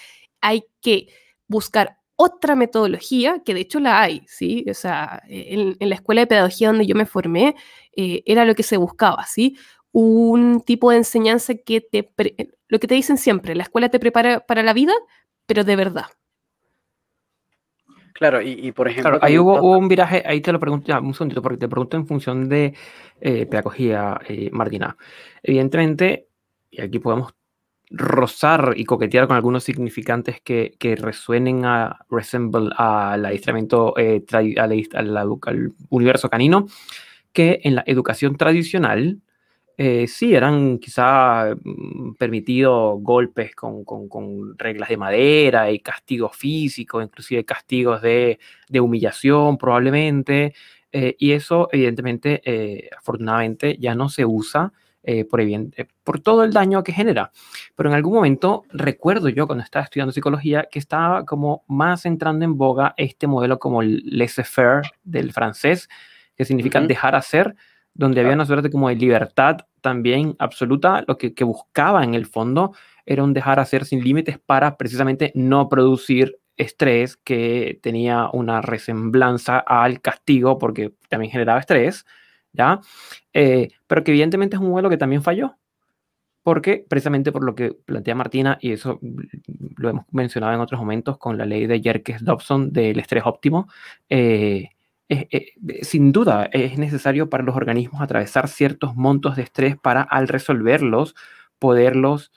hay 0.42 0.64
que 0.82 1.08
buscar 1.48 1.98
otra 2.16 2.54
metodología, 2.54 3.42
que 3.44 3.54
de 3.54 3.60
hecho 3.60 3.80
la 3.80 4.00
hay, 4.00 4.22
¿sí? 4.26 4.64
O 4.70 4.74
sea, 4.74 5.22
en, 5.28 5.76
la 5.80 5.94
escuela 5.94 6.20
de 6.20 6.26
pedagogía 6.26 6.68
donde 6.68 6.86
yo 6.86 6.94
me 6.94 7.06
formé, 7.06 7.56
eh, 7.96 8.22
era 8.26 8.44
lo 8.44 8.54
que 8.54 8.62
se 8.62 8.76
buscaba, 8.76 9.24
¿sí? 9.26 9.56
Un 9.92 10.62
tipo 10.62 10.90
de 10.90 10.98
enseñanza 10.98 11.54
que 11.54 11.80
te, 11.80 12.10
lo 12.68 12.78
que 12.78 12.86
te 12.86 12.94
dicen 12.94 13.16
siempre, 13.16 13.54
la 13.54 13.62
escuela 13.62 13.88
te 13.88 13.98
prepara 13.98 14.40
para 14.40 14.62
la 14.62 14.74
vida, 14.74 14.92
pero 15.46 15.64
de 15.64 15.76
verdad, 15.76 16.06
Claro, 18.16 18.40
y, 18.40 18.72
por 18.72 18.88
ejemplo... 18.88 19.18
ahí 19.20 19.38
hubo, 19.38 19.76
un 19.76 19.88
viraje, 19.88 20.22
ahí 20.24 20.40
te 20.40 20.50
lo 20.50 20.58
pregunto, 20.58 20.86
ya, 20.88 21.00
un 21.00 21.12
segundito, 21.12 21.42
porque 21.42 21.58
te 21.58 21.68
pregunto 21.68 21.98
en 21.98 22.06
función 22.06 22.48
de 22.48 22.72
eh, 23.20 23.44
pedagogía, 23.44 24.18
eh, 24.26 24.48
Martina. 24.52 24.96
Evidentemente, 25.42 26.28
y 26.70 26.80
aquí 26.80 26.98
podemos 26.98 27.34
rozar 27.90 28.72
y 28.74 28.86
coquetear 28.86 29.26
con 29.26 29.36
algunos 29.36 29.64
significantes 29.64 30.40
que, 30.40 30.76
que 30.78 30.96
resuenen 30.96 31.66
a 31.66 32.06
resemble 32.08 32.70
al 32.78 33.26
adiestramiento 33.26 33.92
eh, 33.98 34.24
al, 34.32 35.72
universo 35.90 36.30
canino, 36.30 36.68
que 37.34 37.60
en 37.64 37.74
la 37.74 37.84
educación 37.86 38.36
tradicional 38.36 39.20
eh, 39.78 40.06
sí, 40.08 40.34
eran 40.34 40.78
quizá 40.78 41.54
mm, 41.62 42.14
permitidos 42.14 42.98
golpes 43.02 43.54
con, 43.54 43.84
reglas 44.56 44.88
de 44.88 44.96
madera 44.96 45.70
y 45.70 45.80
castigos 45.80 46.34
físicos, 46.34 47.04
inclusive 47.04 47.44
castigos 47.44 48.00
de, 48.00 48.38
humillación 48.80 49.58
probablemente. 49.58 50.54
Eh, 50.92 51.14
y 51.18 51.32
eso, 51.32 51.68
evidentemente, 51.72 52.40
eh, 52.44 52.88
afortunadamente, 52.96 53.76
ya 53.78 53.94
no 53.94 54.08
se 54.08 54.24
usa 54.24 54.72
por, 55.30 55.40
por 56.02 56.18
todo 56.18 56.42
el 56.42 56.52
daño 56.52 56.82
que 56.82 56.92
genera. 56.92 57.30
Pero 57.76 57.90
en 57.90 57.94
algún 57.94 58.14
momento, 58.14 58.64
recuerdo 58.70 59.28
yo 59.28 59.46
cuando 59.46 59.62
estaba 59.62 59.84
estudiando 59.84 60.10
psicología, 60.12 60.66
que 60.68 60.80
estaba 60.80 61.24
como 61.24 61.64
más 61.68 62.06
entrando 62.06 62.44
en 62.44 62.58
boga 62.58 62.92
este 62.96 63.28
modelo 63.28 63.60
como 63.60 63.82
el 63.82 64.02
laissez-faire 64.04 64.82
del 65.04 65.32
francés, 65.32 65.88
que 66.36 66.44
significa 66.44 66.80
dejar 66.80 67.14
hacer 67.14 67.54
donde 67.96 68.20
había 68.20 68.34
una 68.34 68.46
suerte 68.46 68.70
como 68.70 68.88
de 68.88 68.96
libertad 68.96 69.58
también 69.80 70.36
absoluta, 70.38 71.04
lo 71.06 71.16
que, 71.16 71.34
que 71.34 71.44
buscaba 71.44 72.04
en 72.04 72.14
el 72.14 72.26
fondo 72.26 72.72
era 73.04 73.22
un 73.22 73.32
dejar 73.32 73.60
hacer 73.60 73.84
sin 73.84 74.02
límites 74.02 74.38
para 74.38 74.76
precisamente 74.76 75.32
no 75.34 75.68
producir 75.68 76.38
estrés 76.56 77.16
que 77.16 77.78
tenía 77.82 78.28
una 78.32 78.62
resemblanza 78.62 79.58
al 79.58 80.00
castigo 80.00 80.58
porque 80.58 80.94
también 81.08 81.30
generaba 81.30 81.60
estrés, 81.60 82.06
¿ya? 82.52 82.80
Eh, 83.32 83.68
pero 83.86 84.02
que 84.02 84.10
evidentemente 84.10 84.56
es 84.56 84.62
un 84.62 84.70
modelo 84.70 84.90
que 84.90 84.96
también 84.96 85.22
falló, 85.22 85.56
porque 86.42 86.84
precisamente 86.88 87.32
por 87.32 87.44
lo 87.44 87.54
que 87.54 87.72
plantea 87.72 88.14
Martina, 88.14 88.58
y 88.60 88.72
eso 88.72 88.98
lo 89.76 89.90
hemos 89.90 90.06
mencionado 90.12 90.54
en 90.54 90.60
otros 90.60 90.80
momentos 90.80 91.18
con 91.18 91.36
la 91.36 91.44
ley 91.44 91.66
de 91.66 91.80
Yerkes-Dobson 91.80 92.72
del 92.72 92.98
estrés 92.98 93.24
óptimo, 93.26 93.68
eh, 94.08 94.70
es- 95.08 95.26
eh, 95.30 95.52
sin 95.82 96.12
duda 96.12 96.48
es 96.52 96.78
necesario 96.78 97.28
para 97.30 97.44
los 97.44 97.54
organismos 97.56 98.00
atravesar 98.02 98.48
ciertos 98.48 98.96
montos 98.96 99.36
de 99.36 99.42
estrés 99.42 99.76
para 99.76 100.02
al 100.02 100.28
resolverlos, 100.28 101.14
poderlos, 101.58 102.32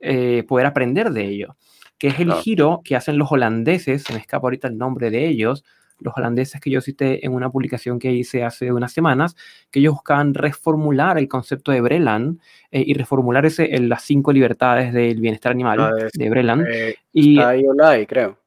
eh, 0.00 0.44
poder 0.48 0.66
aprender 0.66 1.10
de 1.10 1.24
ello, 1.26 1.56
que 1.98 2.08
es 2.08 2.18
el 2.20 2.26
Claro. 2.26 2.40
giro 2.42 2.80
que 2.84 2.96
hacen 2.96 3.18
los 3.18 3.30
holandeses, 3.32 4.02
se 4.04 4.12
me 4.12 4.18
escapa 4.20 4.46
ahorita 4.46 4.68
el 4.68 4.78
nombre 4.78 5.10
de 5.10 5.26
ellos, 5.28 5.64
los 5.98 6.14
holandeses 6.16 6.58
que 6.62 6.70
yo 6.70 6.80
cité 6.80 7.26
en 7.26 7.34
una 7.34 7.50
publicación 7.50 7.98
que 7.98 8.10
hice 8.10 8.42
hace 8.42 8.72
unas 8.72 8.90
semanas, 8.90 9.36
que 9.70 9.80
ellos 9.80 9.92
buscaban 9.92 10.32
reformular 10.32 11.18
el 11.18 11.28
concepto 11.28 11.72
de 11.72 11.82
Breland 11.82 12.38
eh, 12.70 12.82
y 12.86 12.94
reformular 12.94 13.44
ese, 13.44 13.68
las 13.80 14.02
cinco 14.02 14.32
libertades 14.32 14.94
del 14.94 15.20
bienestar 15.20 15.52
animal 15.52 15.94
de- 15.94 16.08
de 16.14 16.30
Breland. 16.30 16.66
Eh, 16.66 16.94
y 17.12 17.36
está 17.38 17.50
ahí 17.50 17.66
Olay, 17.66 18.06
creo. 18.06 18.38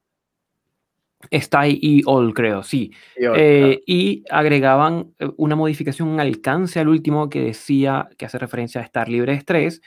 Está 1.29 1.67
y 1.67 2.01
all, 2.05 2.33
creo, 2.33 2.63
sí. 2.63 2.91
Y 3.17 3.25
Eh, 3.25 3.59
claro. 3.59 3.81
y 3.85 4.23
agregaban 4.29 5.13
eh, 5.19 5.29
una 5.37 5.55
modificación, 5.55 6.07
un 6.09 6.19
alcance 6.19 6.79
al 6.79 6.87
último 6.87 7.29
que 7.29 7.41
decía 7.41 8.09
que 8.17 8.25
hace 8.25 8.37
referencia 8.37 8.81
a 8.81 8.83
estar 8.83 9.09
libre 9.09 9.33
de 9.33 9.37
estrés 9.39 9.81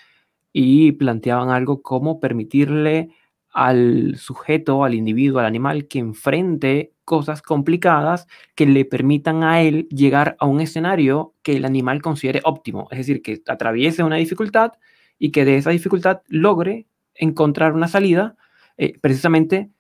y 0.53 0.93
planteaban 0.93 1.51
algo 1.51 1.83
como 1.83 2.21
permitirle 2.21 3.11
al 3.53 4.17
sujeto, 4.17 4.85
al 4.85 4.95
individuo, 4.95 5.41
al 5.41 5.47
animal 5.47 5.87
que 5.89 5.99
enfrente 5.99 6.93
cosas 7.05 7.41
complicadas 7.41 8.27
que 8.55 8.67
le 8.67 8.85
permitan 8.85 9.45
a 9.45 9.63
él 9.63 9.89
llegar 9.89 10.37
a 10.41 10.47
un 10.47 10.61
escenario 10.61 11.35
que 11.43 11.57
el 11.57 11.65
animal 11.65 12.03
considere 12.03 12.41
óptimo, 12.45 12.89
es 12.91 12.99
decir, 12.99 13.23
que 13.23 13.41
atraviese 13.47 14.03
una 14.03 14.17
dificultad 14.17 14.73
y 15.19 15.31
que 15.31 15.45
de 15.45 15.57
esa 15.57 15.71
dificultad 15.71 16.21
logre 16.29 16.87
encontrar 17.15 17.73
una 17.73 17.89
salida 17.89 18.37
eh, 18.77 18.99
precisamente 19.01 19.71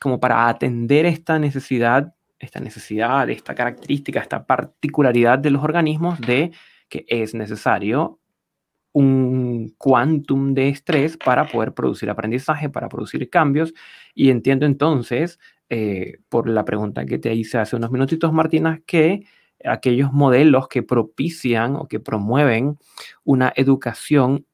como 0.00 0.20
para 0.20 0.48
atender 0.48 1.06
esta 1.06 1.38
necesidad, 1.38 2.14
esta 2.38 2.60
necesidad, 2.60 3.28
esta 3.30 3.54
característica, 3.54 4.20
esta 4.20 4.44
particularidad 4.46 5.38
de 5.38 5.50
los 5.50 5.62
organismos 5.62 6.20
de 6.20 6.52
que 6.88 7.04
es 7.08 7.34
necesario 7.34 8.18
un 8.92 9.74
quantum 9.78 10.54
de 10.54 10.68
estrés 10.68 11.16
para 11.16 11.46
poder 11.46 11.72
producir 11.72 12.10
aprendizaje, 12.10 12.68
para 12.68 12.88
producir 12.88 13.30
cambios. 13.30 13.72
Y 14.14 14.30
entiendo 14.30 14.66
entonces, 14.66 15.38
eh, 15.68 16.18
por 16.28 16.48
la 16.48 16.64
pregunta 16.64 17.06
que 17.06 17.18
te 17.18 17.32
hice 17.34 17.58
hace 17.58 17.76
unos 17.76 17.92
minutitos, 17.92 18.32
Martina, 18.32 18.82
que 18.86 19.24
aquellos 19.64 20.12
modelos 20.12 20.68
que 20.68 20.82
propician 20.82 21.76
o 21.76 21.86
que 21.86 22.00
promueven 22.00 22.78
una 23.24 23.52
educación 23.54 24.46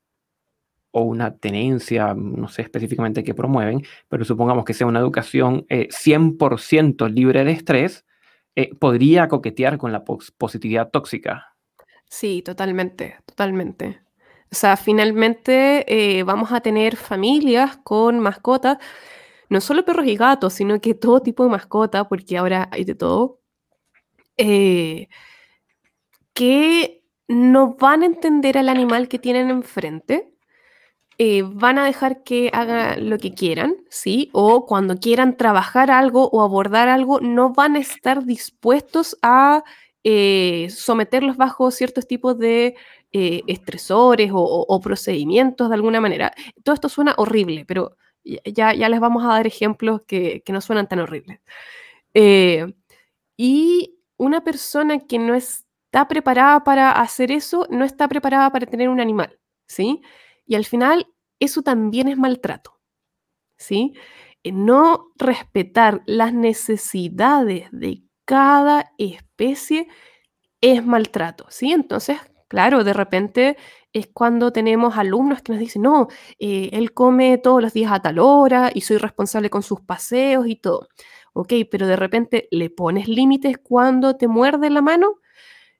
o 0.98 1.02
una 1.02 1.36
tenencia, 1.36 2.14
no 2.14 2.48
sé 2.48 2.62
específicamente 2.62 3.23
qué 3.23 3.35
promueven, 3.35 3.82
pero 4.09 4.24
supongamos 4.24 4.64
que 4.64 4.73
sea 4.73 4.86
una 4.86 4.98
educación 5.01 5.66
eh, 5.68 5.89
100% 5.90 7.06
libre 7.09 7.44
de 7.44 7.52
estrés, 7.52 8.06
eh, 8.55 8.74
podría 8.78 9.28
coquetear 9.28 9.77
con 9.77 9.93
la 9.93 10.05
pos- 10.05 10.31
positividad 10.31 10.89
tóxica. 10.90 11.55
Sí, 12.09 12.40
totalmente, 12.40 13.16
totalmente. 13.27 14.01
O 14.51 14.55
sea, 14.55 14.78
finalmente 14.78 15.85
eh, 15.86 16.23
vamos 16.23 16.51
a 16.52 16.62
tener 16.62 16.97
familias 16.97 17.77
con 17.85 18.18
mascotas, 18.20 18.78
no 19.51 19.60
solo 19.60 19.85
perros 19.85 20.06
y 20.06 20.16
gatos, 20.16 20.55
sino 20.55 20.81
que 20.81 20.94
todo 20.94 21.20
tipo 21.20 21.44
de 21.44 21.51
mascota, 21.51 22.09
porque 22.09 22.39
ahora 22.39 22.70
hay 22.73 22.85
de 22.85 22.94
todo, 22.94 23.40
eh, 24.39 25.09
que 26.32 27.02
no 27.28 27.74
van 27.74 28.02
a 28.02 28.06
entender 28.06 28.56
al 28.56 28.70
animal 28.70 29.09
que 29.09 29.18
tienen 29.18 29.51
enfrente, 29.51 30.32
eh, 31.18 31.43
van 31.47 31.78
a 31.78 31.86
dejar 31.86 32.22
que 32.22 32.51
haga 32.52 32.97
lo 32.98 33.18
que 33.18 33.32
quieran, 33.34 33.76
¿sí? 33.88 34.28
O 34.32 34.66
cuando 34.66 34.97
quieran 34.98 35.36
trabajar 35.38 35.90
algo 35.90 36.28
o 36.28 36.43
abordar 36.43 36.88
algo, 36.88 37.20
no 37.20 37.55
van 37.55 37.76
a 37.76 37.78
estar 37.78 38.24
dispuestos 38.24 39.16
a 39.22 39.64
eh, 40.05 40.68
someterlos 40.70 41.38
bajo 41.38 41.70
ciertos 41.70 42.06
tipos 42.06 42.38
de 42.38 42.76
eh, 43.12 43.43
estresores 43.47 44.30
o, 44.34 44.80
procedimientos 44.82 45.70
de 45.70 45.74
alguna 45.74 46.01
manera. 46.02 46.32
Todo 46.62 46.74
esto 46.74 46.88
suena 46.90 47.14
horrible, 47.16 47.64
pero 47.64 47.97
ya, 48.22 48.74
ya 48.74 48.88
les 48.88 49.01
vamos 49.01 49.24
a 49.24 49.28
dar 49.28 49.47
ejemplos 49.47 50.02
que, 50.06 50.43
que 50.44 50.52
no 50.52 50.60
suenan 50.60 50.88
tan 50.88 51.01
horribles. 51.01 51.40
Y 53.36 53.98
una 54.16 54.43
persona 54.44 55.01
que 55.01 55.18
no 55.18 55.34
está 55.34 56.09
preparada 56.09 56.64
para 56.64 56.93
hacer 56.93 57.32
eso, 57.32 57.66
no 57.70 57.84
está 57.84 58.09
preparada 58.09 58.51
para 58.51 58.66
tener 58.66 58.88
un 58.88 59.01
animal, 59.01 59.38
¿sí? 59.66 60.02
Y 60.47 60.55
al 60.56 60.64
final, 60.64 61.09
eso 61.40 61.62
también 61.62 62.09
es 62.09 62.16
maltrato, 62.16 62.78
¿sí? 63.59 63.94
Eh, 64.44 64.52
No 64.52 65.09
respetar 65.18 66.02
las 66.06 66.32
necesidades 66.35 67.68
de 67.73 68.02
cada 68.27 68.93
especie 68.98 69.89
es 70.60 70.85
maltrato, 70.85 71.47
¿sí? 71.51 71.73
Entonces, 71.73 72.18
claro, 72.48 72.85
de 72.85 72.93
repente 72.93 73.56
es 73.93 74.09
cuando 74.12 74.52
tenemos 74.52 74.97
alumnos 74.98 75.43
que 75.43 75.52
nos 75.52 75.60
dicen, 75.60 75.82
no, 75.82 76.09
eh, 76.39 76.70
él 76.73 76.93
come 76.93 77.39
todos 77.39 77.62
los 77.62 77.73
días 77.73 77.93
a 77.93 78.01
tal 78.02 78.18
hora 78.18 78.70
y 78.74 78.82
soy 78.82 78.98
responsable 78.98 79.51
con 79.51 79.62
sus 79.62 79.81
paseos 79.81 80.47
y 80.48 80.56
todo. 80.56 80.89
Ok, 81.35 81.52
pero 81.70 81.86
de 81.86 81.97
repente 81.97 82.48
le 82.51 82.70
pones 82.70 83.09
límites 83.09 83.59
cuando 83.62 84.16
te 84.16 84.28
muerde 84.28 84.70
la 84.70 84.82
mano 84.82 85.16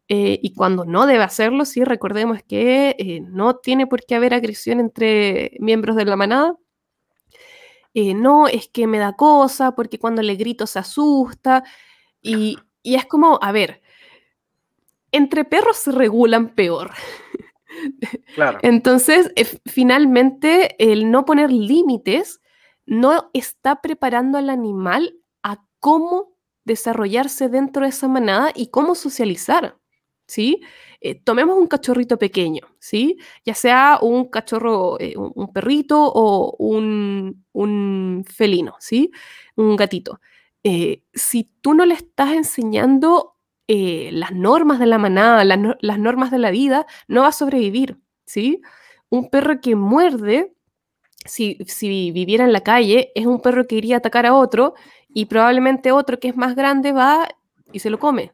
eh, 0.08 0.38
y 0.40 0.54
cuando 0.54 0.84
no 0.84 1.06
debe 1.06 1.24
hacerlo, 1.24 1.64
sí, 1.64 1.82
recordemos 1.82 2.42
que 2.42 2.94
eh, 2.98 3.20
no 3.22 3.56
tiene 3.56 3.86
por 3.86 4.04
qué 4.04 4.14
haber 4.14 4.34
agresión 4.34 4.78
entre 4.78 5.56
miembros 5.58 5.96
de 5.96 6.04
la 6.04 6.16
manada. 6.16 6.56
Eh, 7.92 8.14
no, 8.14 8.46
es 8.46 8.68
que 8.68 8.86
me 8.86 8.98
da 8.98 9.14
cosa 9.14 9.74
porque 9.74 9.98
cuando 9.98 10.22
le 10.22 10.36
grito 10.36 10.66
se 10.66 10.78
asusta 10.78 11.64
y, 12.20 12.58
y 12.82 12.94
es 12.94 13.06
como, 13.06 13.38
a 13.42 13.50
ver, 13.52 13.82
entre 15.10 15.44
perros 15.44 15.78
se 15.78 15.92
regulan 15.92 16.50
peor. 16.50 16.92
Claro. 18.34 18.58
Entonces, 18.62 19.32
finalmente, 19.66 20.76
el 20.78 21.10
no 21.10 21.26
poner 21.26 21.52
límites 21.52 22.40
no 22.86 23.28
está 23.34 23.82
preparando 23.82 24.38
al 24.38 24.48
animal 24.48 25.18
a 25.42 25.62
cómo 25.78 26.36
desarrollarse 26.64 27.48
dentro 27.50 27.82
de 27.82 27.90
esa 27.90 28.08
manada 28.08 28.50
y 28.54 28.68
cómo 28.68 28.94
socializar, 28.94 29.76
¿sí? 30.27 30.61
Eh, 31.01 31.15
tomemos 31.15 31.57
un 31.59 31.66
cachorrito 31.66 32.19
pequeño, 32.19 32.62
¿sí? 32.78 33.19
Ya 33.44 33.55
sea 33.55 33.98
un 34.03 34.27
cachorro, 34.28 34.98
eh, 35.01 35.15
un, 35.16 35.32
un 35.35 35.53
perrito 35.53 36.03
o 36.12 36.55
un, 36.59 37.44
un 37.53 38.24
felino, 38.28 38.74
¿sí? 38.81 39.11
Un 39.57 39.77
gatito. 39.77 40.20
Eh, 40.65 41.03
si 41.15 41.44
tú 41.61 41.74
no 41.74 41.86
le 41.86 41.94
estás 41.94 42.32
enseñando 42.32 43.35
las 43.69 44.31
normas 44.32 44.78
de 44.78 44.86
la 44.86 44.97
manada, 44.98 45.44
las, 45.44 45.59
no- 45.59 45.74
las 45.81 45.98
normas 45.98 46.31
de 46.31 46.39
la 46.39 46.53
vida, 46.53 46.86
no 47.09 47.23
va 47.23 47.28
a 47.28 47.32
sobrevivir, 47.32 47.98
¿sí? 48.24 48.61
Un 49.11 49.28
perro 49.28 49.61
que 49.61 49.74
muerde, 49.74 50.55
si, 51.24 51.59
si 51.66 52.12
viviera 52.12 52.44
en 52.44 52.53
la 52.53 52.61
calle, 52.62 53.11
es 53.16 53.27
un 53.27 53.40
perro 53.40 53.66
que 53.66 53.74
iría 53.74 53.97
a 53.97 53.98
atacar 53.98 54.24
a 54.27 54.35
otro 54.35 54.74
y 55.09 55.24
probablemente 55.27 55.90
otro 55.90 56.20
que 56.20 56.28
es 56.28 56.36
más 56.36 56.55
grande 56.55 56.93
va 56.93 57.28
y 57.73 57.81
se 57.81 57.90
lo 57.90 57.98
come, 57.98 58.32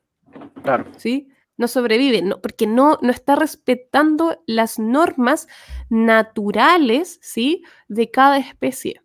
Claro. 0.63 0.85
¿sí? 0.99 1.29
No 1.63 1.69
sobrevive, 1.69 2.23
no, 2.23 2.41
porque 2.41 2.67
no, 2.67 2.99
no 3.03 3.13
está 3.13 3.37
respetando 3.37 4.43
las 4.49 4.81
normas 4.81 5.47
naturales, 5.91 7.21
¿sí? 7.23 7.63
De 7.87 8.11
cada 8.11 8.39
especie. 8.39 9.01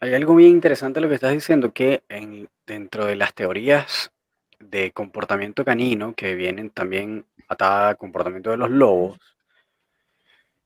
Hay 0.00 0.14
algo 0.14 0.34
bien 0.34 0.52
interesante 0.52 1.02
lo 1.02 1.08
que 1.10 1.16
estás 1.16 1.32
diciendo, 1.34 1.74
que 1.74 2.04
en- 2.08 2.48
dentro 2.66 3.04
de 3.04 3.16
las 3.16 3.34
teorías 3.34 4.12
de 4.58 4.92
comportamiento 4.92 5.62
canino, 5.62 6.14
que 6.14 6.34
vienen 6.34 6.70
también 6.70 7.26
atadas 7.48 7.90
al 7.90 7.96
comportamiento 7.98 8.50
de 8.50 8.56
los 8.56 8.70
lobos, 8.70 9.18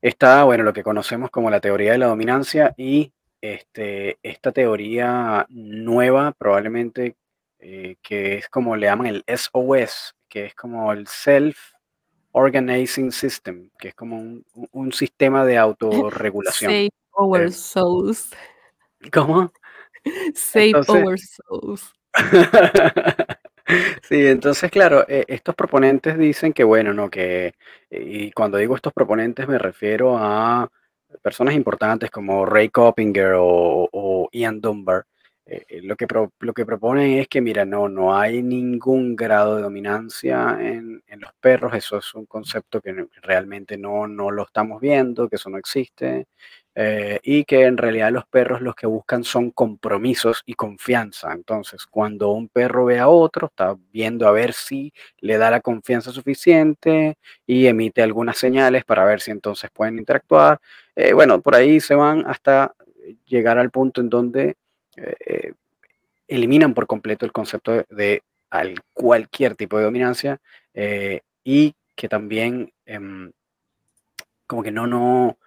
está, 0.01 0.45
bueno, 0.45 0.63
lo 0.63 0.71
que 0.71 0.83
conocemos 0.83 1.29
como 1.31 1.49
la 1.49 1.59
teoría 1.59 1.91
de 1.91 1.97
la 1.97 2.07
dominancia 2.07 2.73
y 2.77 3.11
este, 3.41 4.17
esta 4.23 4.53
teoría 4.53 5.45
nueva, 5.49 6.31
probablemente, 6.31 7.17
eh, 7.59 7.97
que 8.01 8.35
es 8.37 8.47
como 8.47 8.77
le 8.77 8.87
llaman 8.87 9.07
el 9.07 9.23
SOS, 9.27 10.15
que 10.29 10.45
es 10.45 10.55
como 10.55 10.91
el 10.93 11.07
Self 11.07 11.57
Organizing 12.31 13.11
System, 13.11 13.69
que 13.79 13.89
es 13.89 13.95
como 13.95 14.17
un, 14.17 14.45
un- 14.71 14.91
sistema 14.93 15.43
de 15.45 15.57
autorregulación. 15.57 16.71
Save 16.71 16.89
our 17.13 17.41
Eh, 17.41 17.51
souls. 17.51 18.29
¿Cómo? 19.11 19.51
Save 20.35 20.69
Entonces- 20.69 21.03
our 21.03 21.19
souls. 21.19 21.93
Sí, 24.01 24.25
entonces, 24.25 24.71
claro, 24.71 25.05
eh, 25.07 25.25
estos 25.27 25.53
proponentes 25.53 26.17
dicen 26.17 26.53
que, 26.53 26.63
bueno, 26.63 26.91
no, 26.91 27.07
que, 27.11 27.53
y 27.91 28.31
cuando 28.31 28.57
digo 28.57 28.75
estos 28.75 28.91
proponentes 28.93 29.47
me 29.47 29.59
refiero 29.59 30.17
a 30.17 30.67
personas 31.21 31.53
importantes 31.53 32.09
como 32.09 32.47
Ray 32.47 32.69
Coppinger 32.69 33.33
o, 33.37 33.87
o 33.91 34.27
Ian 34.31 34.59
Dunbar, 34.59 35.05
eh, 35.51 35.65
eh, 35.67 35.81
lo, 35.81 35.95
que 35.95 36.05
lo 36.41 36.53
que 36.53 36.65
proponen 36.65 37.17
es 37.17 37.27
que, 37.27 37.41
mira, 37.41 37.65
no, 37.65 37.89
no 37.89 38.15
hay 38.15 38.43
ningún 38.43 39.15
grado 39.15 39.55
de 39.55 39.63
dominancia 39.63 40.57
en, 40.61 41.01
en 41.07 41.19
los 41.19 41.31
perros, 41.39 41.73
eso 41.73 41.97
es 41.97 42.13
un 42.13 42.27
concepto 42.27 42.79
que 42.81 43.07
realmente 43.23 43.75
no, 43.75 44.07
no 44.07 44.29
lo 44.29 44.43
estamos 44.43 44.79
viendo, 44.79 45.27
que 45.27 45.37
eso 45.37 45.49
no 45.49 45.57
existe. 45.57 46.27
Eh, 46.75 47.19
y 47.23 47.45
que 47.45 47.63
en 47.65 47.77
realidad 47.77 48.11
los 48.11 48.25
perros 48.27 48.61
los 48.61 48.75
que 48.75 48.85
buscan 48.87 49.23
son 49.23 49.49
compromisos 49.51 50.43
y 50.45 50.53
confianza. 50.53 51.33
Entonces, 51.33 51.85
cuando 51.87 52.31
un 52.31 52.47
perro 52.47 52.85
ve 52.85 52.99
a 52.99 53.09
otro, 53.09 53.47
está 53.47 53.75
viendo 53.91 54.27
a 54.27 54.31
ver 54.31 54.53
si 54.53 54.93
le 55.19 55.37
da 55.37 55.49
la 55.51 55.61
confianza 55.61 56.11
suficiente 56.11 57.17
y 57.47 57.65
emite 57.65 58.03
algunas 58.03 58.37
señales 58.37 58.85
para 58.85 59.03
ver 59.03 59.19
si 59.19 59.31
entonces 59.31 59.69
pueden 59.73 59.97
interactuar. 59.97 60.59
Bueno, 61.13 61.41
por 61.41 61.55
ahí 61.55 61.79
se 61.79 61.95
van 61.95 62.25
hasta 62.27 62.75
llegar 63.25 63.57
al 63.57 63.71
punto 63.71 64.01
en 64.01 64.09
donde 64.09 64.55
eh, 65.25 65.53
eliminan 66.27 66.73
por 66.73 66.87
completo 66.87 67.25
el 67.25 67.31
concepto 67.31 67.85
de, 67.89 68.23
cualquier 68.93 69.53
tipo 69.53 69.77
de 69.77 69.83
dominancia 69.83 70.39
y 71.43 71.75
que 71.95 72.09
también 72.09 72.71
em, 72.87 73.31
como 74.47 74.63
que 74.63 74.71
no, 74.71 74.87
no, 74.87 75.37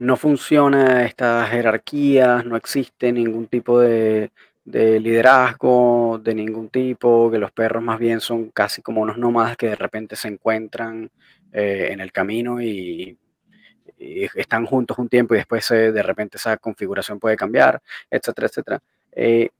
no 0.00 0.16
funciona 0.16 1.04
esta 1.04 1.46
jerarquía, 1.46 2.42
no 2.42 2.56
existe 2.56 3.12
ningún 3.12 3.46
tipo 3.46 3.80
de, 3.80 4.30
liderazgo 4.64 6.20
de 6.22 6.34
ningún 6.34 6.68
tipo, 6.68 7.30
que 7.30 7.38
los 7.38 7.52
perros 7.52 7.82
más 7.82 7.98
bien 7.98 8.20
son 8.20 8.50
casi 8.50 8.82
como 8.82 9.02
unos 9.02 9.18
nómadas 9.18 9.56
que 9.56 9.68
de 9.68 9.76
repente 9.76 10.16
se 10.16 10.28
encuentran 10.28 11.10
eh, 11.52 11.88
en 11.92 12.00
el 12.00 12.12
camino 12.12 12.60
y, 12.60 13.16
están 14.34 14.64
juntos 14.64 14.98
un 14.98 15.10
tiempo 15.10 15.34
y 15.34 15.38
después 15.38 15.68
de 15.68 16.02
repente 16.02 16.38
esa 16.38 16.56
configuración 16.56 17.20
puede 17.20 17.36
cambiar, 17.36 17.82
etcétera, 18.10 18.46
etcétera. 18.46 18.80
Eh, 19.12 19.50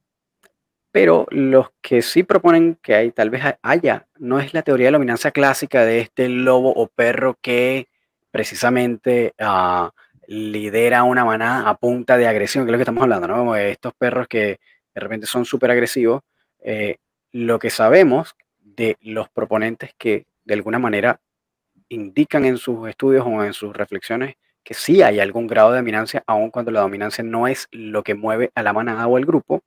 pero 0.93 1.27
los 1.31 1.68
que 1.81 2.02
sí 2.02 2.22
proponen 2.24 2.77
que 2.82 2.94
hay, 2.94 3.12
tal 3.12 3.31
vez 3.31 3.43
haya, 3.62 4.06
no 4.18 4.40
es 4.40 4.55
la 4.55 4.62
teoría 4.62 4.86
de 4.86 4.93
la 4.93 4.98
dominancia 4.98 5.31
clásica 5.31 5.85
de 5.85 6.01
este 6.01 6.28
lobo 6.28 6.72
o 6.74 6.86
perro 6.89 7.39
que 7.40 7.89
precisamente... 8.31 9.35
Uh, 9.39 9.90
lidera 10.31 11.02
una 11.02 11.24
manada 11.24 11.68
a 11.68 11.77
punta 11.77 12.16
de 12.16 12.28
agresión, 12.28 12.64
que 12.64 12.70
es 12.70 12.72
lo 12.72 12.78
que 12.78 12.82
estamos 12.82 13.02
hablando, 13.02 13.27
¿no? 13.27 13.39
Como 13.39 13.56
estos 13.56 13.93
perros 13.94 14.28
que 14.28 14.60
de 14.94 15.01
repente 15.01 15.27
son 15.27 15.44
súper 15.44 15.72
agresivos. 15.72 16.22
Eh, 16.60 16.98
lo 17.32 17.59
que 17.59 17.68
sabemos 17.68 18.36
de 18.60 18.97
los 19.01 19.28
proponentes 19.28 19.90
que 19.98 20.27
de 20.44 20.55
alguna 20.55 20.78
manera 20.78 21.20
indican 21.89 22.44
en 22.44 22.59
sus 22.59 22.89
estudios 22.89 23.27
o 23.27 23.43
en 23.43 23.52
sus 23.52 23.77
reflexiones 23.77 24.36
que 24.65 24.74
sí 24.74 25.03
hay 25.03 25.20
algún 25.20 25.47
grado 25.47 25.70
de 25.73 25.78
dominancia, 25.78 26.23
aun 26.27 26.51
cuando 26.51 26.70
la 26.70 26.81
dominancia 26.81 27.24
no 27.24 27.49
es 27.49 27.69
lo 27.73 28.03
que 28.03 28.15
mueve 28.15 28.51
a 28.55 28.62
la 28.62 28.73
manada 28.73 29.07
o 29.07 29.16
al 29.16 29.27
grupo, 29.27 29.62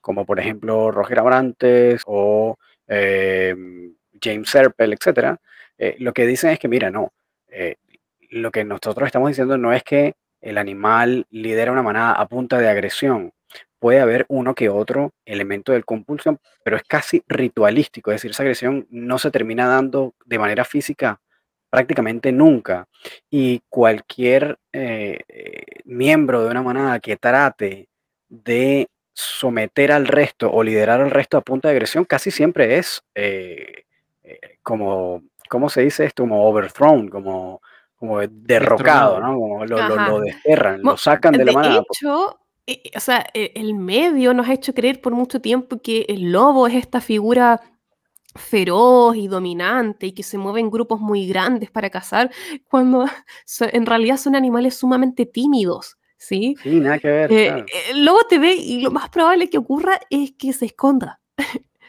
como 0.00 0.26
por 0.26 0.40
ejemplo 0.40 0.90
Roger 0.90 1.18
Abrantes 1.20 2.02
o 2.06 2.56
eh, 2.88 3.54
James 4.22 4.48
Serpel, 4.48 4.92
etc. 4.94 5.36
Eh, 5.78 5.96
lo 5.98 6.12
que 6.12 6.26
dicen 6.26 6.50
es 6.50 6.58
que, 6.58 6.68
mira, 6.68 6.90
no, 6.90 7.12
lo 8.30 8.50
que 8.50 8.64
nosotros 8.64 9.06
estamos 9.06 9.28
diciendo 9.28 9.58
no 9.58 9.72
es 9.72 9.82
que 9.82 10.14
el 10.40 10.58
animal 10.58 11.26
lidera 11.30 11.72
una 11.72 11.82
manada 11.82 12.12
a 12.12 12.26
punta 12.28 12.58
de 12.58 12.68
agresión. 12.68 13.32
Puede 13.78 14.00
haber 14.00 14.24
uno 14.28 14.54
que 14.54 14.68
otro 14.68 15.12
elemento 15.24 15.72
de 15.72 15.82
compulsión, 15.82 16.38
pero 16.64 16.76
es 16.76 16.82
casi 16.84 17.22
ritualístico, 17.28 18.10
es 18.10 18.16
decir, 18.16 18.30
esa 18.30 18.42
agresión 18.42 18.86
no 18.90 19.18
se 19.18 19.30
termina 19.30 19.66
dando 19.66 20.14
de 20.24 20.38
manera 20.38 20.64
física 20.64 21.20
prácticamente 21.70 22.32
nunca. 22.32 22.86
Y 23.30 23.62
cualquier 23.68 24.58
eh, 24.72 25.20
miembro 25.84 26.44
de 26.44 26.50
una 26.50 26.62
manada 26.62 27.00
que 27.00 27.16
trate 27.16 27.88
de 28.28 28.88
someter 29.12 29.92
al 29.92 30.06
resto 30.06 30.50
o 30.52 30.62
liderar 30.62 31.00
al 31.00 31.10
resto 31.10 31.38
a 31.38 31.40
punta 31.40 31.68
de 31.68 31.72
agresión 31.72 32.04
casi 32.04 32.30
siempre 32.30 32.76
es 32.76 33.02
eh, 33.14 33.84
eh, 34.22 34.58
como, 34.62 35.22
¿cómo 35.48 35.70
se 35.70 35.82
dice 35.82 36.04
esto? 36.04 36.24
Como 36.24 36.46
overthrown, 36.46 37.08
como 37.08 37.62
como 37.96 38.20
derrocado, 38.20 39.20
¿no? 39.20 39.38
Como 39.38 39.64
lo, 39.64 39.88
lo, 39.88 40.20
desterran, 40.20 40.82
lo 40.82 40.98
sacan 40.98 41.32
de, 41.32 41.46
la 41.46 41.52
mano. 41.52 41.74
De 41.76 41.80
hecho, 41.80 42.38
eh, 42.66 42.82
o 42.94 43.00
sea, 43.00 43.24
e, 43.32 43.52
el 43.54 43.74
medio 43.74 44.34
nos 44.34 44.48
ha 44.48 44.52
hecho 44.52 44.74
creer 44.74 45.00
por 45.00 45.14
mucho 45.14 45.40
tiempo 45.40 45.80
que 45.80 46.04
el 46.08 46.30
lobo 46.30 46.66
es 46.66 46.74
esta 46.74 47.00
figura 47.00 47.60
feroz 48.36 49.16
y 49.16 49.28
dominante 49.28 50.06
y 50.06 50.12
que 50.12 50.22
se 50.22 50.38
mueve 50.38 50.60
en 50.60 50.70
grupos 50.70 51.00
muy 51.00 51.26
grandes 51.26 51.70
para 51.70 51.90
cazar, 51.90 52.30
cuando 52.68 53.06
en 53.60 53.86
realidad 53.86 54.16
son 54.16 54.36
animales 54.36 54.76
sumamente 54.76 55.26
tímidos. 55.26 55.96
¿Sí? 56.18 56.56
Sí, 56.62 56.80
nada 56.80 56.98
que 56.98 57.08
ver. 57.08 57.32
Eh, 57.32 57.66
el 57.90 58.04
lobo 58.04 58.20
te 58.28 58.38
ve 58.38 58.54
y 58.54 58.80
lo 58.80 58.90
más 58.90 59.10
probable 59.10 59.50
que 59.50 59.58
ocurra 59.58 60.00
es 60.08 60.32
que 60.32 60.52
se 60.54 60.66
esconda. 60.66 61.20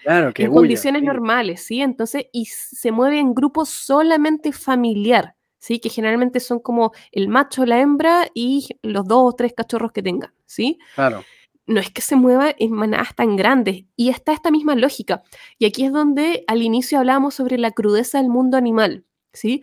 Claro, 0.04 0.34
que 0.34 0.44
en 0.44 0.54
condiciones 0.54 1.02
normales, 1.02 1.64
¿sí? 1.64 1.82
Entonces, 1.82 2.26
y 2.32 2.46
se 2.46 2.92
mueve 2.92 3.20
en 3.20 3.34
grupos 3.34 3.70
solamente 3.70 4.52
familiar. 4.52 5.38
¿sí? 5.60 5.80
Que 5.80 5.90
generalmente 5.90 6.40
son 6.40 6.60
como 6.60 6.94
el 7.12 7.28
macho, 7.28 7.66
la 7.66 7.80
hembra 7.80 8.30
y 8.34 8.68
los 8.82 9.06
dos 9.06 9.34
o 9.34 9.36
tres 9.36 9.54
cachorros 9.54 9.92
que 9.92 10.02
tengan, 10.02 10.34
¿sí? 10.46 10.80
Claro. 10.96 11.24
No 11.68 11.80
es 11.80 11.92
que 11.92 12.02
se 12.02 12.16
mueva 12.16 12.56
en 12.58 12.72
manadas 12.72 13.16
tan 13.16 13.36
grandes. 13.36 13.84
Y 13.96 14.10
está 14.10 14.34
esta 14.34 14.52
misma 14.52 14.76
lógica. 14.76 15.24
Y 15.60 15.66
aquí 15.66 15.86
es 15.86 15.92
donde 15.92 16.44
al 16.48 16.62
inicio 16.62 16.98
hablábamos 16.98 17.36
sobre 17.36 17.58
la 17.58 17.72
crudeza 17.72 18.20
del 18.20 18.30
mundo 18.30 18.58
animal, 18.58 19.06
¿sí? 19.34 19.62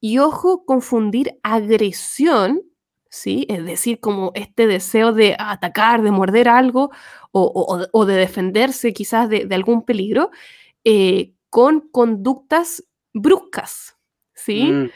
Y 0.00 0.18
ojo, 0.18 0.64
confundir 0.64 1.38
agresión, 1.42 2.62
¿sí? 3.08 3.46
Es 3.48 3.64
decir, 3.64 3.98
como 4.00 4.32
este 4.34 4.66
deseo 4.66 5.12
de 5.12 5.34
atacar, 5.38 6.02
de 6.02 6.10
morder 6.10 6.48
algo 6.48 6.90
o, 7.32 8.04
de 8.06 8.14
defenderse 8.14 8.92
quizás 8.92 9.28
de, 9.28 9.48
algún 9.50 9.84
peligro, 9.84 10.30
eh, 10.84 11.32
con 11.50 11.88
conductas 11.90 12.84
bruscas, 13.12 13.96
¿sí? 14.34 14.72
Mm 14.72 14.90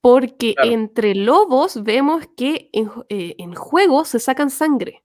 porque 0.00 0.54
entre 0.62 1.14
lobos 1.14 1.82
vemos 1.82 2.26
que 2.36 2.70
en, 2.72 2.90
eh, 3.08 3.36
juegos 3.56 4.08
se 4.08 4.20
sacan 4.20 4.50
sangre. 4.50 5.02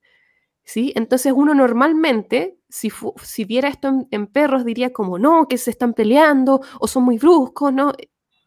¿Sí? 0.64 0.94
Entonces 0.96 1.34
uno 1.36 1.54
normalmente, 1.54 2.58
si, 2.70 2.92
si 3.22 3.46
viera 3.46 3.70
esto 3.70 4.08
en, 4.12 4.28
perros, 4.28 4.66
diría 4.66 4.94
como, 4.94 5.20
no, 5.20 5.48
que 5.48 5.58
se 5.58 5.72
están 5.72 5.94
peleando 5.94 6.62
o 6.80 6.88
son 6.88 7.04
muy 7.04 7.18
bruscos, 7.18 7.74
¿no? 7.74 7.94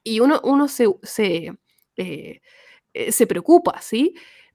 Y 0.02 0.20
uno, 0.20 0.40
uno 0.44 0.68
se, 0.68 0.86
se, 1.02 1.52
eh, 1.96 2.40
eh, 2.94 3.12
se 3.12 3.26
preocupa, 3.26 3.80
¿sí? 3.80 4.14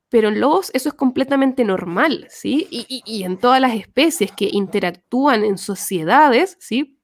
Pero 0.09 0.29
en 0.29 0.39
lobos 0.41 0.71
eso 0.73 0.89
es 0.89 0.95
completamente 0.95 1.63
normal, 1.63 2.27
¿sí? 2.29 2.67
Y, 2.71 3.01
y 3.05 3.23
en 3.23 3.38
todas 3.38 3.61
las 3.61 3.75
especies 3.75 4.31
que 4.31 4.49
interactúan 4.51 5.43
en 5.45 5.57
sociedades, 5.57 6.57
¿sí? 6.59 7.00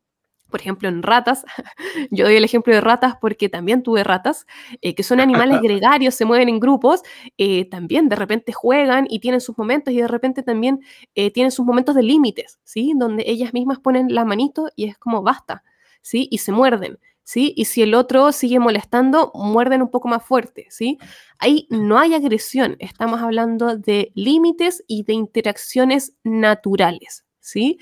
Por 0.50 0.62
ejemplo, 0.62 0.88
en 0.90 1.04
ratas, 1.04 1.46
yo 2.12 2.26
doy 2.26 2.36
el 2.36 2.44
ejemplo 2.44 2.74
de 2.74 2.82
ratas 2.82 3.16
porque 3.20 3.50
también 3.50 3.84
tuve 3.84 4.04
ratas, 4.04 4.46
eh, 4.82 4.96
que 4.96 5.04
son 5.04 5.20
animales 5.20 5.60
gregarios, 5.62 6.16
se 6.16 6.26
mueven 6.26 6.50
en 6.50 6.60
grupos, 6.60 7.02
eh, 7.38 7.66
también 7.66 8.10
de 8.10 8.16
repente 8.16 8.54
juegan 8.54 9.08
y 9.10 9.20
tienen 9.20 9.42
sus 9.42 9.58
momentos 9.58 9.94
y 9.94 9.98
de 9.98 10.08
repente 10.08 10.44
también 10.44 10.82
eh, 11.16 11.32
tienen 11.32 11.52
sus 11.52 11.66
momentos 11.66 11.96
de 11.96 12.04
límites, 12.04 12.60
¿sí? 12.64 12.94
Donde 12.96 13.24
ellas 13.28 13.54
mismas 13.54 13.80
ponen 13.80 14.14
la 14.14 14.26
manito 14.26 14.70
y 14.76 14.86
es 14.86 14.98
como 14.98 15.22
basta, 15.22 15.64
¿sí? 16.02 16.28
Y 16.32 16.40
se 16.40 16.52
muerden, 16.52 17.00
¿sí? 17.24 17.54
Y 17.58 17.66
si 17.66 17.82
el 17.82 17.94
otro 17.94 18.32
sigue 18.32 18.60
molestando, 18.60 19.32
muerden 19.34 19.82
un 19.82 19.90
poco 19.90 20.08
más 20.08 20.24
fuerte, 20.24 20.68
¿sí? 20.70 20.98
Ahí 21.40 21.68
no 21.70 22.00
hay 22.00 22.14
agresión, 22.14 22.78
estamos 22.80 23.22
hablando 23.22 23.78
de 23.78 24.12
límites 24.16 24.84
y 24.88 25.04
de 25.04 25.14
interacciones 25.14 26.14
naturales, 26.24 27.26
¿sí? 27.40 27.80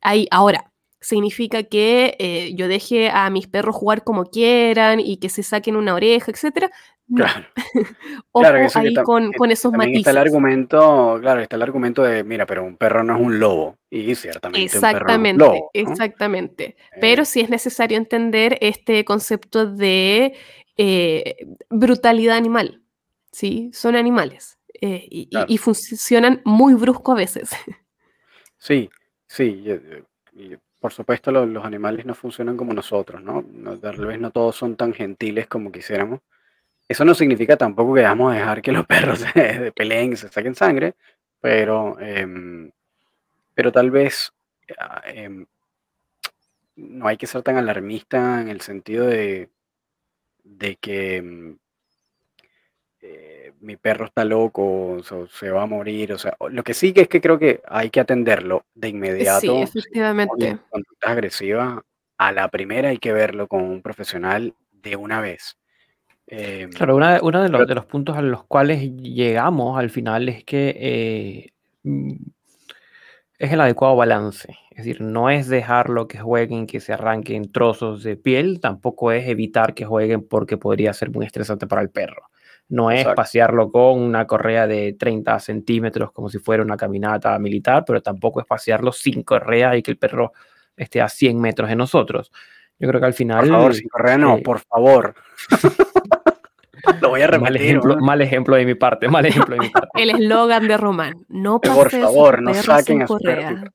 Ahí, 0.00 0.28
ahora, 0.30 0.70
significa 1.04 1.64
que 1.64 2.16
eh, 2.18 2.54
yo 2.54 2.66
deje 2.66 3.10
a 3.10 3.28
mis 3.28 3.46
perros 3.46 3.76
jugar 3.76 4.04
como 4.04 4.24
quieran 4.24 5.00
y 5.00 5.18
que 5.18 5.28
se 5.28 5.42
saquen 5.42 5.76
una 5.76 5.94
oreja, 5.94 6.32
etc. 6.32 6.70
Claro. 7.14 7.46
Ojo 8.32 8.46
ahí 8.78 8.94
con, 8.94 9.32
con, 9.32 9.50
esos 9.50 9.70
matices. 9.72 9.98
Está 9.98 10.12
el 10.12 10.16
argumento, 10.16 11.18
claro, 11.20 11.42
está 11.42 11.56
el 11.56 11.62
argumento 11.62 12.02
de, 12.02 12.24
mira, 12.24 12.46
pero 12.46 12.64
un 12.64 12.78
perro 12.78 13.04
no 13.04 13.16
es 13.16 13.20
un 13.20 13.38
lobo. 13.38 13.76
Y 13.90 14.14
ciertamente 14.14 14.64
exactamente, 14.64 15.44
un 15.44 15.50
perro 15.50 15.70
Exactamente. 15.74 16.76
Pero 17.00 17.22
eh. 17.22 17.26
sí 17.26 17.40
es 17.40 17.50
necesario 17.50 17.98
entender 17.98 18.56
este 18.62 19.04
concepto 19.04 19.66
de 19.66 20.34
eh, 20.78 21.36
brutalidad 21.68 22.36
animal. 22.36 22.82
¿sí? 23.30 23.70
Son 23.74 23.94
animales 23.94 24.58
y, 24.80 25.28
y, 25.48 25.58
funcionan 25.58 26.40
muy 26.44 26.74
brusco 26.74 27.12
a 27.12 27.16
veces. 27.16 27.50
Sí, 28.56 28.88
sí 29.26 29.62
por 30.84 30.92
supuesto 30.92 31.30
los 31.32 31.64
animales 31.64 32.04
no 32.04 32.14
funcionan 32.14 32.58
como 32.58 32.74
nosotros, 32.74 33.22
¿no? 33.22 33.42
Tal 33.80 34.04
vez 34.04 34.20
no 34.20 34.30
todos 34.30 34.54
son 34.54 34.76
tan 34.76 34.92
gentiles 34.92 35.46
como 35.46 35.72
quisiéramos. 35.72 36.20
Eso 36.86 37.06
no 37.06 37.14
significa 37.14 37.56
tampoco 37.56 37.94
que 37.94 38.02
vamos 38.02 38.30
a 38.30 38.36
dejar 38.36 38.60
que 38.60 38.70
los 38.70 38.84
perros 38.94 39.20
se 39.20 39.72
peleen 39.72 40.12
y 40.12 40.16
se 40.16 40.28
saquen 40.28 40.54
sangre, 40.54 40.94
pero, 41.40 41.98
em, 42.00 42.70
pero 43.54 43.72
tal 43.72 43.90
vez 43.90 44.34
ah, 44.78 45.00
em, 45.06 45.46
no 46.76 47.08
hay 47.08 47.16
que 47.16 47.26
ser 47.26 47.40
tan 47.40 47.56
alarmista 47.56 48.42
en 48.42 48.50
el 48.50 48.60
sentido 48.60 49.06
de, 49.06 49.48
de 50.42 50.76
que 50.76 51.22
mm, 51.22 51.56
eh, 53.06 53.52
mi 53.60 53.76
perro 53.76 54.06
está 54.06 54.24
loco, 54.24 54.92
o 54.94 55.26
se 55.28 55.50
va 55.50 55.62
a 55.62 55.66
morir, 55.66 56.12
o 56.14 56.18
sea, 56.18 56.34
lo 56.48 56.62
que 56.62 56.72
sí 56.72 56.94
que 56.94 57.02
es 57.02 57.08
que 57.08 57.20
creo 57.20 57.38
que 57.38 57.60
hay 57.68 57.90
que 57.90 58.00
atenderlo 58.00 58.64
de 58.74 58.88
Sí, 58.88 58.94
inmediato. 58.94 59.40
Si 59.40 59.48
vemos 59.48 59.68
efectivamente. 59.68 60.58
conductas 60.70 61.10
agresivas, 61.10 61.78
a 62.16 62.32
la 62.32 62.48
primera 62.48 62.88
hay 62.88 62.98
que 62.98 63.12
verlo 63.12 63.46
con 63.46 63.62
un 63.62 63.82
profesional 63.82 64.54
de 64.72 64.96
una 64.96 65.20
vez. 65.20 65.58
Em, 66.26 66.70
Claro, 66.70 66.96
una- 66.96 67.20
uno 67.22 67.42
de 67.42 67.50
los, 67.50 67.58
pero- 67.60 67.68
de 67.68 67.74
los 67.74 67.84
puntos 67.84 68.16
a 68.16 68.22
los 68.22 68.44
cuales 68.44 68.80
llegamos 68.96 69.78
al 69.78 69.90
final 69.90 70.28
es 70.30 70.42
que 70.44 70.74
eh, 70.78 71.52
mm, 71.82 72.14
es 73.38 73.52
el 73.52 73.60
adecuado 73.60 73.96
balance. 73.96 74.56
Es 74.70 74.78
decir, 74.78 75.00
no 75.02 75.28
es 75.28 75.48
dejarlo 75.48 76.08
que 76.08 76.18
jueguen, 76.18 76.66
que 76.66 76.80
se 76.80 76.92
arranquen 76.94 77.52
trozos 77.52 78.02
de 78.02 78.16
piel, 78.16 78.60
tampoco 78.60 79.12
es 79.12 79.28
evitar 79.28 79.74
que 79.74 79.84
jueguen 79.84 80.26
porque 80.26 80.56
podría 80.56 80.92
ser 80.94 81.10
muy 81.10 81.26
estresante 81.26 81.66
para 81.66 81.82
el 81.82 81.90
perro. 81.90 82.22
No 82.68 82.90
es 82.90 83.00
Exacto. 83.00 83.16
pasearlo 83.16 83.70
con 83.70 84.00
una 84.00 84.26
correa 84.26 84.66
de 84.66 84.94
30 84.98 85.38
centímetros 85.38 86.10
como 86.12 86.28
si 86.28 86.38
fuera 86.38 86.62
una 86.62 86.76
caminata 86.76 87.38
militar, 87.38 87.84
pero 87.86 88.02
tampoco 88.02 88.40
es 88.40 88.46
pasearlo 88.46 88.90
sin 88.92 89.22
correa 89.22 89.76
y 89.76 89.82
que 89.82 89.90
el 89.90 89.98
perro 89.98 90.32
esté 90.76 91.00
a 91.02 91.08
100 91.08 91.40
metros 91.40 91.68
de 91.68 91.76
nosotros. 91.76 92.32
Yo 92.78 92.88
creo 92.88 93.00
que 93.00 93.06
al 93.06 93.14
final... 93.14 93.40
por 93.46 93.50
favor, 93.56 93.74
sin 93.74 93.88
correa 93.88 94.18
no, 94.18 94.36
eh, 94.38 94.42
por 94.42 94.60
favor. 94.60 95.14
Lo 97.00 97.10
voy 97.10 97.22
a 97.22 97.28
Mal 97.28 97.40
repetir. 97.40 97.62
ejemplo, 97.62 97.96
¿no? 97.96 98.02
mal 98.04 98.20
ejemplo 98.20 98.56
de 98.56 98.66
mi 98.66 98.74
parte, 98.74 99.08
mal 99.08 99.24
ejemplo 99.24 99.54
de 99.56 99.60
mi 99.62 99.68
parte. 99.70 99.88
El 100.02 100.10
eslogan 100.10 100.68
de 100.68 100.76
Román. 100.76 101.14
No 101.28 101.60
Por 101.60 101.90
favor, 101.90 102.42
no 102.42 102.50
perro 102.52 102.62
saquen 102.62 103.02
a 103.02 103.06
su 103.06 103.14
correa. 103.14 103.48
perrito. 103.48 103.70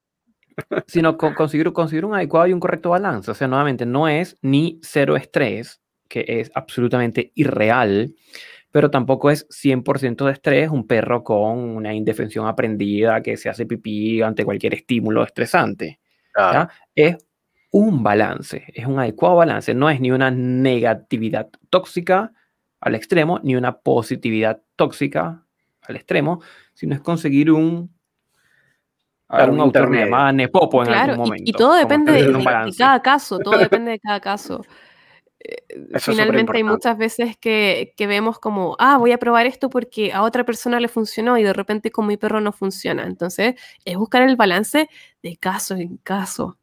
Sino 0.87 1.17
con- 1.17 1.33
conseguir, 1.33 1.71
conseguir 1.73 2.05
un 2.05 2.13
adecuado 2.13 2.47
y 2.47 2.53
un 2.53 2.59
correcto 2.59 2.89
balance. 2.91 3.31
O 3.31 3.33
sea, 3.33 3.47
nuevamente, 3.47 3.85
no 3.85 4.07
es 4.07 4.37
ni 4.41 4.79
cero 4.83 5.15
estrés, 5.15 5.81
que 6.07 6.25
es 6.27 6.51
absolutamente 6.53 7.31
irreal, 7.35 8.13
pero 8.71 8.91
tampoco 8.91 9.31
es 9.31 9.47
100% 9.49 10.25
de 10.25 10.31
estrés 10.31 10.69
un 10.69 10.85
perro 10.85 11.23
con 11.23 11.57
una 11.57 11.93
indefensión 11.93 12.47
aprendida 12.47 13.21
que 13.21 13.37
se 13.37 13.49
hace 13.49 13.65
pipí 13.65 14.21
ante 14.21 14.45
cualquier 14.45 14.75
estímulo 14.75 15.23
estresante. 15.23 15.99
Es 16.95 17.17
un 17.71 18.03
balance, 18.03 18.65
es 18.73 18.85
un 18.85 18.99
adecuado 18.99 19.37
balance. 19.37 19.73
No 19.73 19.89
es 19.89 19.99
ni 19.99 20.11
una 20.11 20.31
negatividad 20.31 21.49
tóxica 21.69 22.31
al 22.79 22.95
extremo, 22.95 23.39
ni 23.43 23.55
una 23.55 23.79
positividad 23.79 24.61
tóxica 24.75 25.43
al 25.81 25.95
extremo, 25.95 26.41
sino 26.73 26.95
es 26.95 27.01
conseguir 27.01 27.51
un... 27.51 27.93
Claro, 29.27 29.51
un 29.51 29.59
un 29.59 29.65
autor 29.65 29.89
me 29.89 30.33
Nepopo 30.33 30.81
en 30.81 30.87
Claro, 30.87 31.11
algún 31.11 31.27
momento. 31.27 31.43
y, 31.45 31.53
todo 31.53 31.75
depende 31.75 32.13
de, 32.13 32.75
cada 32.75 32.99
caso, 33.01 33.37
todo 33.37 33.59
depende 33.59 33.91
de 33.91 33.99
cada 33.99 34.19
caso. 34.19 34.63
Eh, 35.39 35.63
es 35.93 36.03
Finalmente 36.03 36.51
hay 36.55 36.63
muchas 36.63 36.97
veces 36.97 37.37
que, 37.37 37.93
que 37.95 38.07
vemos 38.07 38.39
como, 38.39 38.75
ah, 38.79 38.97
voy 38.97 39.11
a 39.11 39.17
probar 39.17 39.45
esto 39.45 39.69
porque 39.69 40.11
a 40.11 40.23
otra 40.23 40.43
persona 40.43 40.79
le 40.79 40.87
funcionó 40.87 41.37
y 41.37 41.43
de 41.43 41.53
repente 41.53 41.91
con 41.91 42.07
mi 42.07 42.17
perro 42.17 42.41
no 42.41 42.51
funciona. 42.51 43.05
Entonces, 43.05 43.55
es 43.85 43.97
buscar 43.97 44.21
el 44.23 44.35
balance 44.35 44.89
de 45.23 45.37
caso 45.37 45.75
en 45.75 45.97
caso. 45.97 46.57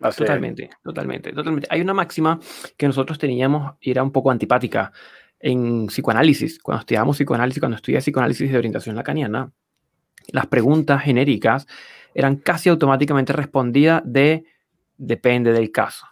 Así 0.00 0.22
es. 0.22 0.26
Totalmente, 0.26 0.70
totalmente, 0.82 1.32
totalmente. 1.32 1.68
Hay 1.70 1.80
una 1.80 1.94
máxima 1.94 2.40
que 2.76 2.86
nosotros 2.86 3.18
teníamos 3.18 3.74
y 3.80 3.92
era 3.92 4.02
un 4.02 4.10
poco 4.10 4.30
antipática 4.30 4.92
en 5.38 5.86
psicoanálisis. 5.86 6.58
Cuando 6.60 6.80
estudiábamos 6.80 7.16
psicoanálisis, 7.16 7.60
cuando 7.60 7.76
estudié 7.76 7.98
psicoanálisis 7.98 8.50
de 8.50 8.58
orientación 8.58 8.96
lacaniana, 8.96 9.52
las 10.28 10.46
preguntas 10.46 11.02
genéricas 11.02 11.66
eran 12.14 12.36
casi 12.36 12.68
automáticamente 12.68 13.32
respondidas 13.32 14.02
de 14.04 14.44
depende 14.96 15.52
del 15.52 15.70
caso. 15.70 16.06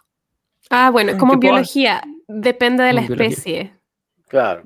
Ah, 0.71 0.89
bueno, 0.89 1.11
es 1.11 1.17
como 1.17 1.33
en 1.33 1.39
¿Qué 1.39 1.47
puedo 1.47 1.55
biología, 1.55 2.01
depende 2.27 2.83
de 2.83 2.93
la 2.93 3.01
biología. 3.01 3.27
especie. 3.27 3.73
Claro. 4.27 4.63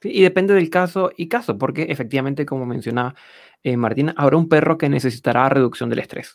Sí, 0.00 0.10
y 0.10 0.22
depende 0.22 0.54
del 0.54 0.70
caso 0.70 1.10
y 1.16 1.28
caso, 1.28 1.58
porque 1.58 1.82
efectivamente, 1.90 2.46
como 2.46 2.64
mencionaba 2.66 3.14
eh, 3.62 3.76
Martina, 3.76 4.14
habrá 4.16 4.36
un 4.36 4.48
perro 4.48 4.78
que 4.78 4.88
necesitará 4.88 5.48
reducción 5.48 5.90
del 5.90 5.98
estrés. 5.98 6.34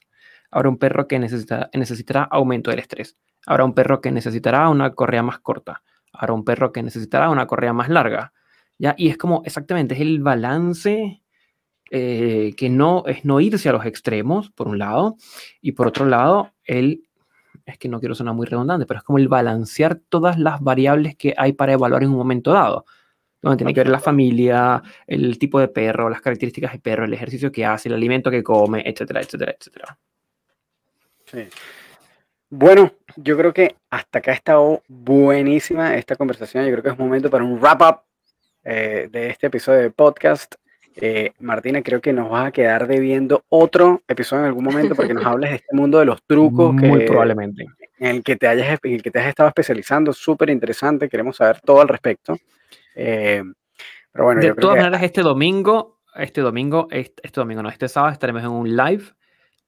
Habrá 0.51 0.69
un 0.69 0.77
perro 0.77 1.07
que 1.07 1.17
necesita- 1.17 1.69
necesitará 1.73 2.23
aumento 2.23 2.69
del 2.69 2.79
estrés. 2.79 3.17
Habrá 3.45 3.63
un 3.65 3.73
perro 3.73 4.01
que 4.01 4.11
necesitará 4.11 4.69
una 4.69 4.93
correa 4.93 5.23
más 5.23 5.39
corta. 5.39 5.81
Habrá 6.11 6.33
un 6.33 6.43
perro 6.45 6.71
que 6.71 6.83
necesitará 6.83 7.29
una 7.29 7.47
correa 7.47 7.73
más 7.73 7.89
larga. 7.89 8.33
¿ya? 8.77 8.93
Y 8.97 9.09
es 9.09 9.17
como, 9.17 9.41
exactamente, 9.45 9.95
es 9.95 10.01
el 10.01 10.19
balance 10.19 11.21
eh, 11.89 12.53
que 12.57 12.69
no 12.69 13.03
es 13.07 13.23
no 13.25 13.39
irse 13.39 13.69
a 13.69 13.71
los 13.71 13.85
extremos, 13.85 14.49
por 14.51 14.67
un 14.67 14.77
lado, 14.77 15.15
y 15.61 15.71
por 15.73 15.87
otro 15.87 16.05
lado, 16.05 16.51
el, 16.65 17.03
es 17.65 17.77
que 17.77 17.89
no 17.89 17.99
quiero 17.99 18.15
sonar 18.15 18.33
muy 18.33 18.45
redundante, 18.45 18.85
pero 18.85 18.99
es 18.99 19.03
como 19.03 19.17
el 19.17 19.27
balancear 19.27 19.95
todas 20.09 20.37
las 20.37 20.61
variables 20.61 21.15
que 21.15 21.33
hay 21.37 21.53
para 21.53 21.73
evaluar 21.73 22.03
en 22.03 22.09
un 22.09 22.17
momento 22.17 22.51
dado. 22.51 22.85
Donde 23.41 23.57
tiene 23.57 23.73
que 23.73 23.81
ver 23.81 23.89
la 23.89 23.99
familia, 23.99 24.81
el 25.05 25.37
tipo 25.37 25.59
de 25.59 25.67
perro, 25.67 26.09
las 26.09 26.21
características 26.21 26.71
del 26.71 26.81
perro, 26.81 27.03
el 27.03 27.13
ejercicio 27.13 27.51
que 27.51 27.65
hace, 27.65 27.89
el 27.89 27.95
alimento 27.95 28.31
que 28.31 28.41
come, 28.41 28.83
etcétera, 28.85 29.21
etcétera, 29.21 29.55
etcétera. 29.57 29.97
Sí. 31.25 31.47
Bueno, 32.49 32.93
yo 33.17 33.37
creo 33.37 33.53
que 33.53 33.75
hasta 33.89 34.19
acá 34.19 34.31
ha 34.31 34.35
estado 34.35 34.81
buenísima 34.87 35.95
esta 35.95 36.15
conversación. 36.15 36.65
Yo 36.65 36.71
creo 36.71 36.83
que 36.83 36.89
es 36.89 36.99
momento 36.99 37.29
para 37.29 37.43
un 37.43 37.59
wrap 37.59 37.81
up 37.81 38.01
eh, 38.63 39.09
de 39.11 39.29
este 39.29 39.47
episodio 39.47 39.79
de 39.79 39.91
podcast. 39.91 40.55
Eh, 40.95 41.31
Martina, 41.39 41.81
creo 41.81 42.01
que 42.01 42.13
nos 42.13 42.29
vas 42.29 42.47
a 42.47 42.51
quedar 42.51 42.87
debiendo 42.87 43.43
otro 43.49 44.03
episodio 44.07 44.43
en 44.43 44.47
algún 44.47 44.63
momento 44.63 44.95
porque 44.95 45.13
nos 45.13 45.25
hables 45.25 45.49
de 45.49 45.55
este 45.57 45.75
mundo 45.75 45.99
de 45.99 46.05
los 46.05 46.21
trucos 46.23 46.73
Muy 46.73 46.99
que, 46.99 47.05
probablemente. 47.05 47.65
en 47.97 48.17
el 48.17 48.23
que 48.23 48.35
te 48.35 48.47
hayas 48.47 48.79
en 48.83 48.93
el 48.93 49.01
que 49.01 49.11
te 49.11 49.19
has 49.19 49.27
estado 49.27 49.49
especializando. 49.49 50.13
Súper 50.13 50.49
interesante. 50.49 51.09
Queremos 51.09 51.37
saber 51.37 51.61
todo 51.61 51.81
al 51.81 51.87
respecto. 51.87 52.37
Eh, 52.95 53.43
pero 54.11 54.25
bueno, 54.25 54.41
de 54.41 54.47
yo 54.47 54.55
creo 54.55 54.61
todas 54.61 54.75
que 54.75 54.81
maneras, 54.81 55.03
este 55.03 55.21
domingo, 55.21 55.99
este 56.15 56.41
domingo, 56.41 56.87
este, 56.91 57.21
este 57.25 57.39
domingo, 57.39 57.63
no, 57.63 57.69
este 57.69 57.87
sábado 57.89 58.13
estaremos 58.13 58.43
en 58.43 58.49
un 58.49 58.75
live. 58.75 59.03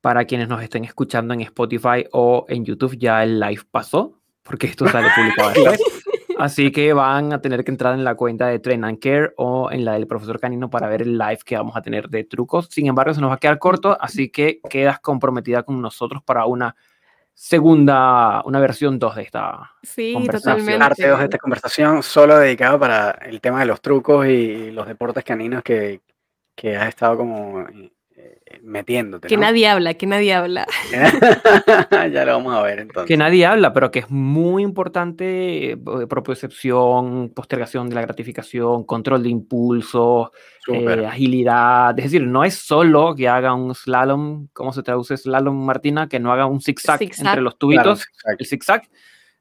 Para 0.02 0.26
quienes 0.26 0.47
nos 0.47 0.61
estén 0.61 0.85
escuchando 0.85 1.34
en 1.34 1.41
Spotify 1.41 2.06
o 2.11 2.45
en 2.47 2.64
YouTube, 2.64 2.95
ya 2.95 3.23
el 3.23 3.39
live 3.39 3.64
pasó, 3.72 4.22
porque 4.43 4.68
esto 4.68 4.88
sale 4.88 5.07
publicado 5.15 5.49
después. 5.56 5.94
Así 6.38 6.72
que 6.72 6.94
van 6.94 7.34
a 7.34 7.41
tener 7.41 7.64
que 7.64 7.72
entrar 7.72 7.94
en 7.94 8.03
la 8.03 8.16
cuenta 8.16 8.48
de 8.48 8.60
Train 8.60 8.84
and 8.84 8.99
Care 8.99 9.34
o 9.38 9.72
en 9.72 9.86
la 9.86 9.94
del 9.94 10.07
profesor 10.07 10.40
Canino 10.40 10.70
para 10.70 10.88
ver 10.90 11.02
el 11.02 11.18
live 11.18 11.40
que 11.45 11.56
vamos 11.56 11.76
a 11.78 11.82
tener 11.82 12.10
de 12.10 12.24
trucos. 12.24 12.68
Sin 12.70 12.88
embargo, 12.88 13.14
se 13.14 13.22
nos 13.22 13.30
va 13.30 13.36
a 13.36 13.40
quedar 13.40 13.60
corto, 13.60 13.98
así 13.99 14.30
que 14.30 14.60
quedas 14.70 14.99
comprometida 14.99 15.64
con 15.64 15.82
nosotros 15.82 16.22
para 16.24 16.45
una 16.45 16.76
segunda, 17.34 18.41
una 18.45 18.60
versión 18.60 18.98
2 18.98 19.16
de 19.16 19.22
esta. 19.22 19.72
Sí, 19.84 20.14
Conversación. 20.14 20.57
totalmente. 20.57 20.80
parte 20.80 21.07
2 21.07 21.20
de 21.20 21.26
esta 21.26 21.38
conversación 21.38 22.03
solo 22.03 22.38
dedicado 22.38 22.80
para 22.80 23.12
el 23.12 23.41
tema 23.41 23.60
de 23.60 23.66
los 23.66 23.82
trucos 23.82 24.26
y 24.28 24.72
los 24.72 24.88
deportes 24.88 25.24
caninos 25.24 25.62
que, 25.64 26.02
que 26.56 26.78
has 26.78 26.88
estado 26.90 27.18
como 27.18 27.66
metiéndote. 28.61 29.27
Que 29.27 29.35
¿no? 29.35 29.41
nadie 29.41 29.68
habla, 29.68 29.93
que 29.93 30.07
nadie 30.07 30.34
habla. 30.34 30.65
ya 32.11 32.26
lo 32.26 32.34
vamos 32.34 32.56
a 32.56 32.61
ver 32.64 32.80
entonces. 32.80 33.07
Que 33.07 33.18
nadie 33.18 33.45
habla, 33.45 33.73
pero 33.73 33.91
que 33.91 33.99
es 33.99 34.10
muy 34.10 34.64
importante, 34.64 35.72
eh, 35.72 35.77
propiocepción, 35.77 37.31
postergación 37.35 37.89
de 37.89 37.95
la 37.95 38.02
gratificación, 38.02 38.84
control 38.84 39.23
de 39.23 39.30
impulsos, 39.30 40.30
eh, 40.72 41.06
agilidad. 41.06 41.97
Es 41.97 42.06
decir, 42.06 42.23
no 42.23 42.43
es 42.43 42.56
solo 42.56 43.15
que 43.15 43.27
haga 43.27 43.53
un 43.53 43.73
slalom, 43.76 44.47
¿cómo 44.53 44.73
se 44.73 44.84
traduce 44.84 45.18
slalom, 45.18 45.65
Martina? 45.65 46.07
Que 46.07 46.19
no 46.19 46.31
haga 46.31 46.45
un 46.45 46.61
zigzag, 46.61 46.99
Zigzag. 46.99 47.27
entre 47.27 47.41
los 47.41 47.56
Claro, 47.56 47.60
tubitos, 47.60 48.02
exacto. 48.07 48.35
el 48.39 48.45
zigzag, 48.45 48.89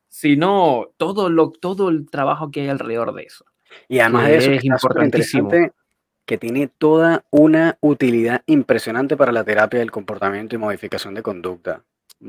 sino 0.08 0.86
todo, 0.96 1.28
lo, 1.28 1.50
todo 1.50 1.88
el 1.88 2.08
trabajo 2.08 2.50
que 2.50 2.62
hay 2.62 2.68
alrededor 2.68 3.14
de 3.14 3.24
eso. 3.24 3.44
Y 3.88 3.98
además 3.98 4.28
de 4.28 4.36
eso, 4.36 4.50
es 4.52 4.64
importantísimo. 4.64 5.48
interesante, 5.48 5.83
que 6.26 6.38
tiene 6.38 6.68
toda 6.68 7.24
una 7.30 7.76
utilidad 7.80 8.42
impresionante 8.46 9.16
para 9.16 9.32
la 9.32 9.44
terapia 9.44 9.80
del 9.80 9.90
comportamiento 9.90 10.54
y 10.54 10.58
modificación 10.58 11.14
de 11.14 11.22
conducta. 11.22 11.82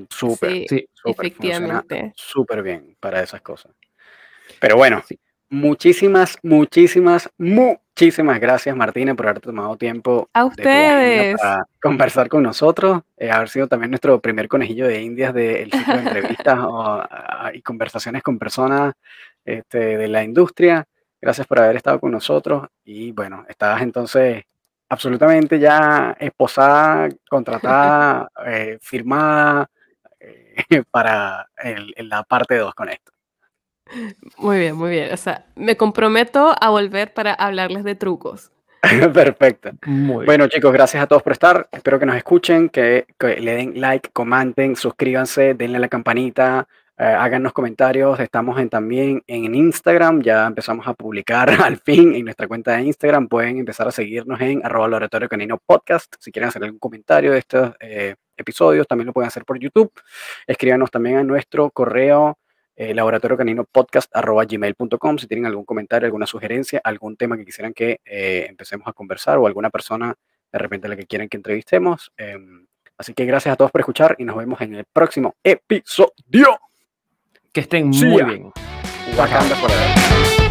Súper, 0.09 0.51
Sí, 0.51 0.65
Sí, 0.69 0.87
súper, 0.93 1.31
funciona 1.31 1.55
efectivamente. 1.79 2.13
súper 2.15 2.63
bien 2.63 2.95
para 2.99 3.21
esas 3.21 3.41
cosas. 3.41 3.71
Pero 4.59 4.75
bueno, 4.75 5.01
Sí. 5.07 5.17
muchísimas, 5.49 6.37
muchísimas, 6.43 7.29
muchísimas 7.37 8.39
gracias 8.41 8.75
Martina 8.75 9.15
por 9.15 9.27
haber 9.27 9.39
tomado 9.39 9.77
tiempo 9.77 10.29
A 10.33 10.41
de 10.41 10.47
ustedes. 10.47 11.37
para 11.41 11.63
conversar 11.81 12.27
con 12.27 12.43
nosotros, 12.43 13.03
eh, 13.17 13.31
haber 13.31 13.47
sido 13.47 13.67
también 13.67 13.91
nuestro 13.91 14.19
primer 14.19 14.49
conejillo 14.49 14.87
de 14.87 15.01
indias 15.01 15.33
del 15.33 15.71
ciclo 15.71 15.93
de 15.95 16.01
entrevistas 16.01 16.59
o, 16.59 16.81
ah, 17.09 17.51
y 17.53 17.61
conversaciones 17.61 18.21
con 18.23 18.37
personas 18.37 18.93
este, 19.45 19.97
de 19.97 20.07
la 20.09 20.23
industria. 20.23 20.85
Gracias 21.21 21.47
por 21.47 21.59
haber 21.59 21.75
estado 21.77 21.99
con 21.99 22.11
nosotros 22.11 22.67
y 22.83 23.11
bueno, 23.11 23.45
estás 23.49 23.81
entonces 23.81 24.43
absolutamente 24.89 25.59
ya 25.59 26.15
esposada, 26.19 27.09
contratada, 27.29 28.29
eh, 28.45 28.77
firmada 28.81 29.67
eh, 30.19 30.55
para 30.91 31.47
el- 31.57 31.93
la 31.97 32.23
parte 32.23 32.57
2 32.57 32.73
con 32.75 32.89
esto. 32.89 33.11
Muy 34.37 34.59
bien, 34.59 34.75
muy 34.75 34.89
bien. 34.89 35.13
O 35.13 35.17
sea, 35.17 35.45
me 35.55 35.77
comprometo 35.77 36.55
a 36.59 36.69
volver 36.69 37.13
para 37.13 37.33
hablarles 37.33 37.83
de 37.83 37.95
trucos. 37.95 38.51
Perfecto. 39.13 39.71
Muy 39.85 40.17
bien. 40.17 40.25
Bueno, 40.25 40.47
chicos, 40.47 40.71
gracias 40.73 41.01
a 41.03 41.07
todos 41.07 41.21
por 41.23 41.31
estar. 41.33 41.67
Espero 41.71 41.99
que 41.99 42.05
nos 42.05 42.15
escuchen, 42.15 42.69
que, 42.69 43.05
que 43.19 43.37
le 43.39 43.55
den 43.55 43.79
like, 43.79 44.09
comenten, 44.11 44.75
suscríbanse, 44.75 45.53
denle 45.53 45.77
a 45.77 45.81
la 45.81 45.87
campanita, 45.87 46.67
eh, 46.97 47.03
háganos 47.03 47.53
comentarios. 47.53 48.19
Estamos 48.19 48.57
también 48.69 49.21
en 49.27 49.53
Instagram. 49.53 50.21
Ya 50.21 50.47
empezamos 50.47 50.87
a 50.87 50.93
publicar 50.93 51.49
al 51.61 51.77
fin 51.77 52.15
en 52.15 52.25
nuestra 52.25 52.47
cuenta 52.47 52.75
de 52.75 52.83
Instagram. 52.83 53.27
Pueden 53.27 53.57
empezar 53.57 53.87
a 53.87 53.91
seguirnos 53.91 54.39
en 54.41 54.65
arroba 54.65 54.87
laboratorio 54.87 55.27
canino 55.27 55.57
podcast. 55.57 56.15
Si 56.19 56.31
quieren 56.31 56.49
hacer 56.49 56.63
algún 56.63 56.79
comentario 56.79 57.31
de 57.31 57.39
estos 57.39 57.73
eh, 57.79 58.15
episodios, 58.37 58.87
también 58.87 59.07
lo 59.07 59.13
pueden 59.13 59.27
hacer 59.27 59.43
por 59.45 59.59
YouTube. 59.59 59.91
Escríbanos 60.47 60.89
también 60.91 61.17
a 61.17 61.23
nuestro 61.23 61.69
correo 61.69 62.37
eh, 62.77 62.93
laboratorio 62.93 63.37
canino 63.37 63.63
podcast 63.63 64.11
si 64.13 65.27
tienen 65.27 65.45
algún 65.45 65.63
comentario, 65.63 66.07
alguna 66.07 66.25
sugerencia, 66.25 66.81
algún 66.83 67.15
tema 67.15 67.37
que 67.37 67.45
quisieran 67.45 67.73
que 67.73 68.01
eh, 68.03 68.47
empecemos 68.49 68.85
a 68.87 68.91
conversar 68.91 69.37
o 69.37 69.47
alguna 69.47 69.69
persona 69.69 70.13
de 70.51 70.59
repente 70.59 70.87
a 70.87 70.89
la 70.89 70.97
que 70.97 71.05
quieren 71.05 71.29
que 71.29 71.37
entrevistemos. 71.37 72.11
Em, 72.17 72.67
así 72.97 73.13
que 73.13 73.25
gracias 73.25 73.53
a 73.53 73.55
todos 73.55 73.71
por 73.71 73.79
escuchar 73.81 74.15
y 74.19 74.25
nos 74.25 74.35
vemos 74.35 74.59
en 74.59 74.75
el 74.75 74.85
próximo 74.91 75.35
episodio. 75.41 76.59
Que 77.55 77.61
estén 77.61 77.93
Sí, 77.93 78.05
muy 78.05 78.17
ya. 78.19 78.25
bien. 78.25 78.51
Wakanda 79.17 79.55
forever. 79.55 80.44